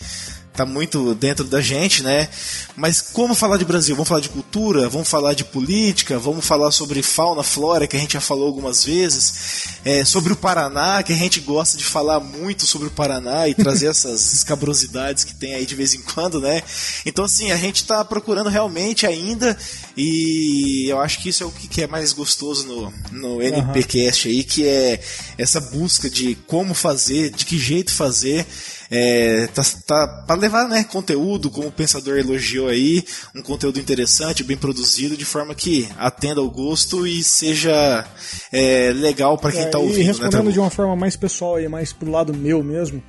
tá 0.54 0.66
muito 0.66 1.16
dentro 1.16 1.45
da 1.45 1.62
gente, 1.62 2.04
né? 2.04 2.28
Mas 2.76 3.02
como 3.02 3.34
falar 3.34 3.58
de 3.58 3.66
Brasil? 3.66 3.95
Vamos 3.95 4.10
falar 4.10 4.22
de 4.22 4.30
cultura, 4.30 4.89
vamos 4.89 5.08
falar 5.08 5.34
de 5.34 5.45
política, 5.45 6.20
vamos 6.20 6.45
falar 6.45 6.72
sobre 6.72 7.02
fauna, 7.02 7.43
flora, 7.43 7.88
que 7.88 7.95
a 7.95 8.00
gente 8.00 8.14
já 8.14 8.22
falou 8.22 8.47
algumas 8.47 8.84
vezes, 8.84 9.68
é, 9.86 10.04
sobre 10.04 10.34
o 10.34 10.36
Paraná, 10.36 11.02
que 11.04 11.14
a 11.14 11.16
gente 11.16 11.39
gosta 11.39 11.78
de 11.78 11.84
falar 11.84 12.20
muito 12.20 12.66
sobre 12.66 12.88
o 12.88 12.91
Paraná 12.91 13.47
e 13.47 13.54
trazer 13.54 13.88
essas 13.91 14.34
escabrosidades 14.34 15.24
que 15.24 15.34
tem 15.34 15.56
aí 15.56 15.66
de 15.66 15.76
vez 15.76 15.93
em 15.93 16.02
quando, 16.02 16.41
né? 16.41 16.62
Então, 17.06 17.26
assim, 17.26 17.52
a 17.52 17.58
gente 17.58 17.86
tá 17.86 18.04
procurando 18.04 18.50
realmente 18.50 19.06
ainda 19.06 19.58
e 19.95 20.88
eu 20.89 21.00
acho 21.00 21.20
que 21.20 21.30
isso 21.30 21.43
é 21.43 21.45
o 21.45 21.52
que 21.52 21.82
é 21.82 21.88
mais 21.88 22.12
gostoso 22.14 22.68
no, 22.68 22.93
no 23.12 23.41
NPcast 23.41 24.28
aí, 24.28 24.43
que 24.43 24.66
é 24.66 25.00
essa 25.38 25.62
busca 25.62 26.10
de 26.10 26.36
como 26.47 26.74
fazer, 26.74 27.30
de 27.30 27.45
que 27.45 27.58
jeito 27.58 27.91
fazer 27.91 28.45
é, 28.92 29.48
tá, 29.48 29.62
tá 29.86 30.24
para 30.26 30.40
levar 30.40 30.68
né, 30.68 30.84
conteúdo, 30.84 31.50
como 31.50 31.68
o 31.68 31.72
pensador 31.72 32.18
elogiou 32.18 32.68
aí, 32.68 33.04
um 33.36 33.42
conteúdo 33.42 33.80
interessante, 33.80 34.44
bem 34.44 34.58
produzido, 34.58 35.16
de 35.16 35.26
forma 35.26 35.54
que 35.54 35.88
atenda 35.98 36.42
ao 36.42 36.50
gosto 36.50 37.06
e 37.06 37.24
seja 37.24 38.06
é, 38.52 38.92
legal 38.94 39.38
para 39.38 39.52
quem 39.52 39.64
está 39.64 39.78
é, 39.78 39.82
ouvindo. 39.82 40.00
E 40.00 40.04
respondendo 40.04 40.46
né, 40.46 40.52
de 40.52 40.60
uma 40.60 40.70
forma 40.70 40.96
mais 40.96 41.16
pessoal 41.16 41.60
e 41.60 41.68
mais 41.68 41.94
pro 41.94 42.10
lado 42.10 42.34
meu 42.34 42.64
mesmo, 42.64 43.04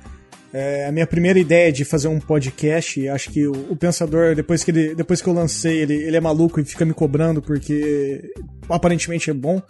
é, 0.53 0.85
a 0.85 0.91
minha 0.91 1.07
primeira 1.07 1.39
ideia 1.39 1.71
de 1.71 1.85
fazer 1.85 2.09
um 2.09 2.19
podcast, 2.19 3.07
acho 3.07 3.29
que 3.29 3.47
o, 3.47 3.53
o, 3.71 3.75
Pensador, 3.75 4.35
depois 4.35 4.63
que, 4.63 4.71
ele, 4.71 4.93
depois 4.93 5.21
que 5.21 5.27
eu 5.27 5.33
lancei, 5.33 5.79
ele, 5.79 5.95
ele 5.95 6.17
é 6.17 6.21
maluco 6.21 6.59
e 6.59 6.65
fica 6.65 6.83
me 6.83 6.93
cobrando 6.93 7.41
porque 7.41 8.33
aparentemente 8.69 9.29
é 9.29 9.33
bom 9.33 9.61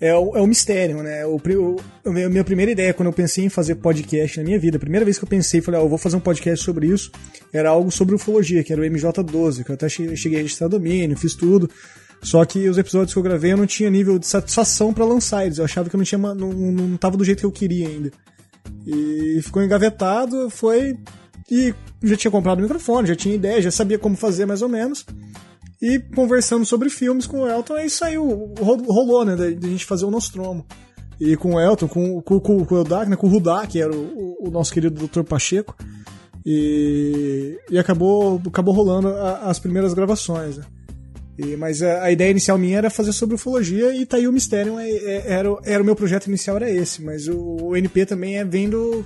é 0.00 0.14
o, 0.14 0.36
é 0.36 0.40
o 0.40 0.46
mistério, 0.46 1.02
né? 1.02 1.26
O, 1.26 1.36
o, 1.36 1.76
a 2.04 2.10
minha 2.10 2.44
primeira 2.44 2.70
ideia 2.70 2.94
quando 2.94 3.08
eu 3.08 3.12
pensei 3.12 3.44
em 3.44 3.48
fazer 3.48 3.76
podcast 3.76 4.38
na 4.38 4.44
minha 4.44 4.58
vida, 4.58 4.76
a 4.76 4.80
primeira 4.80 5.04
vez 5.04 5.18
que 5.18 5.24
eu 5.24 5.28
pensei, 5.28 5.60
falei, 5.60 5.80
ah, 5.80 5.84
eu 5.84 5.88
vou 5.88 5.98
fazer 5.98 6.16
um 6.16 6.20
podcast 6.20 6.64
sobre 6.64 6.86
isso, 6.86 7.10
era 7.52 7.70
algo 7.70 7.90
sobre 7.90 8.14
ufologia, 8.14 8.62
que 8.62 8.72
era 8.72 8.80
o 8.80 8.84
MJ12, 8.84 9.64
que 9.64 9.70
eu 9.70 9.74
até 9.74 9.88
cheguei 9.88 10.38
a 10.38 10.42
registrar 10.42 10.68
domínio, 10.68 11.16
fiz 11.16 11.34
tudo. 11.34 11.68
Só 12.22 12.44
que 12.44 12.68
os 12.68 12.78
episódios 12.78 13.12
que 13.12 13.18
eu 13.18 13.22
gravei 13.22 13.52
eu 13.52 13.56
não 13.56 13.66
tinha 13.66 13.88
nível 13.88 14.18
de 14.18 14.26
satisfação 14.26 14.92
para 14.92 15.04
lançar 15.04 15.44
eles. 15.44 15.58
Eu 15.58 15.64
achava 15.64 15.88
que 15.88 15.94
eu 15.94 15.98
não 15.98 16.04
tinha, 16.04 16.18
não, 16.18 16.34
não 16.34 16.96
tava 16.96 17.16
do 17.16 17.24
jeito 17.24 17.40
que 17.40 17.46
eu 17.46 17.52
queria 17.52 17.88
ainda. 17.88 18.10
E 18.86 19.40
ficou 19.42 19.62
engavetado, 19.62 20.50
foi 20.50 20.96
e 21.50 21.74
já 22.02 22.16
tinha 22.16 22.30
comprado 22.30 22.58
o 22.58 22.62
microfone, 22.62 23.08
já 23.08 23.16
tinha 23.16 23.34
ideia, 23.34 23.62
já 23.62 23.70
sabia 23.70 23.98
como 23.98 24.16
fazer 24.16 24.46
mais 24.46 24.62
ou 24.62 24.68
menos. 24.68 25.04
E 25.80 25.98
conversando 26.14 26.66
sobre 26.66 26.90
filmes 26.90 27.26
com 27.26 27.42
o 27.42 27.48
Elton, 27.48 27.74
aí 27.74 27.88
saiu, 27.88 28.52
rolou, 28.58 29.24
né, 29.24 29.36
da, 29.36 29.50
gente 29.50 29.84
fazer 29.84 30.04
o 30.04 30.10
Nostromo. 30.10 30.66
E 31.20 31.36
com 31.36 31.54
o 31.54 31.60
Elton, 31.60 31.88
com, 31.88 32.20
com, 32.20 32.40
com, 32.40 32.64
com 32.64 32.74
o 32.74 32.78
Eldak, 32.78 33.08
né, 33.08 33.16
com 33.16 33.26
o 33.26 33.30
Rudak, 33.30 33.68
que 33.68 33.80
era 33.80 33.94
o, 33.94 34.36
o, 34.40 34.50
nosso 34.50 34.72
querido 34.72 35.06
Dr. 35.06 35.22
Pacheco. 35.22 35.76
E, 36.44 37.58
e 37.70 37.78
acabou, 37.78 38.40
acabou 38.46 38.74
rolando 38.74 39.08
a, 39.08 39.50
as 39.50 39.58
primeiras 39.58 39.94
gravações, 39.94 40.58
né? 40.58 40.64
E, 41.38 41.56
mas 41.56 41.82
a, 41.82 42.04
a, 42.04 42.10
ideia 42.10 42.30
inicial 42.30 42.58
minha 42.58 42.78
era 42.78 42.90
fazer 42.90 43.12
sobre 43.12 43.36
ufologia 43.36 43.94
e 43.94 44.04
tá 44.04 44.16
aí 44.16 44.26
o 44.26 44.32
mistério, 44.32 44.78
é, 44.78 44.90
é, 44.90 45.32
era, 45.32 45.48
era 45.64 45.82
o 45.82 45.86
meu 45.86 45.94
projeto 45.94 46.26
inicial 46.26 46.56
era 46.56 46.68
esse, 46.68 47.02
mas 47.02 47.28
o, 47.28 47.38
o 47.38 47.76
NP 47.76 48.06
também 48.06 48.38
é 48.38 48.44
vendo 48.44 49.04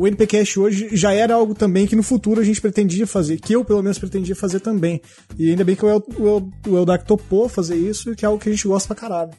o 0.00 0.08
NPcast 0.08 0.58
hoje 0.58 0.88
já 0.92 1.12
era 1.12 1.34
algo 1.34 1.54
também 1.54 1.86
que 1.86 1.94
no 1.94 2.02
futuro 2.02 2.40
a 2.40 2.44
gente 2.44 2.58
pretendia 2.58 3.06
fazer, 3.06 3.38
que 3.38 3.52
eu 3.52 3.62
pelo 3.62 3.82
menos 3.82 3.98
pretendia 3.98 4.34
fazer 4.34 4.58
também. 4.60 5.02
E 5.38 5.50
ainda 5.50 5.62
bem 5.62 5.76
que 5.76 5.84
o, 5.84 5.90
El, 5.90 6.02
o, 6.16 6.70
o 6.70 6.78
Eldak 6.78 7.04
topou 7.04 7.50
fazer 7.50 7.76
isso, 7.76 8.16
que 8.16 8.24
é 8.24 8.28
algo 8.28 8.40
que 8.40 8.48
a 8.48 8.52
gente 8.52 8.66
gosta 8.66 8.94
pra 8.94 8.96
caralho. 8.96 9.30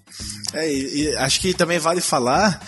É, 0.53 0.71
e, 0.71 1.01
e 1.01 1.15
acho 1.17 1.41
que 1.41 1.55
também 1.55 1.79
vale 1.79 1.99
falar 1.99 2.63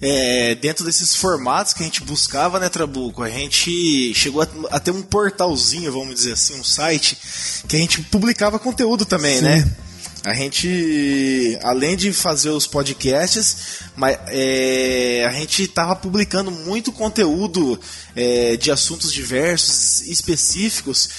é, 0.00 0.54
dentro 0.54 0.84
desses 0.84 1.16
formatos 1.16 1.72
que 1.72 1.82
a 1.82 1.86
gente 1.86 2.04
buscava, 2.04 2.60
né, 2.60 2.68
Trabuco, 2.68 3.24
a 3.24 3.28
gente 3.28 4.14
chegou 4.14 4.42
a, 4.42 4.46
a, 4.70 4.78
ter 4.78 4.92
um 4.92 5.02
portalzinho, 5.02 5.90
vamos 5.90 6.14
dizer 6.14 6.34
assim, 6.34 6.54
um 6.54 6.62
site, 6.62 7.18
que 7.66 7.74
a 7.74 7.80
gente 7.80 8.00
publicava 8.02 8.60
conteúdo 8.60 9.04
também, 9.04 9.38
Sim. 9.38 9.42
né? 9.42 9.76
A 10.24 10.32
gente, 10.32 11.58
além 11.62 11.96
de 11.96 12.10
fazer 12.10 12.48
os 12.48 12.66
podcasts, 12.66 13.80
mas, 13.94 14.18
é, 14.28 15.22
a 15.28 15.32
gente 15.32 15.64
estava 15.64 15.94
publicando 15.94 16.50
muito 16.50 16.90
conteúdo 16.90 17.78
é, 18.16 18.56
de 18.56 18.70
assuntos 18.70 19.12
diversos, 19.12 20.00
específicos, 20.00 21.10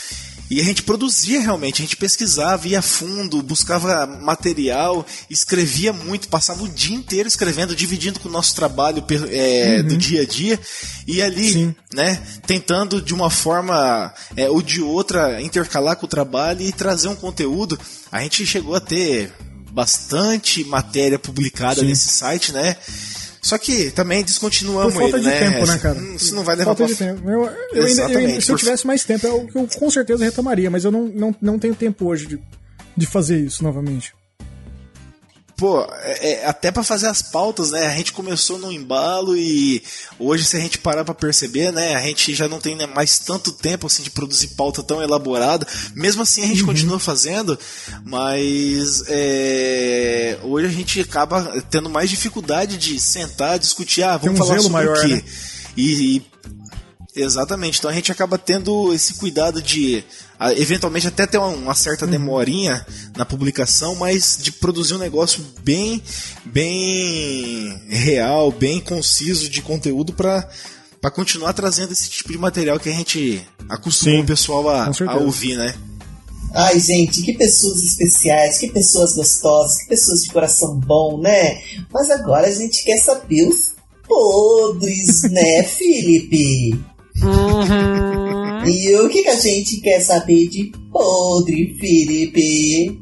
e 0.49 0.61
a 0.61 0.63
gente 0.63 0.83
produzia 0.83 1.41
realmente, 1.41 1.81
a 1.81 1.85
gente 1.85 1.97
pesquisava, 1.97 2.67
ia 2.67 2.79
a 2.79 2.81
fundo, 2.81 3.41
buscava 3.41 4.05
material, 4.05 5.05
escrevia 5.29 5.91
muito, 5.91 6.27
passava 6.27 6.63
o 6.63 6.69
dia 6.69 6.95
inteiro 6.95 7.27
escrevendo, 7.27 7.75
dividindo 7.75 8.19
com 8.19 8.29
o 8.29 8.31
nosso 8.31 8.55
trabalho 8.55 9.03
é, 9.29 9.77
uhum. 9.77 9.87
do 9.87 9.97
dia 9.97 10.21
a 10.21 10.25
dia, 10.25 10.59
e 11.07 11.21
ali, 11.21 11.53
Sim. 11.53 11.75
né, 11.93 12.21
tentando 12.45 13.01
de 13.01 13.13
uma 13.13 13.29
forma 13.29 14.13
é, 14.37 14.49
ou 14.49 14.61
de 14.61 14.81
outra 14.81 15.41
intercalar 15.41 15.95
com 15.95 16.05
o 16.05 16.09
trabalho 16.09 16.61
e 16.61 16.71
trazer 16.71 17.07
um 17.07 17.15
conteúdo. 17.15 17.79
A 18.11 18.21
gente 18.21 18.45
chegou 18.45 18.75
a 18.75 18.79
ter 18.79 19.33
bastante 19.71 20.63
matéria 20.63 21.19
publicada 21.19 21.81
Sim. 21.81 21.87
nesse 21.87 22.09
site, 22.09 22.51
né? 22.51 22.77
Só 23.45 23.59
que 23.59 23.91
também 23.91 24.23
descontinuamos 24.23 24.95
Por 24.95 25.01
falta 25.01 25.17
ele, 25.17 25.25
de 25.25 25.29
né? 25.29 25.39
tempo, 25.39 25.67
né, 25.67 25.77
cara? 25.77 25.99
Isso 26.15 26.33
não 26.33 26.43
vai 26.43 26.55
levar 26.55 26.75
falta 26.75 26.85
pra... 26.85 26.91
de 26.91 26.97
tempo. 26.97 27.29
Eu, 27.29 27.43
eu 27.73 27.85
ainda, 27.85 28.11
eu, 28.11 28.41
se 28.41 28.51
eu 28.51 28.57
tivesse 28.57 28.87
mais 28.87 29.03
tempo, 29.03 29.27
eu, 29.27 29.47
eu 29.53 29.67
com 29.67 29.87
certeza 29.91 30.25
retomaria, 30.25 30.71
mas 30.71 30.83
eu 30.83 30.91
não, 30.91 31.05
não, 31.05 31.35
não 31.39 31.59
tenho 31.59 31.75
tempo 31.75 32.07
hoje 32.07 32.25
de, 32.25 32.39
de 32.97 33.05
fazer 33.05 33.37
isso 33.37 33.63
novamente 33.63 34.15
pô, 35.57 35.81
é, 36.01 36.31
é, 36.31 36.45
até 36.45 36.71
para 36.71 36.83
fazer 36.83 37.07
as 37.07 37.21
pautas, 37.21 37.71
né? 37.71 37.87
A 37.87 37.95
gente 37.95 38.11
começou 38.11 38.57
no 38.57 38.71
embalo 38.71 39.35
e 39.37 39.81
hoje, 40.19 40.43
se 40.43 40.57
a 40.57 40.59
gente 40.59 40.77
parar 40.77 41.05
para 41.05 41.13
perceber, 41.13 41.71
né? 41.71 41.95
A 41.95 42.01
gente 42.01 42.35
já 42.35 42.47
não 42.47 42.59
tem 42.59 42.75
né, 42.75 42.85
mais 42.85 43.19
tanto 43.19 43.51
tempo 43.51 43.87
assim 43.87 44.03
de 44.03 44.11
produzir 44.11 44.49
pauta 44.49 44.83
tão 44.83 45.01
elaborada. 45.01 45.65
Mesmo 45.95 46.21
assim, 46.21 46.43
a 46.43 46.47
gente 46.47 46.61
uhum. 46.61 46.67
continua 46.67 46.99
fazendo, 46.99 47.57
mas 48.03 49.03
é, 49.07 50.37
hoje 50.43 50.67
a 50.67 50.71
gente 50.71 51.01
acaba 51.01 51.63
tendo 51.69 51.89
mais 51.89 52.09
dificuldade 52.09 52.77
de 52.77 52.99
sentar, 52.99 53.57
discutir, 53.57 54.03
ah, 54.03 54.17
vamos 54.17 54.39
um 54.39 54.43
falar 54.43 54.59
sobre 54.59 54.73
maior, 54.73 54.97
o 54.97 55.01
quê? 55.01 55.15
Né? 55.15 55.23
E, 55.77 56.17
e 56.17 56.35
Exatamente. 57.15 57.79
Então 57.79 57.89
a 57.89 57.93
gente 57.93 58.11
acaba 58.11 58.37
tendo 58.37 58.93
esse 58.93 59.13
cuidado 59.13 59.61
de 59.61 60.03
eventualmente 60.57 61.07
até 61.07 61.25
ter 61.25 61.38
uma, 61.38 61.73
certa 61.75 62.05
uhum. 62.05 62.11
demorinha 62.11 62.86
na 63.15 63.25
publicação, 63.25 63.95
mas 63.95 64.38
de 64.41 64.51
produzir 64.51 64.95
um 64.95 64.99
negócio 64.99 65.43
bem 65.63 66.01
bem 66.45 67.81
real, 67.88 68.51
bem 68.51 68.79
conciso 68.79 69.49
de 69.49 69.61
conteúdo 69.61 70.13
para 70.13 70.47
para 71.01 71.11
continuar 71.11 71.53
trazendo 71.53 71.91
esse 71.91 72.09
tipo 72.09 72.31
de 72.31 72.38
material 72.38 72.79
que 72.79 72.89
a 72.89 72.91
gente 72.91 73.45
acostumou 73.69 74.17
Sim, 74.17 74.23
o 74.23 74.25
pessoal 74.25 74.67
a, 74.69 74.91
a 75.07 75.17
ouvir, 75.17 75.55
né? 75.55 75.75
Ai, 76.51 76.79
gente, 76.79 77.21
que 77.21 77.33
pessoas 77.33 77.83
especiais, 77.83 78.57
que 78.57 78.71
pessoas 78.71 79.13
gostosas, 79.13 79.77
que 79.79 79.89
pessoas 79.89 80.21
de 80.21 80.31
coração 80.31 80.79
bom, 80.79 81.19
né? 81.19 81.61
Mas 81.91 82.09
agora 82.09 82.47
a 82.47 82.51
gente 82.51 82.83
quer 82.83 82.97
saber 82.97 83.47
os 83.47 83.75
podres, 84.07 85.23
né, 85.23 85.63
Felipe? 85.67 86.79
Uhum. 87.21 88.44
E 88.68 88.95
o 88.95 89.07
que, 89.09 89.22
que 89.22 89.30
a 89.30 89.39
gente 89.39 89.80
quer 89.80 89.99
saber 89.99 90.47
de 90.47 90.72
podre, 90.91 91.78
Felipe? 91.80 92.99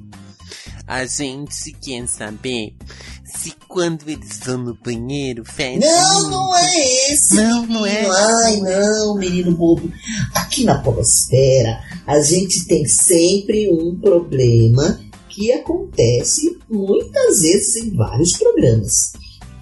A 0.85 1.05
gente 1.05 1.71
quer 1.81 2.05
saber 2.07 2.75
se 3.23 3.53
quando 3.69 4.09
eles 4.09 4.39
vão 4.45 4.57
no 4.57 4.75
banheiro 4.75 5.43
faz. 5.45 5.79
Não, 5.79 6.29
não 6.29 6.57
é 6.57 7.11
esse. 7.11 7.35
Não, 7.35 7.65
não 7.65 7.85
é. 7.85 8.05
Ai, 8.05 8.57
não, 8.57 9.17
menino 9.17 9.55
bobo. 9.55 9.89
Aqui 10.35 10.65
na 10.65 10.79
Polosfera, 10.79 11.79
a 12.05 12.19
gente 12.21 12.65
tem 12.65 12.85
sempre 12.85 13.69
um 13.71 13.97
problema 13.99 14.99
que 15.29 15.51
acontece 15.53 16.57
muitas 16.69 17.41
vezes 17.41 17.75
em 17.77 17.95
vários 17.95 18.33
programas 18.37 19.13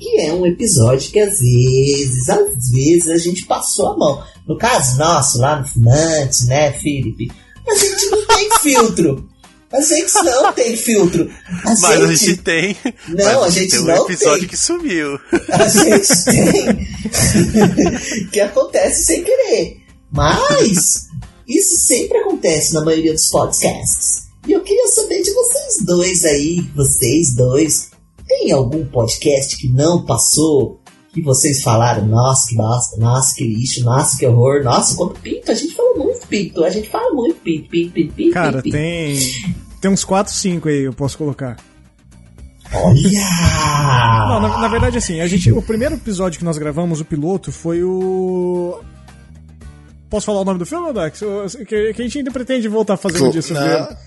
que 0.01 0.19
é 0.19 0.33
um 0.33 0.45
episódio 0.47 1.11
que 1.11 1.19
às 1.19 1.39
vezes, 1.39 2.27
às 2.27 2.71
vezes 2.71 3.07
a 3.07 3.17
gente 3.17 3.45
passou 3.45 3.89
a 3.89 3.97
mão. 3.97 4.23
No 4.47 4.57
caso 4.57 4.97
nosso, 4.97 5.37
lá 5.37 5.59
no 5.59 5.67
Finante, 5.67 6.47
né, 6.47 6.73
Felipe? 6.73 7.31
A 7.67 7.75
gente 7.75 8.07
não 8.07 8.25
tem 8.25 8.49
filtro. 8.59 9.29
A 9.71 9.79
gente 9.79 10.11
não 10.23 10.51
tem 10.51 10.75
filtro. 10.75 11.29
A 11.63 11.69
mas 11.69 11.79
gente... 11.79 12.01
a 12.01 12.15
gente 12.15 12.37
tem. 12.37 12.75
Não, 13.07 13.43
a 13.43 13.49
gente, 13.49 13.71
tem 13.71 13.79
um 13.79 13.83
não 13.83 14.05
episódio 14.05 14.39
tem. 14.39 14.49
que 14.49 14.57
sumiu. 14.57 15.19
A 15.49 15.67
gente 15.69 16.25
tem. 16.25 16.87
que 18.33 18.39
acontece 18.41 19.05
sem 19.05 19.23
querer. 19.23 19.77
Mas 20.11 21.07
isso 21.47 21.79
sempre 21.85 22.17
acontece 22.17 22.73
na 22.73 22.83
maioria 22.83 23.13
dos 23.13 23.29
podcasts. 23.29 24.23
E 24.47 24.51
eu 24.51 24.61
queria 24.61 24.87
saber 24.87 25.21
de 25.21 25.31
vocês 25.31 25.85
dois 25.85 26.25
aí, 26.25 26.59
vocês 26.75 27.35
dois, 27.35 27.91
tem 28.41 28.51
algum 28.51 28.83
podcast 28.85 29.55
que 29.55 29.69
não 29.69 30.03
passou? 30.03 30.81
Que 31.13 31.21
vocês 31.21 31.61
falaram, 31.61 32.07
nossa, 32.07 32.47
que 32.47 32.55
bosta, 32.55 32.97
nossa, 32.97 33.35
que 33.35 33.45
lixo, 33.45 33.83
nossa, 33.83 34.17
que 34.17 34.25
horror, 34.25 34.63
nossa, 34.63 34.95
quanto 34.95 35.19
pinto, 35.19 35.51
a 35.51 35.53
gente 35.53 35.75
fala 35.75 35.97
muito 35.97 36.27
pinto, 36.27 36.63
a 36.63 36.69
gente 36.69 36.89
fala 36.89 37.13
muito 37.13 37.35
pinto, 37.41 37.69
pinto, 37.69 37.91
pinto, 37.91 38.13
pinto. 38.13 38.33
Cara, 38.33 38.61
pinto, 38.61 38.73
tem. 38.73 39.17
Tem 39.81 39.91
uns 39.91 40.03
4, 40.03 40.33
5 40.33 40.69
aí, 40.69 40.83
eu 40.83 40.93
posso 40.93 41.17
colocar. 41.17 41.57
Olha! 42.73 44.29
Não, 44.29 44.39
na, 44.39 44.57
na, 44.59 44.67
verdade, 44.69 44.97
assim, 44.97 45.19
a 45.19 45.27
gente. 45.27 45.51
O 45.51 45.61
primeiro 45.61 45.95
episódio 45.95 46.39
que 46.39 46.45
nós 46.45 46.57
gravamos, 46.57 47.01
o 47.01 47.05
piloto, 47.05 47.51
foi 47.51 47.83
o. 47.83 48.79
Posso 50.09 50.27
falar 50.27 50.41
o 50.41 50.45
nome 50.45 50.59
do 50.59 50.65
filme, 50.65 50.93
Dax? 50.93 51.19
Que, 51.67 51.93
que 51.93 52.01
a 52.01 52.05
gente 52.05 52.19
ainda 52.19 52.31
pretende 52.31 52.69
voltar 52.69 52.95
fazendo 52.95 53.31
disso. 53.31 53.53
Não. 53.53 53.97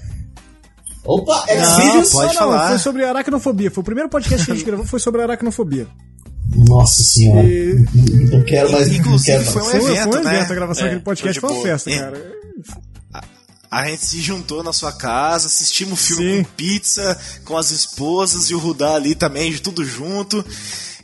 Opa, 1.05 1.45
é 1.49 1.61
não, 1.61 2.03
pode 2.03 2.27
não, 2.29 2.35
falar. 2.35 2.63
Não, 2.63 2.69
foi 2.69 2.79
sobre 2.79 3.05
aracnofobia. 3.05 3.71
Foi 3.71 3.83
o 3.83 3.85
primeiro 3.85 4.09
podcast 4.09 4.47
que 4.47 4.53
a 4.53 4.55
gente 4.55 4.65
gravou, 4.67 4.87
foi 4.87 4.99
sobre 4.99 5.23
aracnofobia. 5.23 5.87
Nossa 6.69 7.03
senhora. 7.03 7.47
E... 7.47 7.85
Não 8.31 8.43
quero 8.43 8.73
mais. 8.73 8.89
Inclusive, 8.89 9.45
foi 9.45 9.63
um 9.63 9.71
evento, 9.71 9.83
foi, 9.83 9.97
foi 9.97 10.21
um 10.21 10.25
né? 10.25 10.37
evento, 10.37 10.53
a 10.53 10.55
gravação 10.55 10.83
é, 10.83 10.89
daquele 10.89 11.05
podcast 11.05 11.41
foi, 11.41 11.49
tipo, 11.51 11.61
foi 11.63 11.71
uma 11.71 11.79
festa, 11.79 11.91
cara. 11.91 12.35
A 13.71 13.89
gente 13.89 14.07
se 14.07 14.21
juntou 14.21 14.63
na 14.63 14.73
sua 14.73 14.93
casa, 14.93 15.49
assistimos 15.49 16.01
o 16.01 16.03
filme 16.03 16.37
Sim. 16.37 16.45
com 16.45 16.51
pizza, 16.51 17.19
com 17.45 17.57
as 17.57 17.73
esposas 17.73 18.49
e 18.49 18.55
o 18.55 18.59
Rudá 18.59 18.95
ali 18.95 19.17
também, 19.17 19.51
de 19.51 19.61
tudo 19.61 19.85
junto. 19.85 20.45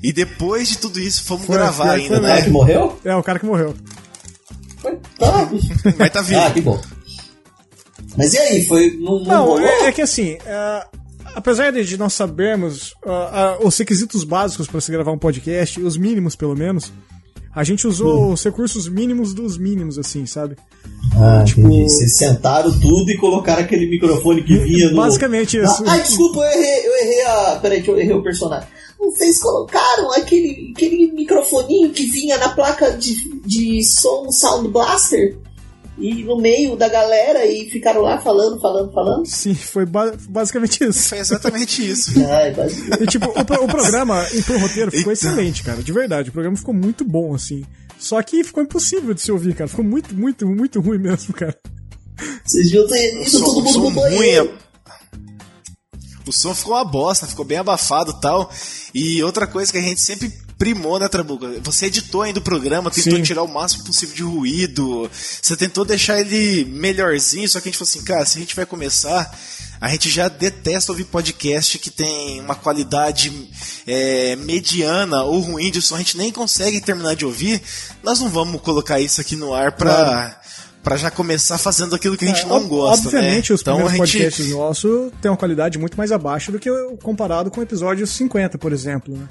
E 0.02 0.12
depois 0.12 0.68
de 0.68 0.78
tudo 0.78 1.00
isso, 1.00 1.24
fomos 1.24 1.46
foi, 1.46 1.56
gravar 1.56 1.88
foi, 1.88 2.02
ainda, 2.02 2.20
né? 2.20 2.28
O 2.28 2.30
cara 2.30 2.42
que 2.44 2.50
morreu? 2.50 3.00
É, 3.04 3.16
o 3.16 3.22
cara 3.22 3.38
que 3.40 3.46
morreu. 3.46 3.74
Tá. 5.18 5.48
Mas 5.98 6.10
tá 6.10 6.22
vivo. 6.22 6.40
Ah, 6.40 6.50
que 6.50 6.60
bom. 6.60 6.80
Mas 8.16 8.34
e 8.34 8.38
aí, 8.38 8.66
foi. 8.66 8.96
Não, 8.98 9.20
não, 9.20 9.46
não 9.46 9.60
é, 9.60 9.88
é, 9.88 9.92
que 9.92 10.02
assim. 10.02 10.34
Uh, 10.34 10.98
apesar 11.34 11.70
de 11.70 11.96
nós 11.96 12.12
sabermos 12.12 12.92
uh, 13.04 13.62
uh, 13.62 13.66
os 13.66 13.76
requisitos 13.78 14.24
básicos 14.24 14.66
para 14.66 14.80
se 14.80 14.90
gravar 14.90 15.12
um 15.12 15.18
podcast, 15.18 15.80
os 15.80 15.96
mínimos 15.96 16.34
pelo 16.34 16.56
menos, 16.56 16.92
a 17.54 17.64
gente 17.64 17.86
usou 17.86 18.28
hum. 18.28 18.32
os 18.32 18.44
recursos 18.44 18.88
mínimos 18.88 19.34
dos 19.34 19.58
mínimos, 19.58 19.98
assim, 19.98 20.24
sabe? 20.24 20.56
Ah, 21.16 21.42
tipo... 21.44 21.62
Vocês 21.62 22.16
sentaram 22.16 22.70
tudo 22.78 23.10
e 23.10 23.16
colocaram 23.16 23.62
aquele 23.62 23.86
microfone 23.90 24.42
que 24.44 24.56
vinha 24.58 24.90
no. 24.90 24.96
Basicamente 24.96 25.58
isso. 25.58 25.84
Ah, 25.86 25.98
desculpa, 25.98 26.38
eu 26.38 26.60
errei, 26.60 26.86
eu 26.86 26.96
errei 26.96 27.22
a. 27.26 27.58
Peraí, 27.60 27.84
eu 27.86 27.98
errei 27.98 28.14
o 28.14 28.22
personagem. 28.22 28.68
Vocês 28.98 29.40
colocaram 29.40 30.12
aquele, 30.12 30.72
aquele 30.76 31.10
microfoninho 31.12 31.90
que 31.90 32.04
vinha 32.06 32.36
na 32.38 32.50
placa 32.50 32.92
de, 32.92 33.16
de 33.44 33.82
som 33.82 34.30
Sound 34.30 34.68
Blaster? 34.68 35.36
E 36.00 36.24
no 36.24 36.36
meio 36.36 36.76
da 36.76 36.88
galera 36.88 37.44
e 37.44 37.68
ficaram 37.70 38.00
lá 38.00 38.20
falando, 38.20 38.60
falando, 38.60 38.92
falando? 38.92 39.26
Sim, 39.26 39.54
foi 39.54 39.84
ba 39.84 40.12
basicamente 40.28 40.82
isso. 40.84 41.08
Foi 41.10 41.18
exatamente 41.18 41.88
isso. 41.88 42.12
Ai, 42.28 42.54
e 43.00 43.06
tipo, 43.06 43.26
o, 43.26 43.40
o 43.40 43.68
programa 43.68 44.26
e 44.32 44.42
pro 44.42 44.58
roteiro 44.58 44.90
ficou 44.90 45.12
Eita. 45.12 45.26
excelente, 45.26 45.62
cara, 45.62 45.82
de 45.82 45.92
verdade. 45.92 46.30
O 46.30 46.32
programa 46.32 46.56
ficou 46.56 46.74
muito 46.74 47.04
bom, 47.04 47.34
assim. 47.34 47.64
Só 47.98 48.22
que 48.22 48.42
ficou 48.42 48.62
impossível 48.62 49.12
de 49.12 49.20
se 49.20 49.30
ouvir, 49.30 49.54
cara. 49.54 49.68
Ficou 49.68 49.84
muito, 49.84 50.14
muito, 50.14 50.46
muito 50.46 50.80
ruim 50.80 50.98
mesmo, 50.98 51.34
cara. 51.34 51.56
Vocês 52.44 52.70
viram 52.70 52.88
ter 52.88 53.22
isso 53.22 53.44
todo 53.44 53.62
mundo 53.62 53.80
no 53.80 53.90
banheiro. 53.90 54.54
O 56.26 56.32
som 56.32 56.54
ficou 56.54 56.74
uma 56.74 56.84
bosta, 56.84 57.26
ficou 57.26 57.44
bem 57.44 57.58
abafado 57.58 58.12
e 58.12 58.20
tal. 58.20 58.50
E 58.94 59.22
outra 59.22 59.46
coisa 59.46 59.70
que 59.70 59.78
a 59.78 59.82
gente 59.82 60.00
sempre 60.00 60.32
primou, 60.60 60.98
né, 61.00 61.08
Trabuca? 61.08 61.48
Você 61.62 61.86
editou 61.86 62.20
ainda 62.20 62.38
o 62.38 62.42
programa, 62.42 62.90
tentou 62.90 63.16
Sim. 63.16 63.22
tirar 63.22 63.42
o 63.42 63.48
máximo 63.48 63.82
possível 63.82 64.14
de 64.14 64.22
ruído, 64.22 65.10
você 65.10 65.56
tentou 65.56 65.86
deixar 65.86 66.20
ele 66.20 66.66
melhorzinho, 66.66 67.48
só 67.48 67.58
que 67.58 67.70
a 67.70 67.72
gente 67.72 67.78
falou 67.78 67.88
assim, 67.88 68.02
cara, 68.02 68.26
se 68.26 68.36
a 68.36 68.40
gente 68.42 68.54
vai 68.54 68.66
começar, 68.66 69.34
a 69.80 69.88
gente 69.88 70.10
já 70.10 70.28
detesta 70.28 70.92
ouvir 70.92 71.04
podcast 71.04 71.78
que 71.78 71.90
tem 71.90 72.42
uma 72.42 72.54
qualidade 72.54 73.32
é, 73.86 74.36
mediana 74.36 75.22
ou 75.22 75.40
ruim 75.40 75.70
de 75.70 75.80
som, 75.80 75.94
a 75.94 75.98
gente 75.98 76.18
nem 76.18 76.30
consegue 76.30 76.78
terminar 76.78 77.16
de 77.16 77.24
ouvir, 77.24 77.62
nós 78.02 78.20
não 78.20 78.28
vamos 78.28 78.60
colocar 78.60 79.00
isso 79.00 79.18
aqui 79.18 79.36
no 79.36 79.54
ar 79.54 79.72
pra. 79.72 79.94
Claro 79.94 80.40
para 80.82 80.96
já 80.96 81.10
começar 81.10 81.58
fazendo 81.58 81.94
aquilo 81.94 82.16
que 82.16 82.24
a 82.24 82.28
gente 82.28 82.40
é, 82.40 82.46
não 82.46 82.66
gosta. 82.66 83.06
Obviamente, 83.06 83.50
né? 83.50 83.54
os 83.54 83.60
então, 83.60 83.76
primeiros 83.76 84.08
gente... 84.08 84.22
podcasts 84.22 84.50
nossos 84.50 85.12
têm 85.20 85.30
uma 85.30 85.36
qualidade 85.36 85.78
muito 85.78 85.94
mais 85.94 86.10
abaixo 86.10 86.50
do 86.50 86.58
que 86.58 86.70
comparado 87.02 87.50
com 87.50 87.60
o 87.60 87.62
episódio 87.62 88.06
50, 88.06 88.56
por 88.56 88.72
exemplo. 88.72 89.14
Né? 89.14 89.28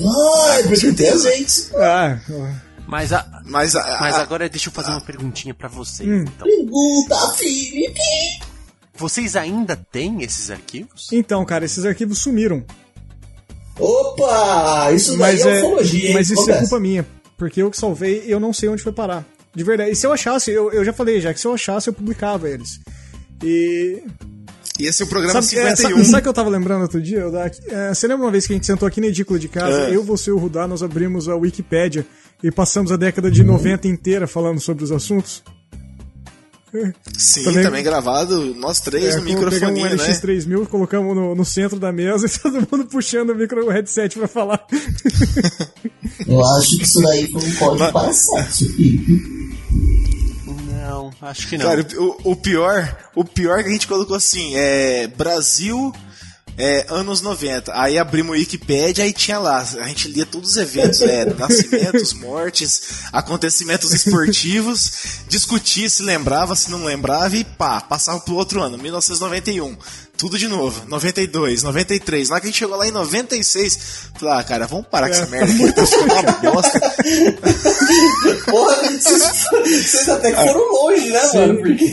Vai, 0.00 0.62
porque 0.64 0.92
tem 0.92 1.08
a 1.10 1.16
gente. 1.16 1.70
Ah, 1.76 2.18
Mas, 2.86 3.12
a, 3.12 3.42
Mas, 3.44 3.74
a, 3.76 3.98
mas 4.00 4.14
a- 4.14 4.22
agora 4.22 4.48
deixa 4.48 4.68
eu 4.68 4.72
fazer 4.72 4.90
uma 4.90 5.00
perguntinha 5.00 5.52
pra 5.54 5.68
vocês. 5.68 6.08
Hum. 6.08 6.24
Então. 6.26 6.46
Pergunta, 6.46 7.16
Felipe. 7.34 8.00
Vocês 8.96 9.36
ainda 9.36 9.76
têm 9.76 10.22
esses 10.22 10.50
arquivos? 10.50 11.08
então, 11.12 11.44
cara, 11.44 11.64
esses 11.64 11.84
arquivos 11.84 12.18
sumiram. 12.18 12.64
Opa, 13.78 14.90
isso 14.92 15.16
daí 15.16 15.36
Mas, 15.36 15.46
é 15.46 15.50
é, 15.60 15.62
ufologia, 15.62 16.08
hein? 16.08 16.14
mas 16.14 16.30
isso 16.30 16.50
é 16.50 16.58
culpa 16.58 16.80
minha. 16.80 17.06
Porque 17.36 17.62
eu 17.62 17.70
que 17.70 17.76
salvei, 17.76 18.24
eu 18.26 18.40
não 18.40 18.52
sei 18.52 18.68
onde 18.68 18.82
foi 18.82 18.92
parar. 18.92 19.24
De 19.54 19.62
verdade. 19.62 19.92
E 19.92 19.96
se 19.96 20.04
eu 20.06 20.12
achasse, 20.12 20.50
eu, 20.50 20.72
eu 20.72 20.84
já 20.84 20.92
falei 20.92 21.20
já, 21.20 21.32
que 21.32 21.38
se 21.40 21.46
eu 21.46 21.54
achasse, 21.54 21.88
eu 21.88 21.92
publicava 21.92 22.48
eles. 22.48 22.80
E. 23.42 24.02
e 24.78 24.86
esse 24.86 25.02
é 25.02 25.04
o 25.04 25.08
programa 25.08 25.40
Sabe, 25.42 25.56
é, 25.62 25.74
51. 25.76 25.96
sabe, 25.96 26.04
sabe 26.10 26.22
que 26.22 26.28
eu 26.28 26.32
tava 26.32 26.48
lembrando 26.50 26.82
outro 26.82 27.00
dia? 27.00 27.18
Eu, 27.18 27.32
da- 27.32 27.50
é, 27.68 27.94
você 27.94 28.06
lembra 28.06 28.26
uma 28.26 28.32
vez 28.32 28.46
que 28.46 28.52
a 28.52 28.56
gente 28.56 28.66
sentou 28.66 28.86
aqui 28.86 29.00
na 29.00 29.08
edícula 29.08 29.38
de 29.38 29.48
casa? 29.48 29.88
É. 29.88 29.96
Eu, 29.96 30.02
você 30.04 30.30
e 30.30 30.32
o 30.32 30.38
Rudá, 30.38 30.66
nós 30.68 30.82
abrimos 30.82 31.28
a 31.28 31.34
Wikipédia 31.36 32.06
e 32.42 32.50
passamos 32.50 32.92
a 32.92 32.96
década 32.96 33.30
de 33.30 33.42
90 33.42 33.88
inteira 33.88 34.26
falando 34.26 34.60
sobre 34.60 34.84
os 34.84 34.92
assuntos? 34.92 35.42
Sim, 37.16 37.44
também- 37.44 37.62
também, 37.62 37.82
gravado, 37.82 38.54
nós 38.56 38.78
três 38.78 39.16
no 39.16 39.22
É, 39.22 39.34
como 39.34 39.48
pegamos 39.50 39.80
um 39.80 39.82
microfone, 39.84 39.96
né? 39.96 40.12
LX3000, 40.14 40.66
colocamos 40.66 41.16
no, 41.16 41.34
no 41.34 41.42
centro 41.44 41.78
da 41.80 41.90
mesa 41.90 42.26
e 42.26 42.28
todo 42.38 42.54
mundo 42.70 42.84
puxando 42.90 43.30
o 43.30 43.34
micro 43.34 43.64
o 43.66 43.70
headset 43.70 44.18
pra 44.18 44.28
falar. 44.28 44.62
Eu 46.28 46.44
acho 46.44 46.76
que 46.76 46.84
isso 46.84 47.00
daí 47.00 47.26
foi 47.32 47.40
um 47.42 47.54
código. 47.54 47.90
Não, 50.88 51.12
acho 51.20 51.48
que 51.48 51.58
não. 51.58 51.66
Cara, 51.66 51.86
o, 51.98 52.32
o 52.32 52.36
pior, 52.36 52.96
o 53.14 53.22
pior 53.22 53.62
que 53.62 53.68
a 53.68 53.72
gente 53.72 53.86
colocou 53.86 54.16
assim, 54.16 54.56
é 54.56 55.06
Brasil 55.06 55.92
é, 56.58 56.86
anos 56.88 57.20
90. 57.20 57.72
Aí 57.78 57.98
abrimos 57.98 58.30
o 58.30 58.38
Wikipedia 58.38 59.06
e 59.06 59.12
tinha 59.12 59.38
lá, 59.38 59.58
a 59.58 59.86
gente 59.86 60.08
lia 60.08 60.26
todos 60.26 60.50
os 60.50 60.56
eventos, 60.56 61.00
é, 61.02 61.24
nascimentos, 61.36 62.12
mortes, 62.14 63.04
acontecimentos 63.12 63.92
esportivos, 63.92 65.20
discutia 65.28 65.88
se 65.88 66.02
lembrava, 66.02 66.56
se 66.56 66.70
não 66.70 66.84
lembrava 66.84 67.36
e 67.36 67.44
pá, 67.44 67.80
passava 67.80 68.20
pro 68.20 68.34
outro 68.34 68.60
ano, 68.60 68.76
1991. 68.76 69.76
Tudo 70.18 70.36
de 70.36 70.48
novo, 70.48 70.82
92, 70.88 71.62
93. 71.62 72.28
Lá 72.28 72.40
que 72.40 72.46
a 72.46 72.50
gente 72.50 72.58
chegou 72.58 72.76
lá 72.76 72.88
em 72.88 72.90
96, 72.90 73.78
falei, 74.18 74.34
ah, 74.34 74.42
cara, 74.42 74.66
vamos 74.66 74.86
parar 74.88 75.06
com 75.08 75.14
essa 75.14 75.26
merda 75.26 75.52
aqui, 75.52 75.72
tá 75.72 75.82
uma 76.42 76.52
bosta. 76.52 76.80
Porra, 78.50 78.76
vocês, 78.98 79.22
vocês 79.52 80.08
até 80.08 80.32
que 80.32 80.36
foram 80.42 80.72
longe, 80.72 81.08
né, 81.10 81.20
mano? 81.34 81.56
Porque. 81.58 81.84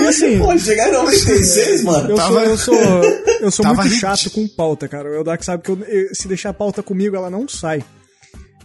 E 0.00 0.06
assim, 0.08 0.38
Pô, 0.38 0.58
chegaram 0.58 0.90
em 0.90 1.04
96, 1.04 1.84
mano. 1.84 2.10
Eu 2.10 2.16
Tava- 2.16 2.32
sou, 2.32 2.42
eu 2.44 2.56
sou, 2.58 2.74
eu 3.42 3.50
sou 3.50 3.66
muito 3.66 3.82
rid- 3.82 4.00
chato 4.00 4.30
com 4.30 4.48
pauta, 4.48 4.88
cara. 4.88 5.20
O 5.20 5.24
Dak 5.24 5.44
sabe 5.44 5.62
que 5.62 5.70
eu- 5.70 5.78
se 6.14 6.26
deixar 6.28 6.50
a 6.50 6.54
pauta 6.54 6.82
comigo, 6.82 7.14
ela 7.14 7.28
não 7.30 7.46
sai. 7.46 7.84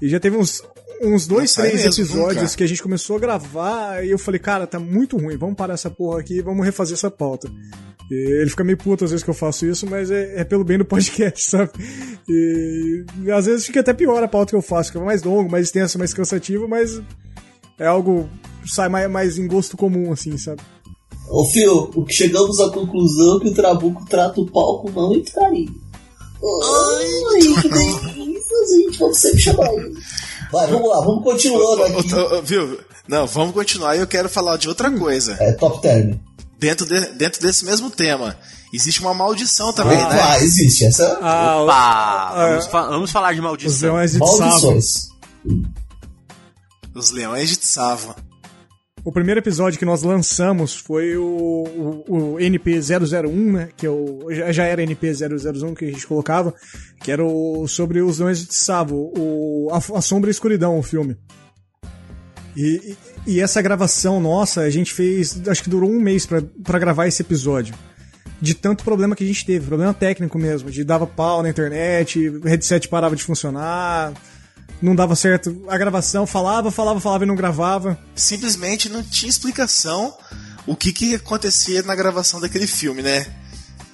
E 0.01 0.07
já 0.09 0.19
teve 0.19 0.37
uns, 0.37 0.63
uns 1.03 1.27
dois, 1.27 1.53
três 1.53 1.83
mesmo, 1.83 2.03
episódios 2.03 2.55
que 2.55 2.63
a 2.63 2.67
gente 2.67 2.81
começou 2.81 3.17
a 3.17 3.19
gravar 3.19 4.05
e 4.05 4.11
eu 4.11 4.17
falei, 4.19 4.39
cara, 4.39 4.67
tá 4.67 4.79
muito 4.79 5.17
ruim, 5.17 5.37
vamos 5.37 5.55
parar 5.55 5.73
essa 5.73 5.89
porra 5.89 6.19
aqui 6.19 6.37
e 6.37 6.41
vamos 6.41 6.65
refazer 6.65 6.93
essa 6.93 7.11
pauta. 7.11 7.51
E 8.09 8.41
ele 8.41 8.49
fica 8.49 8.63
meio 8.63 8.77
puto 8.77 9.05
às 9.05 9.11
vezes 9.11 9.23
que 9.23 9.29
eu 9.29 9.33
faço 9.33 9.65
isso, 9.65 9.87
mas 9.87 10.11
é, 10.11 10.41
é 10.41 10.43
pelo 10.43 10.63
bem 10.63 10.77
do 10.77 10.85
podcast, 10.85 11.43
sabe? 11.49 11.71
E 12.27 13.05
às 13.33 13.45
vezes 13.45 13.65
fica 13.65 13.79
até 13.79 13.93
pior 13.93 14.21
a 14.21 14.27
pauta 14.27 14.51
que 14.51 14.55
eu 14.55 14.61
faço, 14.61 14.91
fica 14.91 15.03
mais 15.03 15.23
longo, 15.23 15.49
mais 15.49 15.67
extenso, 15.67 15.97
mais 15.97 16.13
cansativo, 16.13 16.67
mas 16.67 17.01
é 17.79 17.87
algo 17.87 18.29
sai 18.65 18.89
mais, 18.89 19.09
mais 19.09 19.37
em 19.37 19.47
gosto 19.47 19.77
comum, 19.77 20.11
assim, 20.11 20.37
sabe? 20.37 20.61
Ô, 21.29 21.45
Fio, 21.45 21.89
o 21.95 22.03
que 22.03 22.13
chegamos 22.13 22.59
à 22.59 22.69
conclusão 22.69 23.39
que 23.39 23.47
o 23.47 23.53
Trabuco 23.53 24.05
trata 24.05 24.41
o 24.41 24.45
pau 24.45 24.81
com 24.81 24.91
mão 24.91 25.13
e 25.13 25.21
carinho. 25.21 25.73
Ai, 26.43 27.61
que 27.61 27.69
delícia, 27.69 28.57
gente. 28.75 28.99
Vamos 28.99 29.17
sempre 29.17 29.39
chamar 29.39 29.73
ele. 29.73 29.97
Vai, 30.51 30.67
vamos 30.67 30.89
lá, 30.89 30.99
vamos 31.01 31.23
continuando 31.23 31.83
aqui. 31.83 32.07
Viu? 32.43 32.79
Não, 33.07 33.25
vamos 33.27 33.53
continuar 33.53 33.95
e 33.95 33.99
eu 33.99 34.07
quero 34.07 34.27
falar 34.29 34.57
de 34.57 34.67
outra 34.67 34.91
coisa. 34.91 35.37
É 35.39 35.51
top 35.53 35.81
term. 35.81 36.15
Dentro, 36.59 36.85
de- 36.85 37.13
dentro 37.13 37.41
desse 37.41 37.65
mesmo 37.65 37.89
tema. 37.89 38.37
Existe 38.73 39.01
uma 39.01 39.13
maldição 39.13 39.73
também, 39.73 39.97
Ah, 39.99 40.09
né? 40.09 40.19
ah, 40.21 40.39
existe. 40.43 40.85
Essa 40.85 41.17
Ah, 41.21 41.61
Opa! 41.61 41.73
ah, 41.73 42.47
vamos, 42.49 42.65
fa- 42.67 42.87
vamos 42.89 43.11
falar 43.11 43.33
de 43.33 43.39
os 43.39 43.43
maldição. 43.45 43.93
leões 43.95 44.11
de 44.11 44.19
Tsavo. 44.19 44.39
maldições. 44.39 45.09
Os 46.95 47.11
leões 47.11 47.49
de 47.49 47.57
Tsavo. 47.57 48.15
O 49.03 49.11
primeiro 49.11 49.39
episódio 49.39 49.79
que 49.79 49.85
nós 49.85 50.03
lançamos 50.03 50.75
foi 50.75 51.17
o, 51.17 51.23
o, 52.07 52.33
o 52.33 52.35
NP001, 52.35 53.51
né? 53.51 53.69
Que 53.75 53.87
é 53.87 53.89
o, 53.89 54.27
já, 54.51 54.63
era 54.63 54.83
NP001 54.83 55.75
que 55.75 55.85
a 55.85 55.91
gente 55.91 56.05
colocava, 56.05 56.53
que 57.01 57.11
era 57.11 57.25
o, 57.25 57.67
sobre 57.67 57.99
os 58.01 58.19
leões 58.19 58.39
de 58.39 58.45
Tsavo, 58.45 59.11
o, 59.17 59.69
a, 59.71 59.77
a 59.97 60.01
Sombra 60.01 60.29
e 60.29 60.31
a 60.31 60.31
Escuridão, 60.31 60.77
o 60.77 60.83
filme. 60.83 61.17
E, 62.55 62.95
e, 63.25 63.39
essa 63.39 63.61
gravação 63.61 64.19
nossa, 64.19 64.61
a 64.61 64.69
gente 64.69 64.93
fez, 64.93 65.41
acho 65.47 65.63
que 65.63 65.69
durou 65.69 65.89
um 65.89 65.99
mês 65.99 66.27
pra 66.27 66.79
gravar 66.79 67.07
esse 67.07 67.23
episódio. 67.23 67.73
De 68.39 68.53
tanto 68.53 68.83
problema 68.83 69.15
que 69.15 69.23
a 69.23 69.27
gente 69.27 69.45
teve, 69.45 69.65
problema 69.65 69.93
técnico 69.93 70.37
mesmo, 70.37 70.69
de 70.69 70.83
dava 70.83 71.07
pau 71.07 71.41
na 71.41 71.49
internet, 71.49 72.29
o 72.29 72.41
headset 72.41 72.87
parava 72.87 73.15
de 73.15 73.23
funcionar, 73.23 74.13
não 74.81 74.95
dava 74.95 75.15
certo 75.15 75.63
a 75.67 75.77
gravação, 75.77 76.25
falava, 76.25 76.71
falava, 76.71 76.99
falava 76.99 77.23
e 77.23 77.27
não 77.27 77.35
gravava. 77.35 77.97
Simplesmente 78.15 78.89
não 78.89 79.03
tinha 79.03 79.29
explicação 79.29 80.13
o 80.65 80.75
que, 80.75 80.91
que 80.91 81.15
acontecia 81.15 81.83
na 81.83 81.95
gravação 81.95 82.39
daquele 82.39 82.67
filme, 82.67 83.01
né? 83.01 83.25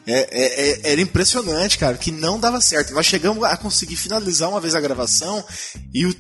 É- 0.05 0.29
é- 0.31 0.69
é- 0.89 0.91
era 0.93 1.01
impressionante, 1.01 1.77
cara, 1.77 1.97
que 1.97 2.11
não 2.11 2.39
dava 2.39 2.61
certo. 2.61 2.93
Nós 2.93 3.05
chegamos 3.05 3.43
a 3.43 3.57
conseguir 3.57 3.97
finalizar 3.97 4.49
uma 4.49 4.61
vez 4.61 4.73
a 4.73 4.79
gravação 4.79 5.43
e 5.93 6.05
o 6.05 6.15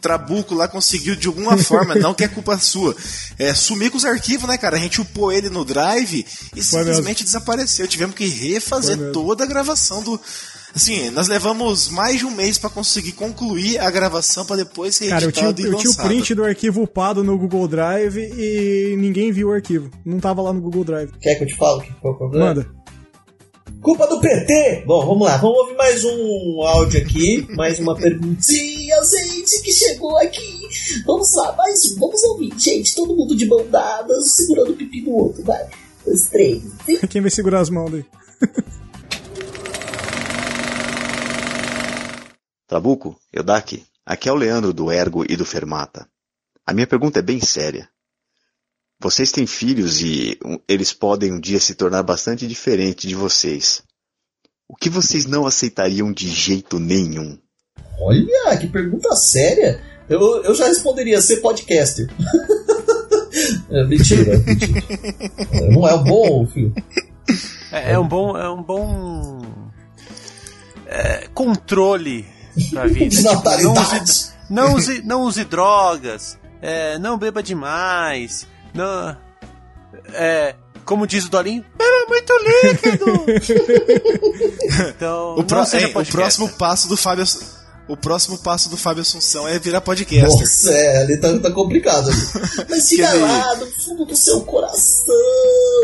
Trabuco 0.00 0.54
lá 0.54 0.68
conseguiu 0.68 1.16
de 1.16 1.26
alguma 1.26 1.56
forma, 1.58 1.94
não 1.94 2.14
que 2.14 2.22
é 2.22 2.28
culpa 2.28 2.56
sua, 2.58 2.94
é, 3.38 3.52
sumir 3.54 3.90
com 3.90 3.96
os 3.96 4.04
arquivos, 4.04 4.48
né, 4.48 4.56
cara? 4.56 4.76
A 4.76 4.80
gente 4.80 5.00
upou 5.00 5.32
ele 5.32 5.50
no 5.50 5.64
drive 5.64 6.24
e 6.54 6.62
simplesmente 6.62 7.24
desapareceu. 7.24 7.88
Tivemos 7.88 8.14
que 8.14 8.26
refazer 8.28 8.96
Foi 8.96 9.06
mesmo. 9.06 9.12
toda 9.12 9.42
a 9.44 9.46
gravação 9.46 10.02
do. 10.02 10.20
Assim, 10.78 11.10
nós 11.10 11.26
levamos 11.26 11.88
mais 11.88 12.20
de 12.20 12.24
um 12.24 12.30
mês 12.30 12.56
pra 12.56 12.70
conseguir 12.70 13.10
concluir 13.10 13.80
a 13.80 13.90
gravação 13.90 14.46
pra 14.46 14.54
depois 14.54 14.94
ser 14.94 15.08
Cara, 15.08 15.24
eu 15.24 15.32
tinha, 15.32 15.50
editado 15.50 15.74
eu 15.74 15.78
tinha 15.80 15.90
o 15.90 15.96
print 15.96 16.36
do 16.36 16.44
arquivo 16.44 16.82
upado 16.82 17.24
no 17.24 17.36
Google 17.36 17.66
Drive 17.66 18.16
e 18.16 18.94
ninguém 18.96 19.32
viu 19.32 19.48
o 19.48 19.52
arquivo. 19.52 19.90
Não 20.04 20.20
tava 20.20 20.40
lá 20.40 20.52
no 20.52 20.60
Google 20.60 20.84
Drive. 20.84 21.10
Quer 21.20 21.34
que 21.34 21.42
eu 21.42 21.48
te 21.48 21.56
fale 21.56 21.80
o 21.80 21.82
que 21.82 21.92
foi 22.00 22.12
o 22.12 22.14
problema? 22.14 22.46
Manda. 22.46 22.70
Culpa 23.82 24.06
do 24.06 24.20
PT! 24.20 24.84
Bom, 24.86 25.04
vamos 25.04 25.26
lá, 25.26 25.36
vamos 25.38 25.58
ouvir 25.58 25.74
mais 25.74 26.04
um 26.04 26.62
áudio 26.62 27.00
aqui, 27.00 27.44
mais 27.56 27.80
uma 27.80 27.96
perguntinha, 27.96 28.96
gente, 29.02 29.60
que 29.62 29.72
chegou 29.72 30.16
aqui. 30.18 30.60
Vamos 31.04 31.34
lá, 31.34 31.56
mais 31.56 31.86
um, 31.86 31.98
vamos 31.98 32.22
ouvir, 32.22 32.52
gente, 32.56 32.94
todo 32.94 33.16
mundo 33.16 33.34
de 33.34 33.46
mão 33.46 33.66
dadas, 33.68 34.32
segurando 34.36 34.70
o 34.70 34.76
pipi 34.76 35.00
do 35.00 35.10
outro, 35.10 35.42
vai. 35.42 35.66
Dois, 36.04 36.28
três. 36.28 36.62
Quem 37.10 37.20
vai 37.20 37.32
segurar 37.32 37.62
as 37.62 37.68
mãos 37.68 37.90
daí? 37.90 38.04
Trabuco, 42.68 43.18
Eudaki, 43.32 43.86
aqui 44.04 44.28
é 44.28 44.32
o 44.32 44.34
Leandro 44.34 44.74
do 44.74 44.92
Ergo 44.92 45.24
e 45.26 45.34
do 45.36 45.46
Fermata. 45.46 46.06
A 46.66 46.74
minha 46.74 46.86
pergunta 46.86 47.18
é 47.18 47.22
bem 47.22 47.40
séria. 47.40 47.88
Vocês 49.00 49.32
têm 49.32 49.46
filhos 49.46 50.02
e 50.02 50.38
eles 50.68 50.92
podem 50.92 51.32
um 51.32 51.40
dia 51.40 51.58
se 51.60 51.74
tornar 51.74 52.02
bastante 52.02 52.46
diferente 52.46 53.08
de 53.08 53.14
vocês. 53.14 53.82
O 54.68 54.76
que 54.76 54.90
vocês 54.90 55.24
não 55.24 55.46
aceitariam 55.46 56.12
de 56.12 56.28
jeito 56.28 56.78
nenhum? 56.78 57.38
Olha, 57.98 58.58
que 58.58 58.68
pergunta 58.68 59.16
séria. 59.16 59.82
Eu, 60.06 60.20
eu 60.44 60.54
já 60.54 60.66
responderia 60.66 61.22
ser 61.22 61.38
podcaster. 61.38 62.06
é, 63.70 63.84
mentira, 63.86 64.38
mentira. 64.40 64.84
É, 65.52 65.70
Não 65.70 65.88
é 65.88 65.94
um 65.94 66.04
bom, 66.04 66.46
filho. 66.46 66.74
É, 67.72 67.92
é 67.92 67.98
um 67.98 68.06
bom, 68.06 68.36
é 68.36 68.50
um 68.50 68.62
bom 68.62 69.40
é, 70.86 71.28
controle 71.28 72.26
pra 72.70 72.86
vida. 72.86 73.08
De 73.08 73.16
Tipo, 73.22 73.50
não, 73.62 73.72
use, 73.72 74.30
não, 74.50 74.74
use, 74.74 75.02
não 75.04 75.22
use 75.22 75.44
drogas, 75.44 76.38
é, 76.62 76.98
não 76.98 77.18
beba 77.18 77.42
demais, 77.42 78.46
não, 78.74 79.16
é, 80.12 80.54
como 80.84 81.06
diz 81.06 81.26
o 81.26 81.30
Dolinho, 81.30 81.64
beba 81.76 82.06
muito 82.08 82.32
líquido. 82.44 83.26
então, 84.88 85.34
O, 85.38 85.44
pro- 85.44 85.58
não 85.58 85.64
seja 85.66 85.86
hein, 85.88 85.92
o 85.94 86.04
próximo 86.06 86.48
passo 86.48 86.88
do 86.88 86.96
Fábio 86.96 87.24
o 87.88 87.96
próximo 87.96 88.36
passo 88.38 88.68
do 88.68 88.76
Fábio 88.76 89.00
Assunção 89.00 89.48
é 89.48 89.58
virar 89.58 89.80
podcaster. 89.80 90.28
Nossa, 90.28 90.70
é, 90.70 90.98
ali 90.98 91.16
tá, 91.16 91.38
tá 91.38 91.50
complicado. 91.50 92.10
Ali. 92.10 92.18
Mas 92.68 92.82
siga 92.84 93.08
daí? 93.08 93.18
lá, 93.22 93.56
no 93.56 93.66
fundo 93.66 94.04
do 94.04 94.14
seu 94.14 94.42
coração. 94.42 95.14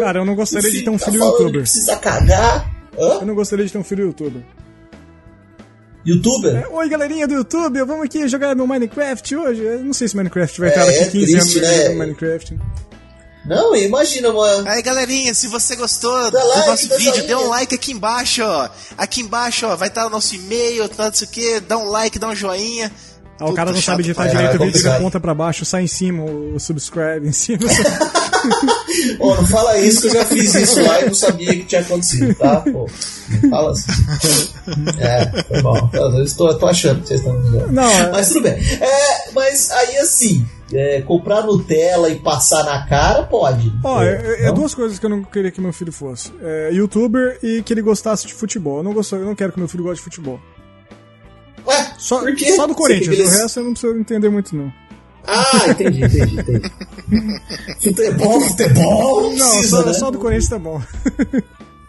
Cara, 0.01 0.19
eu 0.19 0.25
não 0.27 0.35
gostaria 0.35 0.71
de 0.71 0.83
ter 0.83 0.91
um 0.91 0.99
filho 0.99 1.25
youtuber. 1.25 1.63
Precisa 1.63 1.97
cagar. 1.97 2.71
Hã? 2.99 3.21
Eu 3.21 3.27
não 3.27 3.35
gostaria 3.35 3.65
de 3.65 3.73
ter 3.73 3.79
um 3.79 3.85
filho 3.85 4.05
youtuber. 4.09 4.43
Youtuber? 6.07 6.55
É, 6.57 6.69
Oi, 6.69 6.89
galerinha 6.89 7.27
do 7.27 7.35
YouTube, 7.35 7.83
vamos 7.85 8.05
aqui 8.05 8.29
jogar 8.29 8.55
no 8.55 8.67
Minecraft 8.67 9.37
hoje. 9.37 9.63
Eu 9.63 9.85
não 9.85 9.93
sei 9.93 10.07
se 10.09 10.17
Minecraft 10.17 10.61
vai 10.61 10.69
estar 10.69 10.83
É, 10.83 10.87
daqui 10.87 10.99
é 10.99 11.07
15 11.07 11.11
triste, 11.11 11.35
anos 11.37 11.55
né? 11.57 11.77
jogando 11.83 11.99
Minecraft. 11.99 12.59
Não, 13.47 13.77
imagina, 13.77 14.33
mano. 14.33 14.69
Aí, 14.69 14.81
galerinha, 14.83 15.35
se 15.35 15.47
você 15.49 15.77
gostou 15.77 16.31
Dá 16.31 16.41
do 16.41 16.49
like, 16.49 16.67
nosso 16.67 16.89
vídeo, 16.89 17.05
joinha. 17.15 17.23
dê 17.27 17.35
um 17.35 17.49
like 17.49 17.75
aqui 17.75 17.93
embaixo, 17.93 18.43
ó. 18.43 18.69
Aqui 18.97 19.21
embaixo, 19.21 19.67
ó, 19.67 19.77
vai 19.77 19.89
estar 19.89 20.07
o 20.07 20.11
nosso 20.11 20.35
e-mail, 20.35 20.89
tá, 20.89 21.07
não 21.07 21.13
sei 21.15 21.27
o 21.27 21.31
que, 21.31 21.61
dá 21.61 21.77
um 21.79 21.91
like, 21.91 22.19
dá 22.19 22.29
um 22.29 22.35
joinha. 22.35 22.91
Ah, 23.39 23.47
o 23.51 23.55
cara 23.55 23.73
não 23.73 23.83
sabe 23.83 24.15
pra 24.15 24.27
direito 24.29 24.63
o 24.63 24.65
vídeo, 24.67 24.93
aponta 24.93 25.19
pra 25.21 25.35
baixo, 25.35 25.65
sai 25.65 25.83
em 25.83 25.87
cima, 25.89 26.23
o 26.25 26.59
subscribe 26.59 27.27
em 27.27 27.33
cima. 27.33 27.59
Não 29.19 29.47
fala 29.47 29.79
isso 29.79 30.03
que 30.03 30.07
eu 30.09 30.13
já 30.13 30.25
fiz 30.25 30.55
isso 30.55 30.83
lá 30.83 31.01
e 31.03 31.07
não 31.07 31.15
sabia 31.15 31.49
que 31.57 31.65
tinha 31.65 31.81
acontecido, 31.81 32.35
tá? 32.35 32.61
Pô, 32.61 32.87
fala 33.51 33.73
assim. 33.73 33.93
É, 34.99 35.43
foi 35.43 35.63
bom. 35.63 35.91
Eu 35.93 36.23
estou, 36.23 36.49
eu 36.49 36.59
tô 36.59 36.67
achando 36.67 37.01
que 37.03 37.09
vocês 37.09 37.21
estão 37.21 37.35
me 37.39 37.45
dizendo. 37.45 37.73
Não, 37.73 37.89
é- 37.91 38.11
Mas 38.11 38.29
tudo 38.29 38.43
bem. 38.43 38.53
É, 38.81 39.31
mas 39.33 39.71
aí 39.71 39.97
assim, 39.99 40.47
é, 40.73 41.01
comprar 41.03 41.43
Nutella 41.43 42.09
e 42.09 42.17
passar 42.21 42.65
na 42.65 42.87
cara, 42.87 43.23
pode. 43.25 43.73
Ó, 43.83 44.03
é, 44.03 44.13
é- 44.45 44.47
é 44.49 44.53
duas 44.53 44.75
coisas 44.75 44.99
que 44.99 45.07
eu 45.07 45.11
não 45.11 45.23
queria 45.25 45.51
que 45.51 45.61
meu 45.61 45.73
filho 45.73 45.93
fosse. 45.93 46.33
É, 46.43 46.71
youtuber 46.73 47.39
e 47.43 47.63
que 47.63 47.73
ele 47.73 47.83
gostasse 47.83 48.27
de 48.27 48.35
futebol. 48.35 48.79
Eu 48.79 48.83
não, 48.83 48.93
gosto, 48.93 49.17
eu 49.17 49.25
não 49.27 49.35
quero 49.35 49.53
que 49.53 49.59
meu 49.59 49.69
filho 49.69 49.85
goste 49.85 49.99
de 49.99 50.05
futebol. 50.05 50.41
Ué, 51.67 51.93
Só, 51.99 52.23
só 52.57 52.67
do 52.67 52.75
Corinthians, 52.75 53.19
o 53.19 53.39
resto 53.43 53.61
eu 53.61 53.65
não 53.65 53.73
preciso 53.73 53.97
entender 53.99 54.29
muito, 54.29 54.55
não. 54.55 54.71
Ah, 55.27 55.69
entendi, 55.69 56.05
entendi, 56.05 56.39
entendi. 56.39 56.73
Futebol, 57.83 58.41
futebol, 58.41 59.23
Não, 59.35 59.49
precisa, 59.51 59.69
só, 59.69 59.87
né? 59.87 59.93
só 59.93 60.11
do 60.11 60.19
Corinthians 60.19 60.49
tá 60.49 60.59
bom. 60.59 60.81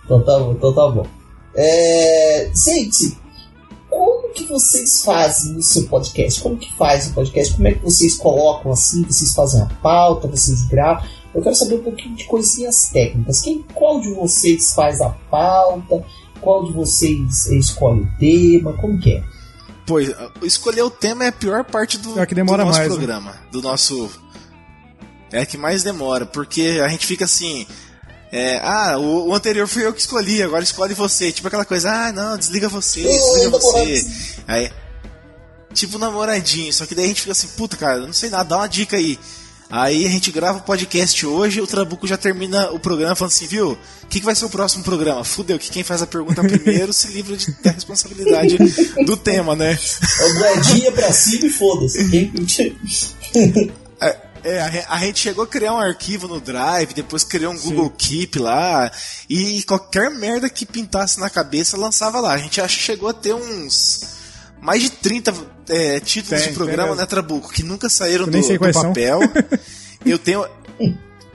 Então 0.04 0.24
tá 0.24 0.40
bom, 0.40 0.52
então 0.52 0.74
tá 0.74 0.88
bom. 0.90 1.08
É, 1.56 2.52
gente, 2.54 3.18
como 3.90 4.30
que 4.34 4.46
vocês 4.46 5.04
fazem 5.04 5.56
o 5.56 5.62
seu 5.62 5.88
podcast? 5.88 6.42
Como 6.42 6.58
que 6.58 6.72
faz 6.78 7.08
o 7.08 7.14
podcast? 7.14 7.54
Como 7.56 7.68
é 7.68 7.74
que 7.74 7.84
vocês 7.84 8.16
colocam 8.16 8.72
assim? 8.72 9.04
Vocês 9.04 9.34
fazem 9.34 9.62
a 9.62 9.68
pauta, 9.82 10.28
vocês 10.28 10.68
gravam? 10.68 11.04
Eu 11.34 11.42
quero 11.42 11.56
saber 11.56 11.76
um 11.76 11.84
pouquinho 11.84 12.16
de 12.16 12.26
coisinhas 12.26 12.90
técnicas. 12.90 13.42
Quem, 13.42 13.64
qual 13.74 14.00
de 14.00 14.14
vocês 14.14 14.74
faz 14.74 15.02
a 15.02 15.10
pauta? 15.30 16.04
Qual 16.42 16.66
de 16.66 16.74
vocês 16.74 17.46
escolhe 17.48 18.02
o 18.02 18.08
tema? 18.20 18.74
Como 18.74 19.00
que 19.00 19.14
é? 19.14 19.24
Pô, 19.86 20.00
escolher 20.44 20.82
o 20.82 20.90
tema 20.90 21.26
é 21.26 21.28
a 21.28 21.32
pior 21.32 21.64
parte 21.64 21.98
do, 21.98 22.18
É 22.18 22.22
a 22.24 22.26
que 22.26 22.34
demora 22.36 22.64
do 22.64 22.68
nosso 22.68 22.80
mais, 22.80 22.92
né? 22.92 22.96
programa. 22.98 23.36
Do 23.52 23.62
nosso. 23.62 24.10
É 25.36 25.42
a 25.42 25.46
que 25.46 25.58
mais 25.58 25.84
demora, 25.84 26.26
porque 26.26 26.80
a 26.82 26.88
gente 26.88 27.06
fica 27.06 27.26
assim. 27.26 27.68
é, 28.32 28.58
ah, 28.64 28.98
o, 28.98 29.28
o 29.28 29.36
anterior 29.36 29.68
fui 29.68 29.86
eu 29.86 29.92
que 29.92 30.00
escolhi, 30.00 30.42
agora 30.42 30.64
escolhe 30.64 30.94
você. 30.94 31.30
Tipo 31.30 31.50
aquela 31.50 31.66
coisa, 31.66 31.92
ah, 31.92 32.12
não, 32.14 32.38
desliga 32.38 32.70
você, 32.70 33.04
desliga 33.04 33.50
você. 33.50 34.08
Aí, 34.48 34.72
tipo 35.74 35.98
namoradinho, 35.98 36.72
só 36.72 36.86
que 36.86 36.96
daí 36.96 37.04
a 37.04 37.08
gente 37.10 37.20
fica 37.20 37.34
assim, 37.34 37.50
puta, 37.50 37.76
cara, 37.76 38.00
não 38.00 38.14
sei 38.14 38.30
nada, 38.30 38.46
dá 38.46 38.58
uma 38.60 38.68
dica 38.68 38.96
aí. 38.96 39.20
Aí 39.70 40.06
a 40.06 40.10
gente 40.10 40.32
grava 40.32 40.60
o 40.60 40.62
podcast 40.62 41.26
hoje, 41.26 41.60
o 41.60 41.68
Trabuco 41.68 42.08
já 42.08 42.16
termina 42.16 42.72
o 42.72 42.80
programa 42.80 43.14
falando 43.14 43.34
assim, 43.34 43.48
viu? 43.48 43.72
O 44.04 44.08
que, 44.08 44.22
que 44.22 44.26
vai 44.26 44.36
ser 44.36 44.46
o 44.46 44.50
próximo 44.50 44.86
programa? 44.86 45.26
Fudeu, 45.26 45.60
que 45.60 45.70
quem 45.70 45.84
faz 45.84 46.02
a 46.02 46.08
pergunta 46.08 46.42
primeiro 46.48 46.94
se 46.94 47.08
livra 47.08 47.36
de, 47.36 47.52
da 47.62 47.72
responsabilidade 47.72 48.58
do 49.06 49.18
tema, 49.18 49.54
né? 49.54 49.78
É 50.18 50.34
moedinha 50.34 50.94
pra 50.94 51.12
cima 51.12 51.48
e 51.48 51.50
foda-se. 51.50 52.32
É, 54.46 54.62
a, 54.62 54.94
a 54.94 55.00
gente 55.00 55.20
chegou 55.20 55.44
a 55.44 55.48
criar 55.48 55.74
um 55.74 55.80
arquivo 55.80 56.28
no 56.28 56.40
Drive, 56.40 56.94
depois 56.94 57.24
criou 57.24 57.52
um 57.52 57.58
Google 57.58 57.90
Keep 57.90 58.38
lá, 58.38 58.92
e 59.28 59.64
qualquer 59.64 60.12
merda 60.12 60.48
que 60.48 60.68
pintasse 60.68 61.20
na 61.20 61.32
cabeça 61.32 61.76
lançava 61.76 62.20
lá. 62.20 62.34
A 62.34 62.38
gente 62.38 62.62
que 62.62 62.70
chegou 62.70 63.10
a 63.10 63.14
ter 63.14 63.34
uns. 63.34 64.14
Mais 64.62 64.84
de 64.84 64.92
30 64.92 65.34
é, 65.68 66.00
títulos 66.00 66.42
Tem, 66.42 66.52
de 66.52 66.56
programa, 66.56 66.90
tem 66.90 66.98
né, 66.98 67.06
Trabuco? 67.08 67.52
Que 67.52 67.64
nunca 67.64 67.90
saíram 67.90 68.26
Eu 68.26 68.32
do, 68.32 68.40
do 68.40 68.74
papel. 68.74 69.20
eu 70.06 70.20
tenho. 70.20 70.46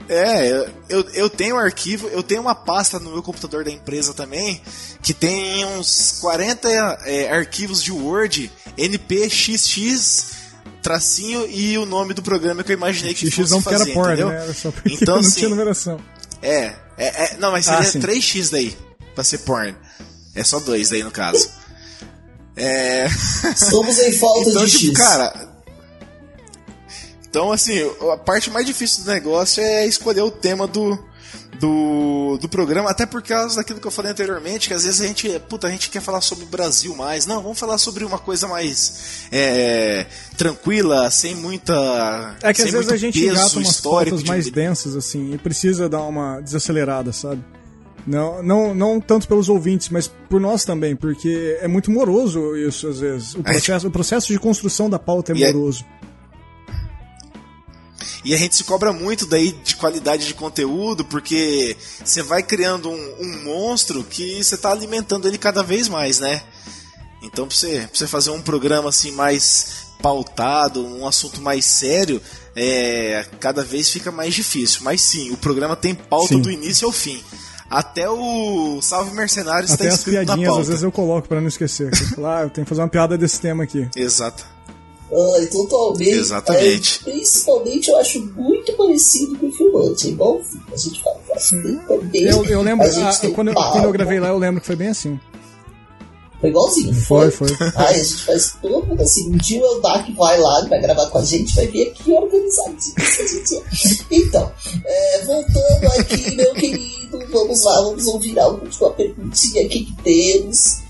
É, 0.07 0.69
eu, 0.87 1.09
eu 1.13 1.29
tenho 1.29 1.55
um 1.55 1.59
arquivo, 1.59 2.07
eu 2.07 2.23
tenho 2.23 2.41
uma 2.41 2.55
pasta 2.55 2.97
no 2.97 3.11
meu 3.11 3.21
computador 3.21 3.65
da 3.65 3.71
empresa 3.71 4.13
também, 4.13 4.61
que 5.01 5.13
tem 5.13 5.65
uns 5.65 6.17
40 6.21 6.67
é, 7.05 7.29
arquivos 7.29 7.83
de 7.83 7.91
Word, 7.91 8.51
NPXX, 8.77 10.40
tracinho 10.81 11.47
e 11.49 11.77
o 11.77 11.85
nome 11.85 12.13
do 12.13 12.21
programa 12.21 12.63
que 12.63 12.71
eu 12.71 12.75
imaginei 12.77 13.13
que 13.13 13.27
X 13.27 13.35
fosse 13.35 13.51
não 13.51 13.61
porque 13.61 13.75
era 13.75 13.83
fazer, 13.85 13.93
porn, 13.93 14.13
entendeu? 14.13 14.29
né? 14.29 14.43
Era 14.43 14.53
só 14.53 14.71
porque 14.71 14.93
Então, 14.93 15.15
não 15.15 15.21
assim, 15.21 15.39
tinha 15.39 15.49
numeração. 15.49 15.99
É, 16.41 16.73
é, 16.97 17.23
é, 17.25 17.37
não, 17.37 17.51
mas 17.51 17.67
Ah, 17.67 17.83
seria 17.83 17.91
sim. 17.91 17.99
3x 17.99 18.49
daí, 18.51 18.77
pra 19.13 19.23
ser 19.23 19.39
porn. 19.39 19.75
É 20.33 20.43
só 20.43 20.59
dois 20.59 20.89
daí 20.89 21.03
no 21.03 21.11
caso. 21.11 21.49
É... 22.55 23.05
Estamos 23.53 23.97
em 23.99 24.11
falta 24.13 24.49
então, 24.49 24.65
de 24.65 24.71
tipo, 24.71 24.97
X. 24.97 24.97
cara. 24.97 25.49
Então, 27.29 27.51
assim, 27.51 27.79
a 28.11 28.17
parte 28.17 28.49
mais 28.49 28.65
difícil 28.65 29.03
do 29.05 29.11
negócio 29.11 29.63
é 29.63 29.85
escolher 29.87 30.21
o 30.21 30.31
tema 30.31 30.67
do, 30.67 30.97
do, 31.59 32.37
do 32.41 32.49
programa, 32.49 32.89
até 32.89 33.05
por 33.05 33.21
causa 33.21 33.57
daquilo 33.57 33.79
que 33.79 33.85
eu 33.87 33.91
falei 33.91 34.11
anteriormente, 34.11 34.67
que 34.67 34.73
às 34.73 34.83
vezes 34.83 34.99
a 35.01 35.05
gente, 35.07 35.29
puta, 35.47 35.67
a 35.67 35.69
gente 35.71 35.89
quer 35.89 36.01
falar 36.01 36.21
sobre 36.21 36.43
o 36.45 36.47
Brasil 36.47 36.95
mais. 36.95 37.25
Não, 37.25 37.41
vamos 37.41 37.59
falar 37.59 37.77
sobre 37.77 38.03
uma 38.03 38.17
coisa 38.17 38.47
mais 38.47 39.27
é, 39.31 40.05
tranquila, 40.37 41.09
sem 41.11 41.35
muita. 41.35 42.35
É 42.41 42.53
que 42.53 42.61
às 42.63 42.71
vezes 42.71 42.91
a 42.91 42.97
gente 42.97 43.23
engata 43.23 43.57
umas 43.57 43.67
histórico 43.69 44.09
pautas 44.11 44.23
de- 44.23 44.29
mais 44.29 44.49
densas, 44.49 44.95
assim, 44.95 45.33
e 45.33 45.37
precisa 45.37 45.87
dar 45.87 46.01
uma 46.03 46.41
desacelerada, 46.41 47.13
sabe? 47.13 47.43
Não, 48.07 48.41
não, 48.41 48.73
não 48.73 48.99
tanto 48.99 49.27
pelos 49.27 49.47
ouvintes, 49.47 49.89
mas 49.89 50.07
por 50.07 50.41
nós 50.41 50.65
também, 50.65 50.95
porque 50.95 51.59
é 51.61 51.67
muito 51.67 51.91
moroso 51.91 52.55
isso 52.57 52.87
às 52.87 52.99
vezes. 52.99 53.35
O 53.35 53.43
processo, 53.43 53.87
o 53.87 53.91
processo 53.91 54.27
de 54.33 54.39
construção 54.39 54.89
da 54.89 54.97
pauta 54.97 55.31
é 55.33 55.35
E 55.35 55.43
é- 55.43 55.53
moroso. 55.53 55.85
E 58.23 58.35
a 58.35 58.37
gente 58.37 58.55
se 58.55 58.63
cobra 58.63 58.93
muito 58.93 59.25
daí 59.25 59.51
de 59.51 59.75
qualidade 59.75 60.27
de 60.27 60.33
conteúdo, 60.33 61.03
porque 61.05 61.75
você 62.03 62.21
vai 62.21 62.43
criando 62.43 62.89
um, 62.89 63.15
um 63.19 63.43
monstro 63.43 64.03
que 64.03 64.43
você 64.43 64.55
está 64.55 64.71
alimentando 64.71 65.27
ele 65.27 65.37
cada 65.37 65.63
vez 65.63 65.87
mais, 65.87 66.19
né? 66.19 66.41
Então, 67.23 67.47
pra 67.47 67.55
você, 67.55 67.79
pra 67.79 67.89
você 67.93 68.07
fazer 68.07 68.31
um 68.31 68.41
programa 68.41 68.89
assim 68.89 69.11
mais 69.11 69.87
pautado, 70.01 70.85
um 70.85 71.07
assunto 71.07 71.41
mais 71.41 71.65
sério, 71.65 72.21
é, 72.55 73.25
cada 73.39 73.63
vez 73.63 73.89
fica 73.89 74.11
mais 74.11 74.33
difícil. 74.33 74.81
Mas 74.83 75.01
sim, 75.01 75.31
o 75.31 75.37
programa 75.37 75.75
tem 75.75 75.93
pauta 75.93 76.29
Sim. 76.35 76.41
do 76.41 76.51
início 76.51 76.85
ao 76.87 76.91
fim. 76.91 77.23
Até 77.69 78.09
o 78.09 78.81
Salve 78.81 79.15
Mercenários 79.15 79.71
está 79.71 79.85
Até 79.85 79.93
as 79.93 79.99
escrito 79.99 80.17
na 80.17 80.25
piadinhas, 80.25 80.49
pauta. 80.49 80.61
às 80.61 80.67
vezes 80.67 80.83
eu 80.83 80.91
coloco 80.91 81.27
pra 81.27 81.39
não 81.39 81.47
esquecer. 81.47 81.89
Eu 81.93 82.07
falo, 82.15 82.27
ah, 82.27 82.41
eu 82.41 82.49
tenho 82.49 82.65
que 82.65 82.69
fazer 82.69 82.81
uma 82.81 82.89
piada 82.89 83.17
desse 83.17 83.39
tema 83.39 83.63
aqui. 83.63 83.87
Exato. 83.95 84.45
Ai, 85.11 85.45
totalmente. 85.47 86.09
Exatamente. 86.09 87.01
É, 87.01 87.11
principalmente 87.11 87.89
eu 87.89 87.97
acho 87.97 88.21
muito 88.21 88.73
parecido 88.73 89.37
com 89.37 89.47
o 89.47 89.51
filmante. 89.51 90.07
É 90.07 90.11
igualzinho. 90.11 90.63
A 90.71 90.77
gente 90.77 91.03
fala 91.03 91.21
também. 91.87 92.23
Eu, 92.23 92.45
eu 92.45 92.61
lembro, 92.61 92.85
A 92.87 93.09
ah, 93.09 93.15
tem 93.15 93.33
quando, 93.33 93.53
quando 93.53 93.83
eu 93.83 93.91
gravei 93.91 94.19
lá, 94.19 94.29
eu 94.29 94.37
lembro 94.37 94.61
que 94.61 94.67
foi 94.67 94.75
bem 94.75 94.89
assim. 94.89 95.19
Foi 96.39 96.49
igualzinho. 96.49 96.93
Foi, 96.93 97.29
foi. 97.29 97.49
Ai, 97.75 97.99
a 97.99 98.03
gente 98.03 98.23
faz 98.23 98.55
todo 98.59 98.87
mundo 98.87 99.01
assim. 99.01 99.29
Um 99.31 99.37
dia 99.37 99.61
o 99.61 99.75
Eldak 99.75 100.11
vai 100.13 100.39
lá, 100.39 100.65
vai 100.67 100.81
gravar 100.81 101.05
com 101.07 101.19
a 101.19 101.23
gente, 101.23 101.55
vai 101.55 101.67
vir 101.67 101.89
aqui 101.89 102.11
organizadinho. 102.11 102.95
que 102.95 103.21
a 103.21 103.27
gente 103.27 103.55
é. 103.55 103.63
Então, 104.09 104.51
é, 104.83 105.25
voltando 105.25 105.99
aqui, 105.99 106.35
meu 106.35 106.53
querido, 106.53 107.19
vamos 107.31 107.63
lá, 107.63 107.81
vamos 107.81 108.07
ouvir 108.07 108.39
a 108.39 108.47
última 108.47 108.89
perguntinha 108.91 109.65
aqui 109.65 109.85
que 109.85 110.03
temos. 110.03 110.81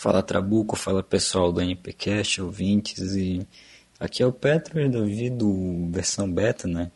Fala 0.00 0.22
Trabuco, 0.22 0.76
fala 0.76 1.02
pessoal 1.02 1.52
do 1.52 1.60
NPcast, 1.60 2.40
ouvintes 2.40 3.14
e 3.16 3.46
aqui 3.98 4.22
é 4.22 4.26
o 4.26 4.32
Petro 4.32 4.88
Davi 4.88 5.28
do 5.28 5.90
versão 5.90 6.32
beta, 6.32 6.66
né? 6.66 6.90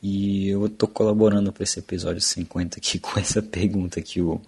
E 0.00 0.50
eu 0.50 0.68
tô 0.68 0.86
colaborando 0.86 1.52
para 1.52 1.64
esse 1.64 1.80
episódio 1.80 2.20
50 2.20 2.78
aqui 2.78 3.00
com 3.02 3.18
essa 3.18 3.42
pergunta 3.42 4.00
que 4.00 4.20
o 4.20 4.40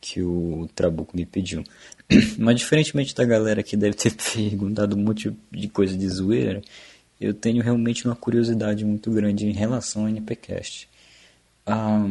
que 0.00 0.22
o 0.22 0.66
Trabuco 0.74 1.14
me 1.14 1.26
pediu. 1.26 1.62
Mas 2.38 2.56
diferentemente 2.60 3.14
da 3.14 3.26
galera 3.26 3.62
que 3.62 3.76
deve 3.76 3.96
ter 3.96 4.14
perguntado 4.32 4.96
um 4.96 5.00
monte 5.00 5.30
de 5.52 5.68
coisa 5.68 5.94
de 5.94 6.08
zoeira, 6.08 6.62
eu 7.20 7.34
tenho 7.34 7.62
realmente 7.62 8.06
uma 8.06 8.16
curiosidade 8.16 8.82
muito 8.82 9.10
grande 9.10 9.46
em 9.46 9.52
relação 9.52 10.04
ao 10.04 10.08
NPcast. 10.08 10.88
Ah, 11.66 12.02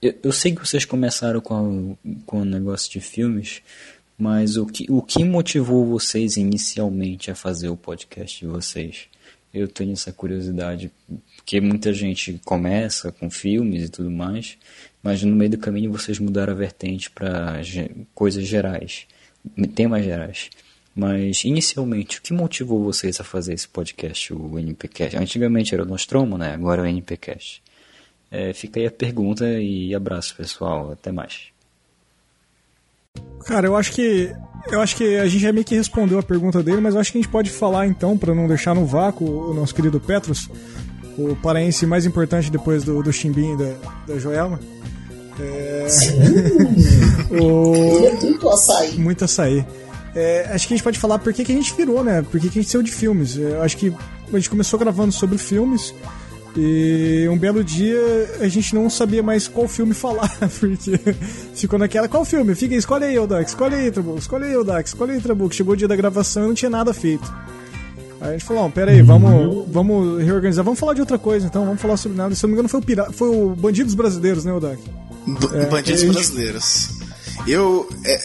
eu, 0.00 0.14
eu 0.22 0.32
sei 0.32 0.54
que 0.54 0.60
vocês 0.60 0.84
começaram 0.84 1.40
com, 1.40 1.54
a- 1.54 2.08
com 2.24 2.42
o 2.42 2.44
negócio 2.44 2.90
de 2.90 3.00
filmes, 3.00 3.62
mas 4.18 4.56
o 4.56 4.66
que, 4.66 4.86
o 4.90 5.00
que 5.00 5.22
motivou 5.22 5.86
vocês 5.86 6.36
inicialmente 6.36 7.30
a 7.30 7.36
fazer 7.36 7.68
o 7.68 7.76
podcast 7.76 8.40
de 8.40 8.46
vocês? 8.46 9.06
Eu 9.54 9.68
tenho 9.68 9.92
essa 9.92 10.12
curiosidade, 10.12 10.90
porque 11.36 11.60
muita 11.60 11.92
gente 11.92 12.40
começa 12.44 13.12
com 13.12 13.30
filmes 13.30 13.84
e 13.84 13.88
tudo 13.88 14.10
mais, 14.10 14.58
mas 15.02 15.22
no 15.22 15.34
meio 15.34 15.52
do 15.52 15.58
caminho 15.58 15.92
vocês 15.92 16.18
mudaram 16.18 16.52
a 16.52 16.56
vertente 16.56 17.10
para 17.10 17.60
coisas 18.12 18.44
gerais, 18.44 19.06
temas 19.74 20.04
gerais. 20.04 20.50
Mas 20.94 21.44
inicialmente, 21.44 22.18
o 22.18 22.22
que 22.22 22.32
motivou 22.32 22.82
vocês 22.82 23.20
a 23.20 23.24
fazer 23.24 23.54
esse 23.54 23.68
podcast, 23.68 24.34
o 24.34 24.58
NPcast? 24.58 25.16
Antigamente 25.16 25.72
era 25.72 25.84
o 25.84 25.86
Nostromo, 25.86 26.36
né? 26.36 26.52
Agora 26.52 26.82
é 26.82 26.84
o 26.84 26.86
NPcast. 26.86 27.62
É, 28.30 28.52
fica 28.52 28.80
aí 28.80 28.86
a 28.86 28.90
pergunta 28.90 29.48
e 29.60 29.94
abraço, 29.94 30.34
pessoal. 30.34 30.90
Até 30.90 31.12
mais. 31.12 31.52
Cara, 33.46 33.66
eu 33.66 33.76
acho 33.76 33.92
que 33.92 34.34
Eu 34.70 34.80
acho 34.80 34.96
que 34.96 35.16
a 35.16 35.26
gente 35.26 35.40
já 35.40 35.52
meio 35.52 35.64
que 35.64 35.74
respondeu 35.74 36.18
a 36.18 36.22
pergunta 36.22 36.62
dele, 36.62 36.80
mas 36.80 36.94
eu 36.94 37.00
acho 37.00 37.10
que 37.10 37.18
a 37.18 37.22
gente 37.22 37.30
pode 37.30 37.50
falar 37.50 37.86
então, 37.86 38.18
para 38.18 38.34
não 38.34 38.46
deixar 38.46 38.74
no 38.74 38.84
vácuo, 38.84 39.50
o 39.50 39.54
nosso 39.54 39.74
querido 39.74 39.98
Petros, 39.98 40.50
o 41.16 41.34
paraense 41.36 41.86
mais 41.86 42.04
importante 42.04 42.50
depois 42.50 42.84
do, 42.84 43.02
do 43.02 43.12
Chimbim 43.12 43.54
e 43.54 43.56
da, 43.56 43.74
da 44.06 44.18
Joelma. 44.18 44.60
É... 45.40 45.86
o... 47.40 48.06
É 48.06 48.12
muito 48.20 48.48
açaí. 48.50 48.98
Muito 48.98 49.24
açaí. 49.24 49.64
É, 50.14 50.48
acho 50.52 50.66
que 50.66 50.74
a 50.74 50.76
gente 50.76 50.84
pode 50.84 50.98
falar 50.98 51.18
por 51.18 51.32
que, 51.32 51.44
que 51.44 51.52
a 51.52 51.54
gente 51.54 51.74
virou, 51.74 52.02
né? 52.02 52.22
Por 52.22 52.40
que, 52.40 52.48
que 52.48 52.58
a 52.58 52.62
gente 52.62 52.70
saiu 52.70 52.82
de 52.82 52.90
filmes. 52.90 53.36
Eu 53.36 53.62
acho 53.62 53.76
que 53.76 53.92
a 54.32 54.36
gente 54.36 54.50
começou 54.50 54.78
gravando 54.78 55.12
sobre 55.12 55.38
filmes 55.38 55.94
e 56.56 57.28
um 57.30 57.36
belo 57.38 57.62
dia 57.62 57.98
a 58.40 58.48
gente 58.48 58.74
não 58.74 58.88
sabia 58.90 59.22
mais 59.22 59.46
qual 59.46 59.68
filme 59.68 59.94
falar, 59.94 60.30
porque 60.58 60.98
ficou 61.54 61.78
naquela, 61.78 62.08
qual 62.08 62.24
filme? 62.24 62.54
Fica, 62.54 62.74
escolhe 62.74 63.04
aí, 63.04 63.18
Odax, 63.18 63.50
escolhe 63.50 63.74
aí, 63.74 63.90
Trabuco, 63.90 64.18
escolhe 64.18 64.44
aí, 64.44 64.56
Odax, 64.56 64.90
escolhe 64.90 65.12
aí, 65.12 65.20
Trabuco. 65.20 65.54
Chegou 65.54 65.74
o 65.74 65.76
dia 65.76 65.88
da 65.88 65.96
gravação 65.96 66.44
e 66.44 66.46
não 66.48 66.54
tinha 66.54 66.70
nada 66.70 66.92
feito. 66.92 67.32
Aí 68.20 68.30
a 68.30 68.32
gente 68.32 68.44
falou, 68.44 68.68
pera 68.70 68.90
aí, 68.90 69.00
vamos, 69.02 69.66
vamos 69.70 70.22
reorganizar, 70.24 70.64
vamos 70.64 70.80
falar 70.80 70.94
de 70.94 71.00
outra 71.00 71.18
coisa 71.18 71.46
então, 71.46 71.64
vamos 71.64 71.80
falar 71.80 71.96
sobre 71.96 72.18
nada. 72.18 72.34
Se 72.34 72.44
eu 72.44 72.48
não 72.48 72.54
me 72.54 72.58
engano 72.58 72.68
foi 72.68 72.80
o, 72.80 72.82
Pira... 72.82 73.12
foi 73.12 73.28
o 73.28 73.54
Bandidos 73.54 73.94
Brasileiros, 73.94 74.44
né, 74.44 74.52
Odax? 74.52 74.80
É, 75.54 75.66
Bandidos 75.66 76.00
gente- 76.00 76.14
brasileiros. 76.14 76.88
Eu, 77.46 77.88
é, 78.04 78.20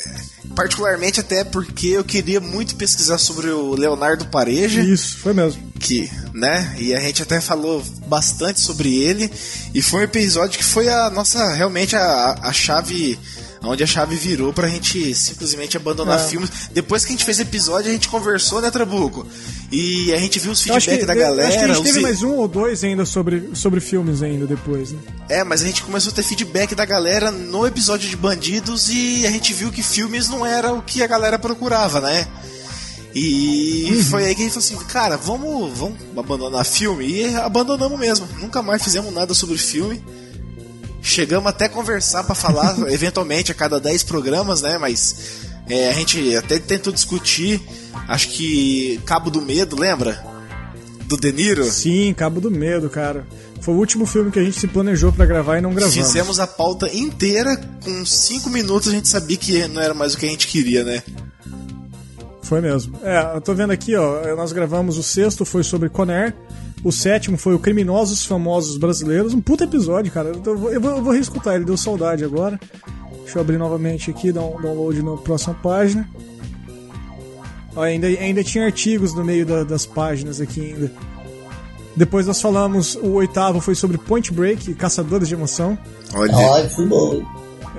particularmente 0.55 1.19
até 1.19 1.43
porque 1.43 1.87
eu 1.89 2.03
queria 2.03 2.39
muito 2.39 2.75
pesquisar 2.75 3.17
sobre 3.19 3.49
o 3.49 3.75
Leonardo 3.75 4.25
Pareja. 4.25 4.81
Isso, 4.81 5.17
foi 5.19 5.33
mesmo. 5.33 5.61
Que, 5.79 6.09
né? 6.33 6.75
E 6.79 6.93
a 6.93 6.99
gente 6.99 7.21
até 7.21 7.39
falou 7.39 7.83
bastante 8.07 8.59
sobre 8.59 8.95
ele. 9.03 9.31
E 9.73 9.81
foi 9.81 10.01
um 10.01 10.03
episódio 10.03 10.57
que 10.57 10.63
foi 10.65 10.89
a 10.89 11.09
nossa, 11.09 11.53
realmente 11.53 11.95
a, 11.95 12.37
a 12.41 12.51
chave. 12.53 13.19
Onde 13.65 13.81
a 13.81 13.87
chave 13.87 14.17
virou 14.17 14.51
pra 14.51 14.67
gente 14.67 15.15
simplesmente 15.15 15.77
abandonar 15.77 16.19
É. 16.19 16.23
filmes. 16.27 16.49
Depois 16.73 17.05
que 17.05 17.13
a 17.13 17.15
gente 17.15 17.23
fez 17.23 17.39
episódio, 17.39 17.89
a 17.89 17.93
gente 17.93 18.09
conversou, 18.09 18.61
né, 18.61 18.69
Trabuco? 18.69 19.25
E 19.71 20.11
a 20.13 20.17
gente 20.17 20.37
viu 20.37 20.51
os 20.51 20.67
Eu 20.67 20.75
acho 20.75 20.89
feedback 20.89 20.99
que, 20.99 21.05
da 21.05 21.15
galera. 21.15 21.47
acho 21.47 21.57
que 21.59 21.63
a 21.63 21.73
gente 21.73 21.81
teve 21.83 22.01
mais 22.01 22.21
um 22.23 22.31
ou 22.35 22.45
dois 22.45 22.83
ainda 22.83 23.05
sobre, 23.05 23.51
sobre 23.53 23.79
filmes 23.79 24.21
ainda 24.21 24.45
depois, 24.45 24.91
né? 24.91 24.99
É, 25.29 25.45
mas 25.45 25.61
a 25.63 25.65
gente 25.65 25.81
começou 25.81 26.11
a 26.11 26.15
ter 26.15 26.23
feedback 26.23 26.75
da 26.75 26.83
galera 26.83 27.31
no 27.31 27.65
episódio 27.65 28.09
de 28.09 28.17
Bandidos 28.17 28.89
e 28.89 29.25
a 29.25 29.31
gente 29.31 29.53
viu 29.53 29.71
que 29.71 29.81
filmes 29.81 30.27
não 30.27 30.45
era 30.45 30.73
o 30.73 30.81
que 30.81 31.01
a 31.01 31.07
galera 31.07 31.39
procurava, 31.39 32.01
né? 32.01 32.27
E 33.15 34.03
foi 34.09 34.25
aí 34.25 34.33
que 34.33 34.41
a 34.41 34.45
gente 34.45 34.53
falou 34.53 34.65
assim, 34.65 34.87
cara, 34.87 35.17
vamos, 35.17 35.77
vamos 35.77 35.99
abandonar 36.17 36.65
filme. 36.65 37.05
E 37.05 37.35
abandonamos 37.35 37.99
mesmo. 37.99 38.27
Nunca 38.39 38.61
mais 38.61 38.83
fizemos 38.83 39.13
nada 39.13 39.33
sobre 39.33 39.57
filme. 39.57 40.03
Chegamos 41.01 41.47
até 41.47 41.65
a 41.65 41.69
conversar 41.69 42.23
pra 42.23 42.33
falar, 42.33 42.75
eventualmente, 42.91 43.51
a 43.51 43.55
cada 43.55 43.79
10 43.79 44.03
programas, 44.03 44.61
né? 44.61 44.77
Mas 44.77 45.15
é, 45.69 45.89
a 45.89 45.93
gente 45.93 46.35
até 46.35 46.57
tentou 46.57 46.91
discutir. 46.91 47.61
Acho 48.07 48.29
que 48.29 48.99
Cabo 49.05 49.29
do 49.29 49.41
Medo, 49.41 49.79
lembra? 49.79 50.25
Do 51.05 51.17
De 51.17 51.31
Niro? 51.31 51.65
Sim, 51.65 52.13
Cabo 52.13 52.41
do 52.41 52.49
Medo, 52.49 52.89
cara. 52.89 53.27
Foi 53.61 53.73
o 53.73 53.77
último 53.77 54.05
filme 54.05 54.31
que 54.31 54.39
a 54.39 54.43
gente 54.43 54.59
se 54.59 54.67
planejou 54.67 55.13
pra 55.13 55.25
gravar 55.25 55.57
e 55.57 55.61
não 55.61 55.73
gravamos. 55.73 55.95
Fizemos 55.95 56.39
a 56.39 56.47
pauta 56.47 56.93
inteira, 56.93 57.55
com 57.83 58.05
5 58.05 58.49
minutos 58.49 58.89
a 58.89 58.91
gente 58.91 59.07
sabia 59.07 59.37
que 59.37 59.67
não 59.67 59.81
era 59.81 59.93
mais 59.93 60.13
o 60.13 60.17
que 60.17 60.25
a 60.25 60.29
gente 60.29 60.47
queria, 60.47 60.83
né? 60.83 61.03
Foi 62.43 62.61
mesmo. 62.61 62.97
É, 63.03 63.35
eu 63.35 63.41
tô 63.41 63.53
vendo 63.55 63.71
aqui, 63.71 63.95
ó. 63.95 64.35
Nós 64.35 64.51
gravamos 64.51 64.97
o 64.97 65.03
sexto, 65.03 65.43
foi 65.45 65.63
sobre 65.63 65.89
Conair. 65.89 66.35
O 66.83 66.91
sétimo 66.91 67.37
foi 67.37 67.53
o 67.55 67.59
Criminosos 67.59 68.25
Famosos 68.25 68.77
Brasileiros. 68.77 69.33
Um 69.33 69.39
puta 69.41 69.63
episódio, 69.63 70.11
cara. 70.11 70.33
Eu 70.45 70.57
vou, 70.57 70.71
eu 70.71 70.81
vou, 70.81 70.91
eu 70.97 71.03
vou 71.03 71.13
reescutar, 71.13 71.55
ele 71.55 71.63
deu 71.65 71.77
saudade 71.77 72.23
agora. 72.25 72.59
Deixa 73.23 73.37
eu 73.37 73.41
abrir 73.41 73.57
novamente 73.57 74.11
aqui, 74.11 74.31
dar 74.33 74.41
um 74.43 74.61
download 74.61 75.01
na 75.01 75.15
próxima 75.15 75.53
página. 75.55 76.07
Ó, 77.75 77.81
ainda, 77.81 78.07
ainda 78.07 78.43
tinha 78.43 78.65
artigos 78.65 79.13
no 79.13 79.23
meio 79.23 79.45
da- 79.45 79.63
das 79.63 79.85
páginas 79.85 80.39
aqui 80.41 80.61
ainda. 80.73 80.91
Depois 81.95 82.27
nós 82.27 82.41
falamos, 82.41 82.95
o 82.95 83.13
oitavo 83.13 83.61
foi 83.61 83.75
sobre 83.75 83.97
Point 83.97 84.33
Break, 84.33 84.73
Caçadores 84.75 85.27
de 85.27 85.35
Emoção. 85.35 85.77
Olha. 86.13 86.35
Ai, 86.55 86.69
foi 86.69 86.85
bom. 86.87 87.23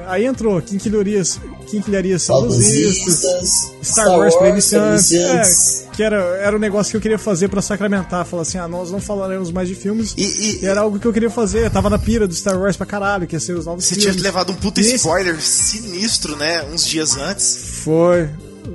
Aí 0.06 0.24
entrou 0.24 0.60
Quinquilharias, 0.62 1.40
Quinquilharias 1.64 2.22
Saudosistas, 2.22 3.14
Saudosistas, 3.20 3.72
Star 3.82 4.08
Wars 4.18 4.34
para 4.36 4.48
iniciantes. 4.50 5.12
é, 5.12 5.86
que 5.94 6.02
era, 6.02 6.16
era 6.16 6.56
um 6.56 6.58
negócio 6.60 6.90
que 6.90 6.96
eu 6.96 7.00
queria 7.00 7.18
fazer 7.18 7.48
pra 7.48 7.60
sacramentar, 7.62 8.24
falar 8.26 8.42
assim, 8.42 8.58
ah, 8.58 8.68
nós 8.68 8.90
não 8.90 9.00
falaremos 9.00 9.50
mais 9.50 9.68
de 9.68 9.74
filmes, 9.74 10.14
e, 10.16 10.64
era 10.64 10.80
algo 10.80 10.98
que 10.98 11.06
eu 11.06 11.12
queria 11.12 11.30
fazer, 11.30 11.64
eu 11.66 11.70
tava 11.70 11.88
na 11.90 11.98
pira 11.98 12.26
do 12.28 12.34
Star 12.34 12.58
Wars 12.58 12.76
pra 12.76 12.86
caralho, 12.86 13.26
que 13.26 13.34
ia 13.36 13.40
ser 13.40 13.52
os 13.54 13.66
novos 13.66 13.84
Você 13.84 13.94
filmes. 13.94 14.12
tinha 14.16 14.22
levado 14.24 14.52
um 14.52 14.54
puta 14.56 14.80
E 14.80 14.84
esse- 14.84 14.96
spoiler 14.96 15.40
sinistro, 15.40 16.36
né? 16.36 16.64
Uns 16.72 16.86
dias 16.86 17.16
antes. 17.16 17.56
Foi, 17.84 18.28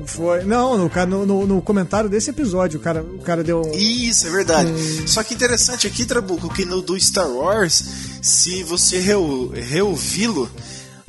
foi, 0.06 0.44
não, 0.44 0.78
no, 0.78 1.26
no, 1.26 1.48
no, 1.48 1.62
comentário 1.62 2.10
desse 2.10 2.30
episódio, 2.30 2.80
o 2.80 2.82
cara, 2.84 3.02
o 3.04 3.20
cara 3.20 3.44
deu 3.44 3.62
um... 3.62 3.72
Isso, 3.74 4.28
é 4.28 4.30
verdade. 4.30 4.72
Só 5.08 5.24
que 5.24 5.34
interessante 5.34 5.88
aqui, 5.88 6.06
Trabuco, 6.06 6.48
que 6.54 6.64
no 6.66 6.82
do 6.82 7.00
Star 7.00 7.28
Wars, 7.30 7.84
se 8.22 8.64
você 8.64 9.00
reu- 9.00 9.52
reouvi-lo, 9.54 10.50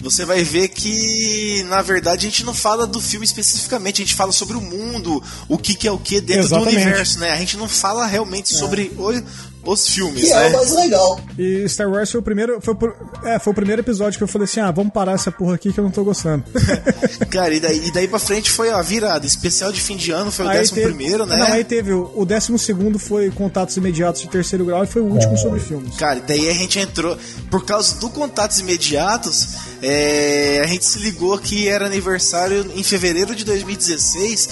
você 0.01 0.25
vai 0.25 0.43
ver 0.43 0.69
que, 0.69 1.63
na 1.69 1.83
verdade, 1.83 2.27
a 2.27 2.31
gente 2.31 2.45
não 2.45 2.55
fala 2.55 2.87
do 2.87 3.01
filme 3.01 3.25
especificamente, 3.25 4.03
a 4.03 4.05
gente 4.05 4.15
fala 4.15 4.33
sobre 4.33 4.57
o 4.57 4.61
mundo, 4.61 5.23
o 5.49 5.59
que, 5.59 5.75
que 5.75 5.87
é 5.87 5.93
o 5.93 5.99
que 5.99 6.21
dentro 6.21 6.45
Exatamente. 6.45 6.75
do 6.77 6.81
universo, 6.83 7.19
né? 7.19 7.31
A 7.33 7.37
gente 7.37 7.57
não 7.57 7.69
fala 7.69 8.07
realmente 8.07 8.55
sobre 8.55 8.93
o- 8.97 9.23
os 9.63 9.87
filmes, 9.91 10.25
Que 10.25 10.33
é 10.33 10.37
né? 10.37 10.49
o 10.49 10.53
mais 10.55 10.73
legal. 10.75 11.21
E 11.39 11.69
Star 11.69 11.87
Wars 11.91 12.11
foi 12.11 12.21
o 12.21 12.23
primeiro, 12.23 12.59
foi, 12.63 12.75
é, 13.25 13.39
foi 13.39 13.51
o 13.53 13.55
primeiro 13.55 13.83
episódio 13.83 14.17
que 14.17 14.25
eu 14.25 14.29
falei 14.29 14.47
assim, 14.47 14.59
ah, 14.61 14.71
vamos 14.71 14.91
parar 14.91 15.13
essa 15.13 15.31
porra 15.31 15.57
aqui 15.57 15.71
que 15.71 15.79
eu 15.79 15.85
não 15.85 15.91
tô 15.91 16.03
gostando. 16.03 16.43
Cara, 17.29 17.53
e 17.55 17.61
daí, 17.61 17.87
e 17.89 17.93
daí 17.93 18.09
pra 18.09 18.19
frente 18.19 18.51
foi 18.51 18.71
a 18.71 18.81
virada. 18.81 19.27
Especial 19.27 19.71
de 19.71 19.79
fim 19.81 19.97
de 19.99 20.11
ano 20.13 20.33
foi 20.33 20.47
o 20.47 20.49
Aí 20.49 20.59
décimo 20.61 20.77
teve- 20.77 20.95
primeiro, 20.95 21.27
né? 21.27 21.37
Não, 21.37 21.47
aí 21.53 21.63
teve 21.63 21.93
o, 21.93 22.11
o 22.15 22.25
décimo 22.25 22.59
segundo 22.59 22.99
foi 22.99 23.31
Contatos 23.31 23.77
Imediatos 23.77 24.23
de 24.23 24.29
Terceiro 24.29 24.65
Grau 24.65 24.83
e 24.83 24.87
foi 24.87 25.03
o 25.03 25.05
último 25.05 25.37
sobre 25.37 25.61
filmes. 25.61 25.95
Cara, 25.97 26.19
e 26.19 26.23
daí 26.23 26.49
a 26.49 26.55
gente 26.55 26.79
entrou. 26.79 27.19
Por 27.51 27.63
causa 27.67 27.97
do 28.01 28.09
Contatos 28.09 28.61
Imediatos, 28.61 29.49
é, 29.83 30.61
a 30.63 30.67
gente 30.67 30.85
se 30.85 30.99
ligou 30.99 31.39
que 31.39 31.69
era 31.69 31.87
aniversário 31.87 32.71
em 32.75 32.83
fevereiro 32.83 33.35
de 33.35 33.45
2016 33.45 34.49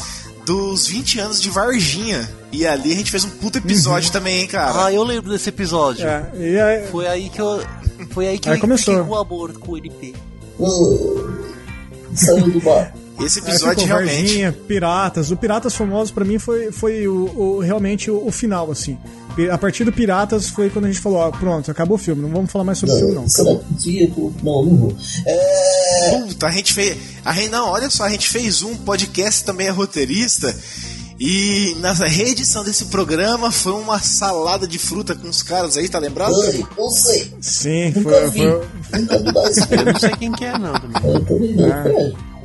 dos 0.47 0.87
20 0.87 1.21
anos 1.21 1.41
de 1.43 1.51
Varginha. 1.51 2.29
E 2.51 2.67
ali 2.67 2.93
a 2.93 2.97
gente 2.97 3.11
fez 3.11 3.25
um 3.25 3.31
puta 3.31 3.59
episódio 3.59 4.11
também, 4.11 4.41
hein, 4.41 4.47
cara. 4.47 4.87
Ah, 4.87 4.93
eu 4.93 5.03
lembro 5.05 5.31
desse 5.31 5.51
episódio. 5.51 6.07
É, 6.07 6.31
e 6.35 6.59
aí, 6.59 6.87
Foi 6.89 7.07
aí 7.07 7.29
que 7.29 7.41
eu. 7.41 7.63
Foi 8.11 8.27
aí 8.27 8.39
que 8.39 8.49
Aí 8.49 8.57
eu 8.57 8.61
começou. 8.61 9.03
o 9.05 9.15
amor 9.17 9.53
com 9.59 9.73
o 9.73 9.77
NP. 9.77 10.15
Saiu 12.15 12.51
do 12.51 12.61
bar. 12.61 12.93
Esse 13.21 13.41
episódio 13.41 13.83
ficou 13.83 13.85
realmente. 13.87 14.17
Varginha, 14.23 14.53
Piratas. 14.67 15.31
O 15.31 15.37
Piratas 15.37 15.75
Famosos 15.75 16.11
pra 16.13 16.25
mim 16.25 16.39
foi, 16.39 16.71
foi 16.71 17.07
o, 17.09 17.25
o- 17.37 17.59
realmente 17.59 18.11
o, 18.11 18.25
o 18.27 18.31
final, 18.31 18.71
assim. 18.71 18.97
A 19.47 19.59
partir 19.59 19.85
do 19.85 19.93
Piratas 19.93 20.49
foi 20.49 20.69
quando 20.71 20.87
a 20.87 20.89
gente 20.89 21.01
falou, 21.01 21.19
ó, 21.19 21.31
pronto, 21.31 21.71
acabou 21.71 21.97
o 21.97 21.99
filme, 21.99 22.23
não 22.23 22.31
vamos 22.31 22.51
falar 22.51 22.65
mais 22.65 22.79
sobre 22.79 22.95
o 22.95 22.99
filme 22.99 23.15
não. 23.15 23.29
será 23.29 23.51
Acabou. 23.51 23.65
Não, 24.43 24.65
não 24.65 24.77
vou. 24.77 24.97
É... 25.27 26.19
Puta, 26.27 26.47
a 26.47 26.51
gente 26.51 26.75
fez. 26.75 26.97
A 27.25 27.33
gente, 27.33 27.51
não, 27.51 27.69
olha 27.69 27.89
só, 27.91 28.05
a 28.05 28.11
gente 28.11 28.29
fez 28.29 28.63
um 28.63 28.75
podcast 28.77 29.45
também 29.45 29.67
é 29.67 29.71
roteirista. 29.71 30.55
E 31.21 31.77
na 31.81 31.93
reedição 31.93 32.63
desse 32.63 32.85
programa 32.87 33.51
foi 33.51 33.73
uma 33.73 33.99
salada 33.99 34.69
de 34.69 34.79
fruta 34.79 35.17
com 35.17 35.29
os 35.29 35.43
caras 35.43 35.77
aí, 35.77 35.89
tá 35.89 35.99
lembrado? 35.99 36.33
Ai, 36.43 36.65
não 36.77 36.91
sei. 36.91 37.33
Sim, 37.41 37.93
Nunca 37.97 38.11
foi, 38.11 38.31
vi. 38.31 38.39
foi- 38.41 39.01
Nunca 39.01 39.19
vi. 39.19 39.75
Eu 39.77 39.85
não 39.93 40.01
sei 40.01 40.11
quem 40.11 40.33
que 40.33 40.45
é, 40.45 40.57
não. 40.57 40.73
também. 40.75 41.13
Eu 41.13 41.25
também 41.25 41.55
não. 41.57 41.67
Ah. 41.67 42.38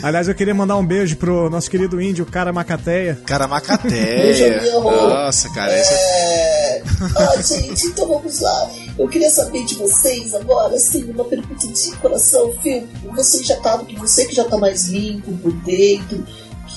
É. 0.00 0.06
Aliás, 0.06 0.28
eu 0.28 0.34
queria 0.34 0.54
mandar 0.54 0.76
um 0.76 0.84
beijo 0.86 1.16
pro 1.16 1.50
nosso 1.50 1.70
querido 1.70 2.00
índio, 2.00 2.24
cara 2.26 2.52
Macateia. 2.52 3.18
Cara, 3.26 3.46
Beijo, 3.46 3.54
Macateia. 3.54 4.80
Nossa, 4.80 5.48
cara, 5.50 5.80
isso 5.80 5.90
é. 5.92 5.96
É... 5.96 6.82
Ah, 7.16 7.42
gente, 7.42 7.86
então 7.86 8.08
vamos 8.08 8.40
lá. 8.40 8.70
Eu 8.98 9.08
queria 9.08 9.30
saber 9.30 9.64
de 9.64 9.74
vocês 9.76 10.34
agora, 10.34 10.74
assim, 10.74 11.04
uma 11.10 11.24
pergunta 11.24 11.66
de 11.66 11.92
coração, 11.96 12.52
Fio. 12.62 12.86
Você 13.14 13.42
já 13.44 13.56
tá, 13.56 13.78
que 13.78 13.96
você 13.98 14.24
que 14.26 14.34
já 14.34 14.44
tá 14.44 14.56
mais 14.56 14.88
limpo 14.88 15.32
por 15.38 15.52
dentro, 15.64 16.24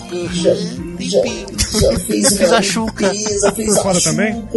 que 0.10 0.28
já, 0.36 0.54
já, 0.54 1.22
já 1.22 2.00
fez 2.00 2.32
uma 2.42 2.58
a 2.58 2.62
chuca. 2.62 3.08
limpeza, 3.08 3.52
fez 3.54 3.70
Por 3.70 3.80
a 3.80 3.84
fora 3.84 4.00
chuca. 4.00 4.12
também? 4.12 4.48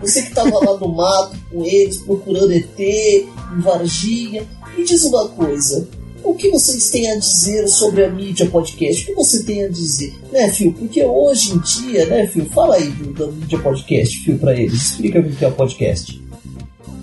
Você 0.00 0.22
que 0.22 0.30
tava 0.34 0.58
lá 0.58 0.78
no 0.78 0.88
mato 0.88 1.36
com 1.50 1.64
eles, 1.64 1.98
procurando 1.98 2.52
ET, 2.52 2.78
em 2.78 3.60
Varginha. 3.60 4.46
Me 4.76 4.84
diz 4.84 5.04
uma 5.04 5.28
coisa. 5.28 5.86
O 6.24 6.34
que 6.34 6.50
vocês 6.50 6.88
têm 6.90 7.10
a 7.12 7.16
dizer 7.16 7.68
sobre 7.68 8.04
a 8.04 8.10
mídia 8.10 8.46
podcast? 8.48 9.02
O 9.02 9.06
que 9.06 9.14
você 9.14 9.42
tem 9.44 9.64
a 9.64 9.68
dizer? 9.68 10.14
Né, 10.32 10.50
Fio? 10.50 10.72
Porque 10.72 11.04
hoje 11.04 11.52
em 11.52 11.58
dia, 11.58 12.06
né, 12.06 12.26
Fio? 12.26 12.46
Fala 12.46 12.76
aí 12.76 12.88
do, 12.88 13.12
da 13.12 13.26
mídia 13.30 13.58
podcast, 13.58 14.18
Fio, 14.24 14.38
pra 14.38 14.54
eles. 14.54 14.74
Explica 14.90 15.20
o 15.20 15.30
que 15.30 15.44
é 15.44 15.48
o 15.48 15.52
podcast. 15.52 16.22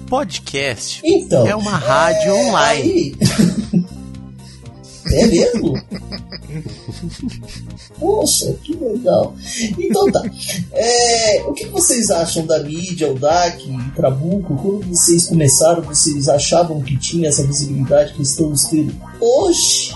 Podcast 0.09 1.01
Então. 1.05 1.47
é 1.47 1.55
uma 1.55 1.77
rádio 1.77 2.35
online. 2.35 3.15
Aí. 3.71 3.81
É 5.11 5.27
mesmo? 5.27 5.81
Poxa, 7.99 8.55
que 8.63 8.75
legal. 8.75 9.35
Então 9.77 10.11
tá. 10.11 10.23
É, 10.73 11.43
o 11.45 11.53
que 11.53 11.65
vocês 11.67 12.09
acham 12.09 12.45
da 12.45 12.63
mídia, 12.63 13.11
o 13.11 13.17
DAC 13.17 13.69
e 13.69 13.91
Trabuco? 13.95 14.55
Quando 14.55 14.87
vocês 14.87 15.27
começaram, 15.27 15.83
vocês 15.83 16.29
achavam 16.29 16.81
que 16.81 16.97
tinha 16.97 17.29
essa 17.29 17.43
visibilidade 17.43 18.13
que 18.13 18.21
estamos 18.21 18.65
tendo 18.65 18.93
hoje? 19.19 19.93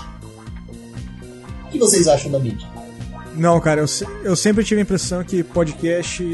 O 1.66 1.70
que 1.70 1.78
vocês 1.78 2.06
acham 2.06 2.30
da 2.30 2.38
mídia? 2.38 2.76
Não, 3.36 3.60
cara, 3.60 3.82
eu, 3.82 3.86
eu 4.24 4.34
sempre 4.34 4.64
tive 4.64 4.80
a 4.80 4.82
impressão 4.82 5.22
que 5.22 5.42
podcast. 5.42 6.24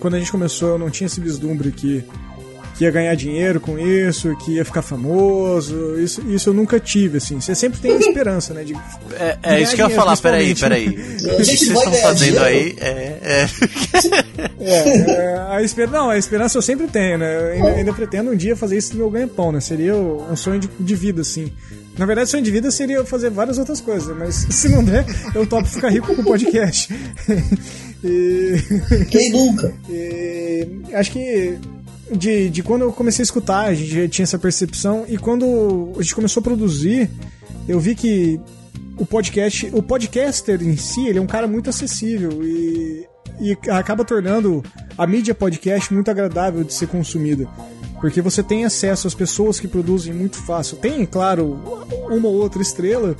Quando 0.00 0.14
a 0.14 0.18
gente 0.18 0.30
começou, 0.30 0.70
eu 0.70 0.78
não 0.78 0.90
tinha 0.90 1.06
esse 1.06 1.20
vislumbre 1.20 1.72
que, 1.72 2.04
que 2.78 2.84
ia 2.84 2.92
ganhar 2.92 3.14
dinheiro 3.16 3.60
com 3.60 3.76
isso, 3.76 4.36
que 4.36 4.52
ia 4.52 4.64
ficar 4.64 4.82
famoso. 4.82 5.98
Isso, 5.98 6.22
isso 6.30 6.50
eu 6.50 6.54
nunca 6.54 6.78
tive, 6.78 7.18
assim. 7.18 7.40
Você 7.40 7.52
sempre 7.52 7.80
tem 7.80 7.92
a 7.92 7.96
esperança, 7.96 8.54
né? 8.54 8.62
De, 8.62 8.72
É, 9.18 9.36
é 9.42 9.60
isso 9.60 9.74
que 9.74 9.82
eu 9.82 9.88
ia 9.88 9.96
falar, 9.96 10.16
peraí, 10.16 10.54
peraí. 10.54 10.86
O 11.18 11.36
que 11.38 11.44
vocês 11.44 11.62
estão 11.62 11.92
fazendo 11.94 12.38
aí 12.38 12.76
é. 12.80 13.18
é... 13.20 13.48
É, 14.60 15.10
é, 15.10 15.38
a 15.50 15.62
esper... 15.62 15.90
Não, 15.90 16.08
a 16.08 16.16
esperança 16.16 16.56
eu 16.56 16.62
sempre 16.62 16.86
tenho, 16.86 17.18
né? 17.18 17.34
Eu 17.34 17.52
ainda, 17.52 17.68
ainda 17.70 17.92
pretendo 17.92 18.30
um 18.30 18.36
dia 18.36 18.54
fazer 18.54 18.76
isso 18.76 18.92
do 18.92 18.98
meu 18.98 19.10
ganha-pão, 19.10 19.50
né? 19.50 19.60
Seria 19.60 19.96
um 19.96 20.36
sonho 20.36 20.60
de, 20.60 20.68
de 20.78 20.94
vida, 20.94 21.22
assim. 21.22 21.52
Na 21.98 22.06
verdade, 22.06 22.30
sonho 22.30 22.44
de 22.44 22.50
vida 22.52 22.70
seria 22.70 23.04
fazer 23.04 23.28
várias 23.30 23.58
outras 23.58 23.80
coisas, 23.80 24.16
mas 24.16 24.46
se 24.54 24.68
não 24.68 24.84
der, 24.84 25.04
eu 25.34 25.44
topo 25.44 25.66
ficar 25.66 25.88
rico 25.88 26.14
com 26.14 26.22
podcast. 26.22 26.94
E... 28.04 28.54
Quem 29.10 29.32
nunca? 29.32 29.74
E... 29.90 30.68
Acho 30.92 31.10
que 31.10 31.58
de, 32.14 32.50
de 32.50 32.62
quando 32.62 32.82
eu 32.82 32.92
comecei 32.92 33.22
a 33.22 33.24
escutar, 33.24 33.66
a 33.66 33.74
gente 33.74 33.90
já 33.90 34.08
tinha 34.08 34.24
essa 34.24 34.38
percepção, 34.38 35.04
e 35.08 35.16
quando 35.16 35.92
a 35.98 36.02
gente 36.02 36.14
começou 36.14 36.40
a 36.40 36.44
produzir, 36.44 37.10
eu 37.68 37.78
vi 37.78 37.94
que 37.94 38.40
o 38.98 39.06
podcast, 39.06 39.70
o 39.72 39.82
podcaster 39.82 40.62
em 40.62 40.76
si, 40.76 41.06
ele 41.06 41.18
é 41.18 41.22
um 41.22 41.26
cara 41.26 41.46
muito 41.46 41.70
acessível 41.70 42.42
e, 42.42 43.06
e 43.40 43.56
acaba 43.70 44.04
tornando 44.04 44.62
a 44.96 45.06
mídia 45.06 45.34
podcast 45.34 45.92
muito 45.94 46.10
agradável 46.10 46.64
de 46.64 46.74
ser 46.74 46.88
consumida. 46.88 47.48
Porque 48.00 48.20
você 48.20 48.42
tem 48.42 48.64
acesso 48.64 49.06
às 49.06 49.14
pessoas 49.14 49.58
que 49.58 49.66
produzem 49.66 50.12
muito 50.12 50.36
fácil. 50.36 50.76
Tem, 50.76 51.04
claro, 51.04 51.60
uma 52.08 52.28
ou 52.28 52.34
outra 52.34 52.62
estrela, 52.62 53.16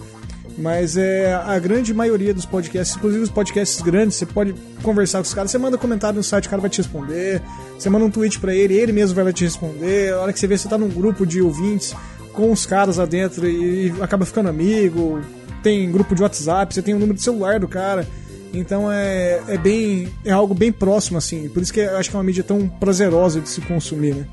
mas 0.58 0.96
é 0.96 1.32
a 1.32 1.58
grande 1.58 1.94
maioria 1.94 2.34
dos 2.34 2.44
podcasts, 2.44 2.96
inclusive 2.96 3.22
os 3.22 3.30
podcasts 3.30 3.80
grandes, 3.80 4.16
você 4.16 4.26
pode 4.26 4.54
conversar 4.82 5.18
com 5.18 5.24
os 5.24 5.32
caras, 5.32 5.50
você 5.50 5.58
manda 5.58 5.78
comentário 5.78 6.16
no 6.16 6.22
site, 6.22 6.46
o 6.46 6.50
cara 6.50 6.60
vai 6.60 6.68
te 6.68 6.78
responder, 6.78 7.40
você 7.78 7.88
manda 7.88 8.04
um 8.04 8.10
tweet 8.10 8.40
pra 8.40 8.54
ele, 8.54 8.74
ele 8.74 8.92
mesmo 8.92 9.14
vai 9.14 9.32
te 9.32 9.44
responder. 9.44 10.12
A 10.12 10.20
hora 10.20 10.32
que 10.32 10.38
você 10.38 10.46
vê, 10.46 10.58
você 10.58 10.68
tá 10.68 10.76
num 10.76 10.88
grupo 10.88 11.24
de 11.24 11.40
ouvintes 11.40 11.94
com 12.32 12.50
os 12.50 12.66
caras 12.66 12.96
lá 12.96 13.06
dentro 13.06 13.48
e 13.48 13.94
acaba 14.00 14.26
ficando 14.26 14.48
amigo. 14.48 15.20
Tem 15.62 15.90
grupo 15.90 16.14
de 16.14 16.22
WhatsApp, 16.22 16.74
você 16.74 16.82
tem 16.82 16.94
o 16.94 16.98
número 16.98 17.16
de 17.16 17.22
celular 17.22 17.60
do 17.60 17.68
cara. 17.68 18.06
Então 18.52 18.90
é, 18.90 19.42
é 19.46 19.58
bem. 19.58 20.08
é 20.24 20.32
algo 20.32 20.54
bem 20.54 20.72
próximo, 20.72 21.18
assim. 21.18 21.48
Por 21.48 21.62
isso 21.62 21.72
que 21.72 21.80
eu 21.80 21.96
acho 21.96 22.10
que 22.10 22.16
é 22.16 22.18
uma 22.18 22.24
mídia 22.24 22.42
tão 22.42 22.68
prazerosa 22.68 23.40
de 23.40 23.48
se 23.48 23.60
consumir, 23.60 24.14
né? 24.14 24.26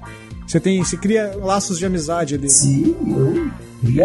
Você 0.47 0.59
tem. 0.59 0.84
Você 0.84 0.97
cria 0.97 1.36
laços 1.36 1.78
de 1.78 1.86
amizade 1.86 2.36
ali. 2.36 2.49
Sim, 2.49 2.95
eu. 3.07 3.51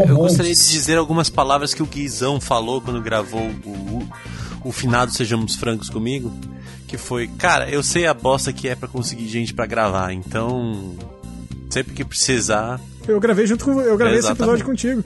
Eu 0.08 0.16
gostaria 0.16 0.54
de 0.54 0.68
dizer 0.68 0.98
algumas 0.98 1.30
palavras 1.30 1.74
que 1.74 1.82
o 1.82 1.86
Guizão 1.86 2.40
falou 2.40 2.80
quando 2.80 3.00
gravou 3.00 3.42
o, 3.64 4.08
o 4.64 4.72
finado 4.72 5.12
Sejamos 5.12 5.56
Francos 5.56 5.88
comigo. 5.88 6.32
Que 6.86 6.98
foi, 6.98 7.28
cara, 7.28 7.70
eu 7.70 7.82
sei 7.82 8.06
a 8.06 8.14
bosta 8.14 8.52
que 8.52 8.68
é 8.68 8.74
pra 8.74 8.88
conseguir 8.88 9.28
gente 9.28 9.54
pra 9.54 9.66
gravar, 9.66 10.12
então. 10.12 10.94
Sempre 11.70 11.94
que 11.94 12.04
precisar. 12.04 12.80
Eu 13.06 13.20
gravei 13.20 13.46
junto 13.46 13.64
com. 13.64 13.80
Eu 13.80 13.96
gravei 13.96 14.18
esse 14.18 14.30
episódio 14.30 14.64
contigo. 14.64 15.04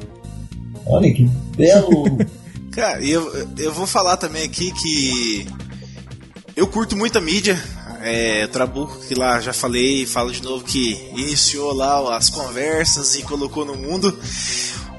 Olha 0.87 1.12
que 1.12 1.29
belo. 1.57 2.18
Cara, 2.72 3.01
e 3.01 3.11
eu, 3.11 3.49
eu 3.57 3.72
vou 3.72 3.87
falar 3.87 4.16
também 4.16 4.43
aqui 4.43 4.72
que 4.72 5.47
eu 6.57 6.66
curto 6.66 6.97
muita 6.97 7.20
mídia. 7.20 7.57
É, 8.07 8.47
Trabuco, 8.49 8.99
que 9.09 9.15
lá 9.15 9.41
já 9.41 9.55
falei, 9.55 10.05
falo 10.05 10.31
de 10.31 10.43
novo 10.43 10.63
que 10.63 10.93
iniciou 11.17 11.73
lá 11.73 12.15
as 12.19 12.29
conversas 12.29 13.15
e 13.15 13.23
colocou 13.23 13.65
no 13.65 13.75
mundo. 13.75 14.15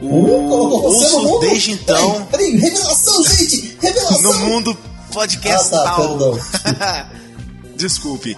O, 0.02 0.08
Uh, 0.08 1.22
mundo? 1.22 1.40
desde 1.40 1.72
então 1.72 2.26
Peraí, 2.26 2.52
peraí, 2.52 2.58
revelação, 2.58 3.24
gente! 3.24 3.78
Revelação! 3.80 4.22
no 4.24 4.34
mundo 4.40 4.78
podcastal. 5.14 6.40
Ah, 6.66 6.74
tá. 6.74 7.12
Desculpe. 7.78 8.36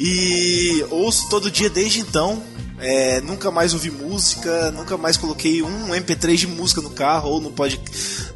E 0.00 0.84
ouço 0.90 1.28
todo 1.28 1.50
dia 1.50 1.70
desde 1.70 2.00
então. 2.00 2.42
É, 2.80 3.20
nunca 3.20 3.50
mais 3.50 3.74
ouvi 3.74 3.90
música, 3.90 4.70
nunca 4.70 4.96
mais 4.96 5.16
coloquei 5.16 5.62
um 5.62 5.88
MP3 5.88 6.36
de 6.36 6.46
música 6.46 6.80
no 6.80 6.90
carro, 6.90 7.30
ou 7.30 7.40
no, 7.40 7.50
pod, 7.50 7.80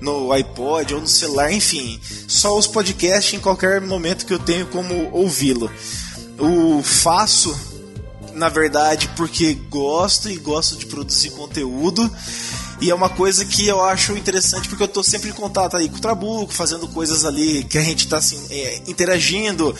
no 0.01 0.33
iPod, 0.33 0.95
ou 0.95 1.01
no 1.01 1.07
celular, 1.07 1.53
enfim. 1.53 2.01
Só 2.27 2.59
os 2.59 2.67
podcasts 2.67 3.35
em 3.35 3.41
qualquer 3.41 3.81
momento 3.81 4.27
que 4.27 4.35
eu 4.35 4.39
tenho 4.39 4.67
como 4.67 5.11
ouvi-lo. 5.13 5.71
O 6.39 6.83
faço, 6.83 7.57
na 8.35 8.49
verdade, 8.49 9.09
porque 9.17 9.55
gosto 9.55 10.29
e 10.29 10.37
gosto 10.37 10.77
de 10.77 10.87
produzir 10.87 11.31
conteúdo. 11.31 12.11
E 12.83 12.91
é 12.91 12.95
uma 12.95 13.09
coisa 13.09 13.45
que 13.45 13.65
eu 13.65 13.81
acho 13.81 14.17
interessante 14.17 14.69
porque 14.69 14.83
eu 14.83 14.89
tô 14.89 15.05
sempre 15.05 15.31
em 15.31 15.33
contato 15.33 15.77
aí 15.77 15.89
com 15.89 15.99
o 15.99 16.01
Trabuco, 16.01 16.53
fazendo 16.53 16.89
coisas 16.89 17.25
ali 17.25 17.63
que 17.63 17.79
a 17.79 17.81
gente 17.81 18.09
tá 18.09 18.17
assim, 18.17 18.45
é, 18.51 18.83
interagindo. 18.89 19.73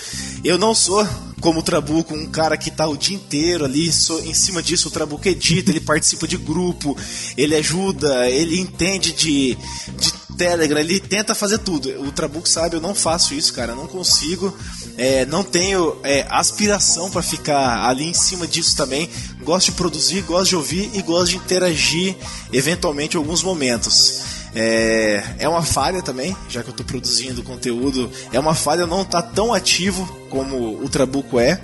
Eu 0.45 0.57
não 0.57 0.73
sou 0.73 1.05
como 1.41 1.59
o 1.59 1.63
Trabuco, 1.65 2.15
um 2.15 2.27
cara 2.27 2.57
que 2.57 2.71
tá 2.71 2.87
o 2.87 2.97
dia 2.97 3.17
inteiro 3.17 3.65
ali, 3.65 3.89
em 3.89 4.35
cima 4.35 4.63
disso 4.63 4.87
o 4.87 4.91
Trabuco 4.93 5.27
edita, 5.27 5.73
ele 5.73 5.81
participa 5.81 6.29
de 6.29 6.37
grupo, 6.37 6.97
ele 7.37 7.57
ajuda, 7.57 8.31
ele 8.31 8.61
entende 8.61 9.13
de, 9.13 9.59
de 9.99 10.13
Telegram, 10.37 10.79
ele 10.81 11.01
tenta 11.01 11.35
fazer 11.35 11.59
tudo. 11.59 11.89
O 12.07 12.13
Trabuco 12.13 12.49
sabe, 12.49 12.77
eu 12.77 12.81
não 12.81 12.95
faço 12.95 13.35
isso, 13.35 13.53
cara, 13.53 13.73
eu 13.73 13.77
não 13.77 13.89
consigo. 13.89 14.57
É, 14.97 15.25
não 15.27 15.43
tenho 15.43 15.97
é, 16.03 16.27
aspiração 16.29 17.11
para 17.11 17.23
ficar 17.23 17.89
ali 17.89 18.05
em 18.05 18.15
cima 18.15 18.47
disso 18.47 18.77
também. 18.77 19.09
Gosto 19.43 19.67
de 19.67 19.73
produzir, 19.73 20.23
gosto 20.23 20.51
de 20.51 20.57
ouvir 20.57 20.91
e 20.95 21.03
gosto 21.03 21.31
de 21.31 21.37
interagir 21.37 22.17
eventualmente 22.53 23.17
em 23.17 23.19
alguns 23.19 23.43
momentos. 23.43 24.21
É, 24.55 25.23
é 25.39 25.49
uma 25.49 25.63
falha 25.63 26.03
também, 26.03 26.37
já 26.49 26.63
que 26.63 26.69
eu 26.69 26.73
estou 26.73 26.85
produzindo 26.85 27.43
conteúdo. 27.43 28.11
É 28.33 28.39
uma 28.39 28.55
falha 28.55 28.87
não 28.87 29.03
estar 29.03 29.23
tão 29.23 29.53
ativo 29.53 30.07
como 30.29 30.83
o 30.83 30.89
Trabuco 30.89 31.41
é. 31.41 31.61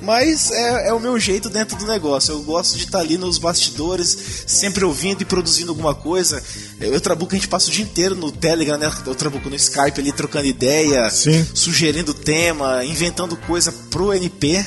Mas 0.00 0.50
é, 0.50 0.88
é 0.88 0.92
o 0.92 0.98
meu 0.98 1.18
jeito 1.18 1.48
dentro 1.48 1.76
do 1.76 1.86
negócio. 1.86 2.32
Eu 2.32 2.42
gosto 2.42 2.76
de 2.76 2.84
estar 2.84 2.98
ali 2.98 3.16
nos 3.16 3.38
bastidores, 3.38 4.44
sempre 4.46 4.84
ouvindo 4.84 5.22
e 5.22 5.24
produzindo 5.24 5.70
alguma 5.70 5.94
coisa. 5.94 6.42
Eu 6.82 6.92
e 6.94 6.96
o 6.96 7.00
Trabuco 7.00 7.32
a 7.32 7.38
gente 7.38 7.46
passa 7.46 7.68
o 7.68 7.72
dia 7.72 7.84
inteiro 7.84 8.16
no 8.16 8.32
Telegram, 8.32 8.76
né? 8.76 8.90
O 9.06 9.14
Trabuco 9.14 9.48
no 9.48 9.54
Skype 9.54 10.00
ali 10.00 10.10
trocando 10.10 10.46
ideia, 10.46 11.08
sugerindo 11.54 12.12
tema, 12.12 12.84
inventando 12.84 13.36
coisa 13.36 13.70
pro 13.88 14.12
NP. 14.12 14.66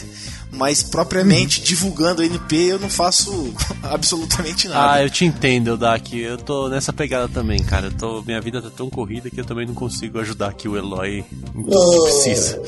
Mas 0.58 0.82
propriamente 0.82 1.62
divulgando 1.62 2.22
o 2.22 2.26
NP 2.26 2.56
eu 2.72 2.80
não 2.80 2.90
faço 2.90 3.54
absolutamente 3.84 4.68
nada. 4.70 4.94
Ah, 4.94 5.04
eu 5.04 5.10
te 5.10 5.26
entendo, 5.26 5.76
Dak. 5.78 6.18
Eu 6.18 6.38
tô 6.38 6.70
nessa 6.70 6.94
pegada 6.94 7.28
também, 7.28 7.62
cara. 7.62 7.88
Eu 7.88 7.92
tô, 7.94 8.22
minha 8.22 8.40
vida 8.40 8.62
tá 8.62 8.70
tão 8.70 8.90
corrida 8.90 9.30
que 9.30 9.40
eu 9.42 9.46
também 9.46 9.66
não 9.68 9.74
consigo 9.74 10.18
ajudar 10.20 10.48
aqui 10.50 10.68
o 10.68 10.78
Eloy 10.78 11.26
em 11.56 11.64
tudo 11.64 11.70
que 11.70 11.76
Oh. 11.76 12.04
precisa. 12.04 12.62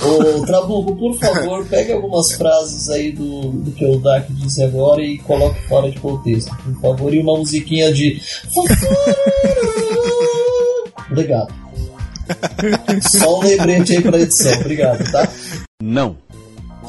Ô, 0.00 0.46
Trabuco, 0.46 0.94
por 0.96 1.18
favor, 1.18 1.66
pegue 1.68 1.92
algumas 1.92 2.32
frases 2.32 2.88
aí 2.88 3.10
do, 3.12 3.50
do 3.50 3.72
que 3.72 3.84
o 3.84 3.98
Dark 3.98 4.26
disse 4.30 4.62
agora 4.62 5.02
e 5.02 5.18
coloque 5.18 5.60
fora 5.68 5.90
de 5.90 5.98
contexto, 5.98 6.54
por 6.56 6.80
favor. 6.80 7.12
E 7.12 7.18
uma 7.18 7.36
musiquinha 7.36 7.92
de. 7.92 8.20
Obrigado. 11.10 11.52
Só 13.02 13.40
um 13.40 13.42
lembrete 13.42 13.96
aí 13.96 14.02
pra 14.02 14.18
edição, 14.18 14.52
obrigado, 14.60 15.10
tá? 15.10 15.28
Não. 15.82 16.16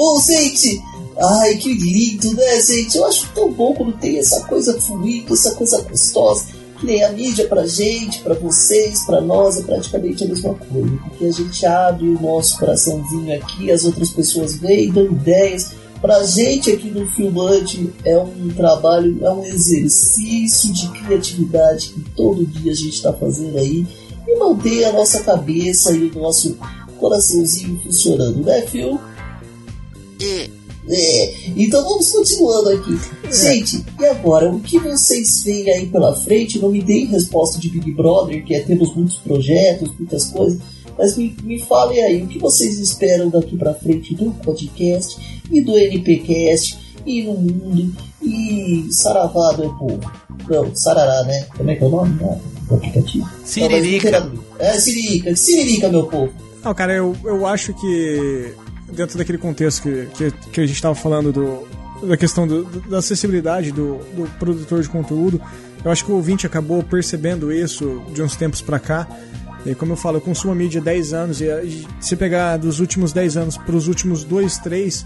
Ô, 0.04 0.20
gente! 0.20 0.84
Ai, 1.18 1.56
que 1.56 1.74
lindo, 1.74 2.36
né, 2.36 2.62
gente? 2.62 2.98
Eu 2.98 3.06
acho 3.06 3.32
tão 3.34 3.50
bom 3.50 3.74
quando 3.74 3.94
tem 3.94 4.20
essa 4.20 4.44
coisa 4.44 4.78
fluida, 4.82 5.32
essa 5.32 5.56
coisa 5.56 5.82
gostosa. 5.82 6.48
Que 6.78 6.86
nem 6.86 7.02
a 7.06 7.12
mídia 7.14 7.48
pra 7.48 7.66
gente, 7.66 8.20
pra 8.20 8.34
vocês, 8.34 9.06
pra 9.06 9.22
nós, 9.22 9.58
é 9.58 9.64
praticamente 9.64 10.26
a 10.26 10.28
mesma 10.28 10.56
coisa. 10.56 10.98
Porque 11.08 11.26
a 11.26 11.32
gente 11.32 11.66
abre 11.66 12.10
o 12.10 12.22
nosso 12.22 12.60
coraçãozinho 12.60 13.34
aqui, 13.34 13.72
as 13.72 13.86
outras 13.86 14.10
pessoas 14.10 14.58
vêm, 14.58 14.92
dão 14.92 15.06
ideias. 15.06 15.72
Pra 16.02 16.22
gente 16.24 16.70
aqui 16.70 16.92
no 16.92 17.08
Filmante 17.12 17.90
é 18.04 18.18
um 18.18 18.50
trabalho, 18.50 19.26
é 19.26 19.32
um 19.32 19.46
exercício 19.46 20.74
de 20.74 20.90
criatividade 20.90 21.94
que 21.94 22.02
todo 22.10 22.46
dia 22.46 22.74
a 22.74 22.76
gente 22.76 23.02
tá 23.02 23.14
fazendo 23.14 23.58
aí. 23.58 23.88
E 24.28 24.38
manter 24.38 24.84
a 24.84 24.92
nossa 24.92 25.24
cabeça 25.24 25.94
e 25.94 26.10
o 26.10 26.20
nosso 26.20 26.58
coraçãozinho 27.00 27.80
funcionando, 27.82 28.44
né, 28.44 28.64
Phil? 28.64 29.00
É, 30.90 31.34
então 31.56 31.82
vamos 31.84 32.12
continuando 32.12 32.70
aqui. 32.70 33.00
Gente, 33.32 33.86
e 34.00 34.06
agora? 34.06 34.50
O 34.50 34.60
que 34.60 34.78
vocês 34.80 35.44
veem 35.44 35.70
aí 35.72 35.86
pela 35.88 36.14
frente? 36.14 36.60
Não 36.60 36.70
me 36.70 36.82
deem 36.82 37.06
resposta 37.06 37.58
de 37.58 37.70
Big 37.70 37.92
Brother, 37.94 38.44
que 38.44 38.54
é 38.54 38.62
temos 38.62 38.94
muitos 38.96 39.16
projetos, 39.18 39.92
muitas 39.98 40.26
coisas, 40.26 40.60
mas 40.98 41.16
me, 41.16 41.36
me 41.44 41.60
falem 41.60 42.02
aí, 42.04 42.24
o 42.24 42.28
que 42.28 42.38
vocês 42.38 42.80
esperam 42.80 43.30
daqui 43.30 43.56
pra 43.56 43.74
frente 43.74 44.14
do 44.14 44.32
podcast 44.44 45.18
e 45.50 45.62
do 45.62 45.78
NPcast 45.78 46.78
e 47.06 47.24
no 47.24 47.34
mundo 47.34 47.96
e 48.22 48.88
Saravá, 48.92 49.56
meu 49.58 49.74
povo? 49.74 50.00
Não, 50.50 50.76
Sarará, 50.76 51.24
né? 51.24 51.46
Como 51.58 51.70
é 51.70 51.76
que 51.76 51.84
é 51.84 51.88
o 51.88 51.90
nome 51.90 52.22
né, 52.22 52.40
do 52.68 52.76
aplicativo? 52.76 53.28
Siririca. 53.44 54.20
Não, 54.20 54.44
É, 54.60 54.74
Siririca, 54.74 55.36
Siririca, 55.36 55.90
meu 55.90 56.06
povo. 56.08 56.32
Não, 56.64 56.74
cara, 56.74 56.94
eu, 56.94 57.16
eu 57.26 57.46
acho 57.46 57.74
que 57.74 58.54
dentro 58.96 59.18
daquele 59.18 59.38
contexto 59.38 59.82
que, 59.82 60.06
que, 60.16 60.32
que 60.32 60.62
a 60.62 60.66
gente 60.66 60.76
estava 60.76 60.96
falando 60.96 61.32
do, 61.32 61.68
da 62.06 62.18
questão 62.18 62.48
do, 62.48 62.64
da 62.90 63.00
acessibilidade 63.00 63.72
do, 63.72 63.98
do 64.16 64.30
produtor 64.38 64.82
de 64.82 64.90
conteúdo, 64.90 65.42
Eu 65.84 65.92
acho 65.92 66.06
que 66.06 66.12
o 66.12 66.16
ouvinte 66.16 66.46
acabou 66.46 66.82
percebendo 66.84 67.52
isso 67.52 68.02
de 68.14 68.22
uns 68.22 68.36
tempos 68.36 68.62
pra 68.62 68.80
cá. 68.80 69.08
E 69.66 69.74
como 69.74 69.94
eu 69.94 69.96
falo, 69.96 70.18
eu 70.18 70.22
consumo 70.22 70.52
a 70.52 70.56
mídia 70.56 70.82
há 70.82 70.84
10 70.84 71.14
anos 71.14 71.42
e 71.42 71.88
se 72.00 72.18
pegar 72.18 72.58
dos 72.58 72.82
últimos 72.82 73.14
10 73.14 73.38
anos 73.38 73.58
para 73.58 73.76
os 73.76 73.88
últimos 73.88 74.26
2, 74.26 74.58
3, 74.58 75.06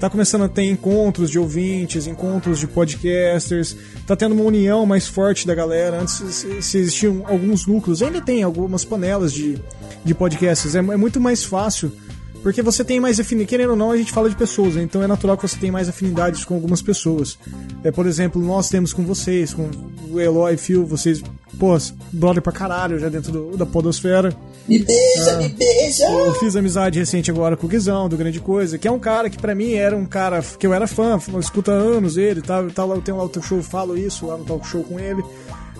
tá 0.00 0.08
começando 0.08 0.44
a 0.44 0.48
ter 0.48 0.64
encontros 0.64 1.30
de 1.30 1.38
ouvintes, 1.38 2.06
encontros 2.06 2.58
de 2.58 2.66
podcasters, 2.66 3.76
tá 4.06 4.16
tendo 4.16 4.34
uma 4.34 4.44
união 4.44 4.86
mais 4.86 5.06
forte 5.06 5.46
da 5.46 5.54
galera. 5.54 6.00
Antes 6.00 6.46
se 6.62 6.78
existiam 6.78 7.22
alguns 7.26 7.66
núcleos, 7.66 8.02
ainda 8.02 8.20
tem 8.22 8.42
algumas 8.42 8.82
panelas 8.82 9.30
de, 9.30 9.58
de 10.02 10.14
podcasts, 10.14 10.74
é, 10.74 10.78
é 10.78 10.96
muito 10.96 11.20
mais 11.20 11.44
fácil 11.44 11.92
porque 12.42 12.62
você 12.62 12.84
tem 12.84 13.00
mais 13.00 13.18
afinidade, 13.18 13.48
querendo 13.48 13.70
ou 13.70 13.76
não, 13.76 13.90
a 13.90 13.96
gente 13.96 14.12
fala 14.12 14.28
de 14.28 14.36
pessoas, 14.36 14.74
né? 14.74 14.82
então 14.82 15.02
é 15.02 15.06
natural 15.06 15.36
que 15.36 15.46
você 15.46 15.56
tenha 15.56 15.72
mais 15.72 15.88
afinidades 15.88 16.44
com 16.44 16.54
algumas 16.54 16.80
pessoas. 16.80 17.38
É, 17.82 17.90
por 17.90 18.06
exemplo, 18.06 18.40
nós 18.40 18.68
temos 18.68 18.92
com 18.92 19.04
vocês, 19.04 19.52
com 19.52 19.70
o 20.10 20.20
Eloy, 20.20 20.56
Phil, 20.56 20.86
vocês, 20.86 21.22
pô, 21.58 21.76
brother 22.12 22.42
pra 22.42 22.52
caralho 22.52 22.98
já 22.98 23.08
dentro 23.08 23.32
do, 23.32 23.56
da 23.56 23.66
podosfera. 23.66 24.34
Me 24.68 24.78
beija, 24.78 25.32
ah, 25.32 25.36
me 25.38 25.48
beija! 25.48 26.04
Eu 26.04 26.34
fiz 26.34 26.54
amizade 26.54 26.98
recente 26.98 27.30
agora 27.30 27.56
com 27.56 27.66
o 27.66 27.68
Guizão, 27.70 28.08
do 28.08 28.16
Grande 28.16 28.38
Coisa, 28.38 28.78
que 28.78 28.86
é 28.86 28.90
um 28.90 28.98
cara 28.98 29.30
que 29.30 29.38
para 29.38 29.54
mim 29.54 29.72
era 29.72 29.96
um 29.96 30.06
cara 30.06 30.42
que 30.42 30.66
eu 30.66 30.74
era 30.74 30.86
fã, 30.86 31.18
escuta 31.40 31.72
anos 31.72 32.16
ele, 32.16 32.42
tá, 32.42 32.62
tá, 32.74 32.82
eu 32.82 33.00
tenho 33.00 33.16
lá 33.16 33.24
o 33.24 33.28
talk 33.28 33.46
show, 33.46 33.62
falo 33.62 33.96
isso 33.96 34.26
lá 34.26 34.36
no 34.36 34.44
talk 34.44 34.66
show 34.66 34.84
com 34.84 35.00
ele. 35.00 35.22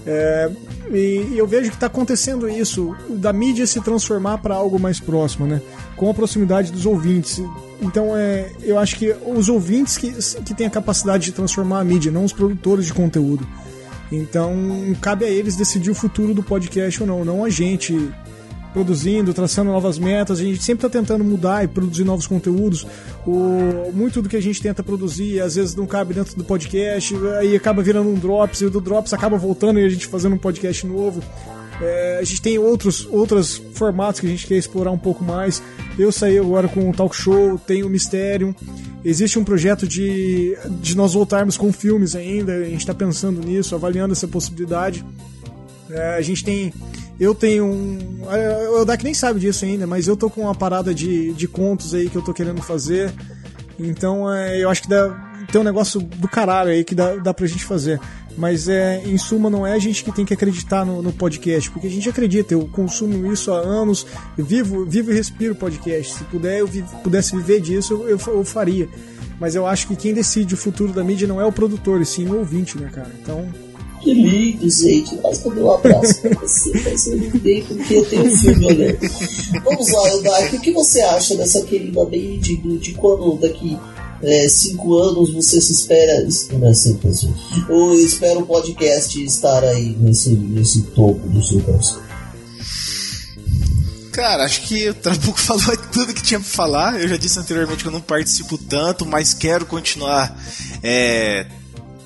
É, 0.06 0.50
e, 0.90 1.28
e, 1.32 1.38
eu 1.38 1.46
vejo 1.46 1.68
que 1.68 1.76
está 1.76 1.86
acontecendo 1.86 2.48
isso, 2.48 2.96
da 3.10 3.30
mídia 3.30 3.66
se 3.66 3.78
transformar 3.80 4.38
para 4.38 4.54
algo 4.54 4.78
mais 4.78 4.98
próximo, 4.98 5.46
né? 5.46 5.60
Com 5.98 6.08
a 6.08 6.14
proximidade 6.14 6.72
dos 6.72 6.86
ouvintes. 6.86 7.42
Então, 7.82 8.16
é, 8.16 8.50
eu 8.62 8.78
acho 8.78 8.96
que 8.96 9.14
os 9.26 9.48
ouvintes 9.48 9.98
que, 9.98 10.12
que 10.42 10.54
têm 10.54 10.66
a 10.66 10.70
capacidade 10.70 11.26
de 11.26 11.32
transformar 11.32 11.80
a 11.80 11.84
mídia, 11.84 12.10
não 12.10 12.24
os 12.24 12.32
produtores 12.32 12.86
de 12.86 12.94
conteúdo. 12.94 13.46
Então, 14.10 14.56
cabe 15.00 15.24
a 15.24 15.28
eles 15.28 15.56
decidir 15.56 15.90
o 15.90 15.94
futuro 15.94 16.32
do 16.32 16.42
podcast 16.42 17.02
ou 17.02 17.06
não, 17.06 17.24
não 17.24 17.44
a 17.44 17.50
gente 17.50 18.10
produzindo, 18.72 19.34
traçando 19.34 19.70
novas 19.70 19.98
metas. 19.98 20.40
A 20.40 20.42
gente 20.42 20.62
sempre 20.62 20.86
está 20.86 20.98
tentando 20.98 21.24
mudar 21.24 21.64
e 21.64 21.68
produzir 21.68 22.04
novos 22.04 22.26
conteúdos. 22.26 22.86
O, 23.26 23.90
muito 23.92 24.22
do 24.22 24.28
que 24.28 24.36
a 24.36 24.42
gente 24.42 24.62
tenta 24.62 24.82
produzir 24.82 25.40
às 25.40 25.56
vezes 25.56 25.74
não 25.74 25.86
cabe 25.86 26.14
dentro 26.14 26.36
do 26.36 26.44
podcast, 26.44 27.14
aí 27.38 27.56
acaba 27.56 27.82
virando 27.82 28.08
um 28.08 28.14
Drops, 28.14 28.60
e 28.60 28.66
o 28.66 28.70
do 28.70 28.80
Drops 28.80 29.12
acaba 29.12 29.36
voltando 29.36 29.78
e 29.80 29.84
a 29.84 29.88
gente 29.88 30.06
fazendo 30.06 30.34
um 30.34 30.38
podcast 30.38 30.86
novo. 30.86 31.22
É, 31.80 32.18
a 32.20 32.24
gente 32.24 32.42
tem 32.42 32.58
outros, 32.58 33.06
outros 33.10 33.62
formatos 33.74 34.20
que 34.20 34.26
a 34.26 34.30
gente 34.30 34.46
quer 34.46 34.56
explorar 34.56 34.90
um 34.90 34.98
pouco 34.98 35.22
mais. 35.24 35.62
Eu 35.98 36.10
saí 36.10 36.38
agora 36.38 36.68
com 36.68 36.90
o 36.90 36.92
talk 36.92 37.14
show, 37.14 37.58
tem 37.58 37.82
o 37.84 37.88
Mistério. 37.88 38.54
Existe 39.04 39.38
um 39.38 39.44
projeto 39.44 39.86
de, 39.86 40.56
de 40.80 40.96
nós 40.96 41.14
voltarmos 41.14 41.56
com 41.56 41.72
filmes 41.72 42.16
ainda. 42.16 42.52
A 42.52 42.64
gente 42.64 42.80
está 42.80 42.94
pensando 42.94 43.40
nisso, 43.40 43.74
avaliando 43.74 44.12
essa 44.12 44.26
possibilidade. 44.26 45.04
É, 45.90 46.16
a 46.16 46.20
gente 46.20 46.44
tem 46.44 46.72
eu 47.18 47.34
tenho 47.34 47.64
um. 47.64 48.22
O 48.80 48.84
Dak 48.84 49.02
nem 49.02 49.12
sabe 49.12 49.40
disso 49.40 49.64
ainda, 49.64 49.86
mas 49.86 50.06
eu 50.06 50.16
tô 50.16 50.30
com 50.30 50.42
uma 50.42 50.54
parada 50.54 50.94
de, 50.94 51.32
de 51.32 51.48
contos 51.48 51.92
aí 51.92 52.08
que 52.08 52.16
eu 52.16 52.22
tô 52.22 52.32
querendo 52.32 52.62
fazer. 52.62 53.12
Então 53.78 54.32
é, 54.32 54.62
eu 54.62 54.70
acho 54.70 54.82
que 54.82 54.88
dá, 54.88 55.27
tem 55.50 55.60
um 55.60 55.64
negócio 55.64 56.00
do 56.00 56.28
caralho 56.28 56.70
aí 56.70 56.84
que 56.84 56.94
dá, 56.94 57.16
dá 57.16 57.34
pra 57.34 57.46
gente 57.46 57.64
fazer. 57.64 58.00
Mas 58.36 58.68
é, 58.68 59.02
em 59.04 59.18
suma, 59.18 59.50
não 59.50 59.66
é 59.66 59.72
a 59.72 59.78
gente 59.78 60.04
que 60.04 60.12
tem 60.12 60.24
que 60.24 60.32
acreditar 60.32 60.84
no, 60.84 61.02
no 61.02 61.12
podcast, 61.12 61.70
porque 61.70 61.88
a 61.88 61.90
gente 61.90 62.08
acredita, 62.08 62.54
eu 62.54 62.68
consumo 62.68 63.32
isso 63.32 63.50
há 63.50 63.58
anos, 63.58 64.06
vivo, 64.36 64.84
vivo 64.84 65.10
e 65.10 65.14
respiro 65.14 65.54
podcast. 65.54 66.14
Se 66.14 66.24
puder, 66.24 66.60
eu 66.60 66.66
vi, 66.66 66.84
pudesse 67.02 67.34
viver 67.34 67.60
disso, 67.60 67.94
eu, 67.94 68.10
eu, 68.10 68.18
eu 68.28 68.44
faria. 68.44 68.88
Mas 69.40 69.54
eu 69.54 69.66
acho 69.66 69.88
que 69.88 69.96
quem 69.96 70.14
decide 70.14 70.54
o 70.54 70.56
futuro 70.56 70.92
da 70.92 71.02
mídia 71.02 71.26
não 71.26 71.40
é 71.40 71.44
o 71.44 71.52
produtor, 71.52 72.00
e 72.00 72.06
sim 72.06 72.28
o 72.28 72.38
ouvinte, 72.38 72.78
né, 72.78 72.90
cara? 72.92 73.10
Então 73.20 73.48
que 74.00 74.14
lindo, 74.14 74.70
gente. 74.70 75.18
Mas 75.22 75.38
cadê 75.38 75.60
um 75.60 75.72
abraço 75.72 76.20
pra 76.20 76.34
você? 76.34 76.70
Mas 76.84 77.06
eu 77.06 77.16
ninguém 77.16 77.64
porque 77.64 78.02
tem 78.02 78.20
um 78.20 78.36
filme 78.36 78.66
olhando. 78.66 78.98
Vamos 79.64 79.92
lá, 79.92 80.08
Eldark, 80.10 80.56
o 80.56 80.60
que 80.60 80.72
você 80.72 81.00
acha 81.00 81.36
dessa 81.36 81.62
querida 81.64 82.04
mídia 82.04 82.56
de 82.78 82.94
quando 82.94 83.36
daqui 83.40 83.76
é, 84.22 84.48
cinco 84.48 84.98
anos 84.98 85.32
você 85.32 85.60
se 85.60 85.72
espera. 85.72 86.26
Não 86.52 86.68
é 86.68 86.74
sempre 86.74 87.08
assim. 87.08 87.34
Ou 87.68 87.94
espera 87.94 88.38
o 88.38 88.46
podcast 88.46 89.22
estar 89.22 89.62
aí 89.64 89.96
nesse, 89.98 90.30
nesse 90.30 90.82
topo 90.82 91.28
do 91.28 91.42
seu 91.42 91.60
coração? 91.60 92.08
Cara, 94.18 94.44
acho 94.44 94.62
que 94.62 94.88
o 94.88 94.94
Trabuco 94.94 95.38
falou 95.38 95.76
tudo 95.92 96.12
que 96.12 96.22
tinha 96.22 96.40
pra 96.40 96.48
falar. 96.48 97.00
Eu 97.00 97.08
já 97.08 97.16
disse 97.16 97.38
anteriormente 97.38 97.82
que 97.82 97.88
eu 97.88 97.92
não 97.92 98.00
participo 98.00 98.58
tanto, 98.58 99.06
mas 99.06 99.32
quero 99.32 99.64
continuar 99.64 100.36
é, 100.82 101.46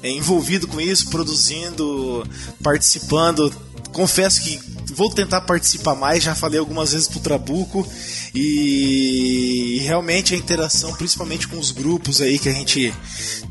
é, 0.02 0.10
envolvido 0.10 0.68
com 0.68 0.78
isso, 0.78 1.08
produzindo, 1.08 2.22
participando. 2.62 3.50
Confesso 3.92 4.42
que 4.42 4.60
vou 4.94 5.10
tentar 5.10 5.40
participar 5.42 5.94
mais, 5.94 6.22
já 6.22 6.34
falei 6.34 6.58
algumas 6.58 6.92
vezes 6.92 7.08
pro 7.08 7.20
Trabuco 7.20 7.86
e 8.34 9.80
realmente 9.82 10.34
a 10.34 10.36
interação, 10.36 10.94
principalmente 10.94 11.48
com 11.48 11.58
os 11.58 11.70
grupos 11.70 12.20
aí 12.20 12.38
que 12.38 12.48
a 12.48 12.52
gente 12.52 12.92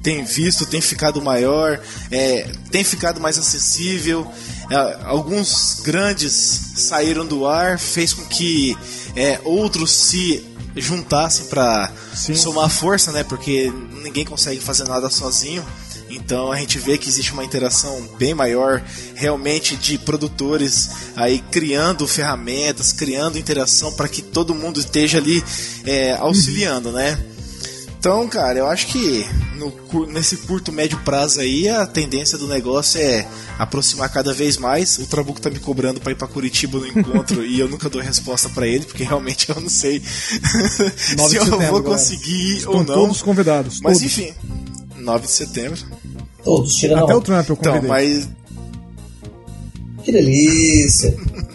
tem 0.01 0.23
visto, 0.23 0.65
tem 0.65 0.81
ficado 0.81 1.21
maior, 1.21 1.79
é, 2.09 2.49
tem 2.71 2.83
ficado 2.83 3.19
mais 3.19 3.37
acessível. 3.37 4.29
É, 4.69 4.99
alguns 5.03 5.81
grandes 5.83 6.31
saíram 6.75 7.25
do 7.25 7.45
ar, 7.45 7.77
fez 7.77 8.13
com 8.13 8.25
que 8.25 8.77
é, 9.15 9.39
outros 9.43 9.91
se 9.91 10.43
juntassem 10.75 11.47
para 11.47 11.91
somar 12.15 12.69
força, 12.69 13.11
né? 13.11 13.23
Porque 13.23 13.71
ninguém 14.01 14.25
consegue 14.25 14.59
fazer 14.59 14.85
nada 14.87 15.09
sozinho. 15.09 15.65
Então 16.15 16.51
a 16.51 16.57
gente 16.57 16.77
vê 16.79 16.97
que 16.97 17.07
existe 17.07 17.33
uma 17.33 17.43
interação 17.43 18.07
bem 18.17 18.33
maior 18.33 18.81
realmente 19.15 19.75
de 19.75 19.97
produtores 19.97 20.89
aí 21.15 21.39
criando 21.51 22.07
ferramentas, 22.07 22.91
criando 22.91 23.37
interação 23.37 23.93
para 23.93 24.07
que 24.07 24.21
todo 24.21 24.55
mundo 24.55 24.79
esteja 24.79 25.17
ali 25.17 25.43
é, 25.85 26.13
auxiliando, 26.13 26.91
né? 26.91 27.17
Então, 28.01 28.27
cara, 28.27 28.57
eu 28.57 28.65
acho 28.65 28.87
que 28.87 29.23
no, 29.55 30.07
nesse 30.07 30.37
curto, 30.37 30.71
médio 30.71 30.97
prazo 31.05 31.39
aí, 31.39 31.69
a 31.69 31.85
tendência 31.85 32.35
do 32.35 32.47
negócio 32.47 32.99
é 32.99 33.27
aproximar 33.59 34.09
cada 34.11 34.33
vez 34.33 34.57
mais. 34.57 34.97
O 34.97 35.05
Trabuco 35.05 35.39
tá 35.39 35.51
me 35.51 35.59
cobrando 35.59 36.01
para 36.01 36.11
ir 36.11 36.15
para 36.15 36.27
Curitiba 36.27 36.79
no 36.79 36.87
encontro 36.87 37.45
e 37.45 37.59
eu 37.59 37.69
nunca 37.69 37.89
dou 37.89 38.01
resposta 38.01 38.49
para 38.49 38.67
ele, 38.67 38.85
porque 38.85 39.03
realmente 39.03 39.49
eu 39.49 39.61
não 39.61 39.69
sei 39.69 40.01
se 40.01 41.35
eu 41.35 41.45
vou 41.45 41.83
conseguir 41.83 42.57
Estão 42.57 42.73
ou 42.73 42.83
não. 42.83 42.95
todos 42.95 43.21
convidados. 43.21 43.79
Mas 43.81 43.99
todos. 43.99 44.17
enfim, 44.17 44.33
9 44.97 45.27
de 45.27 45.31
setembro. 45.31 45.79
Todos, 46.43 46.75
tirando 46.75 47.03
Até 47.03 47.15
o 47.15 47.21
Trump 47.21 47.49
eu 47.49 47.55
convidei. 47.55 47.79
Então, 47.79 47.89
mas. 47.89 48.29
Que 50.03 50.11
delícia! 50.11 51.15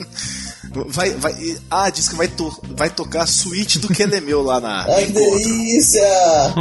Vai, 0.89 1.09
vai, 1.13 1.35
ah, 1.71 1.89
diz 1.89 2.07
que 2.07 2.17
vai, 2.17 2.29
to, 2.29 2.55
vai 2.77 2.91
tocar 2.91 3.23
a 3.23 3.27
suíte 3.27 3.79
do 3.79 3.89
Kelemeu 3.89 4.43
lá 4.43 4.61
na. 4.61 4.85
Ai, 4.85 5.07
que 5.07 5.13
delícia! 5.13 6.03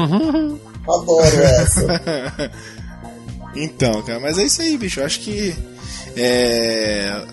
Adoro 0.88 1.42
essa. 1.42 2.02
então, 3.54 4.02
cara, 4.04 4.22
mas 4.22 4.38
é 4.38 4.46
isso 4.46 4.62
aí, 4.62 4.78
bicho. 4.78 5.02
Eu 5.02 5.06
acho 5.06 5.20
que. 5.20 5.54
É, 6.16 7.26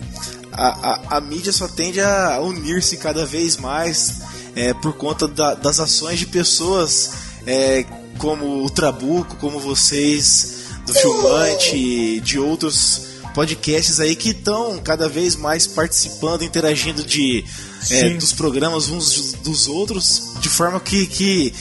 a, 0.50 1.14
a, 1.14 1.18
a 1.18 1.20
mídia 1.20 1.52
só 1.52 1.68
tende 1.68 2.00
a 2.00 2.40
unir-se 2.40 2.96
cada 2.96 3.24
vez 3.24 3.56
mais 3.58 4.22
é, 4.56 4.74
por 4.74 4.94
conta 4.94 5.28
da, 5.28 5.54
das 5.54 5.78
ações 5.78 6.18
de 6.18 6.26
pessoas 6.26 7.12
é, 7.46 7.84
como 8.18 8.64
o 8.64 8.70
Trabuco, 8.70 9.36
como 9.36 9.60
vocês 9.60 10.61
do 10.92 10.98
Filmante, 10.98 12.20
de 12.20 12.38
outros 12.38 13.12
podcasts 13.34 13.98
aí 13.98 14.14
que 14.14 14.30
estão 14.30 14.78
cada 14.78 15.08
vez 15.08 15.36
mais 15.36 15.66
participando, 15.66 16.42
interagindo 16.42 17.02
de 17.02 17.44
é, 17.90 18.10
dos 18.10 18.32
programas 18.32 18.88
uns 18.88 19.32
dos 19.42 19.66
outros, 19.66 20.34
de 20.40 20.48
forma 20.48 20.78
que, 20.78 21.06
que 21.06 21.54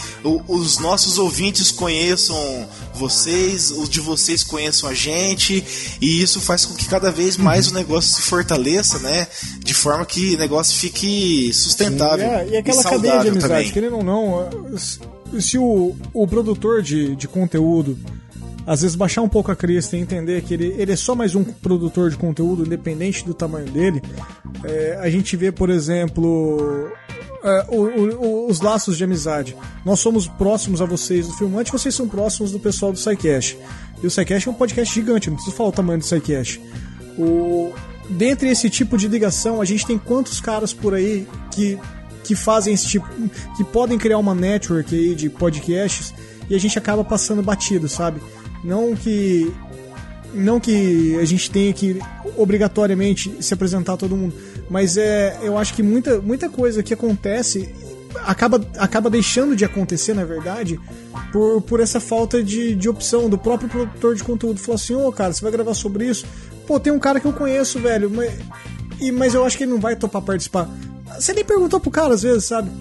os 0.47 0.77
nossos 0.77 1.17
ouvintes 1.17 1.71
conheçam 1.71 2.67
vocês, 2.93 3.71
os 3.71 3.89
de 3.89 3.99
vocês 3.99 4.43
conheçam 4.43 4.89
a 4.89 4.93
gente, 4.93 5.63
e 5.99 6.21
isso 6.21 6.39
faz 6.39 6.65
com 6.65 6.75
que 6.75 6.85
cada 6.85 7.09
vez 7.09 7.37
mais 7.37 7.67
uhum. 7.67 7.73
o 7.73 7.75
negócio 7.75 8.15
se 8.15 8.21
fortaleça, 8.21 8.99
né? 8.99 9.27
De 9.59 9.73
forma 9.73 10.05
que 10.05 10.35
o 10.35 10.37
negócio 10.37 10.77
fique 10.77 11.51
sustentável. 11.53 12.27
Sim, 12.27 12.35
é, 12.35 12.47
e 12.49 12.57
aquela 12.57 12.81
e 12.81 12.83
cadeia 12.83 13.19
de 13.19 13.29
amizade, 13.29 13.47
também. 13.47 13.71
querendo 13.71 13.97
ou 13.97 14.03
não, 14.03 14.47
se 15.39 15.57
o, 15.57 15.95
o 16.13 16.27
produtor 16.27 16.81
de, 16.81 17.15
de 17.15 17.27
conteúdo 17.27 17.97
às 18.65 18.81
vezes 18.81 18.95
baixar 18.95 19.21
um 19.21 19.29
pouco 19.29 19.51
a 19.51 19.55
crista 19.55 19.97
e 19.97 19.99
entender 19.99 20.41
que 20.41 20.53
ele, 20.53 20.75
ele 20.77 20.91
é 20.91 20.95
só 20.95 21.15
mais 21.15 21.35
um 21.35 21.43
produtor 21.43 22.09
de 22.09 22.17
conteúdo, 22.17 22.65
independente 22.65 23.25
do 23.25 23.33
tamanho 23.33 23.69
dele, 23.69 24.01
é, 24.63 24.99
a 25.01 25.09
gente 25.09 25.35
vê, 25.35 25.51
por 25.51 25.69
exemplo, 25.69 26.91
é, 27.43 27.65
o, 27.69 27.81
o, 27.81 28.47
os 28.49 28.61
laços 28.61 28.97
de 28.97 29.03
amizade. 29.03 29.55
Nós 29.83 29.99
somos 29.99 30.27
próximos 30.27 30.81
a 30.81 30.85
vocês 30.85 31.27
do 31.27 31.33
Filmante, 31.33 31.71
vocês 31.71 31.93
são 31.93 32.07
próximos 32.07 32.51
do 32.51 32.59
pessoal 32.59 32.91
do 32.91 32.99
SciCast. 32.99 33.57
E 34.01 34.07
o 34.07 34.11
SciCast 34.11 34.47
é 34.47 34.51
um 34.51 34.55
podcast 34.55 34.93
gigante, 34.93 35.29
não 35.29 35.35
preciso 35.35 35.55
falar 35.55 35.69
o 35.69 35.73
tamanho 35.73 35.99
do 35.99 36.05
SciCast. 36.05 36.61
O, 37.17 37.73
dentre 38.09 38.49
esse 38.49 38.69
tipo 38.69 38.97
de 38.97 39.07
ligação, 39.07 39.61
a 39.61 39.65
gente 39.65 39.85
tem 39.85 39.97
quantos 39.97 40.39
caras 40.39 40.73
por 40.73 40.93
aí 40.93 41.27
que, 41.51 41.79
que 42.23 42.35
fazem 42.35 42.73
esse 42.73 42.87
tipo, 42.87 43.07
que 43.57 43.63
podem 43.63 43.97
criar 43.97 44.17
uma 44.17 44.35
network 44.35 44.93
aí 44.93 45.15
de 45.15 45.29
podcasts 45.29 46.13
e 46.49 46.55
a 46.55 46.59
gente 46.59 46.77
acaba 46.77 47.03
passando 47.03 47.41
batido, 47.41 47.87
sabe? 47.87 48.21
Não 48.63 48.95
que 48.95 49.51
não 50.33 50.59
que 50.59 51.17
a 51.19 51.25
gente 51.25 51.51
tenha 51.51 51.73
que 51.73 51.99
obrigatoriamente 52.37 53.43
se 53.43 53.53
apresentar 53.53 53.93
a 53.93 53.97
todo 53.97 54.15
mundo, 54.15 54.33
mas 54.69 54.95
é, 54.95 55.37
eu 55.43 55.57
acho 55.57 55.73
que 55.73 55.83
muita, 55.83 56.21
muita 56.21 56.47
coisa 56.47 56.81
que 56.81 56.93
acontece 56.93 57.73
acaba, 58.25 58.61
acaba 58.77 59.09
deixando 59.09 59.55
de 59.55 59.65
acontecer, 59.65 60.13
na 60.13 60.23
verdade, 60.23 60.79
por, 61.31 61.61
por 61.61 61.79
essa 61.79 61.99
falta 61.99 62.43
de, 62.43 62.75
de 62.75 62.89
opção 62.89 63.29
do 63.29 63.37
próprio 63.37 63.69
produtor 63.69 64.15
de 64.15 64.23
conteúdo. 64.23 64.59
Falou 64.59 64.75
assim: 64.75 64.95
ô, 64.95 65.07
oh, 65.07 65.11
cara, 65.11 65.33
você 65.33 65.41
vai 65.41 65.51
gravar 65.51 65.73
sobre 65.73 66.07
isso? 66.07 66.25
Pô, 66.67 66.79
tem 66.79 66.93
um 66.93 66.99
cara 66.99 67.19
que 67.19 67.25
eu 67.25 67.33
conheço, 67.33 67.79
velho, 67.79 68.09
mas, 68.09 68.33
e, 68.99 69.11
mas 69.11 69.33
eu 69.33 69.43
acho 69.45 69.57
que 69.57 69.63
ele 69.63 69.71
não 69.71 69.79
vai 69.79 69.95
topar 69.95 70.21
participar. 70.21 70.69
Você 71.19 71.33
nem 71.33 71.43
perguntou 71.43 71.79
pro 71.79 71.91
cara 71.91 72.13
às 72.13 72.23
vezes, 72.23 72.45
sabe? 72.45 72.71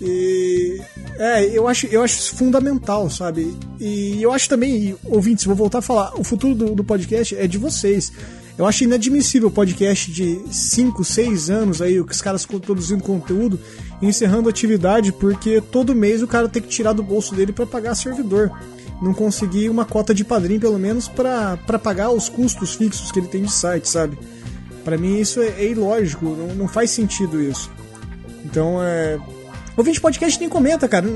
E, 0.00 0.80
é, 1.20 1.44
eu 1.46 1.68
acho, 1.68 1.86
eu 1.86 2.02
acho 2.02 2.18
isso 2.18 2.34
fundamental, 2.34 3.10
sabe? 3.10 3.54
E 3.78 4.22
eu 4.22 4.32
acho 4.32 4.48
também, 4.48 4.96
ouvintes, 5.04 5.44
vou 5.44 5.54
voltar 5.54 5.78
a 5.78 5.82
falar, 5.82 6.18
o 6.18 6.24
futuro 6.24 6.54
do, 6.54 6.74
do 6.74 6.82
podcast 6.82 7.36
é 7.36 7.46
de 7.46 7.58
vocês. 7.58 8.10
Eu 8.56 8.66
acho 8.66 8.84
inadmissível 8.84 9.48
o 9.48 9.50
podcast 9.50 10.10
de 10.10 10.40
5, 10.50 11.04
6 11.04 11.50
anos 11.50 11.80
aí, 11.80 12.00
os 12.00 12.20
caras 12.20 12.44
produzindo 12.44 13.02
conteúdo 13.02 13.58
encerrando 14.02 14.48
atividade 14.48 15.12
porque 15.12 15.60
todo 15.60 15.94
mês 15.94 16.22
o 16.22 16.26
cara 16.26 16.48
tem 16.48 16.62
que 16.62 16.68
tirar 16.68 16.92
do 16.92 17.02
bolso 17.02 17.34
dele 17.34 17.52
para 17.52 17.66
pagar 17.66 17.94
servidor. 17.94 18.50
Não 19.02 19.14
conseguir 19.14 19.68
uma 19.70 19.84
cota 19.84 20.14
de 20.14 20.24
padrinho, 20.24 20.60
pelo 20.60 20.78
menos, 20.78 21.08
para 21.08 21.56
pagar 21.82 22.10
os 22.10 22.28
custos 22.28 22.74
fixos 22.74 23.10
que 23.10 23.18
ele 23.18 23.28
tem 23.28 23.42
de 23.42 23.52
site, 23.52 23.88
sabe? 23.88 24.18
Para 24.84 24.96
mim 24.96 25.18
isso 25.18 25.40
é, 25.40 25.48
é 25.48 25.70
ilógico, 25.70 26.24
não, 26.24 26.54
não, 26.54 26.68
faz 26.68 26.90
sentido 26.90 27.40
isso. 27.40 27.70
Então 28.44 28.82
é. 28.82 29.18
Ouvinte 29.76 30.00
podcast 30.00 30.38
nem 30.38 30.48
comenta, 30.48 30.88
cara. 30.88 31.06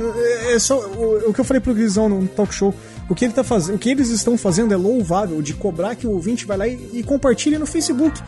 É 0.53 0.59
só 0.59 0.79
o, 0.79 1.31
o 1.31 1.35
que 1.35 1.41
eu 1.41 1.45
falei 1.45 1.61
pro 1.61 1.75
Grisão 1.75 2.09
no 2.09 2.27
talk 2.29 2.55
show. 2.55 2.75
O 3.09 3.15
que, 3.15 3.27
ele 3.27 3.35
tá 3.35 3.45
fazendo, 3.45 3.77
o 3.77 3.79
que 3.79 3.91
eles 3.91 4.09
estão 4.09 4.39
fazendo 4.39 4.73
é 4.73 4.77
louvável, 4.77 5.43
de 5.43 5.53
cobrar 5.53 5.95
que 5.95 6.07
o 6.07 6.13
ouvinte 6.13 6.47
vai 6.47 6.57
lá 6.57 6.67
e, 6.67 6.91
e 6.95 7.03
compartilhe 7.03 7.59
no 7.59 7.67
Facebook. 7.67 8.19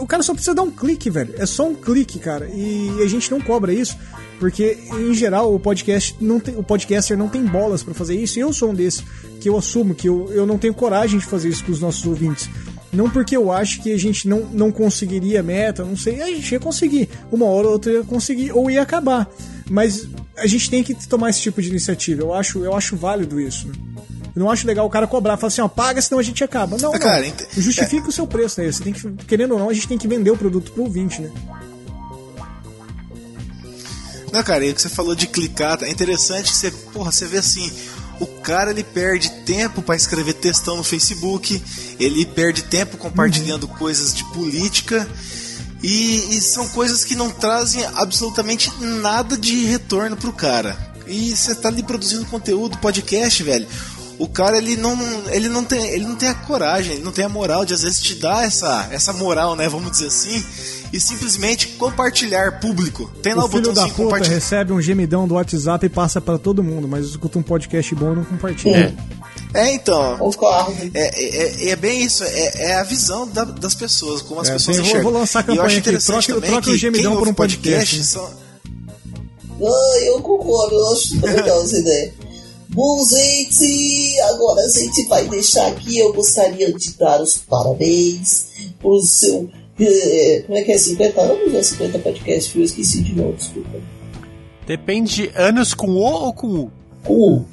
O 0.00 0.06
cara 0.06 0.22
só 0.22 0.32
precisa 0.32 0.54
dar 0.54 0.62
um 0.62 0.70
clique, 0.70 1.10
velho. 1.10 1.34
É 1.36 1.44
só 1.44 1.68
um 1.68 1.74
clique, 1.74 2.18
cara. 2.18 2.48
E 2.48 3.02
a 3.02 3.06
gente 3.06 3.30
não 3.30 3.40
cobra 3.40 3.74
isso, 3.74 3.96
porque 4.38 4.78
em 4.90 5.12
geral 5.12 5.54
o 5.54 5.60
podcast 5.60 6.16
não 6.18 6.40
tem, 6.40 6.56
o 6.56 6.62
podcaster 6.62 7.16
não 7.18 7.28
tem 7.28 7.44
bolas 7.44 7.82
para 7.82 7.92
fazer 7.92 8.14
isso. 8.14 8.38
E 8.38 8.42
eu 8.42 8.52
sou 8.52 8.70
um 8.70 8.74
desses 8.74 9.04
que 9.38 9.48
eu 9.48 9.58
assumo 9.58 9.94
que 9.94 10.08
eu, 10.08 10.30
eu 10.32 10.46
não 10.46 10.56
tenho 10.56 10.72
coragem 10.72 11.18
de 11.18 11.26
fazer 11.26 11.50
isso 11.50 11.64
com 11.64 11.72
os 11.72 11.80
nossos 11.80 12.06
ouvintes. 12.06 12.48
Não 12.92 13.08
porque 13.08 13.34
eu 13.34 13.50
acho 13.50 13.82
que 13.82 13.92
a 13.92 13.98
gente 13.98 14.28
não, 14.28 14.40
não 14.52 14.70
conseguiria 14.70 15.42
meta, 15.42 15.82
não 15.82 15.96
sei, 15.96 16.20
a 16.20 16.26
gente 16.26 16.52
ia 16.52 16.60
conseguir. 16.60 17.08
Uma 17.30 17.46
hora 17.46 17.66
ou 17.66 17.72
outra 17.72 17.90
ia 17.90 18.04
conseguir, 18.04 18.52
ou 18.52 18.70
ia 18.70 18.82
acabar. 18.82 19.28
Mas 19.70 20.06
a 20.36 20.46
gente 20.46 20.68
tem 20.68 20.84
que 20.84 20.94
tomar 21.06 21.30
esse 21.30 21.40
tipo 21.40 21.62
de 21.62 21.70
iniciativa. 21.70 22.20
Eu 22.20 22.34
acho, 22.34 22.62
eu 22.62 22.76
acho 22.76 22.94
válido 22.94 23.40
isso. 23.40 23.66
Né? 23.66 23.74
Eu 24.34 24.40
não 24.40 24.50
acho 24.50 24.66
legal 24.66 24.86
o 24.86 24.90
cara 24.90 25.06
cobrar, 25.06 25.38
falar 25.38 25.48
assim, 25.48 25.62
ó, 25.62 25.68
paga, 25.68 26.02
senão 26.02 26.18
a 26.18 26.22
gente 26.22 26.44
acaba. 26.44 26.76
Não, 26.76 26.92
não. 26.92 26.98
Cara, 26.98 27.26
ent... 27.26 27.42
justifica 27.56 28.06
é... 28.06 28.08
o 28.08 28.12
seu 28.12 28.26
preço, 28.26 28.60
né? 28.60 28.70
Você 28.70 28.82
tem 28.82 28.92
que, 28.92 29.10
querendo 29.26 29.52
ou 29.52 29.58
não, 29.58 29.70
a 29.70 29.74
gente 29.74 29.88
tem 29.88 29.96
que 29.96 30.08
vender 30.08 30.30
o 30.30 30.36
produto 30.36 30.72
pro 30.72 30.82
ouvinte, 30.82 31.22
né? 31.22 31.30
Não, 34.32 34.42
cara, 34.42 34.64
e 34.64 34.70
o 34.70 34.74
que 34.74 34.80
você 34.80 34.88
falou 34.88 35.14
de 35.14 35.26
clicar, 35.26 35.82
é 35.82 35.90
interessante 35.90 36.50
que 36.50 36.56
você, 36.56 36.70
porra, 36.70 37.12
você 37.12 37.26
vê 37.26 37.38
assim, 37.38 37.70
o 38.22 38.26
cara 38.40 38.70
ele 38.70 38.84
perde 38.84 39.28
tempo 39.44 39.82
para 39.82 39.96
escrever 39.96 40.34
textão 40.34 40.76
no 40.76 40.84
Facebook, 40.84 41.60
ele 41.98 42.24
perde 42.24 42.62
tempo 42.62 42.96
compartilhando 42.96 43.64
uhum. 43.64 43.74
coisas 43.74 44.14
de 44.14 44.24
política. 44.26 45.08
E, 45.82 46.36
e, 46.36 46.40
são 46.40 46.68
coisas 46.68 47.04
que 47.04 47.16
não 47.16 47.28
trazem 47.28 47.84
absolutamente 47.96 48.72
nada 48.80 49.36
de 49.36 49.64
retorno 49.64 50.16
pro 50.16 50.32
cara. 50.32 50.78
E 51.08 51.34
você 51.34 51.56
tá 51.56 51.68
ali 51.68 51.82
produzindo 51.82 52.24
conteúdo, 52.26 52.78
podcast, 52.78 53.42
velho 53.42 53.66
o 54.18 54.28
cara 54.28 54.56
ele 54.56 54.76
não, 54.76 54.96
ele 55.30 55.48
não 55.48 55.64
tem, 55.64 55.84
ele 55.90 56.06
não 56.06 56.14
tem 56.14 56.28
a 56.28 56.34
coragem, 56.34 56.92
ele 56.92 57.02
não 57.02 57.10
tem 57.10 57.24
a 57.24 57.28
moral 57.28 57.64
de 57.64 57.74
às 57.74 57.82
vezes 57.82 58.00
te 58.00 58.14
dar 58.14 58.44
essa, 58.44 58.86
essa 58.92 59.12
moral, 59.12 59.56
né, 59.56 59.68
vamos 59.68 59.90
dizer 59.90 60.06
assim, 60.06 60.44
e 60.92 61.00
simplesmente 61.00 61.68
compartilhar 61.68 62.60
público. 62.60 63.10
Tem 63.22 63.34
lá 63.34 63.44
o, 63.44 63.46
o 63.46 63.50
filho 63.50 63.72
da 63.72 63.88
puta 63.88 64.22
recebe 64.24 64.72
um 64.72 64.80
gemidão 64.80 65.26
do 65.26 65.34
WhatsApp 65.34 65.86
e 65.86 65.88
passa 65.88 66.20
para 66.20 66.38
todo 66.38 66.62
mundo, 66.62 66.86
mas 66.86 67.06
escuta 67.06 67.38
um 67.38 67.42
podcast 67.42 67.94
bom 67.94 68.12
e 68.12 68.16
não 68.16 68.24
compartilha. 68.24 68.94
É. 69.54 69.60
é 69.60 69.74
então. 69.74 70.18
É, 70.92 71.20
é, 71.20 71.68
é, 71.70 71.76
bem 71.76 72.02
isso, 72.02 72.22
é, 72.24 72.70
é 72.70 72.74
a 72.74 72.82
visão 72.82 73.26
da, 73.26 73.44
das 73.44 73.74
pessoas, 73.74 74.20
como 74.20 74.40
as 74.40 74.48
é, 74.48 74.52
pessoas 74.52 74.78
enxergam. 74.78 75.02
Vou, 75.02 75.12
vou 75.12 75.20
lançar 75.20 75.40
a 75.40 75.42
campanha 75.44 75.78
aqui, 75.78 75.98
troca, 75.98 76.40
troca 76.40 76.70
o 76.70 76.76
gemidão 76.76 77.16
por 77.16 77.28
um 77.28 77.34
podcast. 77.34 77.96
podcast 77.96 78.04
são... 78.04 78.30
ah, 79.66 79.98
eu 80.04 80.20
concordo, 80.20 80.74
eu 80.74 80.92
acho 80.92 81.20
legal 81.24 81.62
essa 81.62 81.78
ideia. 81.78 82.14
Bom, 82.68 83.04
gente, 83.04 84.20
agora 84.30 84.62
a 84.62 84.68
gente 84.68 85.06
vai 85.06 85.28
deixar 85.28 85.66
aqui. 85.68 85.98
Eu 85.98 86.12
gostaria 86.14 86.72
de 86.72 86.92
dar 86.94 87.20
os 87.20 87.36
parabéns 87.36 88.46
pro 88.80 88.98
seu. 89.02 89.50
Eh, 89.80 90.42
como 90.46 90.58
é 90.58 90.62
que 90.62 90.72
é? 90.72 90.78
50 90.78 91.20
anos 91.20 91.54
ou 91.54 91.62
50 91.62 91.98
podcasts? 91.98 92.54
Eu 92.54 92.62
esqueci 92.62 93.02
de 93.02 93.14
novo, 93.14 93.34
desculpa. 93.34 93.80
Depende 94.66 95.28
de 95.28 95.32
anos 95.34 95.74
com 95.74 95.90
O 95.90 96.02
ou 96.02 96.32
com 96.32 96.46
U? 96.46 96.72
Com 97.02 97.14
U. 97.14 97.44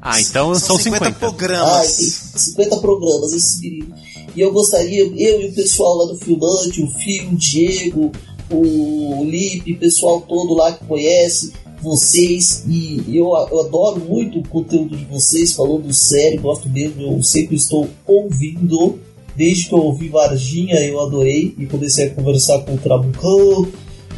Ah, 0.00 0.20
então 0.20 0.54
são, 0.54 0.76
são 0.76 0.78
50, 0.78 1.04
50 1.06 1.18
programas. 1.18 2.32
Ah, 2.34 2.38
50 2.38 2.76
programas, 2.76 3.32
esse 3.32 3.60
menino. 3.60 3.94
E 4.36 4.40
eu 4.40 4.52
gostaria, 4.52 5.02
eu 5.02 5.40
e 5.40 5.48
o 5.48 5.52
pessoal 5.54 5.96
lá 5.96 6.12
do 6.12 6.18
Filmante, 6.18 6.82
o 6.82 6.88
Fio, 6.90 7.30
o 7.30 7.36
Diego, 7.36 8.12
o 8.50 9.24
Lipe, 9.24 9.72
o 9.72 9.78
pessoal 9.78 10.20
todo 10.20 10.54
lá 10.54 10.72
que 10.72 10.84
conhece 10.84 11.52
vocês 11.80 12.64
e 12.68 13.16
eu, 13.16 13.26
eu 13.50 13.60
adoro 13.60 14.00
muito 14.00 14.38
o 14.38 14.48
conteúdo 14.48 14.96
de 14.96 15.04
vocês, 15.04 15.52
falando 15.52 15.92
sério, 15.92 16.40
gosto 16.40 16.68
mesmo, 16.68 17.02
eu 17.02 17.22
sempre 17.22 17.56
estou 17.56 17.88
ouvindo. 18.06 18.98
Desde 19.36 19.68
que 19.68 19.74
eu 19.74 19.78
ouvi 19.78 20.08
Varginha, 20.08 20.76
eu 20.76 21.00
adorei 21.00 21.54
e 21.58 21.66
comecei 21.66 22.06
a 22.06 22.10
conversar 22.10 22.60
com 22.60 22.74
o 22.74 22.78
Trabucão 22.78 23.68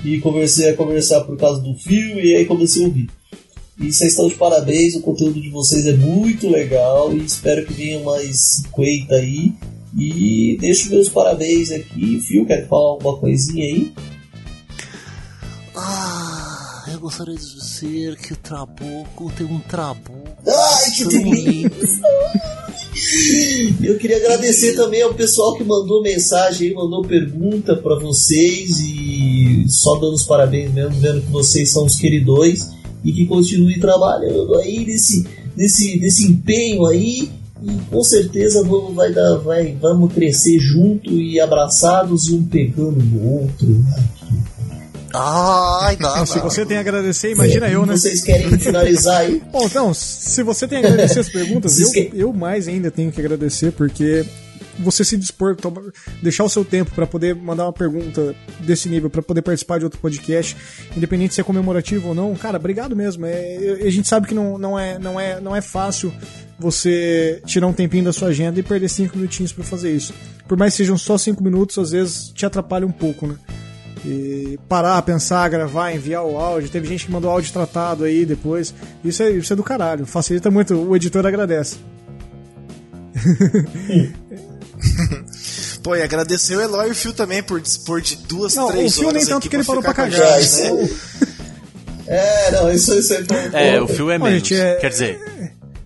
e 0.04 0.20
comecei 0.20 0.70
a 0.70 0.76
conversar 0.76 1.22
por 1.22 1.36
causa 1.36 1.60
do 1.60 1.74
fio 1.74 2.20
e 2.20 2.36
aí 2.36 2.44
comecei 2.44 2.84
a 2.84 2.86
ouvir. 2.86 3.10
E 3.80 3.92
vocês 3.92 4.12
estão 4.12 4.28
de 4.28 4.34
parabéns, 4.34 4.94
o 4.94 5.02
conteúdo 5.02 5.40
de 5.40 5.50
vocês 5.50 5.86
é 5.86 5.92
muito 5.92 6.48
legal 6.48 7.12
e 7.12 7.24
espero 7.24 7.64
que 7.66 7.72
venham 7.72 8.04
mais 8.04 8.62
50 8.66 9.14
aí. 9.14 9.52
E 9.96 10.56
deixo 10.60 10.90
meus 10.90 11.08
parabéns 11.08 11.70
aqui. 11.70 12.20
Fio, 12.20 12.46
quer 12.46 12.68
falar 12.68 12.90
alguma 12.90 13.18
coisinha 13.18 13.64
aí? 13.64 13.92
Ah, 15.74 16.84
eu 16.92 17.00
gostaria 17.00 17.34
de 17.34 17.54
dizer 17.54 18.16
que 18.16 18.32
o 18.32 18.36
Trabuco 18.36 19.32
tem 19.36 19.46
um 19.46 19.60
Trabuco. 19.60 20.42
Delícia! 20.44 20.67
Eu 23.82 23.96
queria 23.98 24.16
agradecer 24.16 24.74
também 24.74 25.02
ao 25.02 25.14
pessoal 25.14 25.56
que 25.56 25.62
mandou 25.62 26.02
mensagem, 26.02 26.74
mandou 26.74 27.02
pergunta 27.02 27.76
para 27.76 27.98
vocês 27.98 28.80
e 28.80 29.64
só 29.68 29.94
dando 29.94 30.14
os 30.14 30.24
parabéns 30.24 30.72
mesmo, 30.72 31.00
vendo 31.00 31.22
que 31.22 31.30
vocês 31.30 31.70
são 31.70 31.84
os 31.84 31.96
queridões 31.96 32.70
e 33.04 33.12
que 33.12 33.26
continue 33.26 33.78
trabalhando 33.78 34.56
aí 34.56 34.84
nesse, 34.84 35.26
nesse, 35.56 35.98
nesse 36.00 36.26
empenho 36.26 36.86
aí. 36.86 37.30
E 37.60 37.72
com 37.90 38.04
certeza 38.04 38.62
vamos, 38.62 38.94
vai 38.94 39.12
dar, 39.12 39.36
vai, 39.38 39.76
vamos 39.80 40.12
crescer 40.12 40.60
junto 40.60 41.12
e 41.12 41.40
abraçados 41.40 42.28
um 42.30 42.44
pegando 42.44 43.04
no 43.04 43.40
outro. 43.40 43.84
Ai, 45.14 45.96
dá, 45.96 46.26
Se 46.26 46.38
você 46.38 46.66
tem 46.66 46.76
a 46.76 46.80
agradecer, 46.80 47.32
imagina 47.32 47.66
é, 47.66 47.74
eu, 47.74 47.86
né? 47.86 47.96
Vocês 47.96 48.22
querem 48.22 48.58
finalizar 48.58 49.22
aí? 49.22 49.42
Bom, 49.50 49.64
então, 49.64 49.94
se 49.94 50.42
você 50.42 50.68
tem 50.68 50.78
a 50.78 50.80
agradecer 50.80 51.20
as 51.20 51.28
perguntas, 51.28 51.78
eu, 51.80 52.10
eu 52.12 52.32
mais 52.32 52.68
ainda 52.68 52.90
tenho 52.90 53.10
que 53.10 53.20
agradecer, 53.20 53.72
porque 53.72 54.26
você 54.78 55.04
se 55.04 55.16
dispor, 55.16 55.56
deixar 56.22 56.44
o 56.44 56.48
seu 56.48 56.64
tempo 56.64 56.90
para 56.94 57.06
poder 57.06 57.34
mandar 57.34 57.64
uma 57.64 57.72
pergunta 57.72 58.34
desse 58.60 58.88
nível, 58.88 59.10
para 59.10 59.22
poder 59.22 59.42
participar 59.42 59.78
de 59.78 59.84
outro 59.84 59.98
podcast, 59.98 60.56
independente 60.96 61.34
se 61.34 61.40
é 61.40 61.44
comemorativo 61.44 62.08
ou 62.08 62.14
não, 62.14 62.34
cara, 62.34 62.58
obrigado 62.58 62.94
mesmo. 62.94 63.26
É, 63.26 63.80
a 63.82 63.90
gente 63.90 64.06
sabe 64.06 64.28
que 64.28 64.34
não, 64.34 64.58
não, 64.58 64.78
é, 64.78 64.98
não, 64.98 65.18
é, 65.18 65.40
não 65.40 65.56
é 65.56 65.60
fácil 65.60 66.12
você 66.58 67.40
tirar 67.46 67.66
um 67.66 67.72
tempinho 67.72 68.04
da 68.04 68.12
sua 68.12 68.28
agenda 68.28 68.58
e 68.58 68.62
perder 68.62 68.88
cinco 68.88 69.16
minutinhos 69.16 69.52
para 69.52 69.64
fazer 69.64 69.90
isso. 69.90 70.12
Por 70.46 70.56
mais 70.56 70.74
que 70.74 70.78
sejam 70.78 70.98
só 70.98 71.16
cinco 71.16 71.42
minutos, 71.42 71.78
às 71.78 71.90
vezes 71.90 72.30
te 72.30 72.44
atrapalha 72.44 72.86
um 72.86 72.92
pouco, 72.92 73.26
né? 73.26 73.36
E 74.04 74.58
parar, 74.68 75.00
pensar, 75.02 75.48
gravar, 75.48 75.92
enviar 75.92 76.24
o 76.24 76.36
áudio. 76.36 76.68
Teve 76.70 76.88
gente 76.88 77.06
que 77.06 77.12
mandou 77.12 77.30
áudio 77.30 77.52
tratado 77.52 78.04
aí 78.04 78.24
depois. 78.24 78.74
Isso 79.04 79.22
é, 79.22 79.30
isso 79.30 79.52
é 79.52 79.56
do 79.56 79.62
caralho. 79.62 80.06
Facilita 80.06 80.50
muito. 80.50 80.74
O 80.74 80.96
editor 80.96 81.26
agradece. 81.26 81.76
Pô, 85.82 85.96
e 85.96 86.02
agradecer 86.02 86.56
o 86.56 86.60
Eloy 86.60 86.88
e 86.88 86.92
o 86.92 86.94
Fio 86.94 87.12
também 87.12 87.42
por 87.42 87.60
dispor 87.60 88.00
de 88.00 88.16
duas, 88.16 88.54
não, 88.54 88.68
três 88.68 88.96
o 88.96 89.00
Fio 89.00 89.10
nem 89.10 89.24
tanto 89.24 89.48
que 89.48 89.56
ele 89.56 89.64
parou 89.64 89.82
pra 89.82 89.94
cagar. 89.94 90.40
Gente, 90.40 90.70
né? 90.70 90.88
É, 92.10 92.50
não, 92.52 92.72
isso, 92.72 92.94
isso 92.98 93.12
é 93.12 93.22
bom. 93.22 93.34
É, 93.52 93.82
o 93.82 93.86
Fio 93.86 94.10
é 94.10 94.18
menos. 94.18 94.38
Gente, 94.38 94.54
é... 94.54 94.76
Quer 94.76 94.88
dizer, 94.88 95.20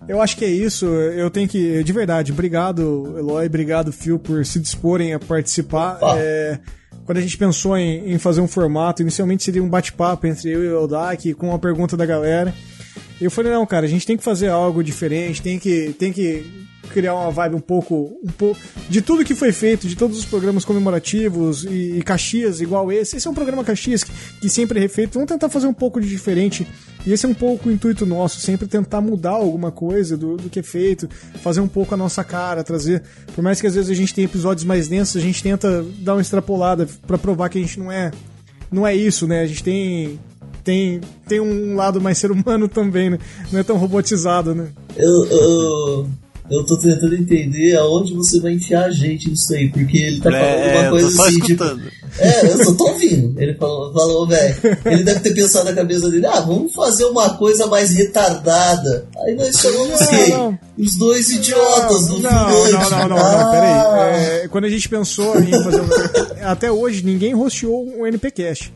eu 0.07 0.21
acho 0.21 0.37
que 0.37 0.45
é 0.45 0.49
isso. 0.49 0.85
Eu 0.85 1.29
tenho 1.29 1.47
que. 1.47 1.83
De 1.83 1.93
verdade, 1.93 2.31
obrigado, 2.31 3.15
Eloy, 3.17 3.45
obrigado, 3.45 3.91
Phil, 3.91 4.19
por 4.19 4.45
se 4.45 4.59
disporem 4.59 5.13
a 5.13 5.19
participar. 5.19 5.99
É, 6.17 6.59
quando 7.05 7.17
a 7.17 7.21
gente 7.21 7.37
pensou 7.37 7.77
em, 7.77 8.13
em, 8.13 8.17
fazer 8.17 8.41
um 8.41 8.47
formato, 8.47 9.01
inicialmente 9.01 9.43
seria 9.43 9.63
um 9.63 9.69
bate-papo 9.69 10.25
entre 10.25 10.49
eu 10.49 10.63
e 10.63 10.67
o 10.69 10.81
Eldak 10.81 11.33
com 11.33 11.49
uma 11.49 11.59
pergunta 11.59 11.97
da 11.97 12.05
galera. 12.05 12.53
Eu 13.23 13.31
falei, 13.31 13.51
não, 13.51 13.65
cara, 13.65 13.85
a 13.85 13.89
gente 13.89 14.05
tem 14.05 14.17
que 14.17 14.23
fazer 14.23 14.49
algo 14.49 14.83
diferente, 14.83 15.41
tem 15.41 15.57
que, 15.59 15.95
tem 15.97 16.11
que 16.11 16.45
criar 16.89 17.15
uma 17.15 17.31
vibe 17.31 17.55
um 17.55 17.59
pouco, 17.59 18.17
um 18.23 18.31
pouco 18.31 18.59
de 18.89 19.01
tudo 19.01 19.23
que 19.23 19.33
foi 19.33 19.51
feito, 19.51 19.87
de 19.87 19.95
todos 19.95 20.17
os 20.17 20.25
programas 20.25 20.65
comemorativos 20.65 21.63
e, 21.63 21.97
e 21.97 22.03
Caxias 22.03 22.61
igual 22.61 22.91
esse. 22.91 23.17
Esse 23.17 23.27
é 23.27 23.31
um 23.31 23.33
programa 23.33 23.63
Caxias 23.63 24.03
que, 24.03 24.11
que 24.41 24.49
sempre 24.49 24.79
é 24.79 24.81
refeito. 24.81 25.13
Vamos 25.13 25.27
tentar 25.27 25.49
fazer 25.49 25.67
um 25.67 25.73
pouco 25.73 25.99
de 25.99 26.07
diferente. 26.07 26.67
E 27.05 27.11
esse 27.11 27.25
é 27.25 27.29
um 27.29 27.33
pouco 27.33 27.67
o 27.67 27.71
intuito 27.71 28.05
nosso, 28.05 28.39
sempre 28.39 28.67
tentar 28.67 29.01
mudar 29.01 29.31
alguma 29.31 29.71
coisa 29.71 30.15
do, 30.15 30.37
do 30.37 30.49
que 30.49 30.59
é 30.59 30.63
feito, 30.63 31.09
fazer 31.41 31.59
um 31.59 31.67
pouco 31.67 31.93
a 31.93 31.97
nossa 31.97 32.23
cara, 32.23 32.63
trazer. 32.63 33.03
Por 33.35 33.43
mais 33.43 33.59
que 33.59 33.67
às 33.67 33.75
vezes 33.75 33.89
a 33.89 33.95
gente 33.95 34.13
tenha 34.13 34.25
episódios 34.25 34.63
mais 34.63 34.87
densos, 34.87 35.17
a 35.17 35.25
gente 35.25 35.41
tenta 35.43 35.83
dar 35.99 36.13
uma 36.15 36.21
extrapolada 36.21 36.87
para 37.05 37.17
provar 37.17 37.49
que 37.49 37.57
a 37.57 37.61
gente 37.61 37.79
não 37.79 37.91
é 37.91 38.11
não 38.71 38.87
é 38.87 38.95
isso, 38.95 39.27
né? 39.27 39.41
A 39.41 39.45
gente 39.45 39.63
tem 39.63 40.19
tem, 40.63 41.01
tem 41.27 41.39
um 41.39 41.75
lado 41.75 41.99
mais 42.01 42.17
ser 42.17 42.31
humano 42.31 42.67
também, 42.67 43.09
né? 43.09 43.19
Não 43.51 43.59
é 43.59 43.63
tão 43.63 43.77
robotizado, 43.77 44.53
né? 44.55 44.67
Eu, 44.95 45.25
eu, 45.25 46.07
eu 46.51 46.65
tô 46.65 46.77
tentando 46.77 47.15
entender 47.15 47.75
aonde 47.77 48.13
você 48.13 48.39
vai 48.39 48.53
enfiar 48.53 48.85
a 48.85 48.91
gente 48.91 49.29
nisso 49.29 49.53
aí, 49.53 49.69
porque 49.69 49.97
ele 49.97 50.17
tá 50.21 50.29
falando 50.31 50.43
É, 50.45 50.71
uma 50.77 50.83
eu 50.85 50.89
coisa 50.91 51.07
tô 51.07 51.13
só 51.15 51.23
assim, 51.27 51.39
tipo, 51.41 51.63
escutando. 51.63 51.81
É, 52.19 52.45
eu 52.51 52.63
só 52.65 52.73
tô 52.75 52.83
ouvindo. 52.89 53.41
Ele 53.41 53.53
falou, 53.55 53.91
falou 53.93 54.27
velho. 54.27 54.55
Ele 54.85 55.03
deve 55.03 55.19
ter 55.21 55.33
pensado 55.33 55.65
na 55.65 55.73
cabeça 55.73 56.09
dele, 56.11 56.27
ah, 56.27 56.41
vamos 56.41 56.71
fazer 56.73 57.05
uma 57.05 57.31
coisa 57.37 57.65
mais 57.67 57.91
retardada. 57.91 59.05
Aí 59.25 59.35
nós 59.35 59.55
chamamos 59.57 59.99
Não, 59.99 60.07
quem? 60.07 60.29
não. 60.29 60.59
Os 60.77 60.95
dois 60.95 61.29
idiotas 61.31 62.07
do 62.07 62.19
Não, 62.19 62.49
filme. 62.49 62.71
não, 62.71 62.89
não, 62.89 62.99
não, 62.99 63.09
não, 63.09 63.17
Ah, 63.17 63.49
peraí. 63.51 64.43
É, 64.43 64.47
quando 64.47 64.65
a 64.65 64.69
gente 64.69 64.87
pensou 64.87 65.39
em 65.39 65.51
fazer 65.63 65.81
um... 65.81 65.87
Até 66.45 66.71
hoje 66.71 67.03
ninguém 67.03 67.33
rosteou 67.33 67.85
um 67.99 68.05
NPcast. 68.05 68.71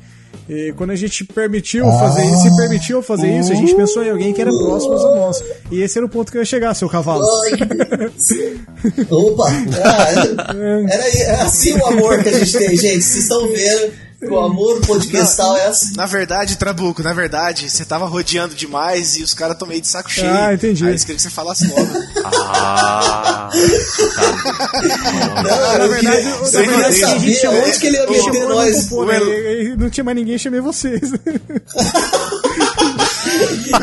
E 0.50 0.74
quando 0.78 0.92
a 0.92 0.96
gente 0.96 1.26
permitiu 1.26 1.86
fazer 1.86 2.24
isso, 2.26 2.42
se 2.42 2.56
permitiu 2.56 3.02
fazer 3.02 3.38
isso, 3.38 3.52
a 3.52 3.56
gente 3.56 3.76
pensou 3.76 4.04
em 4.04 4.10
alguém 4.10 4.34
que 4.34 4.42
era 4.42 4.50
próximo 4.50 4.94
a 4.94 5.16
nós. 5.16 5.44
E 5.70 5.82
esse 5.82 5.98
era 5.98 6.06
o 6.06 6.10
ponto 6.10 6.32
que 6.32 6.38
eu 6.38 6.42
ia 6.42 6.46
chegar, 6.46 6.74
seu 6.74 6.88
cavalo. 6.88 7.26
Opa! 9.10 9.50
Ah, 9.84 10.10
era, 10.90 11.20
era 11.20 11.44
assim 11.44 11.74
o 11.74 11.86
amor 11.86 12.24
que 12.24 12.30
a 12.30 12.40
gente 12.40 12.58
tem, 12.58 12.78
gente. 12.78 13.02
Vocês 13.02 13.24
estão 13.24 13.46
vendo 13.50 14.07
o 14.24 14.40
amor 14.40 14.82
podcastal 14.82 15.56
é 15.58 15.68
assim. 15.68 15.96
Na 15.96 16.06
verdade, 16.08 16.58
Trabuco, 16.58 17.04
na 17.04 17.14
verdade, 17.14 17.70
você 17.70 17.86
tava 17.86 18.06
rodeando 18.08 18.56
demais 18.56 19.16
e 19.18 19.24
os 19.24 19.34
caras 19.34 19.54
estão 19.56 19.68
meio 19.68 19.80
de 19.82 19.88
saco 19.88 20.10
cheio. 20.12 20.28
Ah, 20.32 20.54
entendi. 20.54 20.84
Aí 20.84 20.90
eles 20.92 21.04
queriam 21.04 21.18
que 21.18 21.22
você 21.24 21.30
falasse 21.30 21.68
logo. 21.68 21.88
Ah, 22.50 23.50
Não, 25.44 25.44
na 25.44 25.84
eu 25.84 25.90
verdade, 25.90 26.18
queria, 26.18 26.30
eu 26.32 26.44
queria 26.52 26.88
a 26.88 26.92
gente 26.92 27.00
saber 27.06 27.34
chamou- 27.36 27.64
onde 27.64 27.80
que 27.80 27.88
ele 27.88 27.98
ia 27.98 28.04
a 28.04 28.08
gente 28.08 28.26
meter 28.26 28.48
nós. 28.48 28.76
no 28.76 28.84
popô, 28.90 29.06
né? 29.06 29.20
Não 29.78 29.90
tinha 29.90 30.04
mais 30.04 30.18
ninguém, 30.18 30.38
chamei 30.38 30.60
vocês. 30.62 31.02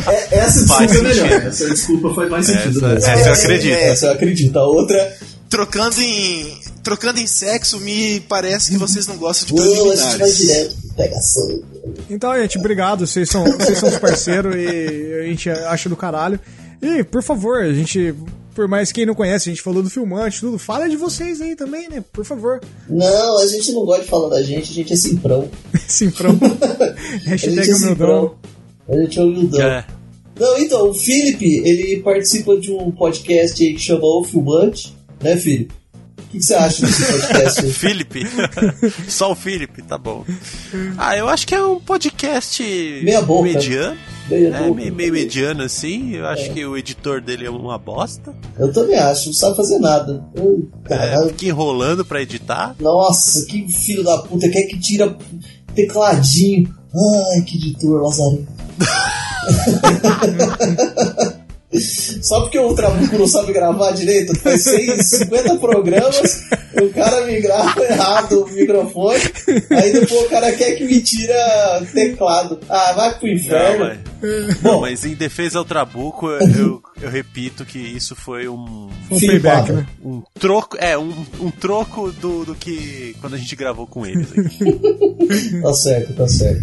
É- 0.07 0.39
Essa 0.39 0.61
desculpa 0.65 0.95
é 0.95 1.03
melhor. 1.03 1.33
Essa 1.47 1.71
desculpa 1.71 2.15
faz 2.15 2.31
mais 2.31 2.47
sentido. 2.47 2.87
Essa- 2.87 2.89
mesmo. 2.89 3.09
essa 3.11 3.29
eu 3.29 3.33
acredito. 3.35 3.73
Essa 3.75 4.07
eu 4.07 4.13
acredito. 4.13 4.59
A 4.59 4.67
outra. 4.67 5.17
trocando 5.49 6.01
em. 6.01 6.61
Trocando 6.85 7.19
em 7.19 7.27
sexo, 7.27 7.81
me 7.81 8.21
parece 8.21 8.71
que 8.71 8.77
vocês 8.79 9.07
não 9.07 9.17
gostam 9.17 9.47
de 9.47 9.55
Não, 9.55 9.91
a 9.91 9.97
gente 9.97 10.19
vai 10.19 10.29
preliminares. 10.29 10.77
Então, 12.11 12.35
gente, 12.37 12.59
obrigado. 12.59 13.07
Vocês 13.07 13.29
são, 13.29 13.45
vocês 13.45 13.79
são 13.79 13.89
os 13.89 13.99
parceiros 13.99 14.55
e 14.55 15.15
a 15.21 15.23
gente 15.25 15.49
acha 15.51 15.89
do 15.89 15.97
caralho. 15.97 16.39
E, 16.83 17.03
por 17.03 17.23
favor, 17.23 17.63
a 17.63 17.73
gente, 17.73 18.15
por 18.55 18.69
mais 18.69 18.93
quem 18.93 19.07
não 19.07 19.15
conhece, 19.15 19.49
a 19.49 19.53
gente 19.53 19.63
falou 19.63 19.83
do 19.83 19.89
filmante, 19.89 20.41
tudo, 20.41 20.59
fala 20.59 20.89
de 20.89 20.97
vocês 20.97 21.41
aí 21.41 21.57
também, 21.57 21.89
né? 21.89 22.05
Por 22.13 22.25
favor. 22.25 22.61
Não, 22.89 23.39
a 23.39 23.47
gente 23.47 23.73
não 23.73 23.85
gosta 23.87 24.03
de 24.05 24.11
falar 24.11 24.29
da 24.29 24.43
gente, 24.43 24.71
a 24.71 24.75
gente 24.75 24.93
é 24.93 24.97
simprão. 24.97 25.49
Simprão. 25.89 26.39
A 26.43 27.29
Hashtag 27.31 27.55
gente 27.57 27.71
é 27.71 27.75
humildão. 27.75 27.87
simprão. 27.89 28.35
A 28.89 28.97
gente 29.01 29.19
é 29.19 29.23
humildão. 29.23 29.63
é. 29.63 29.87
Não, 30.39 30.59
então, 30.59 30.91
o 30.91 30.95
Felipe, 30.95 31.63
ele 31.65 32.03
participa 32.03 32.57
de 32.59 32.71
um 32.73 32.91
podcast 32.91 33.63
aí 33.65 33.73
que 33.73 33.81
chama 33.81 34.05
O 34.05 34.25
Filmante, 34.25 34.95
né, 35.23 35.37
Felipe? 35.37 35.73
O 36.35 36.37
que, 36.37 36.43
você 36.45 36.55
acha 36.55 36.85
desse 36.85 37.05
podcast? 37.13 37.63
Felipe. 37.73 38.27
Só 39.09 39.31
o 39.33 39.35
Felipe, 39.37 39.83
tá 39.83 39.97
bom. 39.97 40.25
Ah, 40.99 41.17
eu 41.17 41.29
acho 41.29 41.47
que 41.47 41.55
é 41.55 41.63
um 41.63 41.79
podcast 41.79 42.61
Meia 43.05 43.23
boca. 43.23 43.45
mediano. 43.45 43.97
Meia 44.29 44.49
É, 44.49 44.51
boca. 44.63 44.75
meio, 44.75 44.93
meio 44.95 45.13
mediano 45.13 45.63
assim. 45.63 46.17
Eu 46.17 46.27
acho 46.27 46.51
que 46.53 46.65
o 46.67 46.77
editor 46.77 47.21
dele 47.21 47.47
é 47.47 47.51
uma 47.51 47.79
bosta. 47.79 48.35
Eu 48.59 48.73
também 48.73 48.99
acho, 48.99 49.27
não 49.27 49.33
sabe 49.35 49.57
fazer 49.57 49.79
nada. 49.79 50.25
Eu, 50.35 50.69
É, 50.91 51.29
fica 51.29 51.47
enrolando 51.47 52.05
pra 52.05 52.21
editar. 52.23 52.75
Nossa, 52.81 53.45
que 53.47 53.71
filho 53.73 54.03
da 54.03 54.19
puta, 54.19 54.49
quer 54.49 54.63
que 54.65 54.79
tira 54.81 55.17
tecladinho. 55.75 56.75
Ai, 57.35 57.43
que 57.43 57.57
editor, 57.59 58.03
Lazarento. 58.03 58.49
Só 62.23 62.41
porque 62.43 62.59
o 62.59 62.75
Trabuco 62.75 63.19
não 63.19 63.27
sabe 63.27 63.53
gravar 63.53 63.93
direito, 63.93 64.39
faz 64.39 64.63
150 64.63 65.57
programas, 65.57 66.43
o 66.81 66.89
cara 66.91 67.25
me 67.27 67.41
grava 67.41 67.83
errado 67.85 68.45
o 68.45 68.51
microfone, 68.51 69.21
aí 69.71 69.93
depois 69.93 70.23
o 70.27 70.29
cara 70.29 70.53
quer 70.53 70.75
que 70.77 70.85
me 70.85 71.01
tira 71.03 71.83
teclado. 71.93 72.61
Ah, 72.69 72.93
vai 72.95 73.19
pro 73.19 73.27
Não, 73.27 73.35
inferno. 73.35 73.85
mas, 74.23 74.63
não, 74.63 74.81
mas 74.81 75.05
em 75.05 75.15
defesa 75.15 75.59
ao 75.59 75.65
Trabuco, 75.65 76.29
eu, 76.31 76.83
eu 77.01 77.11
repito 77.11 77.65
que 77.65 77.79
isso 77.79 78.15
foi 78.17 78.49
um. 78.49 78.89
Um 79.11 79.41
papo. 79.43 79.73
né? 79.73 79.87
Um 80.03 80.23
troco. 80.39 80.77
É, 80.81 80.97
um, 80.97 81.13
um 81.41 81.51
troco 81.51 82.11
do, 82.13 82.45
do 82.45 82.55
que 82.55 83.15
quando 83.21 83.35
a 83.35 83.39
gente 83.39 83.55
gravou 83.57 83.87
com 83.87 84.07
eles 84.07 84.29
aqui. 84.33 84.65
Tá 85.63 85.73
certo, 85.73 86.13
tá 86.15 86.29
certo. 86.29 86.63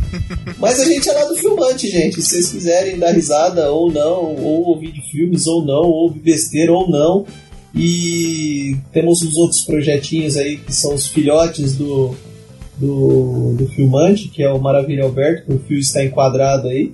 Mas 0.59 0.79
a 0.79 0.85
gente 0.85 1.09
é 1.09 1.13
lá 1.13 1.25
do 1.25 1.35
filmante, 1.35 1.89
gente. 1.89 2.21
Se 2.21 2.29
vocês 2.29 2.49
quiserem 2.51 2.99
dar 2.99 3.11
risada 3.11 3.71
ou 3.71 3.91
não, 3.91 4.35
ou 4.35 4.65
ouvir 4.67 4.91
de 4.91 5.00
filmes 5.01 5.47
ou 5.47 5.65
não, 5.65 5.83
ou 5.83 6.03
ouvir 6.03 6.19
besteira 6.19 6.71
ou 6.71 6.89
não. 6.89 7.25
E 7.73 8.75
temos 8.91 9.21
os 9.21 9.35
outros 9.37 9.61
projetinhos 9.61 10.35
aí 10.35 10.57
que 10.57 10.73
são 10.73 10.93
os 10.93 11.07
filhotes 11.07 11.75
do, 11.75 12.13
do, 12.77 13.53
do 13.53 13.67
filmante, 13.67 14.27
que 14.27 14.43
é 14.43 14.51
o 14.51 14.59
Maravilha 14.59 15.03
Alberto, 15.03 15.45
que 15.45 15.53
o 15.53 15.59
fio 15.59 15.79
está 15.79 16.03
enquadrado 16.03 16.67
aí. 16.67 16.91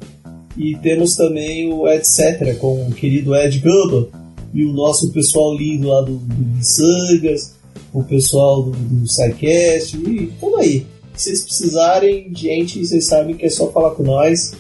E 0.56 0.76
temos 0.76 1.16
também 1.16 1.72
o 1.72 1.88
Etc., 1.88 2.58
com 2.58 2.88
o 2.88 2.92
querido 2.92 3.36
Ed 3.36 3.60
Gamba 3.60 4.10
e 4.54 4.66
o 4.66 4.74
nosso 4.74 5.12
pessoal 5.12 5.54
lindo 5.56 5.88
lá 5.88 6.02
do, 6.02 6.18
do 6.18 6.46
Missangas, 6.56 7.54
o 7.94 8.04
pessoal 8.04 8.64
do, 8.64 8.72
do 8.72 9.08
SciCast, 9.08 9.98
e 9.98 10.32
tamo 10.40 10.58
aí. 10.58 10.86
Se 11.16 11.26
vocês 11.26 11.44
precisarem 11.44 12.32
gente, 12.36 12.86
vocês 12.86 13.06
sabem 13.06 13.36
que 13.36 13.46
é 13.46 13.50
só 13.50 13.72
falar 13.72 13.92
com 13.92 14.04
nós 14.04 14.54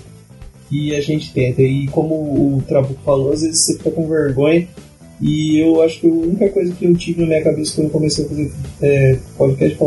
e 0.71 0.95
a 0.95 1.01
gente 1.01 1.33
tenta. 1.33 1.61
E 1.61 1.87
como 1.87 2.13
o 2.57 2.63
Trabuco 2.67 2.99
falou, 3.03 3.31
às 3.31 3.41
vezes 3.41 3.59
você 3.59 3.77
fica 3.77 3.91
com 3.91 4.07
vergonha. 4.07 4.67
E 5.19 5.59
eu 5.59 5.81
acho 5.81 5.99
que 5.99 6.07
a 6.07 6.11
única 6.11 6.49
coisa 6.49 6.73
que 6.73 6.85
eu 6.85 6.95
tive 6.95 7.21
na 7.21 7.27
minha 7.27 7.43
cabeça 7.43 7.75
quando 7.75 7.87
eu 7.87 7.91
comecei 7.91 8.25
a 8.25 8.27
fazer 8.27 8.51
é, 8.81 9.17
podcast 9.35 9.73
é 9.73 9.77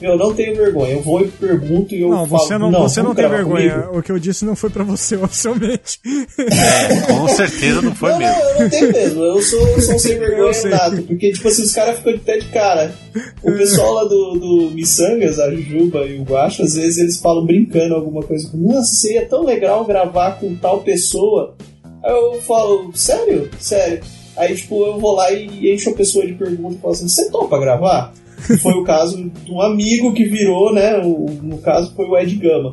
meu, 0.00 0.16
não 0.16 0.34
tenho 0.34 0.54
vergonha, 0.56 0.92
eu 0.94 1.02
vou 1.02 1.20
e 1.20 1.28
pergunto 1.28 1.94
e 1.94 2.00
eu 2.00 2.08
Não, 2.08 2.26
falo, 2.26 2.42
você 2.44 2.58
não, 2.58 2.70
você 2.72 3.02
não 3.02 3.14
tem 3.14 3.28
vergonha. 3.28 3.74
comigo?" 3.74 3.98
O 3.98 4.02
que 4.02 4.10
eu 4.12 4.18
disse 4.18 4.44
não 4.44 4.56
foi 4.56 4.70
pra 4.70 4.82
você 4.84 5.16
oficialmente. 5.22 6.00
É, 6.38 7.12
com 7.12 7.28
certeza 7.28 7.82
não 7.82 7.94
foi 7.94 8.10
não, 8.12 8.18
mesmo. 8.18 8.34
não, 8.34 8.50
eu 8.50 8.60
não 8.62 8.70
tenho 8.70 8.92
mesmo. 8.92 9.22
Eu 9.22 9.42
sou, 9.42 9.68
eu 9.68 9.80
sou 9.82 9.98
sem 9.98 10.12
Eu 10.14 10.20
vergonha 10.20 10.52
sei. 10.54 10.70
nato. 10.70 11.02
Porque, 11.02 11.32
tipo 11.32 11.48
assim, 11.48 11.62
os 11.62 11.72
caras 11.72 11.98
ficam 11.98 12.12
de 12.14 12.18
pé 12.20 12.38
de 12.38 12.46
cara. 12.46 12.94
O 13.42 13.52
pessoal 13.52 13.92
lá 13.94 14.04
do, 14.04 14.32
do 14.38 14.70
Missangas, 14.72 15.38
a 15.38 15.50
Jujuba 15.50 16.06
e 16.06 16.18
o 16.18 16.22
Guacho, 16.22 16.62
às 16.62 16.74
vezes 16.74 16.98
eles 16.98 17.18
falam 17.18 17.44
brincando 17.44 17.94
alguma 17.94 18.22
coisa. 18.22 18.48
Como, 18.50 18.72
Nossa, 18.72 18.94
seria 18.94 19.26
tão 19.26 19.44
legal 19.44 19.84
gravar 19.84 20.32
com 20.38 20.54
tal 20.56 20.80
pessoa. 20.80 21.54
Aí 22.02 22.10
eu 22.12 22.40
falo, 22.42 22.90
sério? 22.94 23.50
Sério. 23.60 24.00
Aí, 24.36 24.54
tipo, 24.54 24.86
eu 24.86 24.98
vou 24.98 25.14
lá 25.16 25.30
e 25.32 25.72
encho 25.74 25.90
a 25.90 25.94
pessoa 25.94 26.26
de 26.26 26.32
pergunta 26.32 26.76
e 26.76 26.78
falo 26.80 26.94
assim: 26.94 27.08
você 27.08 27.28
topa 27.30 27.58
gravar? 27.58 28.12
Foi 28.62 28.72
o 28.74 28.84
caso 28.84 29.30
de 29.30 29.52
um 29.52 29.60
amigo 29.60 30.12
que 30.12 30.24
virou, 30.24 30.72
né? 30.72 30.98
O, 30.98 31.26
no 31.42 31.58
caso, 31.58 31.92
foi 31.94 32.06
o 32.06 32.18
Ed 32.18 32.34
Gama. 32.36 32.72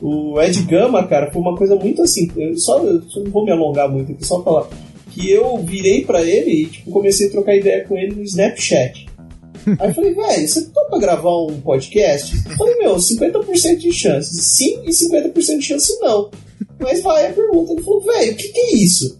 O 0.00 0.40
Ed 0.40 0.62
Gama, 0.62 1.06
cara, 1.06 1.30
foi 1.30 1.40
uma 1.40 1.56
coisa 1.56 1.74
muito 1.76 2.02
assim. 2.02 2.30
Eu 2.36 2.56
só, 2.58 2.78
eu 2.84 3.02
não 3.16 3.30
vou 3.30 3.44
me 3.44 3.52
alongar 3.52 3.90
muito 3.90 4.12
aqui, 4.12 4.26
só 4.26 4.42
falar. 4.42 4.68
Que 5.10 5.30
eu 5.30 5.56
virei 5.58 6.04
pra 6.04 6.22
ele 6.22 6.50
e 6.50 6.66
tipo, 6.66 6.90
comecei 6.90 7.28
a 7.28 7.30
trocar 7.30 7.56
ideia 7.56 7.84
com 7.84 7.96
ele 7.96 8.14
no 8.14 8.22
Snapchat. 8.22 9.06
Aí 9.80 9.88
eu 9.88 9.94
falei, 9.94 10.14
velho, 10.14 10.48
você 10.48 10.66
topa 10.66 10.98
gravar 10.98 11.36
um 11.42 11.60
podcast? 11.60 12.36
Eu 12.48 12.56
falei, 12.56 12.76
meu, 12.76 12.96
50% 12.96 13.78
de 13.78 13.92
chance. 13.92 14.36
Sim 14.36 14.80
e 14.84 14.90
50% 14.90 15.58
de 15.58 15.64
chance 15.64 15.98
não. 16.00 16.30
Mas 16.78 17.02
vai 17.02 17.26
a 17.26 17.32
pergunta. 17.32 17.72
Ele 17.72 17.82
falou, 17.82 18.00
velho, 18.02 18.32
o 18.32 18.36
que, 18.36 18.48
que 18.48 18.60
é 18.60 18.74
isso? 18.76 19.18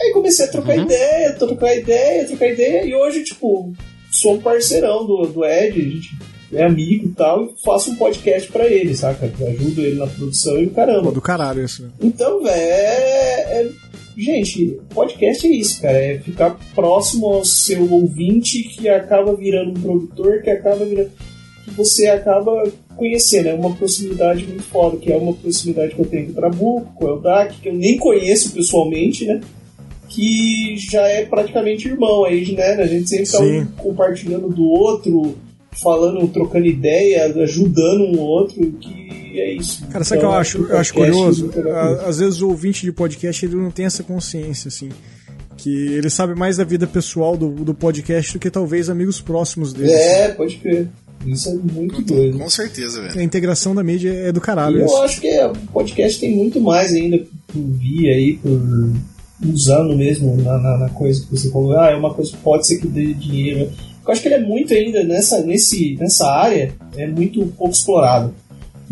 Aí 0.00 0.12
comecei 0.12 0.44
a 0.44 0.48
trocar 0.48 0.76
ideia, 0.76 1.32
trocar 1.34 1.74
ideia, 1.74 2.26
trocar 2.26 2.48
ideia, 2.48 2.84
e 2.84 2.94
hoje, 2.94 3.24
tipo, 3.24 3.72
sou 4.20 4.34
um 4.34 4.40
parceirão 4.40 5.06
do, 5.06 5.26
do 5.26 5.44
Ed, 5.44 5.78
a 5.80 5.84
gente 5.84 6.10
é 6.52 6.64
amigo 6.64 7.06
e 7.08 7.12
tal, 7.12 7.44
e 7.46 7.54
faço 7.64 7.90
um 7.90 7.96
podcast 7.96 8.50
pra 8.52 8.66
ele, 8.66 8.94
saca? 8.94 9.26
Ajudo 9.26 9.80
ele 9.80 9.96
na 9.96 10.06
produção 10.06 10.56
e 10.58 10.66
o 10.66 10.68
Pô, 10.70 10.76
caramba. 10.76 11.10
do 11.12 11.20
caralho 11.20 11.64
isso. 11.64 11.82
né? 11.82 11.88
Então, 12.00 12.42
velho, 12.42 12.54
é, 12.60 13.62
é- 13.62 13.86
Gente, 14.18 14.78
podcast 14.94 15.46
é 15.46 15.50
isso, 15.50 15.82
cara. 15.82 15.98
É 15.98 16.18
ficar 16.18 16.58
próximo 16.74 17.26
ao 17.26 17.44
seu 17.44 17.92
ouvinte 17.92 18.62
que 18.62 18.88
acaba 18.88 19.36
virando 19.36 19.72
um 19.78 19.82
produtor, 19.82 20.40
que 20.40 20.48
acaba 20.48 20.86
virando. 20.86 21.10
que 21.64 21.70
você 21.72 22.06
acaba 22.06 22.64
conhecendo. 22.96 23.48
É 23.50 23.54
uma 23.54 23.74
proximidade 23.74 24.46
muito 24.46 24.62
foda, 24.62 24.96
que 24.96 25.12
é 25.12 25.16
uma 25.18 25.34
proximidade 25.34 25.94
que 25.94 26.00
eu 26.00 26.06
tenho 26.06 26.26
com 26.26 26.32
o 26.32 26.34
Trabuco, 26.34 26.94
com 26.94 27.04
o 27.04 27.08
Eldak, 27.10 27.60
que 27.60 27.68
eu 27.68 27.74
nem 27.74 27.98
conheço 27.98 28.52
pessoalmente, 28.52 29.26
né? 29.26 29.38
Que 30.16 30.76
já 30.78 31.02
é 31.02 31.26
praticamente 31.26 31.88
irmão 31.88 32.24
aí, 32.24 32.50
né? 32.52 32.72
A 32.76 32.86
gente 32.86 33.06
sempre 33.06 33.30
tá 33.30 33.38
um 33.38 33.66
compartilhando 33.76 34.48
do 34.48 34.64
outro, 34.64 35.36
falando, 35.82 36.26
trocando 36.28 36.64
ideia, 36.64 37.26
ajudando 37.42 38.16
um 38.16 38.18
outro, 38.18 38.72
que 38.72 39.38
é 39.38 39.52
isso. 39.52 39.86
Cara, 39.88 40.02
sabe 40.04 40.20
o 40.20 40.24
Então, 40.24 40.30
que 40.30 40.34
eu 40.34 40.40
acho, 40.40 40.62
eu 40.64 40.78
acho 40.78 40.94
curioso? 40.94 41.50
Às 42.06 42.18
vezes 42.18 42.40
o 42.40 42.48
ouvinte 42.48 42.86
de 42.86 42.92
podcast 42.92 43.44
ele 43.44 43.56
não 43.56 43.70
tem 43.70 43.84
essa 43.84 44.02
consciência, 44.02 44.68
assim. 44.68 44.88
Que 45.58 45.88
ele 45.88 46.08
sabe 46.08 46.34
mais 46.34 46.56
da 46.56 46.64
vida 46.64 46.86
pessoal 46.86 47.36
do, 47.36 47.50
do 47.50 47.74
podcast 47.74 48.32
do 48.32 48.38
que 48.38 48.50
talvez 48.50 48.88
amigos 48.88 49.20
próximos 49.20 49.74
dele. 49.74 49.92
É, 49.92 50.28
pode 50.28 50.56
crer. 50.56 50.88
Isso 51.26 51.50
é 51.50 51.54
muito 51.54 52.00
doido. 52.00 52.38
Com 52.38 52.48
certeza, 52.48 53.02
velho. 53.02 53.18
A 53.18 53.22
integração 53.22 53.74
da 53.74 53.82
mídia 53.82 54.10
é 54.14 54.32
do 54.32 54.40
caralho. 54.40 54.80
Eu 54.80 54.86
isso. 54.86 54.96
acho 55.02 55.20
que 55.20 55.38
o 55.44 55.52
podcast 55.72 56.18
tem 56.20 56.34
muito 56.34 56.58
mais 56.58 56.94
ainda 56.94 57.18
por 57.18 57.62
vir 57.62 58.08
aí, 58.08 58.36
por 58.36 58.50
usando 59.44 59.96
mesmo 59.96 60.36
na, 60.36 60.58
na, 60.58 60.78
na 60.78 60.88
coisa 60.88 61.22
que 61.22 61.30
você 61.30 61.50
falou. 61.50 61.78
Ah, 61.78 61.90
é 61.90 61.96
uma 61.96 62.14
coisa 62.14 62.30
que 62.30 62.38
pode 62.38 62.66
ser 62.66 62.78
que 62.78 62.86
dê 62.86 63.12
dinheiro. 63.14 63.70
Eu 64.04 64.12
acho 64.12 64.22
que 64.22 64.28
ele 64.28 64.36
é 64.36 64.40
muito 64.40 64.72
ainda 64.72 65.02
nessa, 65.02 65.42
nesse, 65.42 65.96
nessa 65.96 66.30
área, 66.30 66.72
é 66.96 67.06
muito 67.06 67.44
pouco 67.58 67.72
explorado. 67.72 68.32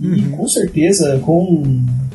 E 0.00 0.22
com 0.22 0.48
certeza, 0.48 1.20
com 1.20 1.62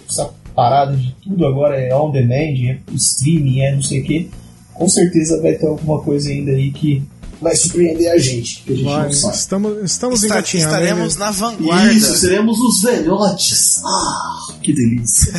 essa 0.07 0.29
parada 0.53 0.95
de 0.95 1.15
tudo 1.23 1.45
agora 1.45 1.79
é 1.79 1.95
on 1.95 2.11
demand, 2.11 2.69
é 2.69 2.77
streaming, 2.93 3.61
é 3.61 3.73
não 3.73 3.81
sei 3.81 4.01
o 4.01 4.03
que, 4.03 4.29
com 4.73 4.89
certeza 4.89 5.41
vai 5.41 5.53
ter 5.53 5.65
alguma 5.65 6.01
coisa 6.01 6.29
ainda 6.29 6.51
aí 6.51 6.71
que 6.71 7.01
vai 7.41 7.55
surpreender 7.55 8.11
a 8.11 8.17
gente, 8.17 8.63
que 8.63 8.73
a 8.73 8.75
gente 8.75 8.85
Vai, 8.85 9.05
não 9.05 9.13
sabe. 9.13 9.35
estamos 9.37 9.83
estamos 9.91 10.23
Está- 10.23 10.35
engatinhando. 10.35 10.73
estaremos 10.75 11.15
né? 11.15 11.25
na 11.25 11.31
vanguarda. 11.31 11.93
Isso, 11.93 12.17
seremos 12.17 12.59
os 12.59 12.81
velhotes. 12.81 13.81
Ah, 13.83 14.53
que 14.61 14.73
delícia. 14.73 15.33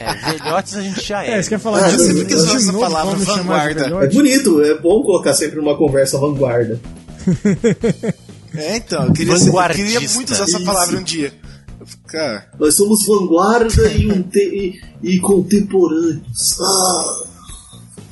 É, 0.00 0.32
velhotes 0.38 0.74
a 0.76 0.82
gente 0.82 1.06
já 1.06 1.24
é. 1.24 1.32
É, 1.38 1.42
você 1.42 1.48
quer 1.50 1.58
falar 1.58 1.84
Ah, 1.84 1.88
de 1.90 1.94
eu 1.96 2.06
sempre 2.06 2.24
quis 2.24 2.36
usar 2.42 2.56
essa 2.56 2.72
palavra, 2.72 3.14
vanguarda. 3.16 3.86
É 4.04 4.08
bonito, 4.08 4.62
é 4.62 4.74
bom 4.78 5.02
colocar 5.02 5.34
sempre 5.34 5.56
numa 5.56 5.76
conversa 5.76 6.18
vanguarda. 6.18 6.80
É, 8.54 8.76
então, 8.76 9.06
eu 9.06 9.12
queria, 9.12 9.32
eu 9.34 9.68
queria 9.74 10.00
muito 10.10 10.32
usar 10.32 10.44
essa 10.44 10.56
Isso. 10.56 10.64
palavra 10.64 10.98
um 10.98 11.02
dia. 11.02 11.32
Cara, 12.06 12.46
Nós 12.58 12.74
somos 12.76 13.04
vanguarda 13.06 13.90
e, 13.92 14.10
um 14.10 14.22
te- 14.22 14.78
e, 15.02 15.14
e 15.14 15.18
contemporâneos. 15.20 16.60
Ah, 16.60 17.22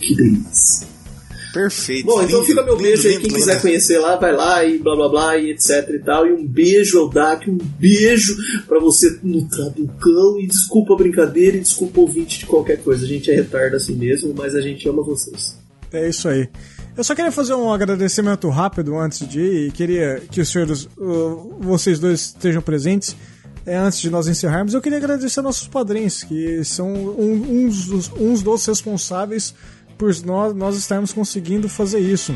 que 0.00 0.14
delícia. 0.14 0.88
Perfeito. 1.52 2.06
Bom, 2.06 2.22
então 2.22 2.36
lindo, 2.40 2.44
fica 2.46 2.62
meu 2.62 2.74
lindo, 2.74 2.82
beijo 2.88 3.02
aí. 3.08 3.14
lindo, 3.14 3.20
Quem 3.20 3.28
lindo. 3.30 3.40
quiser 3.46 3.60
conhecer 3.62 3.98
lá, 3.98 4.16
vai 4.16 4.32
lá 4.34 4.64
e 4.64 4.78
blá 4.78 4.94
blá 4.96 5.08
blá 5.08 5.36
e 5.38 5.50
etc 5.50 5.88
e 5.90 5.98
tal. 5.98 6.26
E 6.26 6.32
um 6.32 6.46
beijo 6.46 6.98
ao 6.98 7.08
Dak, 7.08 7.50
um 7.50 7.56
beijo 7.78 8.36
pra 8.66 8.78
você 8.80 9.18
no 9.22 9.48
Trabucão. 9.48 10.38
E 10.40 10.46
desculpa 10.46 10.94
a 10.94 10.96
brincadeira 10.96 11.56
e 11.56 11.60
desculpa 11.60 11.98
o 12.00 12.02
ouvinte 12.02 12.38
de 12.40 12.46
qualquer 12.46 12.78
coisa. 12.82 13.04
A 13.04 13.08
gente 13.08 13.30
é 13.30 13.34
retardo 13.34 13.76
assim 13.76 13.94
mesmo, 13.94 14.34
mas 14.36 14.54
a 14.54 14.60
gente 14.60 14.88
ama 14.88 15.02
vocês. 15.02 15.56
É 15.92 16.08
isso 16.08 16.28
aí. 16.28 16.48
Eu 16.96 17.04
só 17.04 17.14
queria 17.14 17.32
fazer 17.32 17.54
um 17.54 17.72
agradecimento 17.72 18.48
rápido 18.48 18.96
antes 18.98 19.26
de 19.26 19.40
ir 19.40 19.68
e 19.68 19.70
queria 19.70 20.22
que 20.30 20.40
os 20.40 20.48
senhores, 20.48 20.84
uh, 20.98 21.56
vocês 21.60 21.98
dois 21.98 22.20
estejam 22.20 22.60
presentes. 22.60 23.16
É, 23.66 23.76
antes 23.76 24.00
de 24.00 24.08
nós 24.08 24.26
encerrarmos, 24.26 24.72
eu 24.74 24.80
queria 24.80 24.98
agradecer 24.98 25.42
nossos 25.42 25.68
padrinhos, 25.68 26.22
que 26.24 26.64
são 26.64 26.88
um- 26.92 27.66
uns, 27.66 28.10
uns 28.18 28.42
dos 28.42 28.64
responsáveis 28.66 29.54
por 30.00 30.10
nós, 30.24 30.54
nós 30.54 30.76
estarmos 30.76 31.12
conseguindo 31.12 31.68
fazer 31.68 31.98
isso. 32.00 32.34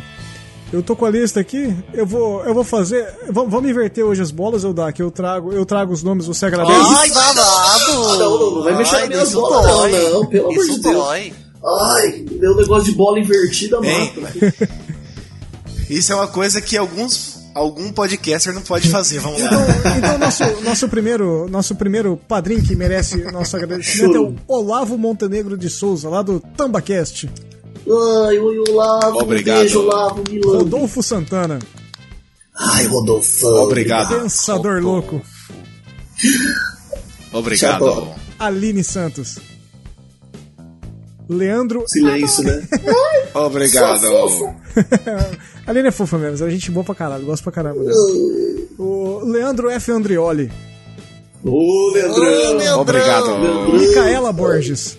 Eu 0.70 0.82
tô 0.82 0.94
com 0.94 1.04
a 1.06 1.10
lista 1.10 1.40
aqui, 1.40 1.74
eu 1.94 2.04
vou, 2.06 2.44
eu 2.44 2.52
vou 2.52 2.64
fazer. 2.64 3.06
Vamos, 3.30 3.50
vamos 3.50 3.70
inverter 3.70 4.04
hoje 4.04 4.20
as 4.20 4.30
bolas, 4.30 4.64
eu 4.64 4.72
dar 4.74 4.92
que 4.92 5.00
eu 5.02 5.10
trago, 5.10 5.52
eu 5.52 5.64
trago 5.64 5.92
os 5.92 6.02
nomes, 6.02 6.26
você 6.26 6.44
agradece. 6.46 6.78
Ai, 6.96 7.08
babado! 7.10 7.92
Não, 8.18 8.38
não, 8.38 8.50
não 8.56 8.62
vai 8.64 8.76
mexer 8.76 8.96
Ai, 8.96 9.00
nas 9.02 9.08
minhas 9.10 9.32
bolas, 9.32 9.66
dói. 9.66 9.92
não, 9.92 10.10
não, 10.12 10.26
pelo 10.26 10.50
amor 10.50 10.64
Isso 10.64 10.74
de 10.74 10.80
Deus. 10.80 10.94
dói. 10.96 11.32
Ai, 11.64 12.24
meu 12.38 12.56
negócio 12.56 12.84
de 12.84 12.92
bola 12.92 13.18
invertida 13.18 13.78
Hein? 13.82 14.12
mata. 14.20 14.54
Isso 15.88 16.12
é 16.12 16.16
uma 16.16 16.26
coisa 16.28 16.60
que 16.60 16.76
alguns, 16.76 17.38
algum 17.54 17.92
podcaster 17.92 18.52
não 18.52 18.62
pode 18.62 18.88
fazer. 18.88 19.20
Vamos 19.20 19.40
lá. 19.42 19.50
Então, 19.98 20.18
nosso, 20.18 20.42
nosso, 20.62 20.88
primeiro, 20.88 21.46
nosso 21.48 21.74
primeiro 21.74 22.16
padrinho 22.28 22.62
que 22.62 22.74
merece 22.74 23.18
nosso 23.30 23.54
agradecimento 23.56 24.16
é 24.16 24.20
o 24.20 24.34
Olavo 24.48 24.98
Montenegro 24.98 25.56
de 25.56 25.70
Souza, 25.70 26.08
lá 26.08 26.20
do 26.22 26.40
Tambacast. 26.40 27.30
Ai, 27.86 28.38
oi, 28.38 28.58
Olavo. 28.70 29.18
Obrigado. 29.20 29.58
Um 29.58 29.60
beijo, 29.60 29.80
Olavo, 29.80 30.24
Milano. 30.30 30.58
Rodolfo 30.58 31.02
Santana, 31.02 31.58
Ai, 32.56 32.86
Rodolfão. 32.86 33.62
Obrigado. 33.64 34.20
Pensador 34.20 34.80
Louco, 34.82 35.20
Obrigado. 37.32 38.08
Aline 38.38 38.82
Santos, 38.84 39.38
Leandro. 41.28 41.84
Silêncio, 41.86 42.42
né? 42.44 42.66
Obrigado. 43.34 44.06
A 44.06 45.70
Aline 45.70 45.88
é 45.88 45.90
fofa 45.90 46.16
mesmo, 46.18 46.46
a 46.46 46.50
gente 46.50 46.70
boa 46.70 46.84
pra 46.84 46.94
caralho, 46.94 47.24
gosto 47.26 47.42
pra 47.42 47.52
caramba 47.52 47.82
dela. 47.84 47.96
O 48.78 49.20
Leandro 49.24 49.70
F. 49.70 49.92
Andrioli, 49.92 50.50
Ô, 51.44 51.90
Leandrão. 51.92 52.80
Obrigado. 52.80 53.38
Micaela 53.72 54.32
Borges, 54.32 54.96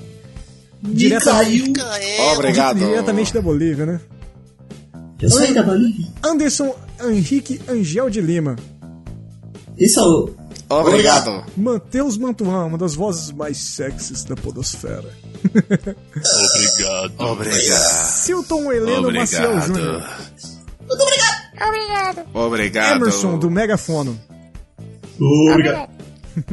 Micael. 0.86 2.32
Obrigado. 2.34 2.80
diretamente 2.80 3.34
da 3.34 3.42
Bolívia, 3.42 3.86
né? 3.86 4.00
Eu 5.22 5.30
saí 5.30 5.54
da 5.54 5.64
Bolívia. 5.64 6.08
Anderson 6.24 6.76
Henrique 7.04 7.60
Angel 7.70 8.10
de 8.10 8.22
Lima, 8.22 8.56
Esse 9.78 10.00
é 10.00 10.02
o... 10.02 10.30
Obrigado. 10.68 11.44
Mateus 11.56 12.18
Mantuan, 12.18 12.66
uma 12.66 12.78
das 12.78 12.96
vozes 12.96 13.32
mais 13.32 13.58
sexys 13.58 14.24
da 14.24 14.36
podosfera. 14.36 15.10
Obrigado. 15.46 17.14
Obrigado. 17.20 18.08
Silton 18.08 18.72
Heleno 18.72 19.12
Maciel 19.12 19.62
Júnior. 19.62 20.04
Obrigado. 22.34 22.96
Emerson, 22.96 23.38
do 23.38 23.52
Megafono. 23.52 24.20
Obrigado. 25.52 25.90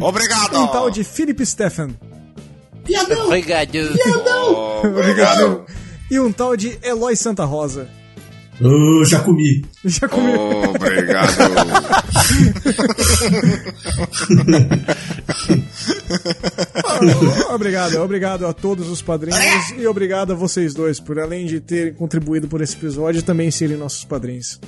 Obrigado. 0.01 0.59
Um 0.59 0.67
tal 0.69 0.91
de 0.91 1.03
Philip 1.03 1.45
Stephan. 1.45 1.91
Piadão. 2.85 3.27
Obrigado. 3.27 3.89
Obrigado. 4.85 5.65
E 6.11 6.21
um 6.21 6.33
tal 6.33 6.57
de 6.57 6.79
Eloy 6.83 7.17
Santa 7.17 7.45
Rosa. 7.45 7.89
Ô, 8.61 9.05
já 9.05 9.21
comi. 9.21 9.65
Já 9.85 10.09
comi. 10.09 10.33
Obrigado. 10.35 11.33
obrigado, 17.53 17.97
obrigado 17.97 18.47
a 18.47 18.53
todos 18.53 18.89
os 18.89 19.03
padrinhos 19.03 19.71
e 19.77 19.87
obrigado 19.87 20.33
a 20.33 20.37
vocês 20.37 20.75
dois 20.75 21.01
por, 21.01 21.19
além 21.19 21.47
de 21.47 21.61
terem 21.61 21.95
contribuído 21.95 22.47
por 22.47 22.61
esse 22.61 22.77
episódio, 22.77 23.23
também 23.23 23.51
serem 23.51 23.77
nossos 23.77 24.05
padrinhos. 24.05 24.61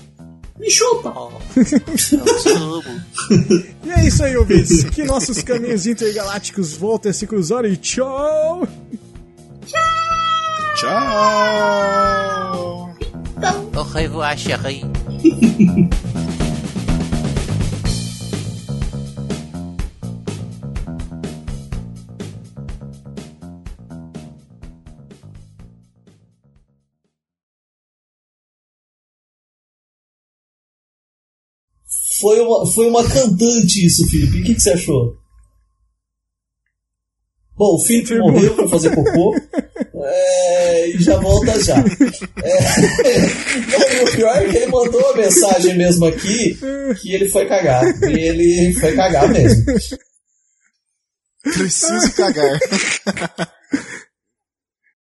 Me 0.59 0.70
chupa. 0.70 1.12
E 3.85 3.90
é 3.90 4.06
isso 4.06 4.22
aí, 4.24 4.36
ouvintes. 4.36 4.85
Que 4.85 5.05
nossos 5.05 5.43
caminhos 5.43 5.86
intergalácticos 5.86 6.74
voltem 6.74 7.10
a 7.10 7.12
se 7.12 7.26
cruzar 7.26 7.64
e 7.64 7.76
tchau! 7.76 8.66
Tchau. 10.76 10.94
Au 13.76 13.82
revoir, 13.82 14.36
chérie. 14.36 14.85
Foi 32.20 32.40
uma, 32.40 32.66
foi 32.72 32.88
uma 32.88 33.02
cantante 33.08 33.86
isso, 33.86 34.08
Felipe. 34.08 34.40
O 34.40 34.44
que, 34.44 34.54
que 34.54 34.60
você 34.60 34.70
achou? 34.70 35.16
Bom, 37.56 37.76
o 37.76 37.84
Felipe 37.84 38.18
morreu 38.18 38.54
pra 38.54 38.68
fazer 38.68 38.94
cocô. 38.94 39.34
É, 39.94 40.88
e 40.88 41.02
já 41.02 41.16
volta 41.18 41.62
já. 41.62 41.76
É, 41.78 41.84
e 43.96 44.02
o 44.02 44.12
pior 44.16 44.36
é 44.36 44.48
que 44.48 44.56
ele 44.56 44.66
mandou 44.66 45.00
uma 45.00 45.16
mensagem 45.16 45.76
mesmo 45.76 46.04
aqui 46.04 46.58
que 47.00 47.12
ele 47.12 47.28
foi 47.28 47.46
cagar. 47.46 47.84
E 48.02 48.12
ele 48.12 48.74
foi 48.74 48.94
cagar 48.94 49.28
mesmo. 49.28 49.64
Preciso 51.42 52.12
cagar. 52.16 52.58